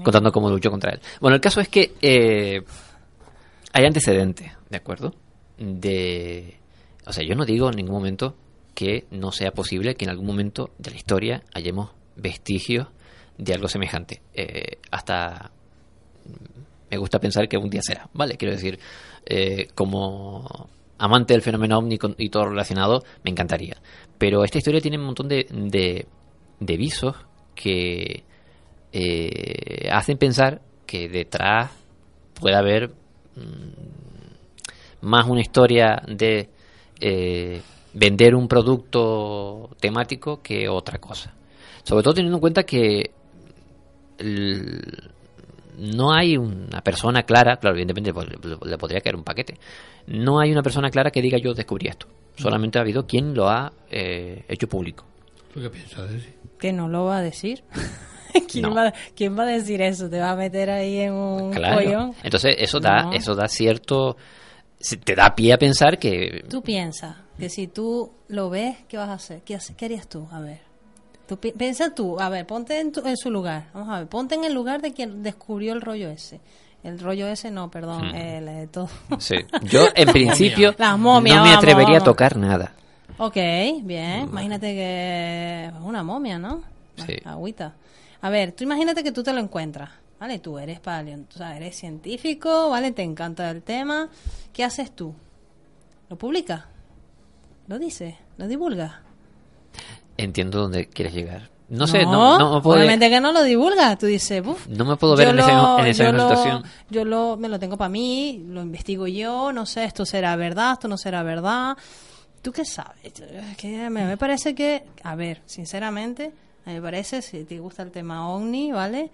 contando 0.03 0.31
cómo 0.31 0.49
luchó 0.49 0.69
contra 0.71 0.91
él. 0.91 0.99
Bueno, 1.21 1.35
el 1.35 1.41
caso 1.41 1.61
es 1.61 1.67
que 1.69 1.93
eh, 2.01 2.61
hay 3.73 3.85
antecedentes, 3.85 4.51
¿de 4.69 4.77
acuerdo? 4.77 5.13
De, 5.57 6.57
o 7.05 7.13
sea, 7.13 7.23
yo 7.25 7.35
no 7.35 7.45
digo 7.45 7.69
en 7.69 7.75
ningún 7.77 7.95
momento 7.95 8.35
que 8.75 9.05
no 9.11 9.31
sea 9.31 9.51
posible 9.51 9.95
que 9.95 10.05
en 10.05 10.11
algún 10.11 10.25
momento 10.25 10.71
de 10.77 10.91
la 10.91 10.97
historia 10.97 11.43
hayamos 11.53 11.91
vestigios 12.15 12.87
de 13.37 13.53
algo 13.53 13.67
semejante. 13.67 14.21
Eh, 14.33 14.77
hasta 14.91 15.51
me 16.93 16.99
gusta 16.99 17.19
pensar 17.19 17.47
que 17.49 17.57
un 17.57 17.69
día 17.69 17.81
será, 17.81 18.07
¿vale? 18.13 18.37
Quiero 18.37 18.53
decir, 18.53 18.77
eh, 19.25 19.67
como 19.73 20.69
amante 20.99 21.33
del 21.33 21.41
fenómeno 21.41 21.79
ovni 21.79 21.97
y 22.17 22.29
todo 22.29 22.45
relacionado, 22.49 23.03
me 23.23 23.31
encantaría. 23.31 23.75
Pero 24.17 24.43
esta 24.43 24.59
historia 24.59 24.79
tiene 24.79 24.97
un 24.99 25.05
montón 25.05 25.27
de, 25.27 25.47
de, 25.49 26.05
de 26.59 26.77
visos 26.77 27.15
que 27.55 28.23
eh, 28.91 29.89
hacen 29.91 30.17
pensar 30.17 30.61
que 30.85 31.09
detrás 31.09 31.71
puede 32.39 32.55
haber 32.55 32.89
mm, 33.35 35.05
más 35.07 35.27
una 35.27 35.41
historia 35.41 36.01
de 36.07 36.49
eh, 36.99 37.59
vender 37.93 38.35
un 38.35 38.47
producto 38.47 39.71
temático 39.79 40.41
que 40.43 40.69
otra 40.69 40.99
cosa. 40.99 41.33
Sobre 41.83 42.03
todo 42.03 42.13
teniendo 42.13 42.37
en 42.37 42.41
cuenta 42.41 42.63
que 42.63 43.11
el- 44.19 45.09
no 45.77 46.13
hay 46.13 46.37
una 46.37 46.81
persona 46.81 47.23
clara, 47.23 47.57
claro, 47.57 47.75
evidentemente 47.75 48.13
pues, 48.13 48.27
le, 48.65 48.77
podría 48.77 49.01
caer 49.01 49.15
un 49.15 49.23
paquete, 49.23 49.57
no 50.07 50.39
hay 50.39 50.51
una 50.51 50.61
persona 50.63 50.89
clara 50.89 51.11
que 51.11 51.21
diga 51.21 51.37
yo 51.37 51.53
descubrí 51.53 51.87
esto. 51.87 52.07
Solamente 52.35 52.79
ha 52.79 52.81
habido 52.81 53.05
quien 53.05 53.33
lo 53.33 53.47
ha 53.49 53.71
eh, 53.91 54.43
hecho 54.47 54.67
público. 54.67 55.05
¿Tú 55.53 55.61
qué 55.61 55.69
piensas 55.69 56.09
de 56.09 56.17
eso? 56.17 56.27
Que 56.57 56.73
no 56.73 56.87
lo 56.89 57.05
va 57.05 57.17
a 57.17 57.21
decir. 57.21 57.63
¿Quién, 58.51 58.63
No. 58.63 58.73
va, 58.73 58.91
quién 59.15 59.37
va 59.37 59.43
a 59.43 59.47
decir 59.47 59.81
eso? 59.83 60.09
¿Te 60.09 60.19
va 60.19 60.31
a 60.31 60.35
meter 60.35 60.69
ahí 60.71 60.97
en 61.01 61.13
un 61.13 61.51
Claro. 61.51 61.75
pollón? 61.83 62.13
Entonces 62.23 62.55
eso 62.57 62.79
da, 62.79 63.03
No. 63.03 63.13
eso 63.13 63.35
da 63.35 63.47
cierto, 63.47 64.17
se- 64.79 64.97
te 64.97 65.13
da 65.13 65.35
pie 65.35 65.53
a 65.53 65.57
pensar 65.59 65.99
que 65.99 66.43
Tú 66.49 66.63
piensas 66.63 67.15
que 67.37 67.49
si 67.49 67.67
tú 67.67 68.11
lo 68.29 68.49
ves, 68.49 68.77
¿qué 68.87 68.97
vas 68.97 69.09
a 69.09 69.13
hacer? 69.13 69.41
¿Qué, 69.43 69.53
hace- 69.55 69.75
qué 69.75 69.85
harías 69.85 70.07
tú? 70.09 70.27
A 70.31 70.39
ver. 70.39 70.61
Tú 71.27 71.37
pi- 71.37 71.53
piensa 71.53 71.93
tú, 71.95 72.19
a 72.19 72.29
ver, 72.29 72.45
ponte 72.45 72.79
en, 72.79 72.91
tu- 72.91 73.05
en 73.05 73.15
su 73.17 73.31
lugar. 73.31 73.67
Vamos 73.73 73.89
a 73.89 73.99
ver, 73.99 74.07
ponte 74.07 74.35
en 74.35 74.43
el 74.43 74.53
lugar 74.53 74.81
de 74.81 74.93
quien 74.93 75.23
descubrió 75.23 75.73
el 75.73 75.81
rollo 75.81 76.09
ese. 76.09 76.41
El 76.83 76.99
rollo 76.99 77.27
ese, 77.27 77.49
no, 77.49 77.71
perdón, 77.71 78.09
Hmm. 78.11 78.15
el 78.15 78.45
de 78.45 78.67
todo. 78.67 78.89
Sí. 79.19 79.35
Yo, 79.63 79.87
en 79.95 80.07
principio, 80.11 80.75
Las 80.77 80.99
momias, 80.99 81.37
no 81.37 81.43
me 81.43 81.49
vamos, 81.49 81.63
atrevería 81.63 81.93
vamos. 81.99 82.01
a 82.01 82.05
tocar 82.05 82.35
nada. 82.37 82.73
Ok, 83.17 83.35
bien. 83.83 84.23
Imagínate 84.23 84.73
que 84.73 85.71
una 85.83 86.03
momia, 86.03 86.37
¿no? 86.37 86.61
Sí. 87.05 87.15
Agüita. 87.23 87.73
A 88.21 88.29
ver, 88.29 88.51
tú 88.51 88.63
imagínate 88.65 89.03
que 89.03 89.11
tú 89.13 89.23
te 89.23 89.31
lo 89.31 89.39
encuentras, 89.39 89.91
¿vale? 90.19 90.39
Tú 90.39 90.57
eres 90.59 90.79
paleontólogo, 90.81 91.35
o 91.35 91.37
sea, 91.37 91.55
eres 91.55 91.75
científico, 91.77 92.69
¿vale? 92.69 92.91
Te 92.91 93.03
encanta 93.03 93.49
el 93.49 93.61
tema. 93.63 94.09
¿Qué 94.51 94.63
haces 94.65 94.91
tú? 94.95 95.13
¿Lo 96.09 96.17
publicas? 96.17 96.65
¿Lo 97.67 97.79
dices? 97.79 98.15
¿Lo 98.37 98.47
divulgas? 98.47 98.91
Entiendo 100.23 100.61
dónde 100.61 100.87
quieres 100.87 101.13
llegar. 101.13 101.49
No 101.69 101.87
sé, 101.87 102.03
no, 102.03 102.37
no, 102.37 102.61
puedo, 102.61 102.77
obviamente 102.77 103.09
que 103.09 103.19
no 103.19 103.31
lo 103.31 103.41
divulgas. 103.41 103.97
Tú 103.97 104.05
dices, 104.05 104.43
"Buf, 104.43 104.67
no 104.67 104.85
me 104.85 104.95
puedo 104.95 105.15
ver 105.15 105.29
en, 105.29 105.39
ese- 105.39 105.51
lo- 105.51 105.79
en 105.79 105.85
esa 105.87 106.03
yo 106.03 106.11
misma 106.11 106.23
lo- 106.29 106.35
situación. 106.35 106.63
Yo 106.89 107.05
lo, 107.05 107.35
me 107.37 107.49
lo 107.49 107.57
tengo 107.57 107.77
para 107.77 107.89
mí, 107.89 108.43
lo 108.47 108.61
investigo 108.61 109.07
yo, 109.07 109.51
no 109.51 109.65
sé, 109.65 109.85
esto 109.85 110.05
será 110.05 110.35
verdad, 110.35 110.73
esto 110.73 110.87
no 110.87 110.97
será 110.97 111.23
verdad. 111.23 111.75
¿Tú 112.43 112.51
qué 112.51 112.63
sabes? 112.65 112.99
Es 113.05 113.57
Que 113.57 113.89
me, 113.89 114.05
me 114.05 114.17
parece 114.17 114.53
que, 114.53 114.83
a 115.03 115.15
ver, 115.15 115.41
sinceramente, 115.45 116.31
a 116.65 116.69
mí 116.69 116.75
me 116.75 116.81
parece, 116.81 117.21
si 117.21 117.43
te 117.45 117.57
gusta 117.59 117.81
el 117.81 117.91
tema 117.91 118.29
ovni, 118.29 118.71
¿vale? 118.71 119.09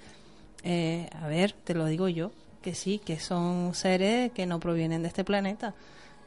Eh, 0.63 1.07
a 1.21 1.27
ver, 1.27 1.53
te 1.63 1.73
lo 1.75 1.85
digo 1.85 2.09
yo, 2.09 2.31
que 2.61 2.73
sí, 2.75 2.99
que 3.05 3.19
son 3.19 3.73
seres 3.73 4.31
que 4.33 4.45
no 4.45 4.59
provienen 4.59 5.01
de 5.03 5.07
este 5.07 5.23
planeta, 5.23 5.73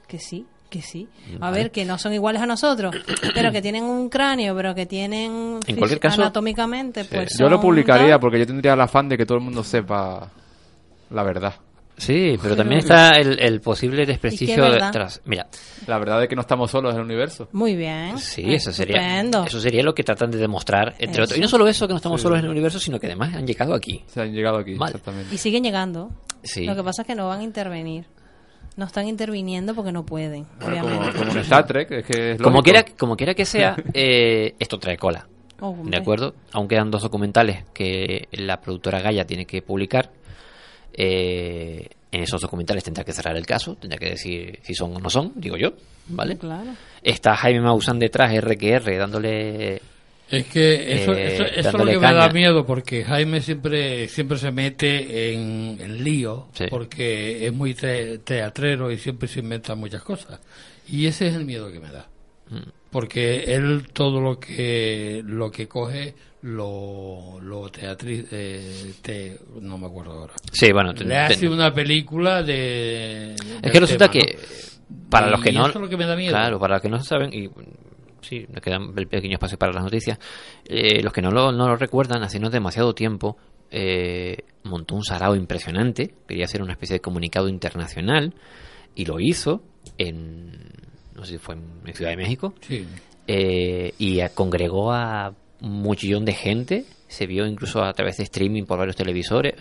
que 0.07 0.19
sí, 0.19 0.47
que 0.73 0.83
sí. 0.83 1.07
A 1.37 1.39
Vale. 1.39 1.59
ver, 1.59 1.71
que 1.71 1.85
no 1.85 1.99
son 1.99 2.13
iguales 2.15 2.43
a 2.43 2.47
nosotros, 2.47 2.97
pero 3.35 3.53
que 3.53 3.63
tienen 3.63 3.85
un 3.85 4.09
cráneo, 4.09 4.57
pero 4.57 4.75
que 4.75 4.87
tienen 4.87 5.61
En 5.67 5.77
cualquier 5.77 6.01
caso, 6.01 6.21
anatómicamente, 6.23 7.05
pues 7.05 7.39
Yo 7.39 7.49
lo 7.49 7.61
publicaría 7.61 8.19
porque 8.19 8.39
yo 8.41 8.47
tendría 8.47 8.73
el 8.73 8.81
afán 8.81 9.09
de 9.09 9.17
que 9.17 9.27
todo 9.27 9.39
el 9.39 9.45
mundo 9.45 9.63
sepa 9.63 10.31
la 11.11 11.23
verdad. 11.23 11.55
Sí, 11.99 12.37
pero 12.43 12.57
también 12.57 12.79
está 12.81 13.11
el, 13.19 13.39
el 13.39 13.61
posible 13.61 14.07
desprestigio 14.07 14.65
detrás. 14.65 15.21
Mira, 15.27 15.47
La 15.87 15.99
verdad 15.99 16.21
de 16.21 16.27
que 16.27 16.35
no 16.35 16.41
estamos 16.41 16.71
solos 16.71 16.95
en 16.95 17.01
el 17.01 17.05
universo. 17.05 17.49
Muy 17.53 17.77
bien. 17.77 18.19
sí, 18.19 18.43
eso 18.55 18.73
sería, 18.73 18.97
estupendo. 18.97 19.45
eso 19.45 19.61
sería 19.61 19.83
lo 19.83 19.95
que 19.95 20.03
tratan 20.03 20.31
de 20.31 20.39
demostrar, 20.39 20.95
entre 20.99 21.13
Eso. 21.13 21.23
otros. 21.25 21.39
Y 21.39 21.41
no 21.43 21.49
solo 21.49 21.69
eso, 21.69 21.87
que 21.87 21.93
no 21.93 21.99
estamos 21.99 22.19
Sí. 22.21 22.23
solos 22.25 22.39
en 22.39 22.47
el 22.47 22.51
universo, 22.51 22.81
sino 22.81 22.99
que 22.99 23.07
además 23.07 23.35
han 23.35 23.47
llegado 23.47 23.75
aquí. 23.75 24.03
Se 24.07 24.23
han 24.23 24.33
llegado 24.33 24.57
aquí, 24.57 24.73
exactamente. 24.73 25.35
Y 25.35 25.39
siguen 25.39 25.63
llegando. 25.63 26.11
Sí. 26.43 26.65
Lo 26.65 26.75
que 26.75 26.83
pasa 26.83 27.03
es 27.03 27.07
que 27.07 27.15
no 27.15 27.29
van 27.29 27.41
a 27.41 27.45
intervenir. 27.45 28.07
No 28.77 28.87
están 28.87 29.07
interviniendo 29.07 29.75
porque 29.75 29.93
no 29.93 30.05
pueden, 30.05 30.47
Bueno, 30.61 30.81
como, 30.83 30.89
obviamente. 30.97 31.19
como 31.19 31.31
en 31.33 31.39
Star 31.39 31.67
Trek, 31.67 31.91
es 31.91 32.05
que 32.07 32.31
es 32.33 32.41
Como 32.41 32.63
quiera, 32.63 32.85
como 32.99 33.17
quiera 33.17 33.35
que 33.35 33.45
sea, 33.45 33.77
eh, 33.95 34.55
esto 34.59 34.79
trae 34.79 34.97
cola. 34.97 35.27
Oh. 35.61 35.77
¿De 35.85 35.97
acuerdo? 35.97 36.35
Aún 36.53 36.67
quedan 36.67 36.91
dos 36.91 37.03
documentales 37.03 37.65
que 37.73 38.29
la 38.33 38.61
productora 38.61 39.01
Gaia 39.01 39.25
tiene 39.25 39.45
que 39.47 39.63
publicar. 39.63 40.11
Eh, 40.93 41.89
en 42.11 42.23
esos 42.23 42.41
documentales 42.41 42.85
tendrá 42.85 43.05
que 43.05 43.13
cerrar 43.13 43.37
el 43.37 43.47
caso, 43.47 43.77
tendrá 43.77 43.99
que 43.99 44.11
decir 44.11 44.59
si 44.63 44.75
son 44.75 44.95
o 44.97 44.99
no 45.01 45.09
son, 45.09 45.33
digo 45.35 45.57
yo, 45.57 45.73
¿vale? 46.09 46.37
Claro. 46.37 46.73
Está 47.03 47.37
Jaime 47.37 47.61
Maussan 47.63 47.99
detrás, 47.99 48.35
RQR, 48.37 48.99
dándole... 48.99 49.81
Es 50.31 50.47
que 50.47 50.95
eso, 50.95 51.13
eh, 51.13 51.35
eso, 51.35 51.45
eso 51.45 51.69
es 51.69 51.75
lo 51.75 51.85
que 51.85 51.99
me 51.99 52.13
da 52.15 52.31
miedo, 52.31 52.65
porque 52.65 53.05
Jaime 53.05 53.41
siempre 53.43 54.09
siempre 54.09 54.39
se 54.39 54.51
mete 54.51 55.35
en, 55.35 55.77
en 55.81 56.03
lío, 56.03 56.49
Sí. 56.55 56.65
porque 56.71 57.47
es 57.47 57.53
muy 57.53 57.75
te- 57.75 58.19
teatrero 58.19 58.91
y 58.91 58.97
siempre 58.99 59.29
se 59.29 59.41
inventa 59.41 59.75
muchas 59.75 60.03
cosas. 60.03 60.41
Y 60.89 61.07
ese 61.07 61.29
es 61.29 61.35
el 61.35 61.45
miedo 61.45 61.71
que 61.71 61.81
me 61.81 61.91
da. 61.91 62.09
Mm. 62.49 62.69
Porque 62.91 63.45
él 63.55 63.89
todo 63.93 64.21
lo 64.21 64.39
que 64.41 65.23
lo 65.25 65.51
que 65.51 65.67
coge 65.69 66.15
lo, 66.43 67.39
lo 67.41 67.69
teatri 67.71 68.27
eh, 68.33 68.93
te- 69.03 69.39
no 69.61 69.79
me 69.79 69.87
acuerdo 69.87 70.13
ahora. 70.13 70.35
Sí, 70.53 70.73
bueno, 70.73 70.93
te- 70.95 71.05
Le 71.05 71.17
hace 71.17 71.37
te- 71.41 71.49
una 71.49 71.73
película 71.73 72.43
de... 72.43 73.35
Es 73.63 73.71
que 73.71 73.81
resulta 73.81 74.11
tema, 74.11 74.25
que 74.27 74.35
¿no? 74.91 75.09
para 75.11 75.29
Y 75.29 75.31
los 75.31 75.41
que 75.43 75.53
no... 75.53 75.67
es 75.69 75.75
lo 75.75 75.89
que 75.89 75.97
me 75.97 76.05
da 76.07 76.17
miedo. 76.17 76.33
Claro, 76.33 76.59
para 76.59 76.75
los 76.77 76.83
que 76.83 76.89
no 76.89 77.03
saben, 77.03 77.33
y 77.33 77.49
sí, 78.23 78.47
nos 78.49 78.61
queda 78.63 78.79
un 78.79 78.95
pequeño 78.95 79.35
espacio 79.35 79.59
para 79.59 79.73
las 79.73 79.85
noticias, 79.85 80.19
eh, 80.65 81.03
los 81.03 81.13
que 81.13 81.21
no 81.23 81.31
lo, 81.31 81.53
no 81.53 81.69
lo 81.69 81.77
recuerdan, 81.77 82.23
hace 82.23 82.39
no 82.41 82.49
demasiado 82.51 82.95
tiempo 82.95 83.37
eh, 83.71 84.39
montó 84.65 84.95
un 84.95 85.05
sarao 85.05 85.35
impresionante, 85.37 86.15
quería 86.27 86.45
hacer 86.45 86.63
una 86.63 86.73
especie 86.73 86.95
de 86.95 87.01
comunicado 87.01 87.49
internacional, 87.49 88.35
y 88.95 89.05
lo 89.07 89.19
hizo 89.21 89.63
en, 89.99 90.53
no 91.15 91.25
sé 91.25 91.33
si 91.33 91.39
fue 91.39 91.55
en 91.57 91.95
Ciudad 91.95 92.11
de 92.11 92.17
México, 92.17 92.55
Sí. 92.61 92.87
eh, 93.27 93.93
y 93.99 94.21
congregó 94.35 94.93
a 94.93 95.35
un 95.61 95.83
muchillón 95.83 96.25
de 96.25 96.33
gente, 96.33 96.85
se 97.09 97.27
vio 97.27 97.47
incluso 97.47 97.83
a 97.83 97.93
través 97.93 98.17
de 98.19 98.25
streaming 98.25 98.65
por 98.65 98.79
varios 98.79 98.97
televisores, 98.97 99.55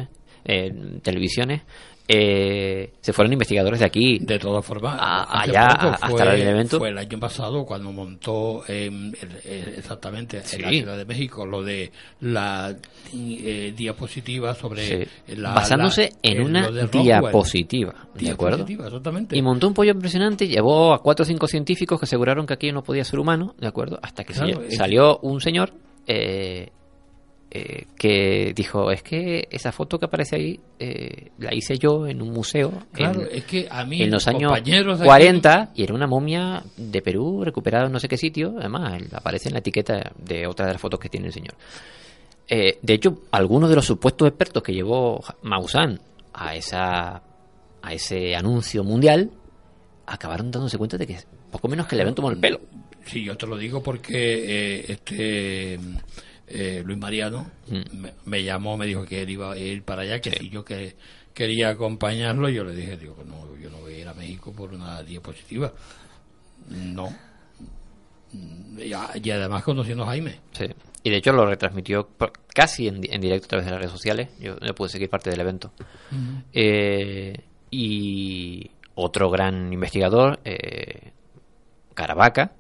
eh, 0.44 0.72
televisiones. 1.04 1.62
Eh, 2.08 2.92
se 3.00 3.14
fueron 3.14 3.32
investigadores 3.32 3.80
de 3.80 3.86
aquí. 3.86 4.20
De 4.20 4.38
todas 4.38 4.66
formas, 4.66 4.98
a- 5.00 5.42
allá 5.42 5.66
hasta 5.68 6.08
fue- 6.10 6.22
el 6.42 6.48
evento. 6.48 6.78
Fue 6.80 6.90
el 6.90 6.98
año 6.98 7.20
pasado 7.20 7.66
cuando 7.66 7.92
montó 7.92 8.64
em, 8.68 9.14
el- 9.22 9.74
exactamente 9.78 10.42
Sí. 10.44 10.58
en 10.58 10.62
la 10.64 10.70
Ciudad 10.70 10.98
de 10.98 11.06
México 11.06 11.46
lo 11.46 11.64
de 11.64 11.92
la 12.22 12.76
eh, 13.14 13.74
diapositiva 13.76 14.54
sobre 14.56 15.06
Sí. 15.06 15.36
la, 15.36 15.54
basándose 15.54 16.10
la- 16.24 16.30
en 16.32 16.38
eh, 16.42 16.46
una 16.46 16.70
de 16.72 16.88
diapositiva, 16.88 17.94
¿de 18.16 18.30
acuerdo? 18.32 18.66
Exactamente. 18.68 19.38
Y 19.38 19.42
montó 19.42 19.68
un 19.68 19.74
pollo 19.74 19.92
impresionante, 19.92 20.48
llevó 20.48 20.94
a 20.94 21.02
cuatro 21.02 21.24
o 21.24 21.26
cinco 21.26 21.48
científicos 21.48 22.00
que 22.00 22.06
aseguraron 22.06 22.46
que 22.46 22.54
aquello 22.54 22.74
no 22.74 22.84
podía 22.84 23.04
ser 23.04 23.20
humano, 23.20 23.56
¿de 23.60 23.68
acuerdo? 23.68 24.00
Hasta 24.02 24.24
que 24.24 24.34
Claro, 24.34 24.62
salió 24.70 25.18
un 25.20 25.40
señor 25.42 25.74
eh, 26.08 26.72
eh, 27.54 27.88
que 27.98 28.54
dijo, 28.56 28.92
es 28.92 29.04
que 29.04 29.50
esa 29.52 29.74
foto 29.74 30.00
que 30.00 30.06
aparece 30.06 30.38
ahí 30.38 30.60
eh, 30.80 31.32
la 31.38 31.54
hice 31.54 31.78
yo 31.78 32.08
en 32.08 32.22
un 32.22 32.32
museo 32.32 32.72
Claro, 32.94 33.24
en, 33.24 33.40
es 33.40 33.44
que 33.44 33.68
a 33.70 33.84
mí, 33.84 34.02
en 34.02 34.10
los 34.10 34.26
años 34.30 34.54
compañeros 34.54 35.00
de 35.00 35.06
40 35.06 35.72
y 35.76 35.84
era 35.84 35.94
una 35.94 36.08
momia 36.08 36.64
de 36.78 37.02
Perú 37.02 37.44
recuperada 37.44 37.88
en 37.88 37.92
no 37.92 38.00
sé 38.00 38.08
qué 38.08 38.16
sitio, 38.16 38.56
además 38.58 39.02
aparece 39.12 39.50
en 39.50 39.54
la 39.56 39.60
etiqueta 39.60 40.14
de 40.18 40.48
otra 40.48 40.66
de 40.66 40.72
las 40.72 40.82
fotos 40.82 40.98
que 40.98 41.10
tiene 41.10 41.28
el 41.28 41.34
señor. 41.34 41.56
Eh, 42.48 42.80
de 42.82 42.94
hecho, 42.94 43.24
algunos 43.32 43.70
de 43.70 43.76
los 43.76 43.86
supuestos 43.86 44.30
expertos 44.30 44.64
que 44.64 44.74
llevó 44.74 45.22
Maussan 45.42 46.00
a 46.34 46.56
esa 46.56 47.22
a 47.82 47.94
ese 47.94 48.34
anuncio 48.34 48.86
mundial 48.86 49.30
acabaron 50.06 50.52
dándose 50.52 50.78
cuenta 50.78 50.98
de 50.98 51.06
que 51.06 51.18
poco 51.52 51.68
menos 51.68 51.86
que 51.86 51.98
le 51.98 52.04
habían 52.04 52.16
tomado 52.16 52.34
el 52.34 52.40
pelo. 52.40 52.62
Sí, 53.06 53.26
yo 53.26 53.36
te 53.36 53.46
lo 53.46 53.58
digo 53.58 53.84
porque 53.84 54.14
eh, 54.14 54.86
este 54.88 55.78
eh, 56.54 56.84
Luis 56.86 56.98
Mariano 57.00 57.50
Mm. 57.68 57.98
me, 58.02 58.14
me 58.26 58.44
llamó, 58.44 58.78
me 58.78 58.86
dijo 58.86 59.06
que 59.06 59.22
él 59.22 59.30
iba 59.30 59.52
a 59.54 59.58
ir 59.58 59.84
para 59.84 60.02
allá, 60.04 60.20
que 60.20 60.32
si 60.32 60.50
yo 60.50 60.64
que 60.66 60.96
quería 61.34 61.70
acompañarlo, 61.70 62.50
yo 62.50 62.64
le 62.64 62.76
dije, 62.76 62.98
digo, 62.98 63.16
no, 63.26 63.56
yo 63.58 63.70
no 63.70 63.78
voy 63.78 63.94
a 63.96 64.00
ir 64.00 64.08
a 64.08 64.14
México 64.14 64.52
por 64.52 64.74
una 64.74 65.02
diapositiva. 65.04 65.72
No. 66.70 67.10
Y, 68.78 68.94
a- 68.94 69.12
y 69.22 69.30
además 69.32 69.64
conociendo 69.64 70.04
a 70.04 70.08
Jaime. 70.08 70.40
Sí. 70.52 70.66
Y 71.04 71.10
de 71.10 71.18
hecho 71.18 71.32
lo 71.34 71.46
retransmitió 71.46 72.08
por- 72.08 72.32
casi 72.54 72.88
en, 72.88 73.02
en 73.12 73.22
directo 73.22 73.46
a 73.46 73.50
través 73.50 73.66
de 73.66 73.72
las 73.72 73.80
redes 73.80 73.92
sociales. 73.92 74.30
Yo 74.40 74.56
no 74.56 74.74
pude 74.76 74.90
seguir 74.90 75.10
parte 75.10 75.30
del 75.30 75.40
evento. 75.42 75.72
Eh, 76.54 77.34
y 77.72 78.70
otro 78.96 79.30
gran 79.30 79.72
investigador, 79.74 80.40
eh, 80.46 81.12
Caravaca, 81.94 82.54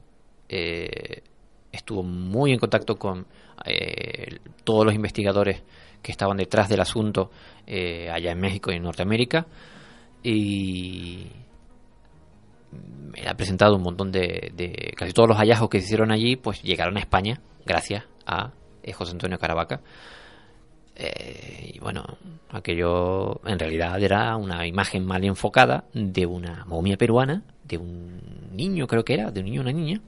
eh, 0.50 1.24
estuvo 1.72 2.04
muy 2.04 2.52
en 2.52 2.60
contacto 2.60 2.98
con 2.98 3.26
eh, 3.66 4.40
todos 4.64 4.86
los 4.86 4.94
investigadores 4.96 5.64
que 6.02 6.12
estaban 6.12 6.38
detrás 6.38 6.68
del 6.70 6.80
asunto 6.82 7.30
eh, 7.68 8.10
allá 8.12 8.32
en 8.32 8.40
México 8.40 8.72
y 8.72 8.76
en 8.76 8.84
Norteamérica. 8.84 9.46
Y 10.24 11.28
me 12.72 13.28
ha 13.28 13.34
presentado 13.36 13.76
un 13.76 13.84
montón 13.84 14.12
de, 14.12 14.52
de- 14.56 14.94
casi 14.96 15.12
todos 15.14 15.28
los 15.30 15.38
hallazgos 15.38 15.70
que 15.70 15.80
se 15.80 15.86
hicieron 15.86 16.12
allí 16.12 16.36
pues 16.38 16.62
llegaron 16.64 16.96
a 16.98 17.02
España 17.02 17.42
gracias 17.66 18.06
a 18.26 18.52
eh, 18.84 18.94
José 18.94 19.12
Antonio 19.12 19.38
Caravaca 19.38 19.82
Eh, 20.96 21.72
y 21.76 21.80
bueno 21.80 22.04
aquello 22.52 23.40
en 23.46 23.58
realidad 23.60 24.02
era 24.04 24.36
una 24.38 24.68
imagen 24.68 25.06
mal 25.06 25.24
enfocada 25.24 25.86
de 25.94 26.26
una 26.26 26.66
momia 26.66 26.98
peruana 26.98 27.44
de 27.64 27.78
un 27.78 28.20
niño 28.54 28.88
creo 28.88 29.04
que 29.04 29.14
era 29.16 29.32
de 29.32 29.40
un 29.40 29.46
niño 29.46 29.62
o 29.62 29.64
una 29.64 29.72
niña 29.72 30.02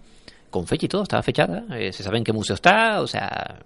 con 0.53 0.67
fecha 0.67 0.85
y 0.85 0.89
todo 0.89 1.03
estaba 1.03 1.23
fechada 1.23 1.65
eh, 1.75 1.91
se 1.91 2.03
sabe 2.03 2.19
en 2.19 2.23
qué 2.23 2.31
museo 2.31 2.53
está 2.53 3.01
o 3.01 3.07
sea 3.07 3.59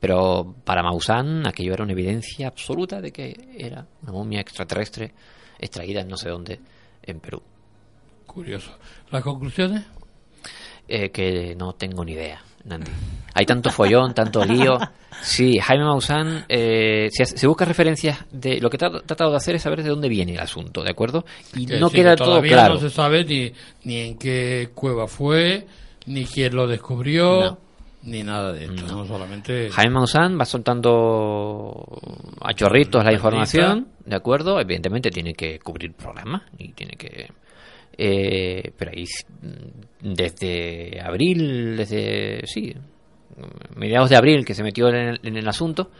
pero 0.00 0.54
para 0.64 0.82
Maussan 0.82 1.46
aquello 1.46 1.74
era 1.74 1.84
una 1.84 1.92
evidencia 1.92 2.48
absoluta 2.48 3.00
de 3.00 3.12
que 3.12 3.54
era 3.56 3.86
una 4.02 4.12
momia 4.12 4.40
extraterrestre 4.40 5.12
extraída 5.58 6.00
en 6.00 6.08
no 6.08 6.16
sé 6.16 6.30
dónde 6.30 6.60
en 7.02 7.20
Perú. 7.20 7.42
Curioso. 8.26 8.72
¿Las 9.10 9.22
conclusiones? 9.22 9.84
Eh, 10.88 11.10
que 11.10 11.54
no 11.56 11.74
tengo 11.74 12.04
ni 12.04 12.12
idea, 12.12 12.42
Nandi. 12.64 12.90
Hay 13.34 13.46
tanto 13.46 13.70
follón, 13.70 14.14
tanto 14.14 14.44
lío. 14.44 14.78
Sí, 15.22 15.58
Jaime 15.58 15.84
Maussan, 15.84 16.44
eh, 16.48 17.08
hace- 17.20 17.36
si 17.36 17.46
busca 17.46 17.64
referencias 17.64 18.24
de 18.30 18.60
lo 18.60 18.68
que 18.70 18.76
ha 18.76 18.90
tratado 18.90 19.30
de 19.30 19.36
hacer 19.36 19.54
es 19.54 19.62
saber 19.62 19.82
de 19.82 19.88
dónde 19.88 20.08
viene 20.08 20.32
el 20.34 20.40
asunto, 20.40 20.82
¿de 20.82 20.90
acuerdo? 20.90 21.24
Y 21.54 21.66
Que 21.66 21.78
no 21.80 21.88
sí, 21.88 21.96
queda 21.96 22.10
que 22.10 22.16
todo 22.18 22.28
todavía 22.30 22.52
claro. 22.52 22.74
no 22.74 22.80
se 22.80 22.90
sabe 22.90 23.24
ni, 23.24 23.52
ni 23.84 23.96
en 24.00 24.18
qué 24.18 24.70
cueva 24.74 25.06
fue, 25.08 25.66
ni 26.06 26.24
quién 26.26 26.54
lo 26.54 26.66
descubrió, 26.66 27.40
No. 27.40 27.58
ni 28.02 28.22
nada 28.22 28.52
de 28.52 28.64
esto. 28.66 28.86
No, 28.86 29.06
solamente. 29.06 29.70
Jaime 29.70 29.94
Maussan 29.94 30.38
va 30.38 30.44
soltando 30.44 31.86
a 32.40 32.52
chorritos 32.54 33.04
la 33.04 33.12
información, 33.12 33.88
¿de 34.04 34.16
acuerdo? 34.16 34.60
Evidentemente 34.60 35.10
tiene 35.10 35.34
que 35.34 35.58
cubrir 35.58 35.92
programas 35.94 36.42
y 36.58 36.72
tiene 36.72 36.92
que... 36.96 37.30
eh, 37.96 38.72
pero 38.76 38.90
ahí 38.90 39.04
mm, 39.42 40.12
desde 40.14 41.00
abril, 41.00 41.76
desde... 41.76 42.46
sí, 42.46 42.74
mediados 43.76 44.10
de 44.10 44.16
abril 44.16 44.44
que 44.44 44.54
se 44.54 44.62
metió 44.62 44.88
en 44.88 44.94
el, 44.94 45.20
en 45.22 45.36
el 45.36 45.48
asunto, 45.48 45.90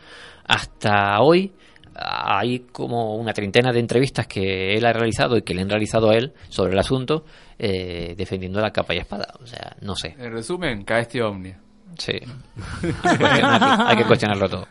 hasta 0.47 1.19
hoy 1.21 1.51
hay 1.97 2.59
como 2.71 3.15
una 3.15 3.33
treintena 3.33 3.71
de 3.71 3.79
entrevistas 3.79 4.27
que 4.27 4.73
él 4.73 4.85
ha 4.85 4.91
realizado 4.91 5.37
y 5.37 5.43
que 5.43 5.53
le 5.53 5.61
han 5.61 5.69
realizado 5.69 6.09
a 6.09 6.15
él 6.15 6.33
sobre 6.49 6.73
el 6.73 6.79
asunto, 6.79 7.25
eh, 7.57 8.15
defendiendo 8.17 8.59
la 8.59 8.71
capa 8.71 8.93
y 8.93 8.97
espada. 8.97 9.33
O 9.41 9.45
sea, 9.45 9.75
no 9.81 9.95
sé. 9.95 10.15
En 10.17 10.31
resumen, 10.33 10.83
cae 10.83 11.01
este 11.03 11.23
ovni. 11.23 11.53
Sí. 11.97 12.13
Hay 13.03 13.17
que 13.17 13.23
cuestionarlo, 13.23 13.87
hay 13.87 13.97
que 13.97 14.03
cuestionarlo 14.03 14.49
todo. 14.49 14.67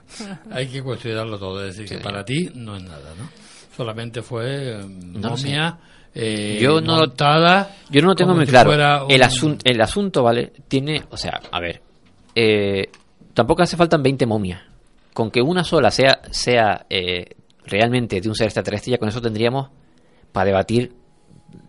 Hay 0.51 0.67
que 0.67 0.83
cuestionarlo 0.83 1.39
todo, 1.39 1.67
es 1.67 1.77
decir, 1.77 1.97
que 1.97 2.03
para 2.03 2.25
ti 2.25 2.51
no 2.55 2.77
es 2.77 2.83
nada, 2.83 3.15
¿no? 3.19 3.29
Solamente 3.75 4.21
fue 4.21 4.81
eh, 4.81 4.85
No 4.87 5.37
sé. 5.37 5.47
momia 5.47 5.79
eh, 6.15 6.59
yo 6.61 6.81
no 6.81 6.97
montada 6.99 7.75
yo 7.91 8.01
no 8.03 8.09
lo 8.09 8.15
tengo 8.15 8.35
muy 8.35 8.45
si 8.47 8.51
claro. 8.53 8.71
un- 9.07 9.11
el 9.13 9.23
asunto 9.23 9.63
el 9.69 9.81
asunto 9.81 10.23
vale 10.23 10.53
tiene 10.69 11.03
o 11.11 11.17
sea 11.17 11.41
a 11.51 11.61
ver 11.61 11.83
eh, 12.35 12.89
tampoco 13.33 13.63
hace 13.63 13.77
falta 13.77 13.97
20 13.97 14.27
momias. 14.27 14.61
Con 15.13 15.31
que 15.31 15.41
una 15.41 15.63
sola 15.65 15.91
sea 15.91 16.21
sea 16.31 16.87
eh, 16.91 17.37
realmente 17.67 18.21
de 18.21 18.29
un 18.29 18.35
ser 18.35 18.47
extraterrestre 18.47 18.93
ya 18.93 18.99
con 18.99 19.09
eso 19.09 19.21
tendríamos 19.21 19.71
para 20.33 20.47
debatir 20.47 20.93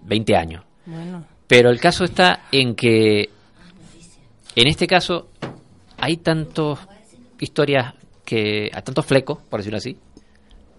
20 0.03 0.35
años. 0.35 0.63
Bueno. 0.88 1.26
pero 1.47 1.69
el 1.69 1.80
caso 1.80 2.03
está 2.03 2.43
en 2.51 2.76
que 2.76 3.30
en 4.55 4.67
este 4.67 4.85
caso 4.88 5.30
hay 5.97 6.17
tantos 6.17 6.80
historias 7.39 7.93
que 8.23 8.69
a 8.73 8.81
tantos 8.81 9.05
flecos 9.05 9.39
por 9.49 9.59
decirlo 9.59 9.77
así 9.77 9.97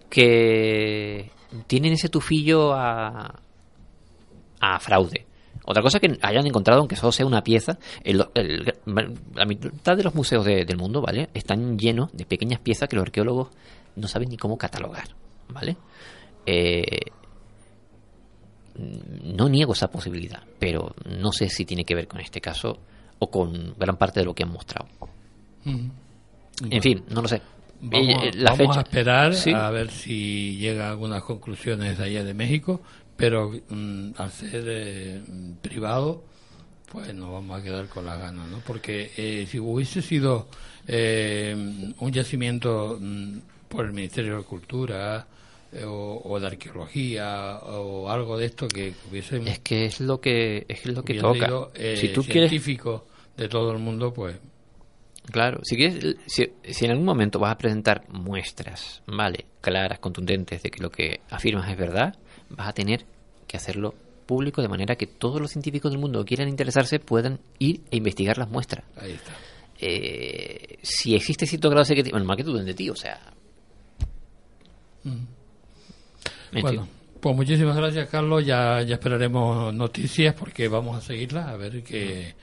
que 0.08 1.30
tienen 1.66 1.92
ese 1.92 2.08
tufillo 2.08 2.72
a 2.74 3.40
a 4.60 4.78
fraude. 4.80 5.26
Otra 5.64 5.82
cosa 5.82 5.98
que 5.98 6.16
hayan 6.22 6.46
encontrado, 6.46 6.80
aunque 6.80 6.94
solo 6.96 7.10
sea 7.12 7.26
una 7.26 7.42
pieza, 7.42 7.76
el- 8.04 8.24
el- 8.34 8.72
la 9.34 9.44
mitad 9.46 9.96
de 9.96 10.04
los 10.04 10.14
museos 10.14 10.44
de- 10.44 10.64
del 10.64 10.76
mundo, 10.76 11.00
¿vale? 11.02 11.28
Están 11.34 11.76
llenos 11.78 12.12
de 12.12 12.24
pequeñas 12.24 12.60
piezas 12.60 12.88
que 12.88 12.94
los 12.96 13.02
arqueólogos 13.04 13.48
no 13.96 14.06
saben 14.06 14.28
ni 14.28 14.36
cómo 14.36 14.56
catalogar, 14.56 15.08
¿vale? 15.48 15.76
Eh, 16.46 17.00
no 19.24 19.48
niego 19.48 19.72
esa 19.72 19.88
posibilidad, 19.90 20.42
pero 20.58 20.94
no 21.18 21.32
sé 21.32 21.48
si 21.48 21.64
tiene 21.64 21.84
que 21.84 21.94
ver 21.94 22.06
con 22.06 22.20
este 22.20 22.40
caso 22.40 22.78
o 23.18 23.30
con 23.30 23.74
gran 23.78 23.96
parte 23.96 24.20
de 24.20 24.26
lo 24.26 24.34
que 24.34 24.42
han 24.42 24.52
mostrado. 24.52 24.86
Ujú. 25.64 25.90
En 26.70 26.82
fin, 26.82 27.02
no 27.08 27.22
lo 27.22 27.28
sé. 27.28 27.40
Vamos, 27.80 28.08
Eh, 28.24 28.30
la 28.34 28.50
vamos 28.52 28.58
fecha- 28.68 28.78
a 28.80 28.82
esperar 28.82 29.34
Sí. 29.34 29.52
a 29.52 29.70
ver 29.70 29.90
si 29.90 30.56
llegan 30.58 30.88
algunas 30.90 31.22
conclusiones 31.22 31.98
de 31.98 32.04
allá 32.04 32.24
de 32.24 32.34
México, 32.34 32.80
pero 33.16 33.50
mm, 33.68 34.10
al 34.16 34.30
ser 34.30 34.64
eh, 34.68 35.20
privado, 35.62 36.24
pues 36.90 37.12
nos 37.14 37.32
vamos 37.32 37.58
a 37.60 37.62
quedar 37.62 37.88
con 37.88 38.04
las 38.06 38.18
ganas, 38.18 38.48
¿no? 38.48 38.60
Porque 38.66 39.10
eh, 39.16 39.46
si 39.50 39.58
hubiese 39.58 40.02
sido 40.02 40.48
eh, 40.86 41.54
un 41.98 42.12
yacimiento 42.12 42.98
mm, 43.00 43.38
por 43.68 43.86
el 43.86 43.92
Ministerio 43.92 44.38
de 44.38 44.44
Cultura 44.44 45.26
eh, 45.72 45.84
o, 45.84 46.22
o 46.24 46.38
de 46.40 46.46
Arqueología 46.46 47.58
o 47.64 48.08
algo 48.08 48.38
de 48.38 48.46
esto 48.46 48.68
que 48.68 48.94
hubiesen 49.10 49.48
Es 49.48 49.58
que 49.60 49.86
es 49.86 50.00
lo 50.00 50.20
que 50.20 50.64
es 50.68 50.86
lo 50.86 51.02
que 51.02 51.14
toca. 51.14 51.48
eh, 51.74 51.96
si 51.96 52.08
tú 52.08 52.22
quieres 52.22 52.50
científicos 52.50 53.02
de 53.36 53.48
todo 53.48 53.72
el 53.72 53.78
mundo, 53.78 54.12
pues 54.14 54.36
Claro, 55.32 55.58
si, 55.64 55.74
quieres, 55.76 56.16
si, 56.26 56.48
si 56.62 56.84
en 56.84 56.92
algún 56.92 57.04
momento 57.04 57.40
vas 57.40 57.50
a 57.50 57.58
presentar 57.58 58.04
muestras, 58.10 59.02
¿vale? 59.08 59.46
Claras, 59.60 59.98
contundentes 59.98 60.62
de 60.62 60.70
que 60.70 60.80
lo 60.80 60.88
que 60.92 61.20
afirmas 61.30 61.68
es 61.68 61.76
verdad, 61.76 62.14
vas 62.50 62.68
a 62.68 62.72
tener 62.72 63.04
que 63.46 63.56
hacerlo 63.56 63.94
público 64.26 64.60
de 64.60 64.68
manera 64.68 64.96
que 64.96 65.06
todos 65.06 65.40
los 65.40 65.50
científicos 65.50 65.92
del 65.92 66.00
mundo 66.00 66.20
que 66.20 66.28
quieran 66.28 66.48
interesarse 66.48 66.98
puedan 66.98 67.38
ir 67.58 67.82
e 67.90 67.96
investigar 67.96 68.38
las 68.38 68.50
muestras. 68.50 68.84
ahí 68.96 69.12
está. 69.12 69.32
Eh, 69.78 70.78
si 70.82 71.14
existe 71.14 71.46
cierto 71.46 71.68
grado 71.68 71.82
de 71.82 71.88
secretismo, 71.88 72.14
bueno, 72.14 72.26
más 72.26 72.36
que 72.36 72.44
tú 72.44 72.54
de 72.54 72.74
ti, 72.74 72.90
o 72.90 72.96
sea... 72.96 73.20
Mm. 75.04 75.26
en 76.52 76.62
Bueno, 76.62 76.88
pues 77.20 77.36
muchísimas 77.36 77.76
gracias, 77.76 78.08
Carlos. 78.08 78.44
Ya, 78.44 78.82
ya 78.82 78.94
esperaremos 78.94 79.74
noticias 79.74 80.34
porque 80.34 80.68
vamos 80.68 80.96
a 80.96 81.00
seguirlas 81.00 81.48
a 81.48 81.56
ver 81.56 81.82
qué, 81.82 82.34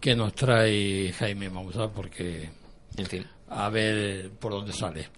que 0.00 0.14
nos 0.14 0.34
trae 0.34 1.12
Jaime 1.12 1.50
Maussan 1.50 1.90
porque 1.90 2.50
En 2.96 3.06
fin. 3.06 3.26
A 3.48 3.68
ver 3.68 4.30
por 4.38 4.52
dónde 4.52 4.72
sale. 4.72 5.08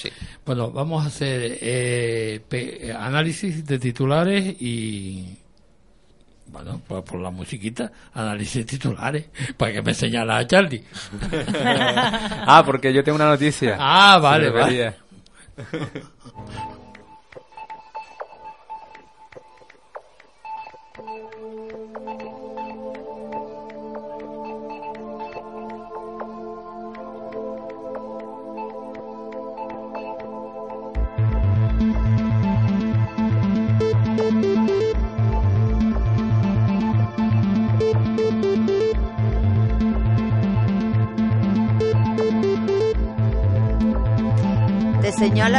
Bueno, 0.45 0.71
vamos 0.71 1.05
a 1.05 1.09
hacer 1.09 1.59
eh, 1.61 2.41
pe- 2.49 2.93
análisis 2.93 3.65
de 3.67 3.79
titulares 3.79 4.57
y 4.61 5.37
bueno, 6.47 6.81
pues 6.89 7.03
por 7.05 7.21
la 7.21 7.31
musiquita, 7.31 7.93
análisis 8.15 8.55
de 8.57 8.65
titulares, 8.65 9.27
para 9.57 9.73
que 9.73 9.83
me 9.83 9.93
señala 9.95 10.39
a 10.39 10.47
Charlie. 10.47 10.83
ah, 12.47 12.63
porque 12.65 12.93
yo 12.93 13.05
tengo 13.05 13.17
una 13.17 13.29
noticia. 13.29 13.77
Ah, 13.79 14.19
vale, 14.19 14.47
debería. 14.47 14.97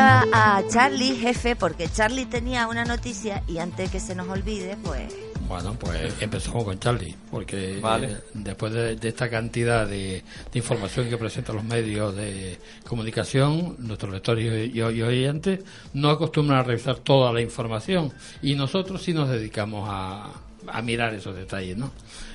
A 0.01 0.63
Charlie, 0.71 1.15
jefe, 1.15 1.55
porque 1.57 1.89
Charlie 1.89 2.25
tenía 2.25 2.67
una 2.67 2.85
noticia 2.85 3.43
y 3.47 3.57
antes 3.57 3.91
que 3.91 3.99
se 3.99 4.15
nos 4.15 4.29
olvide, 4.29 4.77
pues... 4.83 5.13
Bueno, 5.47 5.75
pues 5.79 6.13
empezamos 6.21 6.63
con 6.63 6.79
Charlie, 6.79 7.15
porque 7.31 7.79
Vale. 7.81 8.11
eh, 8.11 8.17
después 8.35 8.71
de, 8.71 8.95
de 8.95 9.07
esta 9.09 9.29
cantidad 9.29 9.85
de, 9.87 10.23
de 10.51 10.59
información 10.59 11.09
que 11.09 11.17
presentan 11.17 11.55
los 11.55 11.65
medios 11.65 12.15
de 12.15 12.57
comunicación, 12.87 13.75
nuestros 13.79 14.13
lectores 14.13 14.69
y, 14.73 14.77
y 14.77 14.81
oyentes 15.01 15.61
no 15.93 16.11
acostumbran 16.11 16.59
a 16.59 16.63
revisar 16.63 16.97
toda 16.99 17.33
la 17.33 17.41
información 17.41 18.13
y 18.43 18.53
nosotros 18.55 19.01
sí 19.01 19.11
nos 19.11 19.27
dedicamos 19.29 19.87
a, 19.91 20.29
a 20.67 20.81
mirar 20.83 21.13
esos 21.15 21.35
detalles, 21.35 21.75
¿no? 21.77 21.91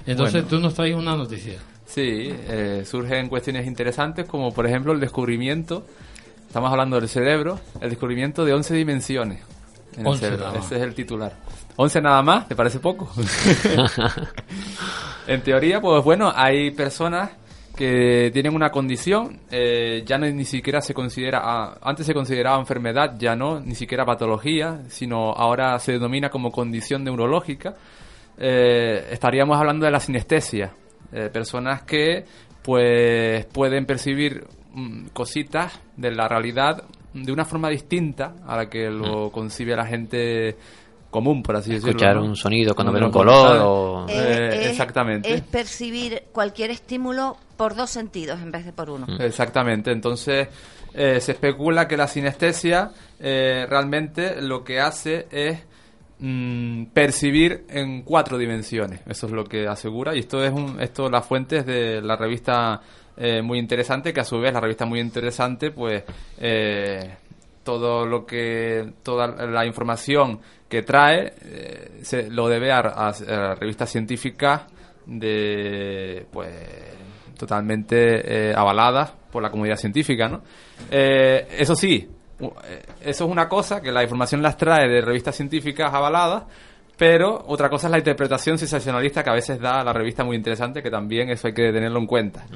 Entonces 0.06 0.42
Bueno. 0.42 0.48
tú 0.48 0.58
nos 0.60 0.74
traes 0.74 0.94
una 0.96 1.16
noticia. 1.16 1.60
Sí, 1.86 2.02
eh, 2.02 2.82
surgen 2.84 3.28
cuestiones 3.28 3.66
interesantes 3.66 4.26
como 4.26 4.52
por 4.52 4.66
ejemplo 4.66 4.92
el 4.92 4.98
descubrimiento, 4.98 5.86
estamos 6.54 6.70
hablando 6.70 7.00
del 7.00 7.08
cerebro, 7.08 7.58
el 7.80 7.90
descubrimiento 7.90 8.44
de 8.44 8.54
11 8.54 8.74
dimensiones 8.74 9.42
en 9.94 10.02
el 10.02 10.06
11 10.06 10.20
cerebro. 10.20 10.44
nada 10.44 10.56
más. 10.56 10.66
Ese 10.66 10.76
es 10.76 10.82
el 10.82 10.94
titular. 10.94 11.32
11 11.74 12.00
nada 12.00 12.22
más, 12.22 12.46
¿te 12.46 12.54
parece 12.54 12.78
poco? 12.78 13.10
en 15.26 15.42
teoría, 15.42 15.80
pues 15.80 16.04
bueno, 16.04 16.32
hay 16.32 16.70
personas 16.70 17.32
que 17.74 18.30
tienen 18.32 18.54
una 18.54 18.70
condición, 18.70 19.40
eh, 19.50 20.04
ya 20.06 20.16
no 20.16 20.26
ni 20.26 20.44
siquiera 20.44 20.80
se 20.80 20.94
considera, 20.94 21.40
ah, 21.42 21.76
antes 21.82 22.06
se 22.06 22.14
consideraba 22.14 22.56
enfermedad, 22.60 23.16
ya 23.18 23.34
no, 23.34 23.58
ni 23.58 23.74
siquiera 23.74 24.04
patología, 24.04 24.82
sino 24.86 25.32
ahora 25.32 25.76
se 25.80 25.90
denomina 25.94 26.30
como 26.30 26.52
condición 26.52 27.02
neurológica. 27.02 27.74
Eh, 28.38 29.08
estaríamos 29.10 29.58
hablando 29.58 29.86
de 29.86 29.90
la 29.90 29.98
sinestesia, 29.98 30.72
eh, 31.12 31.30
personas 31.32 31.82
que 31.82 32.24
pues 32.62 33.44
pueden 33.46 33.86
percibir 33.86 34.46
mm, 34.74 35.06
cositas 35.12 35.80
de 35.96 36.10
la 36.10 36.28
realidad 36.28 36.84
de 37.12 37.32
una 37.32 37.44
forma 37.44 37.68
distinta 37.68 38.34
a 38.46 38.56
la 38.56 38.68
que 38.68 38.90
lo 38.90 39.30
concibe 39.30 39.74
la 39.76 39.86
gente 39.86 40.56
común, 41.10 41.42
por 41.44 41.54
así 41.56 41.70
decirlo. 41.70 41.90
Escuchar 41.90 42.16
¿no? 42.16 42.24
un 42.24 42.34
sonido 42.36 42.74
cuando 42.74 42.90
Como 42.92 43.00
ve 43.00 43.06
un 43.06 43.12
lo 43.12 43.16
color 43.18 43.58
o- 43.62 44.06
Eh, 44.08 44.48
Es- 44.64 44.70
exactamente. 44.72 45.32
Es 45.32 45.42
percibir 45.42 46.24
cualquier 46.32 46.70
estímulo 46.72 47.36
por 47.56 47.76
dos 47.76 47.90
sentidos 47.90 48.40
en 48.42 48.50
vez 48.50 48.64
de 48.64 48.72
por 48.72 48.90
uno. 48.90 49.06
Exactamente, 49.20 49.92
entonces 49.92 50.48
eh, 50.92 51.20
se 51.20 51.32
especula 51.32 51.86
que 51.86 51.96
la 51.96 52.08
sinestesia 52.08 52.90
eh, 53.20 53.64
realmente 53.70 54.42
lo 54.42 54.64
que 54.64 54.80
hace 54.80 55.28
es 55.30 55.60
mm, 56.18 56.86
percibir 56.86 57.64
en 57.68 58.02
cuatro 58.02 58.36
dimensiones, 58.38 59.00
eso 59.06 59.26
es 59.26 59.32
lo 59.32 59.44
que 59.44 59.66
asegura 59.68 60.14
y 60.16 60.20
esto 60.20 60.42
es 60.44 60.52
un, 60.52 60.80
esto 60.80 61.08
las 61.10 61.24
fuentes 61.26 61.64
de 61.66 62.00
la 62.02 62.16
revista 62.16 62.80
eh, 63.16 63.42
muy 63.42 63.58
interesante 63.58 64.12
que 64.12 64.20
a 64.20 64.24
su 64.24 64.38
vez 64.40 64.52
la 64.52 64.60
revista 64.60 64.86
muy 64.86 65.00
interesante 65.00 65.70
pues 65.70 66.02
eh, 66.38 67.14
todo 67.62 68.04
lo 68.06 68.26
que 68.26 68.92
toda 69.02 69.26
la 69.46 69.64
información 69.66 70.40
que 70.68 70.82
trae 70.82 71.32
eh, 71.42 72.00
se 72.02 72.30
lo 72.30 72.48
debe 72.48 72.72
a, 72.72 72.78
a- 72.80 73.08
a 73.08 73.54
revistas 73.54 73.90
científicas 73.90 74.62
de 75.06 76.26
pues 76.32 76.50
totalmente 77.38 78.50
eh, 78.50 78.54
avaladas 78.54 79.12
por 79.30 79.42
la 79.42 79.50
comunidad 79.50 79.76
científica, 79.76 80.28
¿no? 80.28 80.42
Eh, 80.90 81.46
eso 81.58 81.74
sí, 81.74 82.08
eso 83.00 83.24
es 83.24 83.30
una 83.30 83.48
cosa 83.48 83.80
que 83.80 83.90
la 83.90 84.02
información 84.02 84.40
las 84.42 84.56
trae 84.56 84.88
de 84.88 85.00
revistas 85.00 85.34
científicas 85.36 85.92
avaladas, 85.92 86.44
pero 86.96 87.44
otra 87.48 87.68
cosa 87.68 87.88
es 87.88 87.90
la 87.90 87.98
interpretación 87.98 88.56
sensacionalista 88.58 89.24
que 89.24 89.30
a 89.30 89.34
veces 89.34 89.58
da 89.60 89.82
la 89.82 89.92
revista 89.92 90.22
muy 90.24 90.36
interesante, 90.36 90.82
que 90.82 90.90
también 90.90 91.28
eso 91.30 91.48
hay 91.48 91.54
que 91.54 91.72
tenerlo 91.72 91.98
en 91.98 92.06
cuenta. 92.06 92.46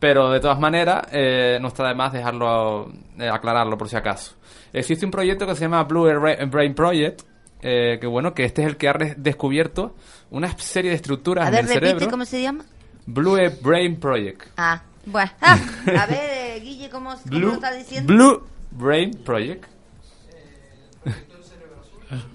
Pero 0.00 0.30
de 0.30 0.40
todas 0.40 0.58
maneras, 0.58 1.06
eh, 1.12 1.58
no 1.60 1.68
está 1.68 1.86
de 1.86 1.94
más 1.94 2.12
dejarlo, 2.12 2.90
eh, 3.18 3.28
aclararlo 3.28 3.76
por 3.78 3.88
si 3.88 3.96
acaso. 3.96 4.34
Existe 4.72 5.04
un 5.04 5.10
proyecto 5.12 5.46
que 5.46 5.54
se 5.54 5.60
llama 5.62 5.84
Blue 5.84 6.10
Ra- 6.12 6.44
Brain 6.46 6.74
Project, 6.74 7.22
eh, 7.60 7.98
que 8.00 8.06
bueno, 8.06 8.32
que 8.32 8.44
este 8.44 8.62
es 8.62 8.68
el 8.68 8.76
que 8.78 8.88
ha 8.88 8.94
descubierto 9.16 9.94
una 10.30 10.56
serie 10.58 10.90
de 10.90 10.96
estructuras 10.96 11.44
A 11.44 11.48
en 11.48 11.52
ver, 11.54 11.60
el 11.60 11.68
repite 11.68 11.86
cerebro. 11.88 12.10
cómo 12.10 12.24
se 12.24 12.40
llama. 12.42 12.64
Blue 13.06 13.36
Brain 13.62 14.00
Project. 14.00 14.42
Ah, 14.56 14.82
bueno. 15.04 15.30
Ah, 15.42 15.58
a 15.98 16.06
ver, 16.06 16.18
eh, 16.56 16.60
Guille, 16.62 16.88
¿cómo, 16.88 17.10
cómo 17.10 17.22
lo 17.26 17.38
Blue, 17.38 17.52
estás 17.54 17.76
diciendo? 17.78 18.12
Blue 18.14 18.46
Brain 18.70 19.10
Project. 19.24 19.64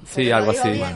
Sí, 0.05 0.23
Pero 0.25 0.35
algo 0.37 0.51
lo 0.53 0.59
así. 0.59 0.69
bien. 0.69 0.95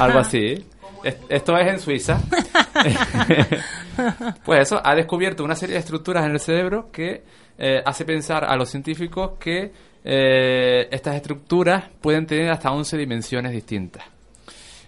Algo 0.00 0.18
así. 0.18 0.66
Es- 1.04 1.16
Esto 1.28 1.56
es 1.58 1.66
en 1.68 1.78
Suiza. 1.78 2.18
Pues 4.44 4.62
eso, 4.62 4.80
ha 4.82 4.94
descubierto 4.94 5.44
una 5.44 5.54
serie 5.54 5.74
de 5.74 5.80
estructuras 5.80 6.24
en 6.24 6.32
el 6.32 6.40
cerebro 6.40 6.90
que 6.92 7.22
eh, 7.58 7.82
hace 7.84 8.04
pensar 8.04 8.44
a 8.44 8.56
los 8.56 8.68
científicos 8.68 9.32
que 9.38 9.72
eh, 10.08 10.86
estas 10.92 11.16
estructuras 11.16 11.82
pueden 12.00 12.26
tener 12.26 12.48
hasta 12.50 12.70
11 12.70 12.96
dimensiones 12.96 13.50
distintas. 13.50 14.04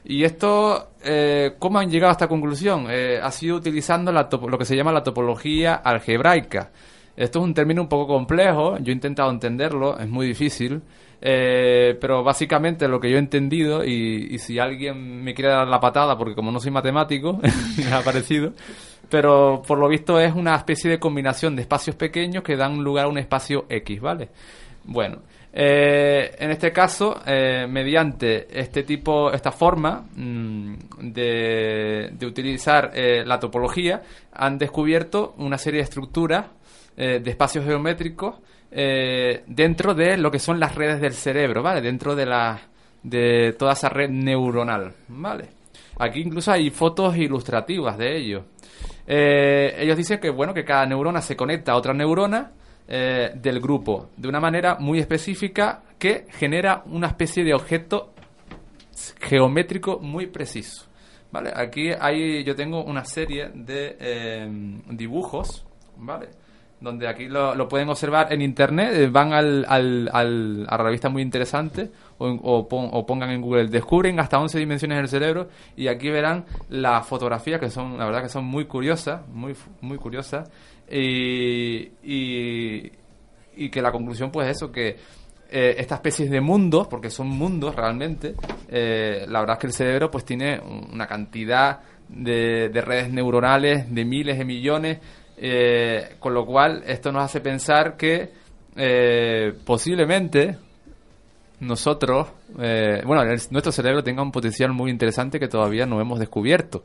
Y 0.04 0.22
esto, 0.22 0.90
eh, 1.02 1.56
¿cómo 1.58 1.80
han 1.80 1.90
llegado 1.90 2.10
a 2.10 2.12
esta 2.12 2.28
conclusión? 2.28 2.86
Eh, 2.88 3.18
ha 3.20 3.32
sido 3.32 3.56
utilizando 3.56 4.12
la 4.12 4.28
lo 4.30 4.56
que 4.56 4.64
se 4.64 4.76
llama 4.76 4.92
la 4.92 5.02
topología 5.02 5.74
algebraica. 5.74 6.70
Esto 7.16 7.40
es 7.40 7.44
un 7.44 7.52
término 7.52 7.82
un 7.82 7.88
poco 7.88 8.06
complejo, 8.06 8.78
yo 8.78 8.92
he 8.92 8.94
intentado 8.94 9.28
entenderlo, 9.32 9.98
es 9.98 10.08
muy 10.08 10.28
difícil, 10.28 10.82
pero 11.20 12.22
básicamente 12.22 12.86
lo 12.86 13.00
que 13.00 13.10
yo 13.10 13.16
he 13.16 13.18
entendido, 13.18 13.84
y, 13.84 14.28
y 14.30 14.38
si 14.38 14.60
alguien 14.60 15.24
me 15.24 15.34
quiere 15.34 15.50
dar 15.50 15.66
la 15.66 15.80
patada, 15.80 16.16
porque 16.16 16.36
como 16.36 16.52
no 16.52 16.60
soy 16.60 16.70
matemático, 16.70 17.40
me 17.76 17.92
ha 17.92 18.02
parecido, 18.02 18.52
pero 19.08 19.62
por 19.66 19.78
lo 19.78 19.88
visto 19.88 20.20
es 20.20 20.34
una 20.34 20.56
especie 20.56 20.90
de 20.90 20.98
combinación 20.98 21.56
de 21.56 21.62
espacios 21.62 21.96
pequeños 21.96 22.42
que 22.42 22.56
dan 22.56 22.82
lugar 22.82 23.06
a 23.06 23.08
un 23.08 23.18
espacio 23.18 23.66
X, 23.68 24.00
¿vale? 24.00 24.28
Bueno, 24.84 25.18
eh, 25.52 26.34
en 26.38 26.50
este 26.50 26.72
caso, 26.72 27.20
eh, 27.26 27.66
mediante 27.68 28.46
este 28.50 28.82
tipo, 28.82 29.32
esta 29.32 29.50
forma 29.52 30.04
mm, 30.14 30.74
de, 31.00 32.10
de 32.12 32.26
utilizar 32.26 32.90
eh, 32.94 33.24
la 33.26 33.38
topología, 33.38 34.02
han 34.32 34.58
descubierto 34.58 35.34
una 35.38 35.58
serie 35.58 35.78
de 35.78 35.84
estructuras 35.84 36.46
eh, 37.00 37.20
de 37.22 37.30
espacios 37.30 37.64
geométricos 37.64 38.34
eh, 38.72 39.44
dentro 39.46 39.94
de 39.94 40.16
lo 40.16 40.32
que 40.32 40.40
son 40.40 40.58
las 40.58 40.74
redes 40.74 41.00
del 41.00 41.12
cerebro, 41.12 41.62
¿vale? 41.62 41.80
Dentro 41.80 42.16
de 42.16 42.26
la 42.26 42.60
de 43.04 43.54
toda 43.56 43.74
esa 43.74 43.88
red 43.88 44.10
neuronal, 44.10 44.92
¿vale? 45.06 45.44
Aquí 46.00 46.22
incluso 46.22 46.50
hay 46.50 46.70
fotos 46.70 47.16
ilustrativas 47.16 47.96
de 47.96 48.16
ello. 48.16 48.44
Eh, 49.10 49.74
ellos 49.78 49.96
dicen 49.96 50.20
que 50.20 50.28
bueno 50.28 50.52
que 50.52 50.64
cada 50.64 50.84
neurona 50.84 51.22
se 51.22 51.34
conecta 51.34 51.72
a 51.72 51.76
otra 51.76 51.94
neurona 51.94 52.50
eh, 52.86 53.30
del 53.34 53.58
grupo 53.58 54.10
de 54.18 54.28
una 54.28 54.38
manera 54.38 54.76
muy 54.78 54.98
específica 54.98 55.80
que 55.98 56.26
genera 56.28 56.82
una 56.86 57.06
especie 57.06 57.42
de 57.42 57.54
objeto 57.54 58.12
geométrico 59.20 59.98
muy 59.98 60.26
preciso. 60.26 60.84
¿Vale? 61.30 61.52
Aquí 61.54 61.90
hay, 61.98 62.42
yo 62.44 62.54
tengo 62.54 62.82
una 62.84 63.04
serie 63.04 63.50
de 63.54 63.96
eh, 64.00 64.48
dibujos, 64.90 65.64
¿vale? 65.98 66.28
Donde 66.80 67.06
aquí 67.08 67.26
lo, 67.28 67.54
lo 67.54 67.68
pueden 67.68 67.88
observar 67.90 68.32
en 68.32 68.40
internet, 68.40 68.92
eh, 68.94 69.08
van 69.08 69.32
al, 69.34 69.66
al, 69.68 70.08
al- 70.12 70.66
a 70.68 70.76
la 70.78 70.84
revista 70.84 71.08
muy 71.10 71.20
interesante 71.22 71.90
o, 72.18 72.68
pon- 72.68 72.90
o 72.92 73.06
pongan 73.06 73.30
en 73.30 73.40
Google, 73.40 73.68
descubren 73.68 74.18
hasta 74.20 74.38
11 74.38 74.58
dimensiones 74.58 74.98
del 74.98 75.08
cerebro 75.08 75.48
y 75.76 75.86
aquí 75.88 76.10
verán 76.10 76.44
las 76.68 77.06
fotografías 77.06 77.60
que 77.60 77.70
son, 77.70 77.96
la 77.96 78.04
verdad 78.06 78.22
que 78.22 78.28
son 78.28 78.44
muy 78.44 78.64
curiosas, 78.66 79.26
muy, 79.28 79.54
muy 79.80 79.96
curiosas 79.98 80.50
y, 80.90 81.88
y, 82.02 83.68
que 83.70 83.82
la 83.82 83.92
conclusión 83.92 84.30
pues 84.30 84.48
eso, 84.48 84.70
que 84.72 84.96
eh, 85.50 85.74
esta 85.78 85.96
especie 85.96 86.28
de 86.28 86.40
mundos, 86.40 86.88
porque 86.88 87.10
son 87.10 87.28
mundos 87.28 87.74
realmente, 87.74 88.34
eh, 88.68 89.24
la 89.28 89.40
verdad 89.40 89.56
es 89.56 89.60
que 89.60 89.66
el 89.68 89.72
cerebro 89.72 90.10
pues 90.10 90.24
tiene 90.24 90.60
una 90.60 91.06
cantidad 91.06 91.80
de, 92.08 92.68
de 92.68 92.80
redes 92.80 93.10
neuronales 93.12 93.92
de 93.94 94.04
miles 94.04 94.38
de 94.38 94.44
millones, 94.44 94.98
eh, 95.36 96.16
con 96.18 96.34
lo 96.34 96.44
cual 96.44 96.82
esto 96.86 97.12
nos 97.12 97.22
hace 97.24 97.40
pensar 97.40 97.96
que 97.96 98.30
eh, 98.76 99.52
posiblemente 99.64 100.56
nosotros, 101.60 102.28
eh, 102.60 103.02
bueno, 103.06 103.22
el- 103.22 103.40
nuestro 103.50 103.72
cerebro 103.72 104.02
tenga 104.02 104.22
un 104.22 104.32
potencial 104.32 104.72
muy 104.72 104.90
interesante 104.90 105.38
que 105.40 105.48
todavía 105.48 105.86
no 105.86 106.00
hemos 106.00 106.18
descubierto. 106.18 106.84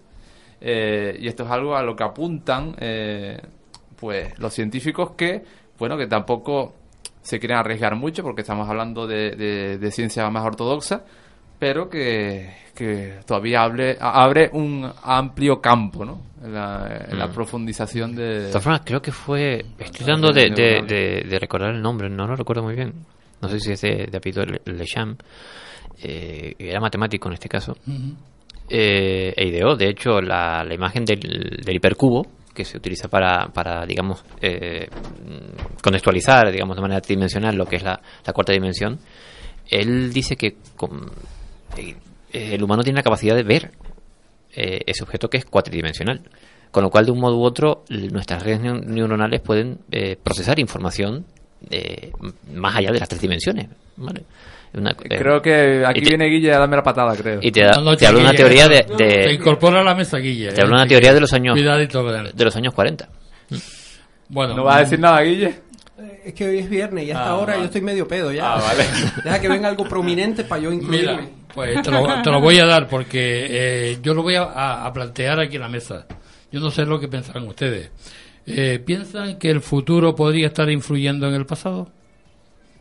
Eh, 0.61 1.17
y 1.19 1.27
esto 1.27 1.43
es 1.43 1.51
algo 1.51 1.75
a 1.75 1.83
lo 1.83 1.95
que 1.95 2.03
apuntan 2.03 2.75
eh, 2.79 3.39
pues 3.99 4.37
los 4.39 4.53
científicos 4.53 5.11
que, 5.11 5.43
bueno, 5.77 5.97
que 5.97 6.07
tampoco 6.07 6.73
se 7.21 7.39
quieren 7.39 7.57
arriesgar 7.57 7.95
mucho 7.95 8.23
porque 8.23 8.41
estamos 8.41 8.67
hablando 8.69 9.05
de, 9.07 9.31
de- 9.35 9.77
de 9.77 9.91
ciencia 9.91 10.29
más 10.29 10.45
ortodoxa, 10.45 11.03
pero 11.59 11.89
que, 11.89 12.53
que 12.75 13.19
todavía 13.25 13.63
abre, 13.63 13.97
abre 13.99 14.49
un 14.53 14.89
amplio 15.03 15.61
campo, 15.61 16.03
¿no? 16.03 16.19
En 16.43 16.53
la, 16.53 17.05
en 17.09 17.17
la 17.19 17.27
Mm. 17.27 17.31
profundización 17.33 18.15
de... 18.15 18.23
De 18.41 18.47
todas 18.49 18.63
formas, 18.63 18.81
creo 18.83 19.01
que 19.01 19.13
fue. 19.13 19.63
Estoy 19.77 20.05
tratando 20.05 20.33
de, 20.33 20.49
de, 20.49 20.81
de- 20.81 21.25
de 21.29 21.39
recordar 21.39 21.73
el 21.73 21.81
nombre, 21.81 22.09
no 22.09 22.27
lo 22.27 22.35
recuerdo 22.35 22.63
muy 22.63 22.75
bien. 22.75 22.93
No 23.43 23.49
sé 23.49 23.59
si 23.59 23.71
es 23.73 23.81
de, 23.81 24.07
de 24.09 24.17
apellido 24.17 24.45
Le- 24.45 24.61
Lecham. 24.65 25.15
Eh, 26.01 26.55
era 26.57 26.79
matemático 26.79 27.27
en 27.29 27.33
este 27.33 27.47
caso. 27.49 27.77
Eh, 28.69 29.33
e 29.35 29.47
ideó, 29.47 29.75
de 29.75 29.89
hecho, 29.89 30.21
la, 30.21 30.63
la 30.63 30.73
imagen 30.73 31.05
del, 31.05 31.59
del 31.63 31.75
hipercubo 31.75 32.25
que 32.53 32.63
se 32.65 32.77
utiliza 32.77 33.07
para, 33.07 33.47
para 33.47 33.85
digamos, 33.85 34.23
eh, 34.41 34.87
contextualizar, 35.81 36.51
digamos, 36.51 36.75
de 36.75 36.81
manera 36.81 37.01
tridimensional 37.01 37.55
lo 37.55 37.65
que 37.65 37.75
es 37.77 37.83
la, 37.83 37.99
la 38.25 38.33
cuarta 38.33 38.53
dimensión. 38.53 38.99
Él 39.69 40.13
dice 40.13 40.35
que 40.35 40.55
con- 40.75 41.11
eh, 41.77 41.95
el 42.31 42.63
humano 42.63 42.83
tiene 42.83 42.97
la 42.97 43.03
capacidad 43.03 43.35
de 43.35 43.43
ver 43.43 43.71
eh, 44.55 44.81
ese 44.85 45.03
objeto 45.03 45.29
que 45.29 45.37
es 45.37 45.45
cuatridimensional. 45.45 46.21
Con 46.71 46.83
lo 46.83 46.89
cual, 46.89 47.05
de 47.05 47.11
un 47.11 47.19
modo 47.19 47.37
u 47.37 47.43
otro, 47.43 47.83
nuestras 47.89 48.41
redes 48.43 48.61
neu- 48.61 48.83
neuronales 48.83 49.41
pueden 49.41 49.79
eh, 49.91 50.15
procesar 50.21 50.57
información 50.59 51.25
eh, 51.69 52.11
más 52.53 52.75
allá 52.75 52.91
de 52.91 52.99
las 52.99 53.09
tres 53.09 53.21
dimensiones. 53.21 53.67
¿vale? 53.97 54.23
Una- 54.75 54.91
eh, 54.91 55.17
Creo 55.17 55.41
que 55.41 55.83
aquí 55.85 56.01
te- 56.01 56.09
viene 56.09 56.25
Guille 56.25 56.51
a 56.53 56.59
darme 56.59 56.75
la 56.77 56.83
patada, 56.83 57.15
creo. 57.15 57.39
Y 57.41 57.51
te, 57.51 57.61
da- 57.61 57.73
No, 57.75 57.81
no, 57.91 57.97
te 57.97 58.07
habla 58.07 58.21
una 58.21 58.33
teoría 58.33 58.67
de, 58.67 58.85
no, 58.89 58.95
de- 58.97 59.05
Te 59.25 59.33
incorpora 59.33 59.81
a 59.81 59.83
la 59.83 59.93
mesa, 59.95 60.17
Guille. 60.17 60.51
te 60.51 60.61
habla 60.61 60.75
eh, 60.77 60.79
una 60.79 60.87
teoría 60.87 61.13
de 61.13 61.19
los 61.19 61.31
años 61.33 61.53
Cuidadito 61.55 62.03
de 62.11 62.43
los 62.45 62.55
años 62.55 62.73
40. 62.73 63.07
Bueno, 64.29 64.55
¿No 64.55 64.63
vas 64.63 64.77
a 64.77 64.79
decir 64.79 64.99
nada, 64.99 65.21
Guille? 65.21 65.61
Es 66.25 66.33
que 66.33 66.45
hoy 66.47 66.59
es 66.59 66.69
viernes 66.69 67.05
y 67.07 67.11
hasta 67.11 67.25
Ah, 67.25 67.29
ahora 67.29 67.45
vale. 67.53 67.59
yo 67.59 67.65
estoy 67.65 67.81
medio 67.81 68.07
pedo 68.07 68.31
ya. 68.31 68.53
Ah, 68.55 68.61
vale. 68.61 68.83
Deja 69.23 69.39
que 69.39 69.47
venga 69.47 69.67
algo 69.69 69.83
prominente 69.87 70.43
para 70.43 70.61
yo 70.61 70.71
incluirme. 70.71 71.11
Mira, 71.17 71.27
pues 71.53 71.81
te 71.83 71.91
lo, 71.91 72.21
te 72.23 72.31
lo 72.31 72.41
voy 72.41 72.57
a 72.59 72.65
dar 72.65 72.87
porque 72.87 73.45
eh, 73.91 73.97
yo 74.01 74.13
lo 74.15 74.23
voy 74.23 74.35
a, 74.35 74.43
a- 74.43 74.85
a 74.87 74.93
plantear 74.93 75.39
aquí 75.39 75.55
en 75.57 75.61
la 75.61 75.69
mesa. 75.69 76.07
Yo 76.51 76.59
no 76.59 76.71
sé 76.71 76.85
lo 76.85 76.99
que 76.99 77.07
pensarán 77.07 77.47
ustedes. 77.47 77.91
Eh, 78.45 78.79
¿Piensan 78.85 79.37
que 79.39 79.49
el 79.49 79.61
futuro 79.61 80.15
podría 80.15 80.47
estar 80.47 80.69
influyendo 80.69 81.27
en 81.27 81.33
el 81.35 81.45
pasado? 81.45 81.87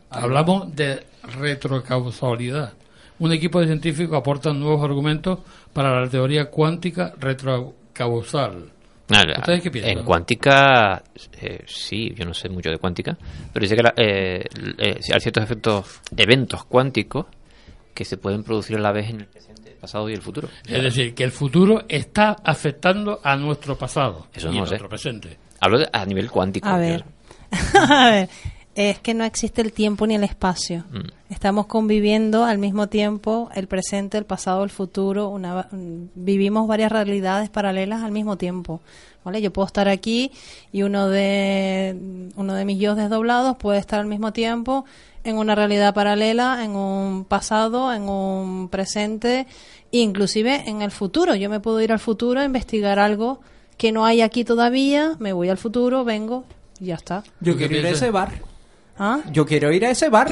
Hablamos 0.09 0.75
de 0.75 1.03
retrocausalidad. 1.39 2.73
Un 3.19 3.31
equipo 3.31 3.59
de 3.59 3.67
científicos 3.67 4.17
aporta 4.17 4.51
nuevos 4.53 4.83
argumentos 4.83 5.39
para 5.71 5.99
la 6.01 6.09
teoría 6.09 6.45
cuántica 6.49 7.13
retrocausal. 7.19 8.69
Nada, 9.09 9.35
¿Ustedes 9.39 9.61
qué 9.61 9.71
piensan? 9.71 9.97
En 9.99 10.03
cuántica, 10.05 11.03
eh, 11.41 11.63
sí, 11.67 12.13
yo 12.15 12.25
no 12.25 12.33
sé 12.33 12.49
mucho 12.49 12.69
de 12.69 12.77
cuántica, 12.77 13.17
pero 13.51 13.63
dice 13.63 13.75
que 13.75 13.83
la- 13.83 13.93
eh, 13.97 14.43
eh, 14.79 14.99
hay 15.13 15.19
ciertos 15.19 15.43
efectos, 15.43 16.01
eventos 16.17 16.63
cuánticos 16.65 17.25
que 17.93 18.05
se 18.05 18.17
pueden 18.17 18.43
producir 18.43 18.77
a 18.77 18.79
la 18.81 18.91
vez 18.91 19.09
en 19.09 19.21
el 19.21 19.25
presente, 19.27 19.71
el 19.71 19.75
pasado 19.75 20.09
y 20.09 20.13
el 20.13 20.21
futuro. 20.21 20.47
Es 20.67 20.81
decir, 20.81 21.13
que 21.13 21.23
el 21.23 21.31
futuro 21.31 21.83
está 21.87 22.37
afectando 22.43 23.19
a 23.23 23.35
nuestro 23.35 23.77
pasado 23.77 24.27
Eso 24.33 24.47
y 24.49 24.51
no 24.55 24.63
a 24.63 24.65
nuestro 24.65 24.89
presente. 24.89 25.37
Hablo 25.63 25.79
de- 25.79 25.89
a 25.93 26.05
nivel 26.05 26.29
cuántico. 26.29 26.67
A 26.67 26.77
ver. 26.77 27.05
A 27.89 28.09
ver, 28.09 28.29
es 28.75 28.99
que 28.99 29.13
no 29.13 29.23
existe 29.23 29.61
el 29.61 29.71
tiempo 29.71 30.05
ni 30.05 30.15
el 30.15 30.23
espacio. 30.23 30.83
Mm. 30.91 31.31
Estamos 31.31 31.67
conviviendo 31.67 32.43
al 32.43 32.57
mismo 32.57 32.87
tiempo 32.87 33.49
el 33.55 33.67
presente, 33.67 34.17
el 34.17 34.25
pasado, 34.25 34.63
el 34.63 34.71
futuro. 34.71 35.29
Una, 35.29 35.67
mm, 35.71 36.09
vivimos 36.15 36.67
varias 36.67 36.91
realidades 36.91 37.49
paralelas 37.49 38.03
al 38.03 38.11
mismo 38.11 38.37
tiempo. 38.37 38.81
¿vale? 39.23 39.41
Yo 39.41 39.53
puedo 39.53 39.65
estar 39.67 39.87
aquí 39.87 40.31
y 40.73 40.83
uno 40.83 41.07
de 41.07 41.95
uno 42.35 42.53
de 42.55 42.65
mis 42.65 42.77
yo 42.79 42.95
desdoblados 42.95 43.55
puede 43.55 43.79
estar 43.79 44.01
al 44.01 44.07
mismo 44.07 44.33
tiempo 44.33 44.83
en 45.23 45.37
una 45.37 45.55
realidad 45.55 45.93
paralela, 45.93 46.65
en 46.65 46.71
un 46.75 47.23
pasado, 47.23 47.93
en 47.93 48.09
un 48.09 48.67
presente, 48.67 49.47
inclusive 49.91 50.67
en 50.69 50.81
el 50.81 50.91
futuro. 50.91 51.35
Yo 51.35 51.49
me 51.49 51.61
puedo 51.61 51.79
ir 51.79 51.93
al 51.93 51.99
futuro 51.99 52.41
a 52.41 52.43
investigar 52.43 52.99
algo 52.99 53.39
que 53.77 53.91
no 53.91 54.05
hay 54.05 54.21
aquí 54.21 54.43
todavía, 54.43 55.15
me 55.19 55.33
voy 55.33 55.49
al 55.49 55.57
futuro, 55.57 56.03
vengo 56.03 56.45
y 56.79 56.85
ya 56.87 56.95
está. 56.95 57.23
Yo 57.39 57.57
quiero 57.57 57.75
ir 57.75 57.85
a 57.85 57.89
ese 57.89 58.11
bar. 58.11 58.52
¿Ah? 58.97 59.19
Yo 59.31 59.43
quiero 59.45 59.71
ir 59.71 59.83
a 59.85 59.89
ese 59.89 60.07
bar. 60.09 60.27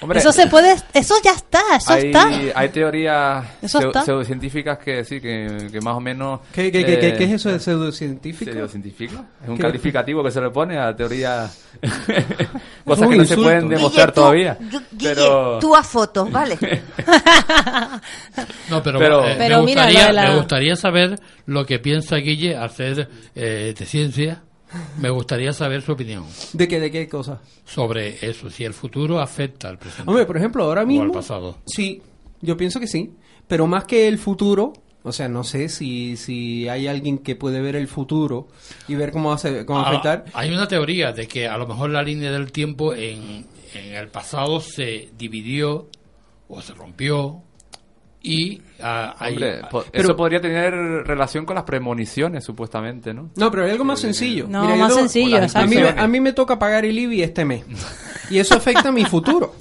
Hombre, 0.00 0.20
eso 0.20 0.30
se 0.32 0.46
puede, 0.46 0.76
eso 0.94 1.14
ya 1.22 1.32
está, 1.32 1.60
eso 1.76 1.92
hay, 1.92 2.06
está. 2.06 2.28
hay 2.54 2.68
teorías 2.68 3.44
Eso 3.60 3.92
pseudocientíficas 4.04 4.78
que 4.78 5.04
sí, 5.04 5.20
que, 5.20 5.68
que 5.72 5.80
más 5.80 5.96
o 5.96 6.00
menos... 6.00 6.40
¿Qué, 6.52 6.70
qué, 6.70 6.84
qué, 6.84 6.98
qué- 7.00 7.08
eh, 7.08 7.14
qué 7.18 7.24
es 7.24 7.32
eso 7.32 7.50
de 7.50 7.58
pseudocientífico? 7.58 8.52
¿Pseudocientífico? 8.52 9.24
Es 9.42 9.48
un 9.48 9.56
¿Qué? 9.56 9.62
calificativo 9.62 10.22
que 10.22 10.30
se 10.30 10.40
le 10.40 10.50
pone 10.50 10.78
a 10.78 10.94
teoría... 10.94 11.48
Cosas 12.84 13.08
que 13.08 13.16
no 13.16 13.24
se 13.24 13.36
pueden 13.36 13.68
demostrar 13.68 14.06
Guille, 14.08 14.14
tú- 14.14 14.20
todavía. 14.20 14.58
Gu- 14.60 14.82
Guille, 14.92 15.14
Pero... 15.14 15.58
tú 15.60 15.74
a 15.76 15.82
fotos, 15.82 16.30
¿vale? 16.30 16.56
No, 18.70 18.82
pero, 18.82 18.98
Pero- 18.98 19.26
eh, 19.26 19.34
Pero 19.38 19.58
me, 19.60 19.66
mira, 19.66 19.82
gustaría, 19.84 20.12
la- 20.12 20.28
me 20.30 20.36
gustaría 20.36 20.76
saber 20.76 21.18
lo 21.46 21.66
que 21.66 21.78
piensa 21.78 22.16
Guille 22.16 22.56
ser 22.68 23.08
eh, 23.34 23.74
de 23.76 23.86
ciencia. 23.86 24.42
Me 24.98 25.10
gustaría 25.10 25.52
saber 25.52 25.82
su 25.82 25.92
opinión 25.92 26.24
¿De 26.52 26.66
qué, 26.68 26.80
de 26.80 26.90
qué 26.90 27.08
cosa? 27.08 27.40
sobre 27.64 28.18
eso, 28.26 28.48
si 28.50 28.64
el 28.64 28.72
futuro 28.74 29.20
afecta 29.20 29.68
al 29.68 29.78
presente 29.78 30.08
Hombre, 30.10 30.26
por 30.26 30.36
ejemplo, 30.36 30.64
ahora 30.64 30.80
o 30.80 30.82
al 30.82 30.86
mismo... 30.88 31.12
pasado. 31.12 31.58
Sí, 31.66 32.02
yo 32.40 32.56
pienso 32.56 32.80
que 32.80 32.86
sí. 32.86 33.12
Pero 33.48 33.66
más 33.66 33.84
que 33.84 34.08
el 34.08 34.18
futuro, 34.18 34.72
o 35.02 35.12
sea, 35.12 35.28
no 35.28 35.44
sé 35.44 35.68
si, 35.68 36.16
si 36.16 36.68
hay 36.68 36.86
alguien 36.86 37.18
que 37.18 37.36
puede 37.36 37.60
ver 37.60 37.76
el 37.76 37.88
futuro 37.88 38.48
y 38.88 38.94
ver 38.94 39.10
cómo, 39.12 39.32
hace, 39.32 39.66
cómo 39.66 39.80
Ah, 39.80 39.88
afectar. 39.90 40.24
hay 40.32 40.50
una 40.52 40.68
teoría 40.68 41.12
de 41.12 41.26
que 41.28 41.46
a 41.48 41.56
lo 41.58 41.66
mejor 41.66 41.90
la 41.90 42.02
línea 42.02 42.30
del 42.32 42.50
tiempo 42.52 42.94
en, 42.94 43.44
en 43.74 43.94
el 43.94 44.08
pasado 44.08 44.60
se 44.60 45.10
dividió 45.18 45.88
o 46.48 46.60
se 46.62 46.72
rompió 46.74 47.42
y 48.22 48.62
ah, 48.82 49.14
hay- 49.18 49.32
Hombre, 49.34 49.60
po- 49.70 49.84
pero- 49.90 50.04
eso 50.04 50.16
podría 50.16 50.40
tener 50.40 50.72
relación 51.06 51.44
con 51.46 51.54
las 51.56 51.64
premoniciones, 51.64 52.44
supuestamente, 52.44 53.12
¿no? 53.14 53.30
No, 53.36 53.50
pero 53.50 53.64
hay 53.64 53.70
algo 53.72 53.84
más 53.84 54.00
sencillo. 54.00 54.46
No, 54.48 54.68
yo 54.68 54.76
más 54.76 54.94
sencillo, 54.94 55.38
A 55.54 55.66
mí, 55.66 55.76
a 55.96 56.06
mí 56.08 56.20
me 56.20 56.32
toca 56.32 56.58
pagar 56.58 56.84
el 56.84 56.98
IBI 56.98 57.22
este 57.22 57.44
mes. 57.44 57.64
Y 58.30 58.38
eso 58.38 58.54
afecta 58.54 58.88
a 58.88 58.92
mi 58.92 59.04
futuro. 59.04 59.54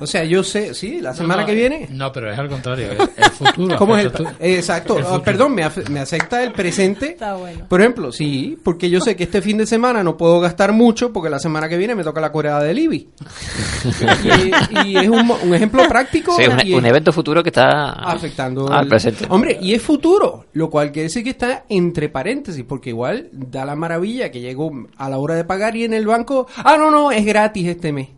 O 0.00 0.06
sea, 0.06 0.24
yo 0.24 0.42
sé, 0.42 0.72
sí, 0.74 1.00
la 1.00 1.12
semana 1.12 1.42
no, 1.42 1.46
que 1.46 1.54
viene. 1.54 1.86
No, 1.90 2.10
pero 2.12 2.32
es 2.32 2.38
al 2.38 2.48
contrario. 2.48 2.92
El, 2.92 2.98
el 3.16 3.30
futuro. 3.30 3.76
¿Cómo 3.78 3.96
es 3.96 4.06
el 4.06 4.12
eh, 4.40 4.56
Exacto. 4.56 4.98
el 4.98 5.04
Ah, 5.06 5.20
perdón, 5.22 5.54
me, 5.54 5.68
me 5.90 6.00
afecta 6.00 6.42
el 6.42 6.52
presente. 6.52 7.10
Está 7.10 7.34
bueno. 7.34 7.66
Por 7.68 7.80
ejemplo, 7.80 8.10
sí, 8.12 8.58
porque 8.62 8.88
yo 8.88 9.00
sé 9.00 9.16
que 9.16 9.24
este 9.24 9.42
fin 9.42 9.58
de 9.58 9.66
semana 9.66 10.02
no 10.02 10.16
puedo 10.16 10.40
gastar 10.40 10.72
mucho 10.72 11.12
porque 11.12 11.28
la 11.28 11.38
semana 11.38 11.68
que 11.68 11.76
viene 11.76 11.94
me 11.94 12.04
toca 12.04 12.20
la 12.22 12.32
coreada 12.32 12.62
del 12.62 12.78
IBI. 12.78 13.08
y, 14.84 14.88
y 14.88 14.96
es 14.96 15.08
un, 15.08 15.26
mo- 15.26 15.38
un 15.42 15.54
ejemplo 15.54 15.86
práctico. 15.88 16.34
Sí, 16.36 16.44
un, 16.46 16.66
y 16.66 16.74
un 16.74 16.86
evento 16.86 17.12
futuro 17.12 17.42
que 17.42 17.50
está 17.50 17.90
afectando 18.24 18.72
al 18.72 18.84
el- 18.84 18.88
presente. 18.88 19.26
Hombre, 19.28 19.58
y 19.60 19.74
es 19.74 19.82
futuro, 19.82 20.46
lo 20.52 20.70
cual 20.70 20.92
quiere 20.92 21.04
decir 21.08 21.22
que 21.24 21.30
está 21.30 21.64
entre 21.68 22.08
paréntesis, 22.08 22.64
porque 22.66 22.90
igual 22.90 23.28
da 23.32 23.64
la 23.64 23.76
maravilla 23.76 24.30
que 24.30 24.40
llegó 24.40 24.70
a 24.96 25.08
la 25.08 25.18
hora 25.18 25.34
de 25.34 25.44
pagar 25.44 25.76
y 25.76 25.84
en 25.84 25.92
el 25.94 26.06
banco, 26.06 26.46
ah, 26.56 26.76
no, 26.78 26.90
no, 26.90 27.10
es 27.12 27.24
gratis 27.24 27.66
este 27.68 27.92
mes. 27.92 28.08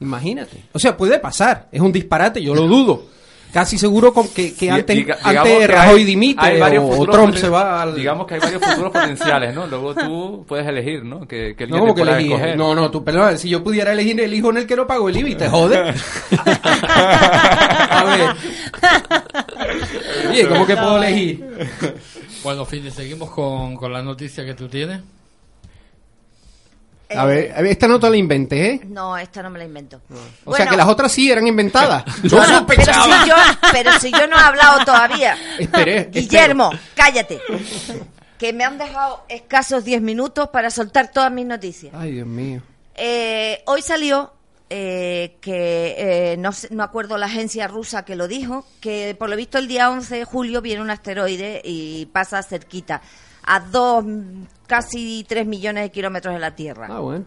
Imagínate. 0.00 0.64
O 0.72 0.78
sea, 0.78 0.96
puede 0.96 1.18
pasar, 1.18 1.68
es 1.70 1.80
un 1.80 1.92
disparate, 1.92 2.42
yo 2.42 2.54
lo 2.54 2.66
dudo. 2.66 3.02
Casi 3.52 3.78
seguro 3.78 4.12
con 4.14 4.28
que, 4.28 4.54
que 4.54 4.70
antes, 4.70 4.96
diga- 4.96 5.18
antes 5.22 5.66
Rajoy 5.68 5.98
hay- 6.00 6.04
dimite 6.04 6.40
hay 6.40 6.60
varios 6.60 6.84
o, 6.86 7.04
Trump 7.06 7.34
se 7.34 7.48
va 7.48 7.82
al... 7.82 7.94
Digamos 7.96 8.26
que 8.26 8.34
hay 8.34 8.40
varios 8.40 8.62
futuros 8.64 8.92
potenciales, 8.92 9.54
¿no? 9.54 9.66
Luego 9.66 9.94
tú 9.94 10.44
puedes 10.46 10.66
elegir, 10.66 11.04
¿no? 11.04 11.26
Que, 11.26 11.56
que 11.56 11.66
No, 11.66 11.92
que 11.94 12.02
elegir. 12.02 12.32
escoger. 12.32 12.56
No, 12.56 12.74
no, 12.74 12.90
tú, 12.90 13.02
perdón, 13.02 13.38
si 13.38 13.48
yo 13.48 13.62
pudiera 13.64 13.92
elegir 13.92 14.20
el 14.20 14.32
hijo 14.32 14.50
en 14.50 14.58
el 14.58 14.66
que 14.66 14.76
no 14.76 14.86
pago 14.86 15.08
el 15.08 15.16
IBI, 15.16 15.34
te 15.34 15.48
jode. 15.48 15.76
a 17.90 18.04
ver. 18.04 18.30
Oye, 20.30 20.48
¿cómo 20.48 20.66
que 20.66 20.76
puedo 20.76 21.02
elegir? 21.02 21.44
Bueno, 22.42 22.64
Fini, 22.64 22.90
seguimos 22.90 23.30
con, 23.30 23.76
con 23.76 23.92
la 23.92 24.02
noticia 24.02 24.44
que 24.44 24.54
tú 24.54 24.68
tienes. 24.68 25.00
A 27.16 27.24
ver, 27.24 27.52
a 27.56 27.62
ver, 27.62 27.72
esta 27.72 27.88
nota 27.88 28.08
la 28.08 28.16
inventé, 28.16 28.66
¿eh? 28.74 28.80
No, 28.86 29.16
esta 29.18 29.42
no 29.42 29.50
me 29.50 29.58
la 29.58 29.64
invento. 29.64 30.00
O 30.44 30.54
sea 30.54 30.66
que 30.66 30.76
las 30.76 30.86
otras 30.88 31.10
sí 31.10 31.30
eran 31.30 31.46
inventadas. 31.46 32.04
Yo 32.22 32.36
Bueno, 32.36 32.66
pero, 32.66 32.84
sospechaba. 32.84 33.22
si 33.24 33.28
yo, 33.28 33.34
pero 33.72 33.92
si 33.98 34.10
yo 34.12 34.26
no 34.26 34.36
he 34.36 34.40
hablado 34.40 34.84
todavía. 34.84 35.36
Esperé, 35.58 36.08
Guillermo, 36.12 36.70
cállate. 36.94 37.40
Que 38.38 38.52
me 38.52 38.64
han 38.64 38.78
dejado 38.78 39.24
escasos 39.28 39.84
10 39.84 40.00
minutos 40.02 40.48
para 40.50 40.70
soltar 40.70 41.10
todas 41.10 41.30
mis 41.32 41.46
noticias. 41.46 41.92
Ay, 41.96 42.12
Dios 42.12 42.26
mío. 42.26 42.62
Eh, 42.94 43.62
hoy 43.66 43.82
salió 43.82 44.32
eh, 44.70 45.36
que 45.40 45.94
eh, 45.98 46.36
no, 46.38 46.52
sé- 46.52 46.68
no 46.70 46.82
acuerdo 46.82 47.18
la 47.18 47.26
agencia 47.26 47.66
rusa 47.66 48.04
que 48.04 48.14
lo 48.16 48.28
dijo, 48.28 48.64
que 48.80 49.16
por 49.18 49.28
lo 49.28 49.36
visto 49.36 49.58
el 49.58 49.68
día 49.68 49.90
11 49.90 50.16
de 50.16 50.24
julio 50.24 50.62
viene 50.62 50.80
un 50.80 50.90
asteroide 50.90 51.60
y 51.64 52.06
pasa 52.06 52.42
cerquita, 52.42 53.02
a 53.42 53.60
dos, 53.60 54.04
casi 54.70 55.26
tres 55.28 55.46
millones 55.46 55.82
de 55.82 55.90
kilómetros 55.90 56.32
de 56.32 56.40
la 56.40 56.54
Tierra. 56.54 56.86
Ah, 56.88 57.00
bueno. 57.00 57.24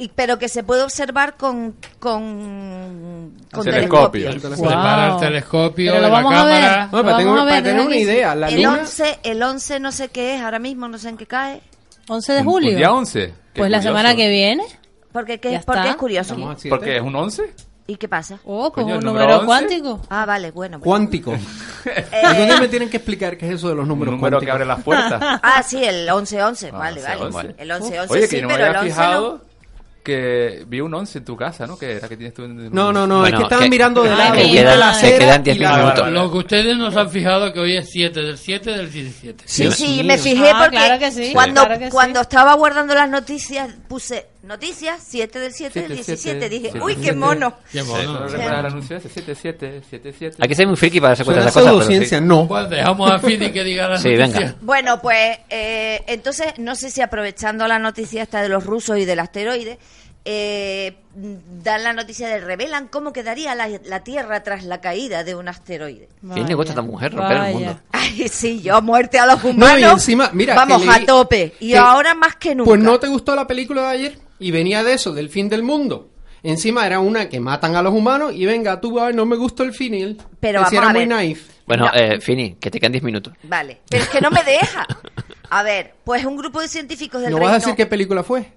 Y, 0.00 0.08
pero 0.14 0.38
que 0.38 0.48
se 0.48 0.62
puede 0.62 0.82
observar 0.82 1.36
con, 1.36 1.74
con, 1.98 3.32
con 3.52 3.64
Telescopio. 3.64 4.28
telescopio. 4.30 4.56
Se 4.56 4.62
para 4.64 5.14
el 5.14 5.20
telescopio, 5.20 5.92
Pero 5.92 6.02
lo 6.02 6.08
la 6.08 6.14
vamos 6.14 6.34
a 6.34 6.44
ver. 6.44 6.60
cámara. 6.62 6.84
No, 6.86 6.90
para, 6.90 7.02
Vamos 7.02 7.18
tener- 7.18 7.28
a 7.28 7.44
ver, 7.44 7.52
para 7.52 7.62
tener 7.62 7.72
¿verdad 7.74 7.86
una 7.86 7.96
idea, 7.96 8.34
la 8.34 8.48
El 8.48 8.56
luna... 8.62 8.78
11, 8.80 9.18
el 9.24 9.42
11 9.42 9.80
no 9.80 9.92
sé 9.92 10.08
qué 10.08 10.36
es, 10.36 10.40
ahora 10.40 10.58
mismo 10.60 10.88
no 10.88 10.98
sé 10.98 11.08
en 11.10 11.16
qué 11.16 11.26
cae. 11.26 11.60
11 12.08 12.32
de 12.32 12.38
¿Un- 12.40 12.44
julio. 12.46 12.70
un 12.70 12.76
día 12.76 12.92
11? 12.92 13.20
Qué 13.26 13.32
Pues 13.60 13.70
la 13.70 13.78
curioso. 13.78 13.88
semana 13.88 14.16
que 14.16 14.28
viene. 14.30 14.64
Porque, 15.12 15.40
qué- 15.40 15.60
porque 15.66 15.88
es 15.88 15.96
curioso. 15.96 16.34
Estamos 16.34 16.56
a 16.56 16.58
siete. 16.58 16.76
¿Por 16.76 16.84
qué 16.84 16.96
es 16.96 17.02
un 17.02 17.16
11? 17.16 17.52
¿Y 17.90 17.96
qué 17.96 18.06
pasa? 18.06 18.38
Oh, 18.44 18.70
pues 18.70 18.84
Coño, 18.84 18.98
un 18.98 19.04
número 19.04 19.24
número 19.24 19.34
11. 19.38 19.46
cuántico. 19.46 20.00
Ah, 20.10 20.26
vale, 20.26 20.50
bueno. 20.50 20.78
bueno. 20.78 20.84
Cuántico. 20.84 21.32
Eh, 21.86 22.04
¿Algún 22.22 22.44
día 22.46 22.60
me 22.60 22.68
tienen 22.68 22.90
que 22.90 22.98
explicar 22.98 23.38
qué 23.38 23.46
es 23.48 23.54
eso 23.54 23.70
de 23.70 23.76
los 23.76 23.84
Un 23.84 23.88
números 23.88 24.14
número 24.14 24.38
que 24.40 24.46
cuánticos? 24.46 24.54
abre 24.54 24.66
las 24.66 24.84
puertas. 24.84 25.40
Ah, 25.42 25.62
sí, 25.62 25.82
el 25.82 26.06
11-11, 26.06 26.70
Ah, 26.72 26.76
vale, 26.78 27.02
11-11. 27.02 27.32
vale. 27.32 27.54
El 27.56 27.70
11-11 27.70 28.06
Oye, 28.10 28.26
sí, 28.26 28.36
que 28.36 28.42
no 28.42 28.48
me 28.48 28.54
pero 28.54 28.66
el 28.66 28.76
había 28.76 28.80
11 28.80 28.92
fijado 28.92 29.32
no. 29.42 29.48
que 30.04 30.64
vi 30.66 30.80
un 30.82 30.92
11 30.92 31.18
en 31.18 31.24
tu 31.24 31.36
casa, 31.36 31.66
¿no? 31.66 31.78
Que 31.78 31.92
era 31.96 32.08
que 32.08 32.16
tienes 32.18 32.34
tú 32.34 32.44
en... 32.44 32.70
No, 32.74 32.92
no, 32.92 33.06
no, 33.06 33.20
Bueno, 33.20 33.36
es 33.36 33.40
que 33.40 33.42
estaban 33.44 33.64
que- 33.64 33.70
mirando 33.70 34.02
de 34.02 34.10
lado. 34.10 34.34
me 34.34 34.42
viste 34.42 34.58
quedan- 34.58 34.78
la 34.80 34.86
me 34.86 34.90
acera 34.92 35.18
quedan 35.18 35.42
10 35.44 35.56
y 35.56 35.60
la- 35.60 35.76
minutos. 35.78 36.10
Lo 36.10 36.30
que 36.32 36.38
ustedes 36.38 36.76
nos 36.76 36.94
han 36.96 37.08
fijado 37.10 37.52
que 37.54 37.60
hoy 37.60 37.76
es 37.78 37.88
7 37.90 38.20
del 38.20 38.36
7 38.36 38.70
del 38.70 38.92
17. 38.92 39.44
Sí, 39.46 39.70
sí, 39.72 39.86
mío. 39.94 40.04
me 40.04 40.18
fijé 40.18 40.50
Ah, 40.50 40.58
porque 40.60 40.76
claro 40.76 40.98
que 40.98 41.10
sí, 41.10 41.30
cuando, 41.32 41.62
claro 41.62 41.78
que 41.78 41.84
sí. 41.86 41.90
cuando 41.90 42.20
estaba 42.20 42.52
guardando 42.54 42.94
las 42.94 43.08
noticias 43.08 43.70
puse 43.88 44.26
noticias 44.42 45.02
7 45.06 45.38
del 45.38 45.52
7 45.52 45.80
del 45.80 45.88
7, 46.04 46.12
17. 46.12 46.48
Dije, 46.48 46.68
siete, 46.70 46.84
uy, 46.84 46.96
qué 46.96 47.12
mono. 47.12 47.54
Qué 47.72 47.82
Sí, 47.82 47.88
mono. 47.88 48.12
¿No 48.12 48.26
recuerdas 48.28 48.58
el 48.60 48.66
anuncio 48.66 48.96
ese? 48.96 49.08
7, 49.08 49.34
7, 49.34 49.82
7, 49.90 50.14
7. 50.16 50.36
Hay 50.40 50.48
que 50.48 50.54
ser 50.54 50.66
muy 50.66 50.76
friki 50.76 51.00
para 51.00 51.10
darse 51.10 51.24
cuenta 51.24 51.42
de 51.42 51.48
esas 51.50 51.62
cosas. 51.62 52.22
no. 52.22 52.46
Pues 52.48 52.70
dejamos 52.70 53.10
a 53.10 53.18
Fini 53.18 53.50
que 53.50 53.64
diga 53.64 53.88
la 53.88 53.98
Sí, 53.98 54.10
noticia. 54.14 54.38
venga. 54.40 54.54
Bueno, 54.60 55.00
pues 55.02 55.38
eh, 55.50 56.02
entonces 56.06 56.54
no 56.58 56.74
sé 56.76 56.90
si 56.90 57.00
aprovechando 57.00 57.66
la 57.66 57.78
noticia 57.78 58.22
esta 58.22 58.40
de 58.42 58.48
los 58.48 58.64
rusos 58.64 58.96
y 58.98 59.04
del 59.04 59.18
asteroide, 59.20 59.78
eh, 60.24 60.96
dan 61.14 61.82
la 61.84 61.92
noticia 61.94 62.28
de 62.28 62.38
revelan 62.40 62.88
cómo 62.88 63.12
quedaría 63.12 63.54
la, 63.54 63.68
la 63.84 64.00
Tierra 64.04 64.42
tras 64.42 64.62
la 64.64 64.80
caída 64.80 65.24
de 65.24 65.34
un 65.34 65.48
asteroide. 65.48 66.08
¿Quién 66.34 66.46
le 66.46 66.54
gusta 66.54 66.72
a 66.72 66.74
esta 66.74 66.82
mujer 66.82 67.12
romper 67.14 67.36
el 67.36 67.42
Vaya. 67.42 67.54
mundo? 67.54 67.80
Ay, 67.92 68.28
sí, 68.28 68.60
yo 68.60 68.80
muerte 68.82 69.18
a 69.18 69.26
los 69.26 69.42
No, 69.42 69.50
humanos. 69.50 69.80
y 69.80 69.84
encima, 69.84 70.30
mira, 70.34 70.54
vamos 70.54 70.82
que 70.82 70.86
leí 70.90 71.02
a 71.02 71.06
tope. 71.06 71.54
Y 71.60 71.70
que- 71.70 71.78
ahora 71.78 72.14
más 72.14 72.36
que 72.36 72.54
nunca. 72.54 72.68
Pues 72.68 72.80
no 72.80 72.98
te 73.00 73.06
gustó 73.08 73.34
la 73.34 73.46
película 73.46 73.82
de 73.82 73.88
ayer 73.88 74.18
y 74.38 74.50
venía 74.50 74.82
de 74.84 74.94
eso, 74.94 75.12
del 75.12 75.28
fin 75.30 75.48
del 75.48 75.62
mundo. 75.62 76.08
Encima 76.42 76.86
era 76.86 77.00
una 77.00 77.28
que 77.28 77.40
matan 77.40 77.74
a 77.74 77.82
los 77.82 77.92
humanos 77.92 78.32
y 78.34 78.46
venga, 78.46 78.80
tú 78.80 79.00
ay, 79.00 79.12
no 79.12 79.26
me 79.26 79.36
gustó 79.36 79.64
el 79.64 79.72
final. 79.74 80.16
Pero 80.40 80.60
vamos 80.60 80.72
era 80.72 80.88
a 80.88 80.90
muy 80.90 81.00
ver. 81.00 81.08
naif. 81.08 81.48
Bueno, 81.66 81.86
No. 81.86 81.94
eh, 81.94 82.20
Fini, 82.20 82.54
que 82.54 82.70
te 82.70 82.78
quedan 82.78 82.92
10 82.92 83.04
minutos. 83.04 83.32
Vale, 83.42 83.80
pero 83.90 84.04
es 84.04 84.08
que 84.08 84.20
no 84.20 84.30
me 84.30 84.42
deja. 84.44 84.86
A 85.50 85.62
ver, 85.62 85.94
pues 86.04 86.24
un 86.24 86.36
grupo 86.36 86.60
de 86.60 86.68
científicos 86.68 87.20
del, 87.22 87.30
¿No 87.32 87.38
vas 87.38 87.46
a 87.46 87.50
Reino, 87.52 87.60
decir 87.60 87.74
qué 87.76 87.86
película 87.86 88.22
fue? 88.22 88.52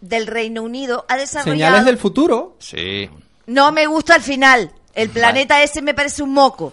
del 0.00 0.26
Reino 0.26 0.62
Unido 0.62 1.04
ha 1.08 1.16
desarrollado... 1.18 1.52
Señales 1.58 1.84
del 1.84 1.98
futuro. 1.98 2.56
Sí. 2.58 3.10
No 3.46 3.70
me 3.72 3.86
gusta 3.86 4.16
el 4.16 4.22
final. 4.22 4.70
El 4.94 5.10
planeta 5.10 5.62
ese 5.62 5.82
me 5.82 5.92
parece 5.92 6.22
un 6.22 6.32
moco. 6.32 6.72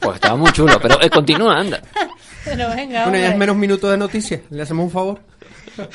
Pues 0.00 0.16
estaba 0.16 0.34
muy 0.36 0.50
chulo, 0.52 0.78
pero 0.80 1.00
eh, 1.00 1.10
continúa, 1.10 1.58
anda. 1.58 1.80
Pero 2.44 2.70
venga, 2.74 3.02
Bueno, 3.04 3.18
ya 3.18 3.28
es 3.32 3.36
menos 3.36 3.54
minutos 3.54 3.90
de 3.90 3.98
noticias. 3.98 4.40
¿Le 4.48 4.62
hacemos 4.62 4.84
un 4.86 4.90
favor? 4.90 5.20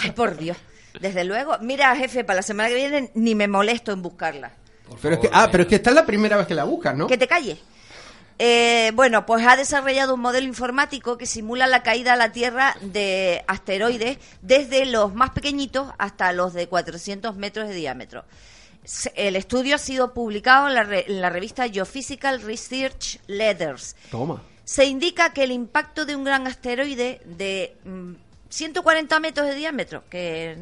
Ay, 0.04 0.12
por 0.12 0.38
Dios. 0.38 0.56
Desde 1.00 1.24
luego. 1.24 1.58
Mira, 1.62 1.96
jefe, 1.96 2.24
para 2.24 2.38
la 2.38 2.44
semana 2.44 2.70
que 2.70 2.76
viene 2.76 3.12
ni 3.16 3.36
me 3.36 3.48
molesto 3.48 3.92
en 3.92 4.02
buscarla. 4.02 4.52
Pero 5.02 5.16
es 5.16 5.22
que, 5.22 5.30
ah, 5.34 5.50
pero 5.52 5.64
es 5.64 5.70
que 5.70 5.76
esta 5.76 5.90
es 5.90 5.96
la 5.96 6.06
primera 6.06 6.38
vez 6.38 6.46
que 6.48 6.54
la 6.56 6.64
buscas, 6.64 6.96
¿no? 6.96 7.08
Que 7.08 7.18
te 7.18 7.28
calles. 7.28 7.58
Eh, 8.38 8.92
bueno, 8.96 9.26
pues 9.26 9.46
ha 9.48 9.56
desarrollado 9.56 10.14
un 10.14 10.20
modelo 10.20 10.46
informático 10.46 11.18
que 11.18 11.26
simula 11.26 11.68
la 11.68 11.84
caída 11.84 12.14
a 12.14 12.16
la 12.18 12.32
Tierra 12.34 12.76
de 12.82 13.44
asteroides 13.48 14.18
desde 14.42 14.86
los 14.86 15.14
más 15.16 15.30
pequeñitos 15.30 15.88
hasta 15.98 16.34
los 16.34 16.54
de 16.54 16.68
400 16.68 17.36
metros 17.38 17.70
de 17.70 17.76
diámetro. 17.76 18.26
Se- 18.84 19.14
El 19.16 19.38
estudio 19.38 19.76
ha 19.76 19.80
sido 19.80 20.14
publicado 20.14 20.68
en 20.68 20.76
la, 20.76 20.84
re- 20.84 21.06
en 21.08 21.22
la 21.22 21.30
revista 21.30 21.70
Geophysical 21.70 22.42
Research 22.42 23.20
Letters. 23.28 23.96
Toma. 24.12 24.44
Se 24.66 24.84
indica 24.86 25.32
que 25.32 25.44
el 25.44 25.52
impacto 25.52 26.06
de 26.06 26.16
un 26.16 26.26
gran 26.26 26.46
asteroide 26.46 27.22
de 27.26 27.78
mm, 27.86 28.14
140 28.56 29.20
metros 29.20 29.48
de 29.48 29.56
diámetro, 29.56 30.04
que 30.10 30.56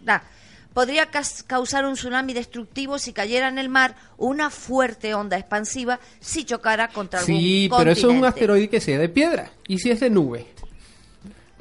da, 0.00 0.24
podría 0.72 1.08
causar 1.46 1.84
un 1.84 1.94
tsunami 1.94 2.32
destructivo 2.32 2.98
si 2.98 3.12
cayera 3.12 3.48
en 3.48 3.58
el 3.58 3.68
mar 3.68 3.94
una 4.16 4.50
fuerte 4.50 5.14
onda 5.14 5.36
expansiva 5.38 6.00
si 6.20 6.44
chocara 6.44 6.88
contra 6.88 7.20
algún 7.20 7.36
Sí, 7.36 7.68
pero 7.70 7.90
eso 7.92 8.10
es 8.10 8.16
un 8.16 8.24
asteroide 8.24 8.68
que 8.68 8.80
sea 8.80 8.98
de 8.98 9.08
piedra. 9.08 9.52
¿Y 9.68 9.78
si 9.78 9.90
es 9.90 10.00
de 10.00 10.10
nube? 10.10 10.46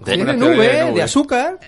De- 0.06 0.16
Si 0.16 0.22
nube, 0.24 0.92
de 0.94 1.02
azúcar, 1.02 1.60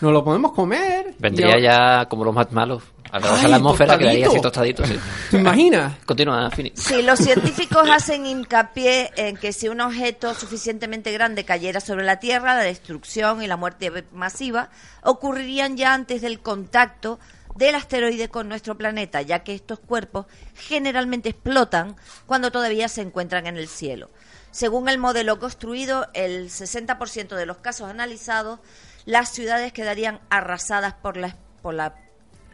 nos 0.00 0.12
lo 0.12 0.24
podemos 0.24 0.52
comer. 0.52 1.14
Vendría 1.18 1.58
ya 1.60 2.06
como 2.06 2.24
los 2.24 2.34
más 2.34 2.50
malos. 2.52 2.82
A 3.12 3.20
través 3.20 3.38
Ay, 3.38 3.44
de 3.44 3.50
la 3.50 3.56
atmósfera 3.56 3.96
quedaría 3.96 4.26
así 4.26 4.40
tostadito. 4.40 4.84
Sí. 4.84 4.98
¿Te 5.30 5.36
imaginas? 5.38 5.94
Continúa, 6.04 6.50
Fini. 6.50 6.72
Sí, 6.74 7.02
los 7.02 7.20
científicos 7.20 7.88
hacen 7.88 8.26
hincapié 8.26 9.12
en 9.16 9.36
que 9.36 9.52
si 9.52 9.68
un 9.68 9.80
objeto 9.80 10.34
suficientemente 10.34 11.12
grande 11.12 11.44
cayera 11.44 11.80
sobre 11.80 12.04
la 12.04 12.18
Tierra, 12.18 12.54
la 12.56 12.62
destrucción 12.62 13.42
y 13.42 13.46
la 13.46 13.56
muerte 13.56 13.92
masiva 14.12 14.70
ocurrirían 15.04 15.76
ya 15.76 15.94
antes 15.94 16.20
del 16.20 16.40
contacto 16.40 17.20
del 17.54 17.76
asteroide 17.76 18.28
con 18.28 18.48
nuestro 18.48 18.76
planeta, 18.76 19.22
ya 19.22 19.38
que 19.44 19.54
estos 19.54 19.78
cuerpos 19.78 20.26
generalmente 20.54 21.30
explotan 21.30 21.96
cuando 22.26 22.50
todavía 22.50 22.88
se 22.88 23.02
encuentran 23.02 23.46
en 23.46 23.56
el 23.56 23.68
cielo. 23.68 24.10
Según 24.50 24.88
el 24.88 24.98
modelo 24.98 25.38
construido, 25.38 26.08
el 26.14 26.48
60% 26.50 27.34
de 27.36 27.46
los 27.46 27.58
casos 27.58 27.90
analizados, 27.90 28.60
las 29.04 29.30
ciudades 29.30 29.72
quedarían 29.72 30.20
arrasadas 30.30 30.94
por 30.94 31.16
la, 31.16 31.36
por 31.62 31.74
la 31.74 31.94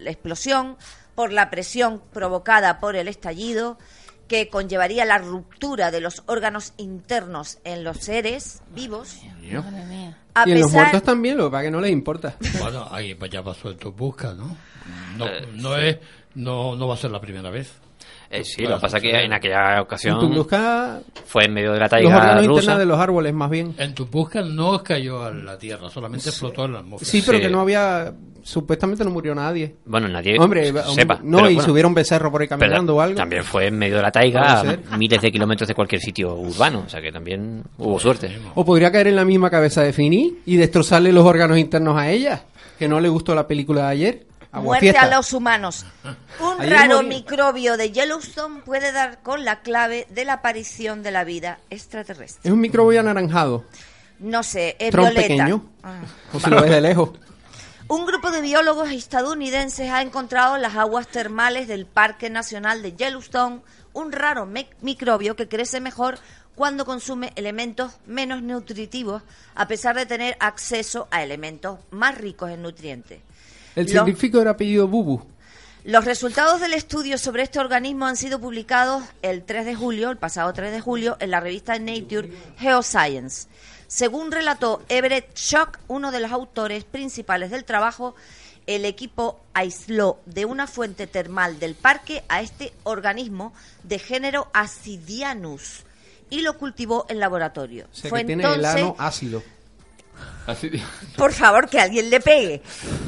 la 0.02 0.10
explosión, 0.10 0.76
por 1.14 1.32
la 1.32 1.50
presión 1.50 2.02
provocada 2.12 2.78
por 2.80 2.96
el 2.96 3.08
estallido, 3.08 3.78
que 4.28 4.48
conllevaría 4.48 5.04
la 5.04 5.18
ruptura 5.18 5.90
de 5.90 6.00
los 6.00 6.22
órganos 6.26 6.72
internos 6.76 7.58
en 7.64 7.84
los 7.84 7.98
seres 7.98 8.62
vivos. 8.74 9.18
Madre 9.42 9.84
mía. 9.86 10.18
A 10.34 10.48
y 10.48 10.52
en 10.52 10.60
los 10.60 10.72
muertos 10.72 11.02
también, 11.02 11.36
lo 11.36 11.44
que 11.46 11.50
pasa 11.52 11.64
que 11.64 11.70
no 11.70 11.80
les 11.80 11.90
importa. 11.90 12.36
Bueno, 12.58 12.88
ahí 12.90 13.14
pues 13.14 13.30
ya 13.30 13.42
pasó 13.42 13.74
tu 13.76 13.92
busca, 13.92 14.32
¿no? 14.32 14.56
No, 15.16 15.26
Eh, 15.26 15.46
no 15.52 15.76
es, 15.76 15.98
no, 16.34 16.74
no 16.74 16.88
va 16.88 16.94
a 16.94 16.96
ser 16.96 17.10
la 17.10 17.20
primera 17.20 17.50
vez. 17.50 17.72
Eh, 18.32 18.44
sí, 18.44 18.62
lo 18.62 18.76
que 18.76 18.80
pasa 18.80 18.96
es 18.96 19.02
que 19.02 19.10
en 19.24 19.32
aquella 19.32 19.74
En 19.74 19.80
ocasión 19.80 20.18
Tunguska, 20.18 21.00
fue 21.26 21.44
en 21.44 21.52
medio 21.52 21.72
de 21.72 21.78
la 21.80 21.84
los 21.84 21.92
órganos 21.92 22.10
taiga 22.14 22.30
internos 22.40 22.46
rusa. 22.64 22.78
de 22.78 22.86
los 22.86 22.98
árboles, 22.98 23.34
más 23.34 23.50
bien. 23.50 23.74
En 23.76 23.94
tu 23.94 24.06
busca 24.06 24.40
no 24.42 24.82
cayó 24.82 25.22
a 25.22 25.30
la 25.30 25.58
Tierra, 25.58 25.90
solamente 25.90 26.30
explotó 26.30 26.64
en 26.64 26.72
la 26.72 26.78
atmósfera. 26.78 27.10
Sí, 27.10 27.22
pero 27.26 27.38
Sí. 27.38 27.44
que 27.44 27.50
no 27.50 27.60
había. 27.60 28.12
Supuestamente 28.44 29.04
no 29.04 29.10
murió 29.10 29.34
nadie. 29.36 29.76
Bueno, 29.84 30.08
nadie 30.08 30.36
Hombre, 30.38 30.72
sepa. 30.94 31.20
no, 31.22 31.36
pero 31.38 31.50
y 31.50 31.54
bueno. 31.54 31.68
subieron 31.68 31.94
becerro 31.94 32.32
por 32.32 32.40
ahí 32.40 32.48
Pero 32.48 32.58
caminando 32.58 32.96
o 32.96 33.00
algo. 33.00 33.14
También 33.16 33.44
fue 33.44 33.66
en 33.68 33.78
medio 33.78 33.96
de 33.96 34.02
la 34.02 34.10
taiga, 34.10 34.60
a 34.90 34.96
miles 34.96 35.22
de 35.22 35.30
kilómetros 35.30 35.68
de 35.68 35.74
cualquier 35.74 36.00
sitio 36.00 36.34
urbano. 36.34 36.82
O 36.84 36.88
sea 36.88 37.00
que 37.00 37.12
también 37.12 37.62
hubo 37.78 38.00
suerte. 38.00 38.36
O 38.56 38.64
podría 38.64 38.90
caer 38.90 39.06
en 39.08 39.16
la 39.16 39.24
misma 39.24 39.48
cabeza 39.48 39.82
de 39.82 39.92
Fini 39.92 40.38
y 40.44 40.56
destrozarle 40.56 41.12
los 41.12 41.24
órganos 41.24 41.56
internos 41.56 41.96
a 41.96 42.10
ella, 42.10 42.42
que 42.80 42.88
no 42.88 42.98
le 42.98 43.08
gustó 43.08 43.34
la 43.36 43.46
película 43.46 43.82
de 43.82 43.88
ayer. 43.92 44.26
Muerte 44.60 44.96
a 44.96 45.08
los 45.08 45.32
humanos. 45.32 45.86
Un 46.40 46.60
Ayer 46.60 46.72
raro 46.72 47.02
microbio 47.02 47.76
de 47.76 47.90
Yellowstone 47.90 48.62
puede 48.62 48.92
dar 48.92 49.22
con 49.22 49.44
la 49.44 49.60
clave 49.60 50.06
de 50.10 50.24
la 50.24 50.34
aparición 50.34 51.02
de 51.02 51.10
la 51.10 51.24
vida 51.24 51.58
extraterrestre. 51.70 52.40
Es 52.44 52.52
un 52.52 52.60
microbio 52.60 53.00
anaranjado. 53.00 53.64
No 54.18 54.42
sé, 54.42 54.76
es 54.78 54.90
Tron 54.90 55.06
violeta. 55.06 55.28
pequeño. 55.28 55.64
Ah. 55.82 56.00
O 56.32 56.38
si 56.40 56.50
lo 56.50 56.60
ves 56.62 56.70
de 56.70 56.80
lejos. 56.80 57.10
Un 57.88 58.06
grupo 58.06 58.30
de 58.30 58.40
biólogos 58.40 58.90
estadounidenses 58.90 59.90
ha 59.90 60.00
encontrado 60.00 60.56
en 60.56 60.62
las 60.62 60.76
aguas 60.76 61.08
termales 61.08 61.68
del 61.68 61.84
Parque 61.84 62.30
Nacional 62.30 62.82
de 62.82 62.94
Yellowstone 62.94 63.60
un 63.92 64.12
raro 64.12 64.48
microbio 64.80 65.36
que 65.36 65.48
crece 65.48 65.80
mejor 65.80 66.18
cuando 66.54 66.84
consume 66.84 67.32
elementos 67.36 67.92
menos 68.06 68.42
nutritivos, 68.42 69.22
a 69.54 69.66
pesar 69.68 69.96
de 69.96 70.06
tener 70.06 70.36
acceso 70.38 71.08
a 71.10 71.22
elementos 71.22 71.78
más 71.90 72.16
ricos 72.16 72.50
en 72.50 72.62
nutrientes. 72.62 73.20
El 73.76 73.84
Los- 73.84 73.92
científico 73.92 74.40
era 74.40 74.52
apellido 74.52 74.86
Bubu. 74.88 75.22
Los 75.84 76.04
resultados 76.04 76.60
del 76.60 76.74
estudio 76.74 77.18
sobre 77.18 77.42
este 77.42 77.58
organismo 77.58 78.06
han 78.06 78.16
sido 78.16 78.38
publicados 78.38 79.02
el 79.22 79.42
3 79.42 79.64
de 79.66 79.74
julio, 79.74 80.10
el 80.10 80.16
pasado 80.16 80.52
3 80.52 80.70
de 80.70 80.80
julio, 80.80 81.16
en 81.18 81.30
la 81.32 81.40
revista 81.40 81.76
Nature 81.78 82.30
Geoscience. 82.58 83.48
Según 83.88 84.30
relató 84.30 84.82
Everett 84.88 85.36
Schock, 85.36 85.78
uno 85.88 86.12
de 86.12 86.20
los 86.20 86.30
autores 86.30 86.84
principales 86.84 87.50
del 87.50 87.64
trabajo, 87.64 88.14
el 88.68 88.84
equipo 88.84 89.40
aisló 89.54 90.20
de 90.24 90.44
una 90.44 90.68
fuente 90.68 91.08
termal 91.08 91.58
del 91.58 91.74
parque 91.74 92.22
a 92.28 92.42
este 92.42 92.72
organismo 92.84 93.52
de 93.82 93.98
género 93.98 94.48
Acidianus 94.52 95.82
y 96.30 96.42
lo 96.42 96.56
cultivó 96.58 97.06
en 97.08 97.18
laboratorio. 97.18 97.86
O 97.92 97.94
sea 97.94 98.08
Fue 98.08 98.20
que 98.20 98.26
tiene 98.26 98.44
entonces 98.44 98.74
el 98.76 98.80
ano 98.82 98.94
ácido. 98.98 99.42
Así- 100.46 100.70
Por 101.16 101.32
favor, 101.32 101.68
que 101.68 101.78
alguien 101.80 102.10
le 102.10 102.20
pegue. 102.20 102.62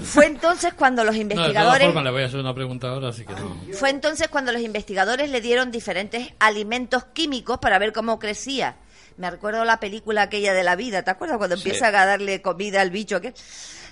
Fue 0.05 0.27
entonces 0.27 0.73
cuando 0.75 1.03
los 1.05 1.15
No, 1.17 1.21
investigadores... 1.23 1.87
formas, 1.87 2.05
le 2.05 2.11
voy 2.11 2.23
a 2.23 2.27
hacer 2.27 2.39
una 2.41 2.55
pregunta 2.55 2.89
ahora, 2.89 3.09
así 3.09 3.25
que 3.25 3.33
no. 3.35 3.57
Fue 3.73 3.91
entonces 3.91 4.29
cuando 4.29 4.53
los 4.53 4.63
investigadores 4.63 5.31
le 5.31 5.41
dieron 5.41 5.71
diferentes 5.73 6.33
alimentos 6.39 7.05
químicos 7.13 7.59
para 7.59 7.79
ver 7.79 7.93
cómo 7.93 8.19
crecía. 8.19 8.77
Me 9.17 9.31
recuerdo 9.31 9.65
la 9.65 9.79
película 9.81 10.23
aquella 10.23 10.55
de 10.55 10.65
la 10.65 10.77
vida, 10.77 11.03
¿te 11.03 11.11
acuerdas? 11.11 11.39
Cuando 11.39 11.57
Sí. 11.57 11.63
empieza 11.69 11.89
a 11.89 12.07
darle 12.07 12.41
comida 12.43 12.81
al 12.81 12.91
bicho 12.91 13.21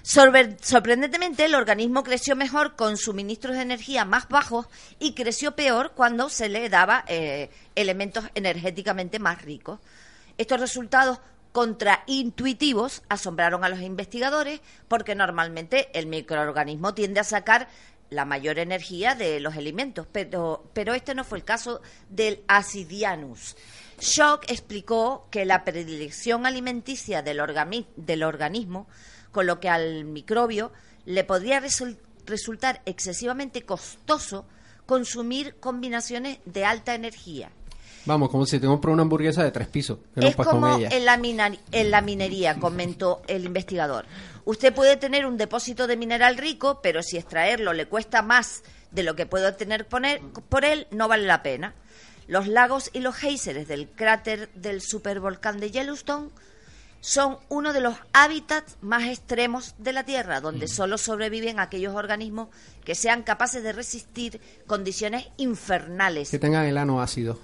sorprendentemente, 0.04 1.44
el 1.44 1.54
organismo 1.54 2.02
creció 2.02 2.34
mejor 2.36 2.74
con 2.74 2.96
suministros 2.96 3.54
de 3.56 3.62
energía 3.62 4.04
más 4.04 4.28
bajos 4.28 4.66
y 4.98 5.14
creció 5.14 5.54
peor 5.54 5.92
cuando 5.94 6.28
se 6.28 6.48
le 6.48 6.68
daba 6.68 7.04
eh, 7.06 7.50
elementos 7.76 8.24
energéticamente 8.34 9.18
más 9.20 9.42
ricos. 9.42 9.78
Estos 10.38 10.58
resultados 10.60 11.18
contraintuitivos 11.52 13.02
asombraron 13.08 13.64
a 13.64 13.68
los 13.68 13.80
investigadores 13.80 14.60
porque 14.88 15.14
normalmente 15.14 15.88
el 15.98 16.06
microorganismo 16.06 16.94
tiende 16.94 17.20
a 17.20 17.24
sacar 17.24 17.68
la 18.10 18.24
mayor 18.24 18.58
energía 18.58 19.14
de 19.14 19.40
los 19.40 19.56
alimentos, 19.56 20.06
pero, 20.12 20.68
pero 20.74 20.92
este 20.94 21.14
no 21.14 21.24
fue 21.24 21.38
el 21.38 21.44
caso 21.44 21.80
del 22.10 22.42
Acidianus. 22.48 23.56
Schock 23.98 24.50
explicó 24.50 25.28
que 25.30 25.44
la 25.46 25.64
predilección 25.64 26.44
alimenticia 26.44 27.22
del, 27.22 27.38
organi- 27.40 27.86
del 27.96 28.22
organismo, 28.22 28.86
con 29.30 29.46
lo 29.46 29.60
que 29.60 29.68
al 29.70 30.04
microbio 30.04 30.72
le 31.06 31.24
podría 31.24 31.60
resul- 31.62 31.98
resultar 32.26 32.82
excesivamente 32.84 33.62
costoso 33.62 34.46
consumir 34.84 35.56
combinaciones 35.60 36.38
de 36.44 36.64
alta 36.66 36.94
energía. 36.94 37.50
Vamos, 38.04 38.30
como 38.30 38.46
si 38.46 38.58
te 38.58 38.66
compras 38.66 38.92
una 38.92 39.02
hamburguesa 39.02 39.44
de 39.44 39.50
tres 39.52 39.68
pisos. 39.68 39.98
Es 40.16 40.34
como 40.52 40.66
en 40.92 41.04
la, 41.04 41.16
mina- 41.16 41.52
en 41.70 41.90
la 41.90 42.00
minería, 42.00 42.56
comentó 42.58 43.22
el 43.28 43.44
investigador. 43.44 44.06
Usted 44.44 44.74
puede 44.74 44.96
tener 44.96 45.24
un 45.24 45.36
depósito 45.36 45.86
de 45.86 45.96
mineral 45.96 46.36
rico, 46.36 46.80
pero 46.82 47.02
si 47.02 47.16
extraerlo 47.16 47.72
le 47.72 47.86
cuesta 47.86 48.22
más 48.22 48.62
de 48.90 49.04
lo 49.04 49.14
que 49.14 49.26
puede 49.26 49.46
obtener 49.48 49.86
poner- 49.88 50.20
por 50.48 50.64
él, 50.64 50.88
no 50.90 51.06
vale 51.06 51.26
la 51.26 51.42
pena. 51.44 51.74
Los 52.26 52.48
lagos 52.48 52.90
y 52.92 53.00
los 53.00 53.14
géiseres 53.14 53.68
del 53.68 53.88
cráter 53.88 54.48
del 54.54 54.80
supervolcán 54.80 55.60
de 55.60 55.70
Yellowstone 55.70 56.30
son 57.00 57.38
uno 57.48 57.72
de 57.72 57.80
los 57.80 57.96
hábitats 58.12 58.76
más 58.80 59.04
extremos 59.04 59.74
de 59.78 59.92
la 59.92 60.04
Tierra, 60.04 60.40
donde 60.40 60.68
solo 60.68 60.98
sobreviven 60.98 61.58
aquellos 61.58 61.96
organismos 61.96 62.48
que 62.84 62.94
sean 62.94 63.22
capaces 63.24 63.62
de 63.64 63.72
resistir 63.72 64.40
condiciones 64.68 65.26
infernales 65.36 66.30
Que 66.30 66.38
tengan 66.38 66.64
el 66.66 66.78
ano 66.78 67.00
ácido. 67.02 67.38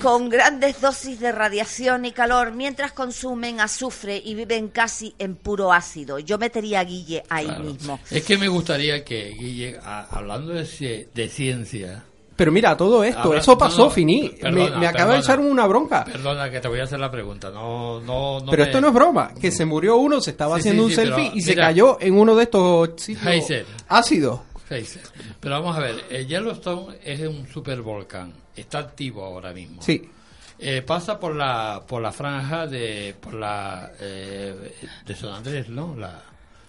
Con 0.00 0.28
grandes 0.28 0.80
dosis 0.80 1.18
de 1.20 1.32
radiación 1.32 2.04
y 2.04 2.12
calor 2.12 2.52
mientras 2.52 2.92
consumen 2.92 3.60
azufre 3.60 4.20
y 4.24 4.34
viven 4.34 4.68
casi 4.68 5.14
en 5.18 5.34
puro 5.36 5.72
ácido. 5.72 6.18
Yo 6.18 6.38
metería 6.38 6.80
a 6.80 6.84
Guille 6.84 7.22
ahí 7.28 7.46
Claro. 7.46 7.64
mismo. 7.64 8.00
Es 8.10 8.24
que 8.24 8.36
me 8.38 8.48
gustaría 8.48 9.04
que, 9.04 9.30
Guille, 9.38 9.78
a- 9.82 10.06
hablando 10.10 10.52
de, 10.52 10.62
ci- 10.64 11.06
de 11.14 11.28
ciencia... 11.28 12.04
Pero 12.36 12.52
mira, 12.52 12.76
todo 12.76 13.02
esto, 13.02 13.18
Habla- 13.22 13.40
eso 13.40 13.56
pasó, 13.56 13.86
no, 13.86 13.94
perdona, 13.94 14.70
me, 14.74 14.76
me 14.80 14.86
acaba 14.86 15.14
de 15.14 15.20
echar 15.20 15.40
una 15.40 15.66
bronca. 15.66 16.04
Perdona, 16.04 16.50
que 16.50 16.60
te 16.60 16.68
voy 16.68 16.80
a 16.80 16.84
hacer 16.84 17.00
la 17.00 17.10
pregunta. 17.10 17.50
No, 17.50 17.98
no, 18.02 18.40
no 18.40 18.50
pero 18.50 18.62
me- 18.64 18.68
esto 18.68 18.78
no 18.82 18.88
es 18.88 18.92
broma. 18.92 19.32
Que 19.40 19.50
se 19.50 19.64
murió 19.64 19.96
uno, 19.96 20.20
se 20.20 20.32
estaba 20.32 20.56
Sí, 20.56 20.60
haciendo 20.60 20.82
sí, 20.82 20.84
un 20.84 20.90
sí, 20.90 20.96
selfie 20.96 21.24
pero 21.28 21.36
y 21.38 21.40
se 21.40 21.54
cayó 21.56 21.96
en 21.98 22.12
uno 22.18 22.34
de 22.36 22.42
estos 22.42 22.90
sitios 23.00 23.52
ácidos. 23.88 24.40
Geyser. 24.68 25.02
Pero 25.40 25.54
vamos 25.60 25.76
a 25.76 25.80
ver, 25.80 26.04
el 26.10 26.26
Yellowstone 26.26 26.96
es 27.04 27.20
un 27.20 27.46
supervolcán. 27.48 28.32
Está 28.54 28.78
activo 28.80 29.24
ahora 29.24 29.52
mismo. 29.52 29.82
Sí. 29.82 30.10
Eh, 30.58 30.80
pasa 30.82 31.20
por 31.20 31.34
la 31.36 31.82
por 31.86 32.00
la 32.00 32.12
franja 32.12 32.66
de 32.66 33.14
por 33.20 33.34
la 33.34 33.90
eh, 34.00 34.72
de 35.04 35.14
San 35.14 35.30
Andrés, 35.30 35.68
¿no? 35.68 35.94
La, 35.96 36.22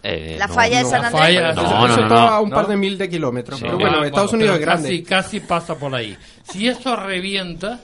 Eh, 0.03 0.36
La 0.38 0.48
falla 0.48 0.80
de 0.80 0.84
San 0.86 1.02
La 1.02 1.07
Andrés. 1.07 1.24
falla- 1.24 1.52
Eso, 1.52 1.61
No, 1.64 1.69
no, 1.69 1.86
eso 1.88 1.98
no, 1.98 2.03
está 2.03 2.15
no. 2.15 2.28
a 2.28 2.40
un 2.41 2.49
par 2.52 2.68
de 2.68 2.76
mil 2.78 2.98
de 2.98 3.10
kilómetros. 3.10 3.60
Sí. 3.60 3.65
pero 3.65 3.80
bueno, 3.80 3.98
Ah, 4.02 4.06
Estados 4.06 4.32
bueno, 4.32 4.44
Unidos 4.44 4.60
es 4.60 4.61
grande. 4.65 4.90
Casi, 4.90 5.03
casi 5.03 5.40
pasa 5.40 5.76
por 5.76 5.95
ahí. 5.95 6.15
Si 6.44 6.68
eso 6.68 6.95
revienta, 6.95 7.80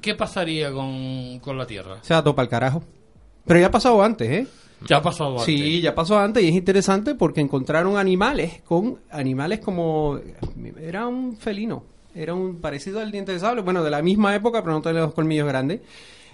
¿qué 0.00 0.14
pasaría 0.14 0.70
con, 0.72 1.38
con 1.40 1.58
la 1.58 1.66
Tierra? 1.66 1.96
Se 2.02 2.14
va 2.14 2.22
todo 2.22 2.34
para 2.36 2.44
el 2.44 2.50
carajo. 2.50 2.84
Pero 3.46 3.60
ya 3.60 3.66
ha 3.66 3.70
pasado 3.70 4.02
antes, 4.02 4.30
¿eh? 4.30 4.46
Ya 4.88 4.96
ha 4.98 5.02
pasado 5.02 5.30
antes. 5.32 5.44
Sí, 5.44 5.80
ya 5.80 5.94
pasó 5.94 6.18
antes 6.18 6.42
y 6.42 6.48
es 6.48 6.54
interesante 6.54 7.14
porque 7.14 7.40
encontraron 7.40 7.96
animales 7.98 8.62
con 8.64 8.98
animales 9.10 9.60
como 9.60 10.18
era 10.80 11.06
un 11.06 11.36
felino, 11.36 11.84
era 12.14 12.34
un 12.34 12.56
parecido 12.60 13.00
al 13.00 13.12
diente 13.12 13.32
de 13.32 13.38
sable, 13.40 13.60
bueno, 13.62 13.84
de 13.84 13.90
la 13.90 14.00
misma 14.02 14.34
época, 14.34 14.62
pero 14.62 14.72
no 14.74 14.82
tiene 14.82 15.00
los 15.00 15.12
colmillos 15.14 15.46
grandes. 15.46 15.80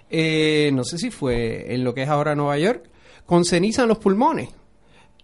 Eh, 0.08 0.70
no 0.72 0.84
sé 0.84 0.98
si 0.98 1.10
fue 1.10 1.74
en 1.74 1.82
lo 1.82 1.92
que 1.92 2.02
es 2.04 2.08
ahora 2.08 2.34
Nueva 2.36 2.56
York, 2.58 2.84
con 3.26 3.44
ceniza 3.44 3.82
en 3.82 3.88
los 3.88 3.98
pulmones 3.98 4.50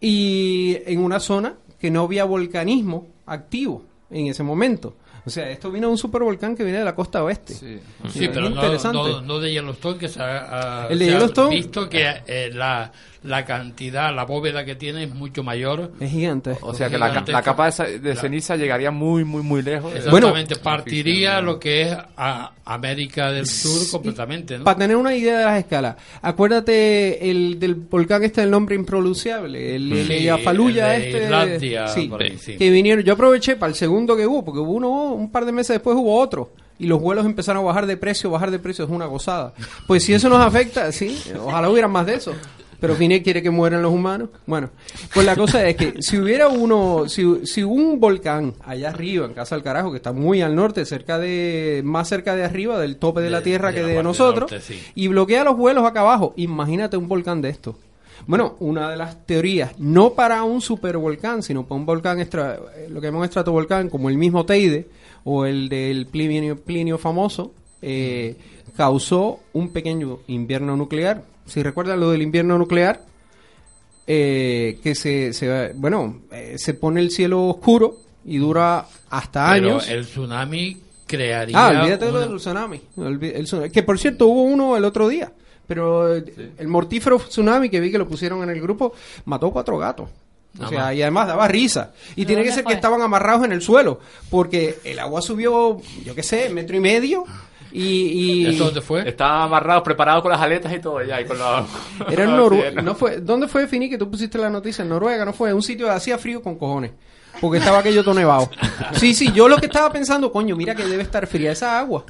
y 0.01 0.79
en 0.87 0.99
una 1.01 1.21
zona 1.21 1.55
que 1.81 1.91
no 1.91 2.03
había 2.03 2.25
volcanismo 2.25 3.07
activo 3.27 3.85
en 4.11 4.27
ese 4.27 4.43
momento. 4.43 4.97
O 5.25 5.31
sea, 5.31 5.49
esto 5.51 5.71
vino 5.71 5.87
de 5.87 5.93
un 5.93 5.99
supervolcán 5.99 6.57
que 6.57 6.65
viene 6.65 6.81
de 6.81 6.85
la 6.85 6.97
costa 6.97 7.23
oeste. 7.23 7.55
Sí, 7.55 7.79
Es 8.05 8.29
pero 8.29 8.51
no, 8.51 8.57
interesante. 8.57 8.99
no, 8.99 9.21
no 9.23 9.39
de 9.39 9.53
Yellowstone, 9.53 9.97
que 9.99 10.09
se 10.09 10.21
ha, 10.21 10.87
ha- 10.87 10.89
El 10.89 10.99
de 10.99 11.05
se 11.05 11.11
ha 11.15 11.21
Yellowstone- 11.21 11.51
visto 11.51 11.89
que 11.89 12.05
eh, 12.27 12.51
la, 12.53 12.91
la 13.25 13.45
cantidad, 13.45 14.15
la 14.15 14.25
bóveda 14.25 14.65
que 14.65 14.75
tiene 14.75 15.05
es 15.05 15.15
mucho 15.15 15.43
mayor. 15.43 15.93
Es 16.01 16.11
gigante. 16.11 16.57
O 16.61 16.75
sea 16.75 16.89
que 16.89 16.99
la, 16.99 17.23
la 17.27 17.43
capa 17.43 17.71
de, 17.71 18.17
ceniza 18.17 18.57
llegaría 18.57 18.91
muy, 18.91 19.25
muy, 19.25 19.43
muy 19.43 19.63
lejos. 19.63 19.95
Exactamente, 19.95 20.57
partiría 20.57 21.41
lo 21.41 21.59
que 21.59 21.83
es 21.83 21.97
a 22.17 22.53
América 22.65 23.31
del 23.31 23.47
Sur 23.47 23.89
completamente, 23.91 24.59
¿no? 24.59 24.65
Para 24.65 24.79
tener 24.79 24.97
una 24.97 25.15
idea 25.15 25.39
de 25.39 25.45
las 25.45 25.59
escalas, 25.59 25.97
acuérdate 26.21 27.31
el 27.31 27.59
del 27.59 27.75
volcán 27.75 28.25
este 28.25 28.41
del 28.41 28.51
nombre 28.51 28.75
impronunciable, 28.75 29.77
el, 29.77 29.93
el 29.93 30.07
Sí, 30.07 30.29
el 30.29 30.75
de 30.75 30.97
este, 30.97 31.25
Islandia, 31.25 31.89
sí, 31.89 32.07
por 32.09 32.23
ahí, 32.23 32.37
sí. 32.39 32.57
que 32.57 32.71
vinieron. 32.71 33.05
Yo 33.05 33.15
aproveché 33.15 33.57
para 33.57 33.71
el 33.71 33.77
segundo 33.77 34.17
que 34.17 34.27
hubo, 34.27 34.45
porque 34.45 34.61
hubo 34.61 34.73
uno 34.73 35.13
un 35.13 35.31
par 35.31 35.45
de 35.45 35.53
meses 35.53 35.75
después 35.77 35.97
hubo 35.97 36.19
otro 36.19 36.53
y 36.79 36.87
los 36.87 37.01
vuelos 37.01 37.25
empezaron 37.25 37.63
a 37.63 37.67
bajar 37.67 37.87
de 37.87 37.97
precio, 37.97 38.31
bajar 38.31 38.51
de 38.51 38.59
precio 38.59 38.85
es 38.85 38.91
una 38.91 39.07
gozada. 39.07 39.55
Pues 39.87 40.05
si 40.05 40.15
eso 40.15 40.29
nos 40.29 40.45
afecta, 40.45 40.91
sí, 40.93 41.17
ojalá 41.39 41.71
hubiera 41.71 41.89
más 41.89 42.07
de 42.07 42.15
eso. 42.15 42.35
Pero 42.83 42.97
Fine 42.97 43.23
quiere 43.23 43.45
que 43.45 43.51
mueran 43.51 43.81
los 43.81 43.93
humanos. 43.93 44.31
Bueno, 44.45 44.71
pues 45.15 45.25
la 45.25 45.37
cosa 45.37 45.65
es 45.69 45.77
que 45.77 46.03
si 46.03 46.19
hubiera 46.19 46.49
uno, 46.49 47.09
si, 47.09 47.47
si 47.47 47.63
un 47.63 48.01
volcán 48.01 48.55
allá 48.61 48.89
arriba, 48.89 49.25
en 49.25 49.35
Casa 49.35 49.55
del 49.55 49.63
Carajo, 49.63 49.93
que 49.93 49.99
está 49.99 50.13
muy 50.13 50.43
al 50.43 50.57
norte, 50.57 50.85
cerca 50.85 51.17
de, 51.17 51.83
más 51.85 52.09
cerca 52.09 52.35
de 52.35 52.43
arriba 52.43 52.81
del 52.81 52.97
tope 52.97 53.21
de, 53.21 53.31
la 53.31 53.41
Tierra 53.41 53.69
de 53.69 53.75
que 53.77 53.83
la 53.83 53.87
de 53.87 54.03
nosotros, 54.03 54.51
norte, 54.51 54.67
sí. 54.67 54.83
y 54.97 55.07
bloquea 55.07 55.45
los 55.45 55.57
vuelos 55.57 55.85
acá 55.87 56.01
abajo, 56.01 56.35
imagínate 56.35 56.97
un 56.97 57.07
volcán 57.07 57.41
de 57.41 57.51
esto. 57.51 57.79
Bueno, 58.27 58.57
una 58.59 58.91
de 58.91 58.97
las 58.97 59.27
teorías, 59.27 59.79
no 59.79 60.15
para 60.15 60.43
un 60.43 60.61
supervolcán, 60.61 61.45
sino 61.45 61.63
para 61.63 61.79
un 61.79 61.87
volcán, 61.87 62.19
extra, 62.19 62.59
eh, 62.77 62.89
lo 62.91 63.01
que 63.01 63.07
llamamos 63.07 63.29
estratovolcán, 63.29 63.91
como 63.91 64.09
el 64.11 64.19
mismo 64.19 64.45
Teide 64.45 64.89
o 65.23 65.47
el 65.47 65.69
del 65.69 66.07
Plinio, 66.07 66.59
Plinio 66.59 66.99
famoso, 66.99 67.53
eh, 67.81 68.35
causó 68.77 69.39
un 69.53 69.73
pequeño 69.73 70.19
invierno 70.27 70.77
nuclear. 70.77 71.31
Si 71.47 71.63
recuerdan 71.63 72.01
lo 72.01 72.11
del 72.11 72.23
invierno 72.23 72.57
nuclear, 72.59 73.03
eh, 74.07 74.79
que 74.83 74.95
se, 74.95 75.33
se 75.33 75.73
bueno, 75.75 76.23
eh, 76.31 76.55
se 76.59 76.75
pone 76.75 77.01
el 77.01 77.11
cielo 77.11 77.45
oscuro 77.49 77.97
y 78.25 78.39
dura 78.39 78.87
hasta 79.11 79.53
Pero 79.53 79.69
años. 79.75 79.89
el 79.89 80.07
tsunami 80.07 80.79
crearía. 81.07 81.57
Ah, 81.59 81.81
olvídate 81.83 82.07
de 82.07 82.13
lo 82.13 82.19
una- 82.19 82.27
del 82.29 82.37
tsunami. 82.39 82.81
Olvi- 82.97 83.33
el 83.35 83.45
tsunami. 83.45 83.71
Que 83.71 83.83
por 83.83 83.99
cierto 83.99 84.27
hubo 84.27 84.43
uno 84.43 84.77
el 84.77 84.85
otro 84.85 85.09
día. 85.09 85.33
Pero 85.67 86.17
eh, 86.17 86.25
el 86.59 86.69
mortífero 86.69 87.19
tsunami 87.19 87.69
que 87.71 87.81
vi 87.81 87.91
que 87.93 87.99
lo 87.99 88.09
pusieron 88.09 88.43
en 88.43 88.51
el 88.51 88.61
grupo 88.61 88.93
mató 89.25 89.51
cuatro 89.51 89.79
gatos. 89.79 90.09
O 90.61 90.69
sea, 90.69 90.93
y 90.93 91.01
además 91.01 91.29
daba 91.29 91.49
risa. 91.49 91.93
Y 92.15 92.27
tiene 92.27 92.43
que 92.43 92.53
ser 92.53 92.65
fue? 92.65 92.73
que 92.73 92.77
estaban 92.77 93.01
amarrados 93.01 93.45
en 93.47 93.53
el 93.53 93.63
suelo. 93.63 94.01
Porque 94.29 94.79
el 94.85 94.99
agua 94.99 95.23
subió, 95.23 95.81
yo 96.05 96.15
qué 96.15 96.23
sé, 96.23 96.51
metro 96.51 96.77
y 96.77 96.81
medio. 96.81 97.25
Y, 97.73 98.43
y 98.43 98.47
¿Eso 98.55 98.65
dónde 98.67 98.81
fue? 98.83 99.09
Estaba 99.09 99.45
amarrado, 99.45 99.83
preparado 99.83 100.23
con 100.23 100.31
las 100.31 100.41
aletas 100.41 100.73
y 100.75 100.79
todo 100.79 101.03
ya. 101.03 101.21
Y 101.21 101.25
con 101.25 101.39
la, 101.39 101.65
era 102.11 102.25
en 102.25 102.37
Noruega. 102.37 102.83
No 102.83 102.95
fue, 102.95 103.21
¿Dónde 103.21 103.49
fue, 103.49 103.67
Fini, 103.67 103.89
que 103.89 103.99
tú 103.99 104.11
pusiste 104.11 104.39
la 104.39 104.51
noticia? 104.51 104.83
En 104.83 104.89
Noruega, 104.91 105.25
¿no 105.25 105.33
fue? 105.33 105.53
Un 105.55 105.63
sitio 105.63 105.87
que 105.87 105.93
hacía 105.93 106.19
frío 106.19 106.43
con 106.43 106.57
cojones. 106.57 106.93
Porque 107.41 107.59
estaba 107.59 107.79
aquello 107.79 108.05
todo 108.05 108.15
nevado. 108.15 108.51
Sí, 108.93 109.15
sí, 109.15 109.33
yo 109.33 109.49
lo 109.49 109.57
que 109.57 109.67
estaba 109.67 109.91
pensando, 109.91 110.31
coño, 110.31 110.55
mira 110.55 110.75
que 110.75 110.85
debe 110.85 111.03
estar 111.03 111.27
fría 111.27 111.53
esa 111.53 111.79
agua. 111.79 112.05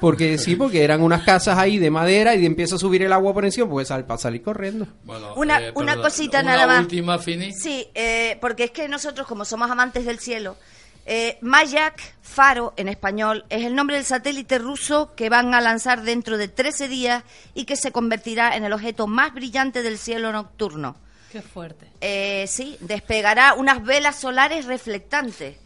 Porque 0.00 0.36
sí, 0.36 0.56
porque 0.56 0.84
eran 0.84 1.00
unas 1.00 1.22
casas 1.22 1.56
ahí 1.56 1.78
de 1.78 1.90
madera 1.90 2.34
y 2.34 2.44
empieza 2.44 2.74
a 2.74 2.78
subir 2.78 3.02
el 3.02 3.12
agua 3.14 3.32
por 3.32 3.46
encima, 3.46 3.66
pues 3.66 3.88
sal, 3.88 4.04
para 4.04 4.18
salir 4.18 4.42
corriendo. 4.42 4.86
Bueno, 5.04 5.32
Una, 5.36 5.58
eh, 5.58 5.72
una 5.74 5.96
cosita 5.96 6.40
una 6.40 6.50
nada 6.52 6.66
más. 6.66 6.80
última, 6.80 7.18
Fini. 7.18 7.52
Sí, 7.54 7.88
eh, 7.94 8.36
porque 8.42 8.64
es 8.64 8.70
que 8.72 8.88
nosotros, 8.88 9.26
como 9.26 9.46
somos 9.46 9.70
amantes 9.70 10.04
del 10.04 10.18
cielo, 10.18 10.58
eh, 11.06 11.38
Mayak 11.40 12.02
Faro, 12.20 12.74
en 12.76 12.88
español, 12.88 13.46
es 13.48 13.64
el 13.64 13.74
nombre 13.74 13.96
del 13.96 14.04
satélite 14.04 14.58
ruso 14.58 15.14
que 15.14 15.30
van 15.30 15.54
a 15.54 15.60
lanzar 15.60 16.02
dentro 16.02 16.36
de 16.36 16.48
13 16.48 16.88
días 16.88 17.24
y 17.54 17.64
que 17.64 17.76
se 17.76 17.92
convertirá 17.92 18.56
en 18.56 18.64
el 18.64 18.72
objeto 18.72 19.06
más 19.06 19.32
brillante 19.32 19.82
del 19.82 19.98
cielo 19.98 20.32
nocturno. 20.32 20.96
Qué 21.30 21.42
fuerte. 21.42 21.86
Eh, 22.00 22.46
sí, 22.48 22.76
despegará 22.80 23.54
unas 23.54 23.84
velas 23.84 24.16
solares 24.16 24.66
reflectantes 24.66 25.56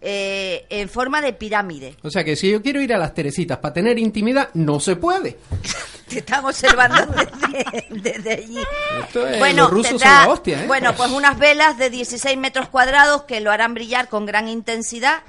eh, 0.00 0.64
en 0.70 0.88
forma 0.88 1.20
de 1.20 1.32
pirámide. 1.32 1.96
O 2.02 2.10
sea 2.10 2.24
que 2.24 2.36
si 2.36 2.50
yo 2.50 2.62
quiero 2.62 2.80
ir 2.80 2.92
a 2.94 2.98
las 2.98 3.12
Teresitas 3.14 3.58
para 3.58 3.74
tener 3.74 3.98
intimidad, 3.98 4.48
no 4.54 4.80
se 4.80 4.96
puede. 4.96 5.38
Te 6.08 6.18
están 6.18 6.44
observando 6.44 7.06
desde, 7.52 7.86
desde 7.90 8.32
allí. 8.32 8.58
Esto 9.00 9.26
es- 9.26 9.38
Bueno, 9.38 9.62
los 9.64 9.70
rusos 9.70 9.90
tendrá- 9.92 10.16
son 10.18 10.26
la 10.26 10.32
hostia, 10.32 10.64
¿eh? 10.64 10.66
bueno, 10.66 10.94
pues 10.96 11.10
unas 11.12 11.38
velas 11.38 11.78
de 11.78 11.90
16 11.90 12.36
metros 12.38 12.68
cuadrados 12.68 13.22
que 13.24 13.40
lo 13.40 13.52
harán 13.52 13.74
brillar 13.74 14.08
con 14.08 14.26
gran 14.26 14.48
intensidad 14.48 15.22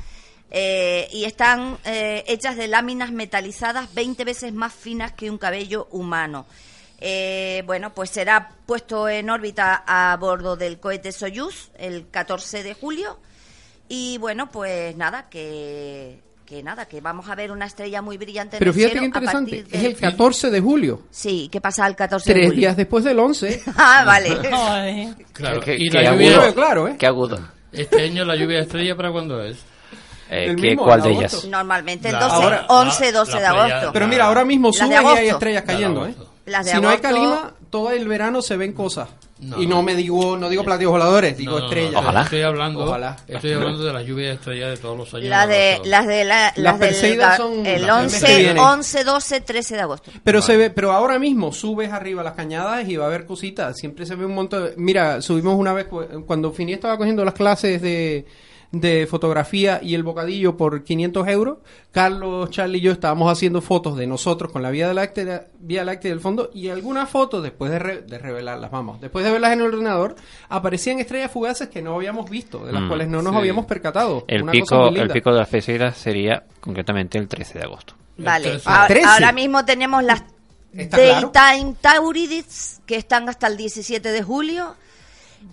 eh, 0.49 1.07
y 1.11 1.25
están 1.25 1.77
eh, 1.85 2.23
hechas 2.27 2.55
de 2.57 2.67
láminas 2.67 3.11
metalizadas 3.11 3.93
20 3.93 4.23
veces 4.25 4.53
más 4.53 4.73
finas 4.73 5.11
que 5.11 5.29
un 5.29 5.37
cabello 5.37 5.87
humano. 5.91 6.45
Eh, 6.99 7.63
bueno, 7.65 7.93
pues 7.93 8.09
será 8.11 8.51
puesto 8.65 9.07
en 9.09 9.29
órbita 9.29 9.83
a 9.87 10.15
bordo 10.17 10.55
del 10.55 10.79
cohete 10.79 11.11
Soyuz 11.11 11.69
el 11.77 12.07
14 12.09 12.63
de 12.63 12.73
julio 12.73 13.17
y 13.93 14.17
bueno, 14.19 14.49
pues 14.49 14.95
nada, 14.95 15.27
que, 15.29 16.19
que 16.45 16.63
nada, 16.63 16.85
que 16.85 17.01
vamos 17.01 17.29
a 17.29 17.35
ver 17.35 17.51
una 17.51 17.65
estrella 17.65 18.01
muy 18.01 18.17
brillante 18.17 18.55
en 18.55 18.59
Pero 18.59 18.71
el 18.71 18.75
fíjate 18.75 18.91
cielo 18.93 19.01
qué 19.01 19.05
a 19.05 19.07
interesante. 19.19 19.57
partir 19.63 19.75
Es 19.75 19.83
el 19.83 19.95
14 19.97 20.49
de 20.49 20.61
julio. 20.61 21.01
Sí, 21.11 21.49
¿qué 21.51 21.59
pasa 21.61 21.85
el 21.87 21.95
14 21.95 22.29
de 22.29 22.33
Tres 22.33 22.45
julio? 22.47 22.59
días 22.59 22.77
después 22.77 23.03
del 23.03 23.19
11. 23.19 23.61
Ah, 23.77 24.03
vale. 24.05 24.37
Claro, 25.33 25.59
Qué- 25.59 25.75
y 25.77 25.89
la 25.89 26.09
agudo, 26.11 26.21
lluvia, 26.23 26.53
claro, 26.53 26.87
¿eh? 26.87 26.95
Qué 26.97 27.05
agudo. 27.07 27.39
Este 27.71 28.01
año 28.03 28.25
la 28.25 28.35
lluvia 28.35 28.59
estrella 28.59 28.95
para 28.95 29.11
cuándo 29.11 29.41
es? 29.43 29.57
Eh, 30.29 30.55
¿qué- 30.55 30.69
mismo, 30.69 30.83
¿Cuál 30.85 30.99
en 30.99 31.03
de 31.05 31.09
agosto. 31.11 31.37
ellas? 31.39 31.45
Normalmente 31.49 32.07
el 32.07 32.13
La- 32.13 32.19
12, 32.21 32.35
ahora- 32.35 32.65
11, 32.69 33.05
la- 33.11 33.19
12 33.19 33.31
la 33.33 33.39
de 33.39 33.47
playa- 33.49 33.73
agosto. 33.75 33.93
Pero 33.93 34.07
mira, 34.07 34.25
ahora 34.27 34.45
mismo 34.45 34.71
de 34.71 34.77
sube 34.77 34.87
y 34.87 34.91
hay 34.91 34.97
agosto. 34.97 35.25
estrellas 35.27 35.63
cayendo, 35.65 36.05
¿eh? 36.07 36.15
Las 36.45 36.65
de 36.65 36.71
Si 36.71 36.81
no 36.81 36.87
hay 36.89 36.95
agosto- 36.97 37.07
calima, 37.09 37.53
todo 37.69 37.91
el 37.91 38.07
verano 38.07 38.41
se 38.41 38.55
ven 38.57 38.73
cosas. 38.73 39.09
No. 39.41 39.59
y 39.59 39.65
no 39.65 39.81
me 39.81 39.95
digo, 39.95 40.37
no 40.37 40.49
digo 40.49 40.63
platillos 40.63 40.91
voladores, 40.91 41.35
digo 41.35 41.53
No, 41.53 41.57
no, 41.57 41.65
no, 41.65 41.67
estrellas. 41.73 42.23
Estoy 42.25 42.41
hablando, 42.43 42.83
Ojalá. 42.85 43.17
estoy 43.27 43.53
hablando 43.53 43.83
de 43.83 43.91
la 43.91 44.03
lluvia 44.03 44.33
estrella 44.33 44.69
de 44.69 44.77
todos 44.77 44.95
los 44.95 45.11
años. 45.15 45.29
Las 45.29 45.47
de, 45.49 45.81
las 45.85 46.05
de 46.05 46.23
la, 46.25 46.53
las 46.57 46.79
del 46.79 46.93
son 47.37 47.65
el 47.65 47.81
las 47.87 48.13
que 48.13 48.17
11, 48.25 48.37
viene. 48.37 48.59
11, 48.59 49.03
12, 49.03 49.41
13 49.41 49.75
de 49.75 49.81
agosto. 49.81 50.11
Pero 50.23 50.41
se 50.43 50.57
ve, 50.57 50.69
pero 50.69 50.91
ahora 50.91 51.17
mismo 51.17 51.51
subes 51.51 51.91
arriba 51.91 52.21
las 52.21 52.33
cañadas 52.33 52.87
y 52.87 52.97
va 52.97 53.05
a 53.05 53.07
haber 53.07 53.25
cositas. 53.25 53.77
Siempre 53.77 54.05
se 54.05 54.13
ve 54.15 54.25
un 54.25 54.35
montón. 54.35 54.63
de- 54.63 54.73
Mira, 54.77 55.21
subimos 55.23 55.55
una 55.55 55.73
vez 55.73 55.85
cu- 55.87 56.05
cuando 56.27 56.51
Fini 56.51 56.73
estaba 56.73 56.95
cogiendo 56.97 57.25
las 57.25 57.33
clases 57.33 57.81
de, 57.81 58.25
de 58.71 59.05
fotografía 59.05 59.79
y 59.83 59.95
el 59.95 60.03
bocadillo 60.03 60.55
por 60.55 60.83
500 60.83 61.27
euros. 61.27 61.57
Carlos, 61.91 62.49
Charlie 62.51 62.77
y 62.77 62.81
yo 62.81 62.91
estábamos 62.93 63.29
haciendo 63.31 63.61
fotos 63.61 63.97
de 63.97 64.07
nosotros 64.07 64.49
con 64.51 64.61
la 64.61 64.69
Vía 64.69 64.93
Láctea, 64.93 65.47
Vía 65.59 65.83
Láctea 65.83 66.11
del 66.11 66.21
fondo 66.21 66.49
y 66.53 66.69
algunas 66.69 67.09
fotos 67.09 67.43
después 67.43 67.69
de, 67.69 67.79
re- 67.79 68.01
de 68.03 68.17
revelarlas, 68.17 68.71
vamos, 68.71 69.01
después 69.01 69.25
de 69.25 69.31
verlas 69.31 69.51
en 69.51 69.59
el 69.59 69.67
ordenador, 69.67 70.15
aparecían 70.47 70.99
estrellas 70.99 71.31
fugaces 71.31 71.67
que 71.67 71.81
no 71.81 71.95
habíamos 71.95 72.29
visto, 72.29 72.65
de 72.65 72.71
las 72.71 72.83
Mm. 72.83 72.87
cuales 72.87 73.07
no 73.09 73.21
nos 73.21 73.33
Sí. 73.33 73.39
habíamos 73.39 73.65
percatado. 73.65 74.23
El 74.27 74.43
Una 74.43 74.51
cosa 74.53 74.61
pico, 74.63 74.75
muy 74.77 74.87
el 74.87 74.93
linda. 74.95 75.13
pico 75.13 75.31
de 75.33 75.39
las 75.39 75.49
Perseidas 75.49 75.97
sería 75.97 76.43
concretamente 76.61 77.17
el 77.17 77.27
13 77.27 77.59
de 77.59 77.65
agosto. 77.65 77.95
Vale, 78.17 78.59
ahora, 78.65 78.87
13. 78.87 79.05
ahora 79.07 79.31
mismo 79.33 79.65
tenemos 79.65 80.03
las 80.03 80.23
¿Está 80.73 80.95
claro? 80.95 81.31
Daytime 81.33 81.75
Taurids 81.81 82.79
que 82.85 82.95
están 82.95 83.27
hasta 83.27 83.47
el 83.47 83.57
17 83.57 84.09
de 84.11 84.23
julio 84.23 84.75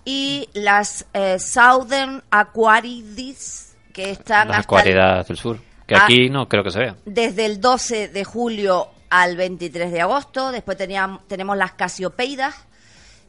y 0.04 0.48
las 0.54 1.06
eh, 1.12 1.38
Southern 1.38 2.22
Aquarids 2.30 3.74
que 3.92 4.10
están 4.10 4.48
Las 4.48 4.58
hasta 4.60 4.80
el- 4.82 5.24
del 5.26 5.36
sur. 5.36 5.58
Que 5.86 5.94
Ah. 5.94 6.04
aquí 6.04 6.28
no 6.30 6.48
creo 6.48 6.62
que 6.62 6.70
se 6.70 6.78
vea. 6.80 6.96
desde 7.06 7.46
el 7.46 7.60
12 7.60 8.08
de 8.08 8.24
julio 8.24 8.88
al 9.10 9.36
23 9.36 9.90
de 9.90 10.00
agosto. 10.02 10.52
Después 10.52 10.76
teníamos, 10.76 11.26
tenemos 11.28 11.56
las 11.56 11.72
Casiopeidas 11.72 12.54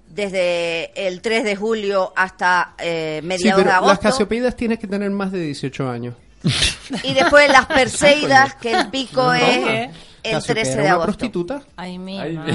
desde 0.10 1.08
el 1.08 1.22
3 1.22 1.44
de 1.44 1.56
julio 1.56 2.12
hasta 2.16 2.74
eh, 2.80 3.20
Sí, 3.22 3.28
mediados 3.28 3.62
pero 3.62 3.70
de 3.70 3.76
las 3.76 3.84
agosto. 3.84 4.02
casiopeidas 4.04 4.56
tienes 4.56 4.80
que 4.80 4.88
tener 4.88 5.10
más 5.12 5.32
de 5.32 5.40
18 5.40 5.90
años. 5.90 6.16
Y 7.04 7.14
después 7.14 7.50
las 7.50 7.66
Perseidas, 7.68 8.56
que 8.56 8.72
el 8.74 8.88
pico 8.90 9.24
No, 9.24 9.34
es 9.34 9.62
no. 9.62 9.70
el 9.70 10.32
Cassiopeia 10.34 10.64
13 10.64 10.72
era 10.74 10.76
de 10.76 10.82
una 10.82 10.92
agosto. 10.94 11.06
prostituta. 11.12 11.62
Ay, 11.78 11.98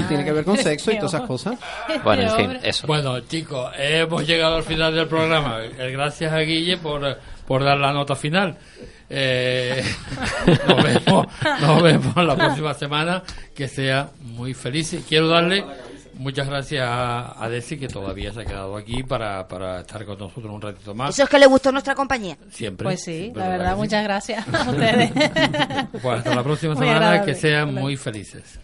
tiene 0.07 0.23
que 0.23 0.31
ver 0.31 0.43
con 0.45 0.57
sexo 0.57 0.91
y 0.91 0.95
todas 0.97 1.13
esas 1.15 1.27
cosas. 1.27 1.55
Bueno, 2.03 2.23
en 2.23 2.31
fin, 2.35 2.45
hombre. 2.45 2.59
eso. 2.69 2.87
Bueno, 2.87 3.19
chicos, 3.21 3.71
hemos 3.77 4.25
llegado 4.27 4.55
al 4.57 4.63
final 4.63 4.93
del 4.95 5.07
programa. 5.07 5.59
Eh, 5.63 5.91
Gracias 5.91 6.31
a 6.33 6.39
Guille 6.39 6.77
por, 6.77 7.05
eh, 7.05 7.15
por 7.47 7.63
dar 7.63 7.77
la 7.77 7.91
nota 7.93 8.15
final. 8.15 8.57
Eh, 9.09 9.83
nos, 10.67 10.83
vemos, 10.83 11.27
nos 11.61 11.83
vemos 11.83 12.15
la 12.17 12.35
próxima 12.35 12.73
semana. 12.73 13.23
Que 13.55 13.67
sea 13.67 14.09
muy 14.21 14.53
feliz. 14.53 14.95
Quiero 15.07 15.27
darle 15.27 15.63
muchas 16.17 16.47
gracias 16.47 16.85
a, 16.87 17.47
Desi, 17.49 17.77
que 17.77 17.87
todavía 17.87 18.33
se 18.33 18.41
ha 18.41 18.45
quedado 18.45 18.75
aquí 18.75 19.03
para, 19.03 19.47
para 19.47 19.81
estar 19.81 20.05
con 20.05 20.17
nosotros 20.17 20.53
un 20.53 20.61
ratito 20.61 20.93
más. 20.93 21.11
Eso 21.11 21.23
es 21.23 21.29
que 21.29 21.39
le 21.39 21.45
gustó 21.45 21.71
nuestra 21.71 21.95
compañía. 21.95 22.37
Siempre. 22.51 22.85
Pues 22.85 23.03
sí, 23.03 23.19
Siempre, 23.19 23.43
la 23.43 23.49
¿verdad 23.49 23.77
muchas 23.77 24.03
gracias 24.03 24.45
a 24.47 24.69
ustedes. 24.69 25.11
Pues 26.01 26.17
hasta 26.17 26.35
la 26.35 26.43
próxima 26.43 26.73
Muy 26.75 26.87
semana. 26.87 27.23
Que 27.23 27.35
sean 27.35 27.73
muy 27.73 27.97
felices. 27.97 28.59